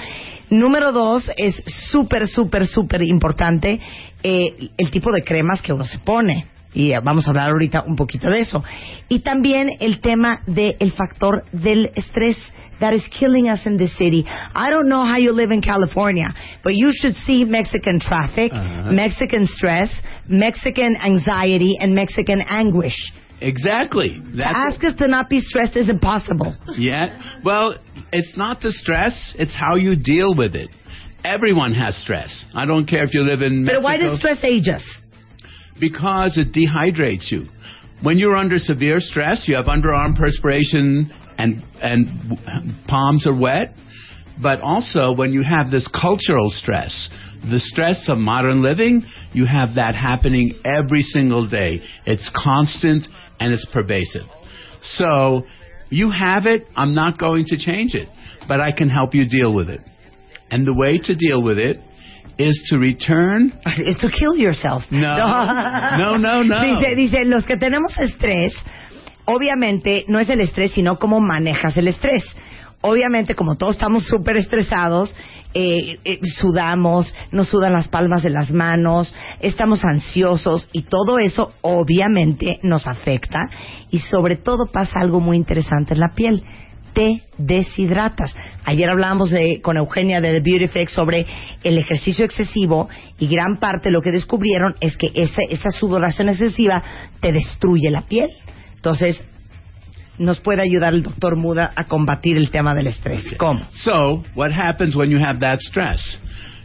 Número 0.48 0.92
dos, 0.92 1.30
es 1.36 1.62
súper, 1.90 2.28
súper, 2.28 2.66
súper 2.66 3.02
importante 3.02 3.80
eh, 4.22 4.70
el 4.76 4.90
tipo 4.90 5.12
de 5.12 5.22
cremas 5.22 5.60
que 5.60 5.72
uno 5.72 5.84
se 5.84 5.98
pone. 5.98 6.46
Y 6.72 6.92
vamos 7.02 7.26
a 7.26 7.30
hablar 7.30 7.50
ahorita 7.50 7.84
un 7.86 7.96
poquito 7.96 8.28
de 8.28 8.40
eso. 8.40 8.62
Y 9.08 9.20
también 9.20 9.70
el 9.80 10.00
tema 10.00 10.42
del 10.46 10.92
factor 10.92 11.44
del 11.50 11.90
estrés 11.94 12.36
that 12.80 12.92
is 12.94 13.06
killing 13.18 13.48
us 13.48 13.60
in 13.66 13.76
the 13.76 13.86
city. 13.86 14.24
I 14.26 14.70
don't 14.70 14.88
know 14.88 15.04
how 15.04 15.16
you 15.16 15.32
live 15.32 15.50
in 15.50 15.62
California, 15.62 16.34
but 16.62 16.74
you 16.74 16.88
should 16.92 17.14
see 17.14 17.44
Mexican 17.44 17.98
traffic, 18.00 18.52
Uh-huh. 18.52 18.92
Mexican 18.92 19.46
stress, 19.46 19.90
Mexican 20.28 20.96
anxiety, 20.96 21.76
and 21.80 21.94
Mexican 21.94 22.40
anguish. 22.42 22.96
Exactly. 23.40 24.20
That's 24.34 24.52
to 24.52 24.58
ask 24.58 24.84
us 24.84 24.94
to 24.98 25.08
not 25.08 25.28
be 25.28 25.40
stressed 25.40 25.76
is 25.76 25.88
impossible. 25.90 26.56
Yeah. 26.76 27.20
Well, 27.44 27.74
it's 28.12 28.36
not 28.36 28.60
the 28.60 28.72
stress, 28.72 29.34
it's 29.38 29.54
how 29.54 29.76
you 29.76 29.94
deal 29.96 30.34
with 30.34 30.54
it. 30.54 30.70
Everyone 31.24 31.74
has 31.74 31.96
stress. 31.96 32.44
I 32.54 32.64
don't 32.66 32.86
care 32.86 33.04
if 33.04 33.12
you 33.12 33.22
live 33.22 33.42
in 33.42 33.64
Mexico. 33.64 33.82
But 33.82 33.84
why 33.84 33.96
does 33.98 34.18
stress 34.18 34.42
age 34.44 34.68
us? 34.68 34.82
Because 35.78 36.38
it 36.38 36.52
dehydrates 36.52 37.30
you. 37.30 37.48
When 38.02 38.18
you're 38.18 38.36
under 38.36 38.58
severe 38.58 39.00
stress, 39.00 39.44
you 39.48 39.56
have 39.56 39.66
underarm 39.66 40.16
perspiration 40.16 41.12
and 41.38 41.62
and 41.82 42.86
palms 42.86 43.26
are 43.26 43.38
wet. 43.38 43.74
But 44.40 44.60
also, 44.60 45.12
when 45.12 45.32
you 45.32 45.42
have 45.42 45.70
this 45.70 45.88
cultural 45.98 46.50
stress, 46.50 47.08
the 47.42 47.58
stress 47.58 48.06
of 48.08 48.18
modern 48.18 48.62
living, 48.62 49.02
you 49.32 49.46
have 49.46 49.76
that 49.76 49.94
happening 49.94 50.60
every 50.62 51.00
single 51.00 51.48
day. 51.48 51.80
It's 52.04 52.30
constant 52.34 53.08
and 53.40 53.54
it's 53.54 53.66
pervasive. 53.72 54.26
So, 54.82 55.46
you 55.88 56.10
have 56.10 56.44
it, 56.44 56.66
I'm 56.76 56.94
not 56.94 57.18
going 57.18 57.46
to 57.46 57.56
change 57.56 57.94
it, 57.94 58.08
but 58.46 58.60
I 58.60 58.72
can 58.72 58.90
help 58.90 59.14
you 59.14 59.26
deal 59.26 59.54
with 59.54 59.70
it. 59.70 59.80
And 60.50 60.66
the 60.66 60.74
way 60.74 60.98
to 60.98 61.14
deal 61.14 61.42
with 61.42 61.58
it 61.58 61.78
is 62.38 62.60
to 62.70 62.78
return. 62.78 63.58
Is 63.78 63.96
to 63.98 64.10
kill 64.10 64.36
yourself. 64.36 64.82
No. 64.90 65.16
No, 65.98 66.16
no, 66.16 66.42
no. 66.42 66.60
Dice, 66.60 66.94
dice, 66.94 67.24
los 67.24 67.46
que 67.46 67.56
tenemos 67.56 67.96
estrés, 67.98 68.52
obviamente 69.26 70.04
no 70.08 70.18
es 70.18 70.28
el 70.30 70.40
estrés, 70.40 70.72
sino 70.72 70.98
cómo 70.98 71.20
manejas 71.20 71.76
el 71.76 71.88
estrés. 71.88 72.24
Obviamente, 72.80 73.34
como 73.34 73.56
todos 73.56 73.74
estamos 73.74 74.06
súper 74.06 74.36
estresados, 74.36 75.14
eh, 75.54 75.98
eh, 76.04 76.20
sudamos, 76.38 77.12
nos 77.32 77.48
sudan 77.48 77.72
las 77.72 77.88
palmas 77.88 78.22
de 78.22 78.30
las 78.30 78.50
manos, 78.50 79.14
estamos 79.40 79.84
ansiosos 79.84 80.68
y 80.72 80.82
todo 80.82 81.18
eso 81.18 81.52
obviamente 81.62 82.58
nos 82.62 82.86
afecta 82.86 83.40
y 83.90 83.98
sobre 84.00 84.36
todo 84.36 84.66
pasa 84.66 85.00
algo 85.00 85.18
muy 85.20 85.36
interesante 85.36 85.94
en 85.94 86.00
la 86.00 86.14
piel. 86.14 86.44
Te 86.92 87.22
deshidratas. 87.38 88.36
Ayer 88.64 88.88
hablábamos 88.88 89.30
de, 89.30 89.60
con 89.62 89.76
Eugenia 89.76 90.20
de 90.20 90.32
The 90.32 90.40
Beauty 90.40 90.64
Effect 90.64 90.90
sobre 90.90 91.26
el 91.64 91.78
ejercicio 91.78 92.24
excesivo 92.24 92.88
y 93.18 93.26
gran 93.26 93.56
parte 93.56 93.88
de 93.88 93.92
lo 93.92 94.02
que 94.02 94.12
descubrieron 94.12 94.74
es 94.80 94.96
que 94.96 95.10
esa 95.14 95.70
sudoración 95.70 96.28
excesiva 96.28 96.82
te 97.20 97.32
destruye 97.32 97.90
la 97.90 98.02
piel. 98.02 98.30
Entonces, 98.86 99.20
nos 100.16 100.38
puede 100.38 100.62
ayudar 100.62 100.94
el 100.94 101.02
doctor 101.02 101.34
Muda 101.34 101.72
a 101.74 101.88
combatir 101.88 102.36
el 102.36 102.50
tema 102.50 102.72
del 102.72 102.86
estrés. 102.86 103.34
¿Cómo? 103.36 103.66
So, 103.72 104.22
what 104.36 104.52
happens 104.52 104.94
when 104.94 105.10
you 105.10 105.18
have 105.18 105.40
that 105.40 105.58
stress? 105.58 106.00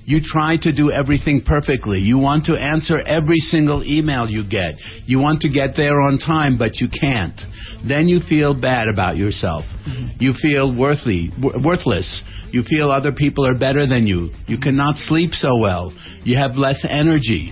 You 0.06 0.22
try 0.22 0.58
to 0.58 0.72
do 0.72 0.92
everything 0.92 1.42
perfectly. 1.42 2.00
You 2.00 2.20
want 2.20 2.46
to 2.46 2.54
answer 2.54 3.00
every 3.00 3.40
single 3.40 3.84
email 3.84 4.30
you 4.30 4.44
get. 4.44 4.74
You 5.08 5.18
want 5.18 5.42
to 5.42 5.50
get 5.50 5.76
there 5.76 6.00
on 6.00 6.20
time, 6.20 6.60
but 6.60 6.80
you 6.80 6.90
can't. 6.90 7.42
Then 7.88 8.08
you 8.08 8.20
feel 8.30 8.54
bad 8.54 8.88
about 8.88 9.18
yourself. 9.18 9.64
Mm-hmm. 9.64 10.22
You 10.22 10.34
feel 10.40 10.76
worthy, 10.76 11.30
w- 11.30 11.60
worthless. 11.66 12.22
You 12.52 12.62
feel 12.62 12.92
other 12.92 13.14
people 13.14 13.48
are 13.48 13.58
better 13.58 13.88
than 13.88 14.06
you. 14.06 14.30
You 14.46 14.60
cannot 14.60 14.98
sleep 14.98 15.32
so 15.32 15.58
well. 15.58 15.92
You 16.24 16.38
have 16.38 16.56
less 16.56 16.86
energy. 16.88 17.52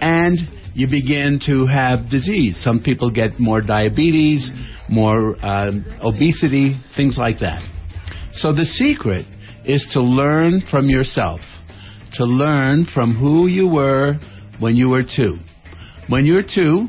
And 0.00 0.40
you 0.74 0.86
begin 0.86 1.40
to 1.46 1.66
have 1.66 2.10
disease. 2.10 2.60
Some 2.62 2.80
people 2.80 3.10
get 3.10 3.38
more 3.38 3.60
diabetes, 3.60 4.50
more 4.88 5.36
um, 5.44 5.84
obesity, 6.02 6.80
things 6.96 7.16
like 7.18 7.40
that. 7.40 7.62
So 8.34 8.52
the 8.52 8.64
secret 8.64 9.26
is 9.64 9.86
to 9.92 10.00
learn 10.00 10.62
from 10.70 10.88
yourself, 10.88 11.40
to 12.14 12.24
learn 12.24 12.86
from 12.94 13.14
who 13.16 13.46
you 13.46 13.68
were 13.68 14.14
when 14.58 14.76
you 14.76 14.88
were 14.88 15.02
two. 15.02 15.36
When 16.08 16.24
you 16.24 16.34
were 16.34 16.42
two, 16.42 16.88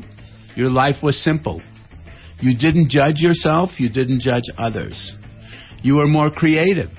your 0.56 0.70
life 0.70 0.96
was 1.02 1.22
simple. 1.22 1.60
You 2.40 2.56
didn't 2.56 2.90
judge 2.90 3.18
yourself, 3.20 3.70
you 3.78 3.88
didn't 3.88 4.20
judge 4.20 4.44
others. 4.58 5.14
You 5.82 5.96
were 5.96 6.08
more 6.08 6.30
creative. 6.30 6.90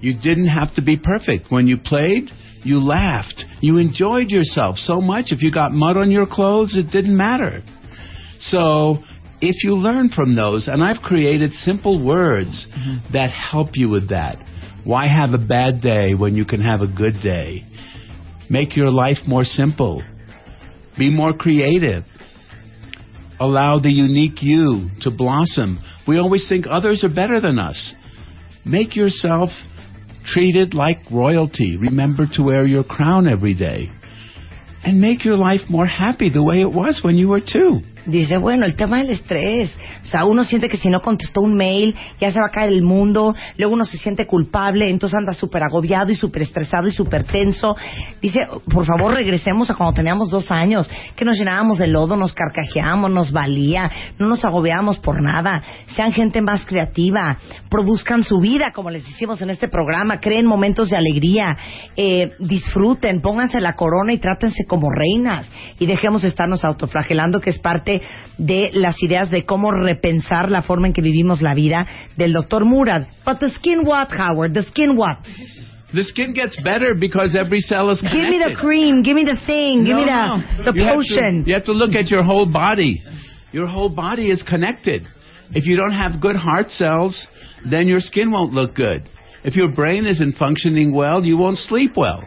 You 0.00 0.14
didn't 0.14 0.48
have 0.48 0.74
to 0.74 0.82
be 0.82 0.96
perfect. 0.96 1.50
When 1.50 1.66
you 1.66 1.78
played, 1.78 2.30
you 2.64 2.80
laughed. 2.80 3.44
You 3.60 3.78
enjoyed 3.78 4.30
yourself 4.30 4.76
so 4.76 5.00
much. 5.00 5.26
If 5.28 5.42
you 5.42 5.52
got 5.52 5.72
mud 5.72 5.96
on 5.96 6.10
your 6.10 6.26
clothes, 6.26 6.76
it 6.76 6.90
didn't 6.90 7.16
matter. 7.16 7.62
So, 8.40 8.98
if 9.40 9.62
you 9.62 9.74
learn 9.74 10.08
from 10.08 10.34
those, 10.34 10.68
and 10.68 10.82
I've 10.82 11.02
created 11.02 11.52
simple 11.52 12.04
words 12.04 12.66
mm-hmm. 12.70 13.12
that 13.12 13.30
help 13.30 13.70
you 13.74 13.88
with 13.88 14.08
that. 14.08 14.36
Why 14.84 15.06
have 15.06 15.32
a 15.32 15.38
bad 15.38 15.80
day 15.80 16.14
when 16.14 16.34
you 16.34 16.44
can 16.44 16.60
have 16.60 16.80
a 16.80 16.86
good 16.86 17.14
day? 17.22 17.64
Make 18.50 18.76
your 18.76 18.90
life 18.90 19.18
more 19.26 19.44
simple. 19.44 20.02
Be 20.98 21.10
more 21.10 21.32
creative. 21.32 22.04
Allow 23.40 23.80
the 23.80 23.90
unique 23.90 24.42
you 24.42 24.90
to 25.00 25.10
blossom. 25.10 25.80
We 26.06 26.18
always 26.18 26.46
think 26.48 26.66
others 26.68 27.02
are 27.02 27.14
better 27.14 27.40
than 27.40 27.58
us. 27.58 27.94
Make 28.64 28.94
yourself 28.94 29.50
treated 30.32 30.74
like 30.74 30.98
royalty. 31.10 31.76
Remember 31.76 32.26
to 32.34 32.42
wear 32.42 32.66
your 32.66 32.84
crown 32.84 33.28
every 33.28 33.54
day. 33.54 33.90
And 34.84 35.00
make 35.00 35.24
your 35.24 35.36
life 35.36 35.60
more 35.70 35.86
happy 35.86 36.28
the 36.28 36.42
way 36.42 36.60
it 36.60 36.70
was 36.70 37.00
when 37.02 37.16
you 37.16 37.28
were 37.28 37.40
two. 37.40 37.80
Dice, 38.06 38.38
bueno, 38.38 38.66
el 38.66 38.76
tema 38.76 38.98
del 38.98 39.10
estrés. 39.10 39.70
O 40.02 40.04
sea, 40.06 40.24
uno 40.24 40.44
siente 40.44 40.68
que 40.68 40.76
si 40.76 40.88
no 40.88 41.00
contestó 41.00 41.40
un 41.40 41.56
mail, 41.56 41.94
ya 42.20 42.32
se 42.32 42.40
va 42.40 42.46
a 42.46 42.50
caer 42.50 42.70
el 42.70 42.82
mundo. 42.82 43.34
Luego 43.56 43.74
uno 43.74 43.84
se 43.84 43.98
siente 43.98 44.26
culpable, 44.26 44.90
entonces 44.90 45.16
anda 45.18 45.32
súper 45.34 45.62
agobiado 45.62 46.10
y 46.10 46.14
súper 46.14 46.42
estresado 46.42 46.88
y 46.88 46.92
súper 46.92 47.24
tenso. 47.24 47.76
Dice, 48.20 48.40
por 48.70 48.86
favor, 48.86 49.14
regresemos 49.14 49.70
a 49.70 49.74
cuando 49.74 49.94
teníamos 49.94 50.30
dos 50.30 50.50
años, 50.50 50.90
que 51.16 51.24
nos 51.24 51.38
llenábamos 51.38 51.78
de 51.78 51.86
lodo, 51.86 52.16
nos 52.16 52.32
carcajeábamos, 52.32 53.10
nos 53.10 53.32
valía, 53.32 53.90
no 54.18 54.28
nos 54.28 54.44
agobiábamos 54.44 54.98
por 54.98 55.22
nada. 55.22 55.62
Sean 55.94 56.12
gente 56.12 56.40
más 56.40 56.66
creativa, 56.66 57.38
produzcan 57.68 58.22
su 58.22 58.38
vida, 58.38 58.72
como 58.72 58.90
les 58.90 59.08
hicimos 59.08 59.40
en 59.42 59.50
este 59.50 59.68
programa, 59.68 60.20
creen 60.20 60.46
momentos 60.46 60.90
de 60.90 60.96
alegría, 60.96 61.56
eh, 61.96 62.32
disfruten, 62.38 63.20
pónganse 63.20 63.60
la 63.60 63.74
corona 63.74 64.12
y 64.12 64.18
trátense 64.18 64.64
como 64.66 64.90
reinas. 64.90 65.50
Y 65.78 65.86
dejemos 65.86 66.22
de 66.22 66.28
estarnos 66.28 66.64
autoflagelando, 66.64 67.40
que 67.40 67.50
es 67.50 67.58
parte 67.58 67.93
de 68.38 68.70
las 68.74 69.02
ideas 69.02 69.30
de 69.30 69.44
cómo 69.44 69.70
repensar 69.72 70.50
la 70.50 70.62
forma 70.62 70.86
en 70.86 70.92
que 70.92 71.02
vivimos 71.02 71.40
la 71.42 71.54
vida 71.54 71.86
del 72.16 72.32
doctor 72.32 72.64
Murad. 72.64 73.06
But 73.24 73.38
the 73.40 73.50
skin 73.50 73.84
what, 73.86 74.08
Howard? 74.12 74.52
The 74.54 74.62
skin 74.64 74.96
what? 74.96 75.18
The 75.92 76.02
skin 76.04 76.32
gets 76.34 76.56
better 76.62 76.94
because 76.98 77.36
every 77.36 77.60
cell 77.60 77.88
is 77.90 78.00
connected. 78.00 78.20
Give 78.22 78.30
me 78.30 78.38
the 78.44 78.54
cream, 78.60 79.02
give 79.02 79.14
me 79.14 79.24
the 79.24 79.38
thing, 79.46 79.84
give 79.84 79.96
me 79.96 80.04
the, 80.04 80.26
no. 80.26 80.38
the 80.64 80.72
You 80.76 80.84
have 80.84 80.94
to- 80.94 80.94
potion. 80.94 81.44
you 81.46 81.54
have 81.54 81.64
to 81.66 81.72
look 81.72 81.94
at 81.94 82.10
your 82.10 82.24
whole 82.24 82.46
body. 82.46 83.00
Your 83.52 83.66
whole 83.68 83.88
body 83.88 84.30
is 84.30 84.42
connected. 84.42 85.06
If 85.52 85.66
you 85.66 85.76
don't 85.76 85.92
have 85.92 86.20
good 86.20 86.34
heart 86.34 86.70
cells, 86.72 87.14
then 87.70 87.86
your 87.86 88.00
skin 88.00 88.32
won't 88.32 88.52
look 88.52 88.74
good. 88.74 89.08
If 89.44 89.54
your 89.54 89.68
brain 89.68 90.06
isn't 90.06 90.32
functioning 90.36 90.92
well, 90.92 91.22
you 91.24 91.36
won't 91.36 91.58
sleep 91.58 91.92
well. 91.96 92.24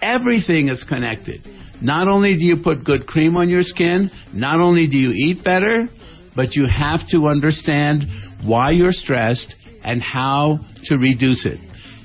Everything 0.00 0.68
is 0.68 0.84
connected. 0.84 1.40
Not 1.82 2.06
only 2.06 2.36
do 2.36 2.44
you 2.44 2.58
put 2.58 2.84
good 2.84 3.06
cream 3.06 3.36
on 3.36 3.48
your 3.48 3.62
skin, 3.62 4.10
not 4.32 4.60
only 4.60 4.86
do 4.86 4.96
you 4.96 5.10
eat 5.10 5.42
better, 5.42 5.88
but 6.36 6.54
you 6.54 6.66
have 6.66 7.00
to 7.10 7.26
understand 7.26 8.04
why 8.44 8.70
you're 8.70 8.92
stressed 8.92 9.54
and 9.82 10.00
how 10.00 10.60
to 10.84 10.96
reduce 10.96 11.44
it. 11.44 11.58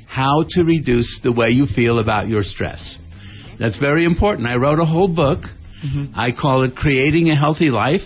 How 0.08 0.44
to 0.50 0.64
reduce 0.64 1.20
the 1.24 1.32
way 1.32 1.50
you 1.50 1.68
feel 1.76 2.00
about 2.00 2.28
your 2.28 2.42
stress. 2.42 2.98
That's 3.60 3.78
very 3.78 4.04
important. 4.04 4.48
I 4.48 4.56
wrote 4.56 4.80
a 4.80 4.86
whole 4.86 5.14
book. 5.14 5.40
Mm-hmm. 5.86 6.20
I 6.20 6.32
call 6.32 6.64
it 6.64 6.76
Creating 6.76 7.30
a 7.30 7.36
Healthy 7.36 7.70
Life, 7.70 8.02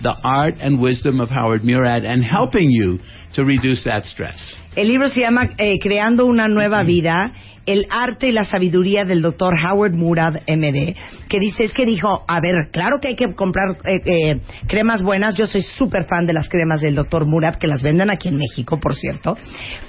the 0.00 0.14
art 0.22 0.54
and 0.60 0.80
wisdom 0.80 1.20
of 1.20 1.28
Howard 1.28 1.64
Murad, 1.64 2.04
and 2.04 2.24
helping 2.24 2.70
you 2.70 3.00
to 3.36 3.44
reduce 3.44 3.84
that 3.84 4.04
stress. 4.04 4.56
El 4.74 4.88
libro 4.88 5.08
se 5.08 5.20
llama 5.20 5.50
eh, 5.58 5.78
Creando 5.78 6.26
una 6.26 6.48
nueva 6.48 6.82
vida, 6.82 7.32
el 7.66 7.86
arte 7.90 8.28
y 8.28 8.32
la 8.32 8.44
sabiduría 8.44 9.04
del 9.04 9.20
doctor 9.20 9.54
Howard 9.58 9.92
Murad, 9.92 10.36
MD, 10.46 10.94
que 11.28 11.40
dice, 11.40 11.64
es 11.64 11.72
que 11.72 11.84
dijo, 11.84 12.24
a 12.26 12.40
ver, 12.40 12.70
claro 12.70 13.00
que 13.00 13.08
hay 13.08 13.16
que 13.16 13.34
comprar 13.34 13.78
eh, 13.84 14.00
eh, 14.04 14.40
cremas 14.68 15.02
buenas, 15.02 15.34
yo 15.34 15.46
soy 15.46 15.62
súper 15.62 16.04
fan 16.04 16.26
de 16.26 16.32
las 16.32 16.48
cremas 16.48 16.80
del 16.80 16.94
doctor 16.94 17.26
Murad, 17.26 17.56
que 17.56 17.66
las 17.66 17.82
venden 17.82 18.08
aquí 18.08 18.28
en 18.28 18.36
México, 18.36 18.78
por 18.78 18.94
cierto, 18.94 19.36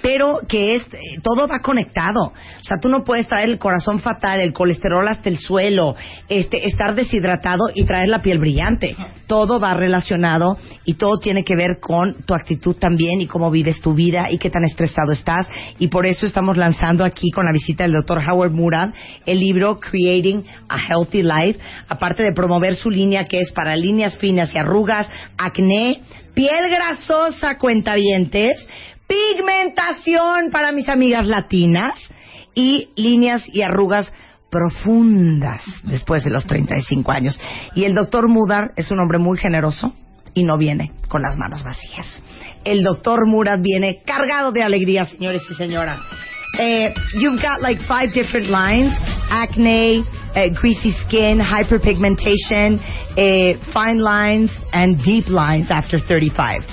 pero 0.01 0.39
que 0.47 0.75
es, 0.75 0.83
eh, 0.93 1.19
todo 1.21 1.47
va 1.47 1.59
conectado. 1.59 2.33
O 2.33 2.63
sea, 2.63 2.79
tú 2.79 2.89
no 2.89 3.03
puedes 3.03 3.27
traer 3.27 3.49
el 3.49 3.59
corazón 3.59 3.99
fatal, 3.99 4.39
el 4.39 4.53
colesterol 4.53 5.07
hasta 5.07 5.29
el 5.29 5.37
suelo, 5.37 5.95
este, 6.27 6.67
estar 6.67 6.95
deshidratado 6.95 7.65
y 7.73 7.85
traer 7.85 8.09
la 8.09 8.21
piel 8.21 8.39
brillante. 8.39 8.95
Todo 9.27 9.59
va 9.59 9.73
relacionado 9.75 10.57
y 10.83 10.95
todo 10.95 11.19
tiene 11.19 11.43
que 11.43 11.55
ver 11.55 11.79
con 11.79 12.23
tu 12.23 12.33
actitud 12.33 12.75
también 12.77 13.21
y 13.21 13.27
cómo 13.37 13.51
vives 13.51 13.81
tu 13.81 13.93
vida 13.93 14.31
y 14.31 14.39
qué 14.39 14.49
tan 14.49 14.63
estresado 14.63 15.11
estás. 15.11 15.47
Y 15.77 15.89
por 15.89 16.07
eso 16.07 16.25
estamos 16.25 16.57
lanzando 16.57 17.03
aquí 17.03 17.29
con 17.29 17.45
la 17.45 17.51
visita 17.51 17.83
del 17.83 17.93
doctor 17.93 18.19
Howard 18.27 18.49
Murad 18.49 18.89
el 19.27 19.39
libro 19.39 19.79
Creating 19.79 20.43
a 20.67 20.79
Healthy 20.79 21.21
Life, 21.21 21.59
aparte 21.87 22.23
de 22.23 22.33
promover 22.33 22.75
su 22.75 22.89
línea 22.89 23.25
que 23.25 23.39
es 23.39 23.51
para 23.51 23.75
líneas 23.75 24.17
finas 24.17 24.55
y 24.55 24.57
arrugas, 24.57 25.07
acné, 25.37 26.01
piel 26.33 26.67
grasosa, 26.71 27.59
cuentavientes, 27.59 28.67
pigmentación 29.05 30.49
para 30.51 30.71
mis 30.71 30.89
amigas 30.89 31.27
latinas 31.27 31.93
y 32.55 32.89
líneas 32.95 33.43
y 33.53 33.61
arrugas 33.61 34.11
profundas 34.49 35.61
después 35.83 36.23
de 36.23 36.31
los 36.31 36.43
35 36.47 37.11
años. 37.11 37.39
Y 37.75 37.83
el 37.83 37.93
doctor 37.93 38.29
Mudar 38.29 38.71
es 38.77 38.89
un 38.89 38.99
hombre 38.99 39.19
muy 39.19 39.37
generoso 39.37 39.93
y 40.37 40.43
no 40.43 40.55
viene 40.55 40.91
con 41.07 41.23
las 41.23 41.35
manos 41.35 41.63
vacías. 41.63 42.05
El 42.63 42.83
doctor 42.83 43.25
Murad 43.25 43.59
viene 43.59 44.03
cargado 44.05 44.51
de 44.51 44.61
alegría, 44.61 45.05
señores 45.05 45.41
y 45.49 45.55
señoras. 45.55 45.99
Eh, 46.59 46.93
you've 47.15 47.41
got 47.41 47.59
like 47.59 47.81
five 47.85 48.13
different 48.13 48.47
lines: 48.49 48.93
acne, 49.31 50.05
eh, 50.35 50.49
greasy 50.61 50.91
skin, 51.03 51.41
hyperpigmentation, 51.41 52.79
eh, 53.15 53.57
fine 53.73 53.99
lines, 53.99 54.51
and 54.73 55.03
deep 55.03 55.27
lines 55.27 55.71
after 55.71 55.99
35. 55.99 56.63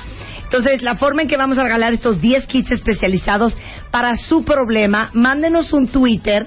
Entonces, 0.45 0.83
la 0.83 0.97
forma 0.97 1.23
en 1.23 1.29
que 1.29 1.39
vamos 1.39 1.57
a 1.57 1.63
regalar 1.63 1.95
estos 1.95 2.21
10 2.21 2.47
kits 2.47 2.71
especializados 2.71 3.57
para 3.91 4.17
su 4.19 4.45
problema, 4.45 5.11
mándenos 5.15 5.73
un 5.73 5.89
Twitter 5.89 6.47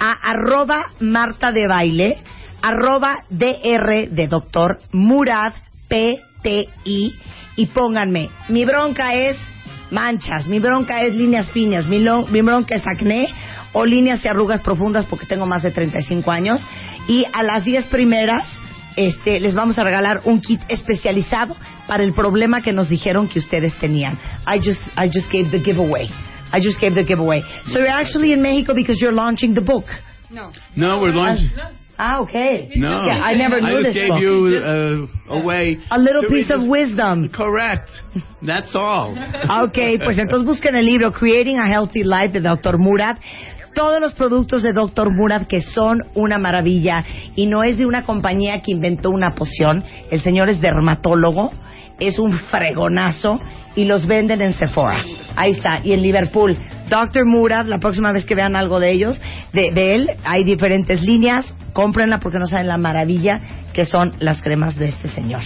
a 0.00 0.12
arroba 0.30 0.86
Marta 1.00 1.52
de 1.52 1.68
Baile, 1.68 2.18
arroba 2.62 3.18
DR 3.28 4.08
de 4.08 4.26
doctor 4.28 4.78
Murad 4.92 5.52
PTI 6.44 7.14
y 7.56 7.66
pónganme, 7.66 8.28
mi 8.48 8.64
bronca 8.64 9.14
es 9.14 9.36
manchas, 9.90 10.46
mi 10.46 10.58
bronca 10.58 11.02
es 11.02 11.14
líneas 11.14 11.50
finas, 11.50 11.86
mi, 11.86 12.00
lo- 12.00 12.26
mi 12.26 12.40
bronca 12.42 12.74
es 12.76 12.86
acné 12.86 13.26
o 13.72 13.84
líneas 13.84 14.24
y 14.24 14.28
arrugas 14.28 14.60
profundas 14.60 15.06
porque 15.06 15.26
tengo 15.26 15.46
más 15.46 15.62
de 15.62 15.70
35 15.70 16.30
años 16.30 16.60
y 17.08 17.24
a 17.32 17.42
las 17.42 17.64
10 17.64 17.86
primeras 17.86 18.44
este, 18.96 19.40
les 19.40 19.54
vamos 19.54 19.78
a 19.78 19.82
regalar 19.84 20.20
un 20.24 20.40
kit 20.40 20.60
especializado 20.68 21.56
para 21.88 22.04
el 22.04 22.12
problema 22.12 22.60
que 22.62 22.72
nos 22.72 22.88
dijeron 22.88 23.26
que 23.28 23.40
ustedes 23.40 23.74
tenían. 23.80 24.16
I 24.46 24.58
just, 24.58 24.80
I 24.96 25.08
just 25.12 25.28
gave 25.32 25.50
the 25.50 25.58
giveaway. 25.58 26.08
I 26.52 26.60
just 26.64 26.80
gave 26.80 26.94
the 26.94 27.02
giveaway. 27.04 27.42
So 27.66 27.78
you're 27.80 27.88
actually 27.88 28.32
in 28.32 28.40
Mexico 28.40 28.72
because 28.74 29.00
you're 29.00 29.12
launching 29.14 29.52
the 29.54 29.60
book. 29.62 29.86
No. 30.30 30.52
No, 30.76 31.00
we're 31.00 31.12
launching. 31.12 31.50
Ah, 31.96 32.20
okay. 32.20 32.70
No, 32.76 33.06
Yeah, 33.06 33.22
I 33.24 33.34
never 33.36 33.60
knew 33.60 33.78
I 33.78 33.82
this 33.82 33.94
just 33.94 33.98
gave 33.98 34.08
book. 34.08 34.20
you 34.20 35.08
uh, 35.28 35.34
away. 35.34 35.78
A 35.90 35.98
little 35.98 36.22
to 36.22 36.28
piece 36.28 36.50
of 36.50 36.62
wisdom. 36.68 37.28
Correct. 37.28 37.88
That's 38.42 38.74
all. 38.74 39.14
Ok, 39.62 39.78
pues 40.04 40.18
entonces 40.18 40.44
busquen 40.46 40.74
el 40.74 40.84
libro 40.86 41.12
Creating 41.12 41.58
a 41.58 41.68
Healthy 41.68 42.02
Life 42.04 42.32
de 42.32 42.40
Dr. 42.40 42.78
Murad. 42.78 43.16
Todos 43.74 44.00
los 44.00 44.12
productos 44.14 44.62
de 44.62 44.72
Dr. 44.72 45.10
Murad 45.12 45.46
que 45.46 45.60
son 45.60 45.98
una 46.14 46.38
maravilla 46.38 47.04
y 47.34 47.46
no 47.46 47.62
es 47.64 47.76
de 47.76 47.86
una 47.86 48.04
compañía 48.04 48.60
que 48.62 48.70
inventó 48.72 49.10
una 49.10 49.32
poción. 49.34 49.82
El 50.10 50.20
señor 50.20 50.48
es 50.48 50.60
dermatólogo, 50.60 51.52
es 51.98 52.18
un 52.18 52.32
fregonazo 52.32 53.38
y 53.76 53.84
los 53.84 54.06
venden 54.06 54.40
en 54.40 54.52
Sephora. 54.52 55.00
Ahí 55.36 55.52
está, 55.52 55.80
y 55.82 55.92
en 55.92 56.02
Liverpool. 56.02 56.56
Dr. 56.88 57.26
Murad, 57.26 57.66
la 57.66 57.78
próxima 57.78 58.12
vez 58.12 58.24
que 58.24 58.34
vean 58.34 58.56
algo 58.56 58.78
de 58.78 58.90
ellos, 58.90 59.20
de, 59.52 59.70
de 59.72 59.94
él, 59.94 60.10
hay 60.24 60.44
diferentes 60.44 61.02
líneas. 61.02 61.54
Cómprenla 61.72 62.20
porque 62.20 62.38
no 62.38 62.46
saben 62.46 62.68
la 62.68 62.78
maravilla 62.78 63.40
que 63.72 63.84
son 63.84 64.12
las 64.20 64.40
cremas 64.42 64.76
de 64.76 64.86
este 64.88 65.08
señor. 65.08 65.40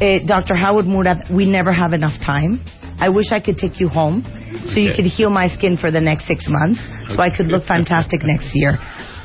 Eh, 0.00 0.20
Dr. 0.24 0.56
Howard 0.56 0.86
Murad, 0.86 1.30
we 1.30 1.46
never 1.46 1.72
have 1.72 1.94
enough 1.94 2.18
time. 2.18 2.58
I 2.98 3.08
wish 3.08 3.32
I 3.32 3.40
could 3.40 3.58
take 3.58 3.78
you 3.78 3.88
home 3.88 4.24
so 4.64 4.80
you 4.80 4.92
could 4.94 5.06
heal 5.06 5.30
my 5.30 5.48
skin 5.48 5.76
for 5.76 5.90
the 5.90 6.00
next 6.00 6.26
six 6.26 6.46
months 6.48 6.80
so 7.08 7.20
I 7.20 7.30
could 7.30 7.46
look 7.46 7.64
fantastic 7.68 8.22
next 8.24 8.50
year. 8.54 8.78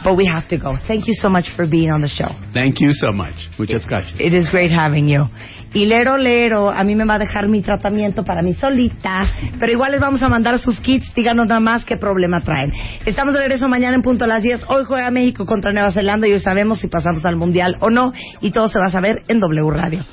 But 0.03 0.15
we 0.15 0.27
have 0.27 0.47
to 0.49 0.57
go. 0.57 0.75
Thank 0.87 1.07
you 1.07 1.13
so 1.13 1.29
much 1.29 1.49
for 1.55 1.67
being 1.67 1.91
on 1.91 2.01
the 2.01 2.07
show. 2.07 2.31
Thank 2.53 2.79
you 2.79 2.91
so 2.91 3.11
much. 3.11 3.35
Muchas 3.57 3.85
gracias. 3.85 4.19
It 4.19 4.33
is 4.33 4.49
great 4.49 4.71
having 4.71 5.07
you. 5.07 5.25
Y 5.73 5.85
Lero 5.85 6.17
Lero, 6.17 6.71
a 6.71 6.83
mí 6.83 6.95
me 6.95 7.05
va 7.05 7.15
a 7.15 7.19
dejar 7.19 7.47
mi 7.47 7.61
tratamiento 7.61 8.23
para 8.23 8.41
mí 8.41 8.53
solita, 8.53 9.21
pero 9.59 9.71
igual 9.71 9.91
les 9.91 10.01
vamos 10.01 10.23
a 10.23 10.29
mandar 10.29 10.57
sus 10.57 10.79
kits, 10.79 11.13
díganos 11.13 11.47
nada 11.47 11.59
más 11.59 11.85
qué 11.85 11.95
problema 11.95 12.41
traen. 12.41 12.71
Estamos 13.05 13.35
de 13.35 13.41
regreso 13.41 13.69
mañana 13.69 13.95
en 13.95 14.01
punto 14.01 14.23
a 14.23 14.27
las 14.27 14.41
10. 14.41 14.65
Hoy 14.67 14.83
juega 14.87 15.11
México 15.11 15.45
contra 15.45 15.71
Nueva 15.71 15.91
Zelanda 15.91 16.27
y 16.27 16.33
hoy 16.33 16.39
sabemos 16.39 16.79
si 16.79 16.87
pasamos 16.87 17.23
al 17.23 17.35
Mundial 17.35 17.75
o 17.81 17.91
no, 17.91 18.13
y 18.41 18.49
todo 18.49 18.67
se 18.67 18.79
va 18.79 18.85
a 18.87 18.91
saber 18.91 19.21
en 19.27 19.39
W 19.39 19.69
Radio. 19.69 20.03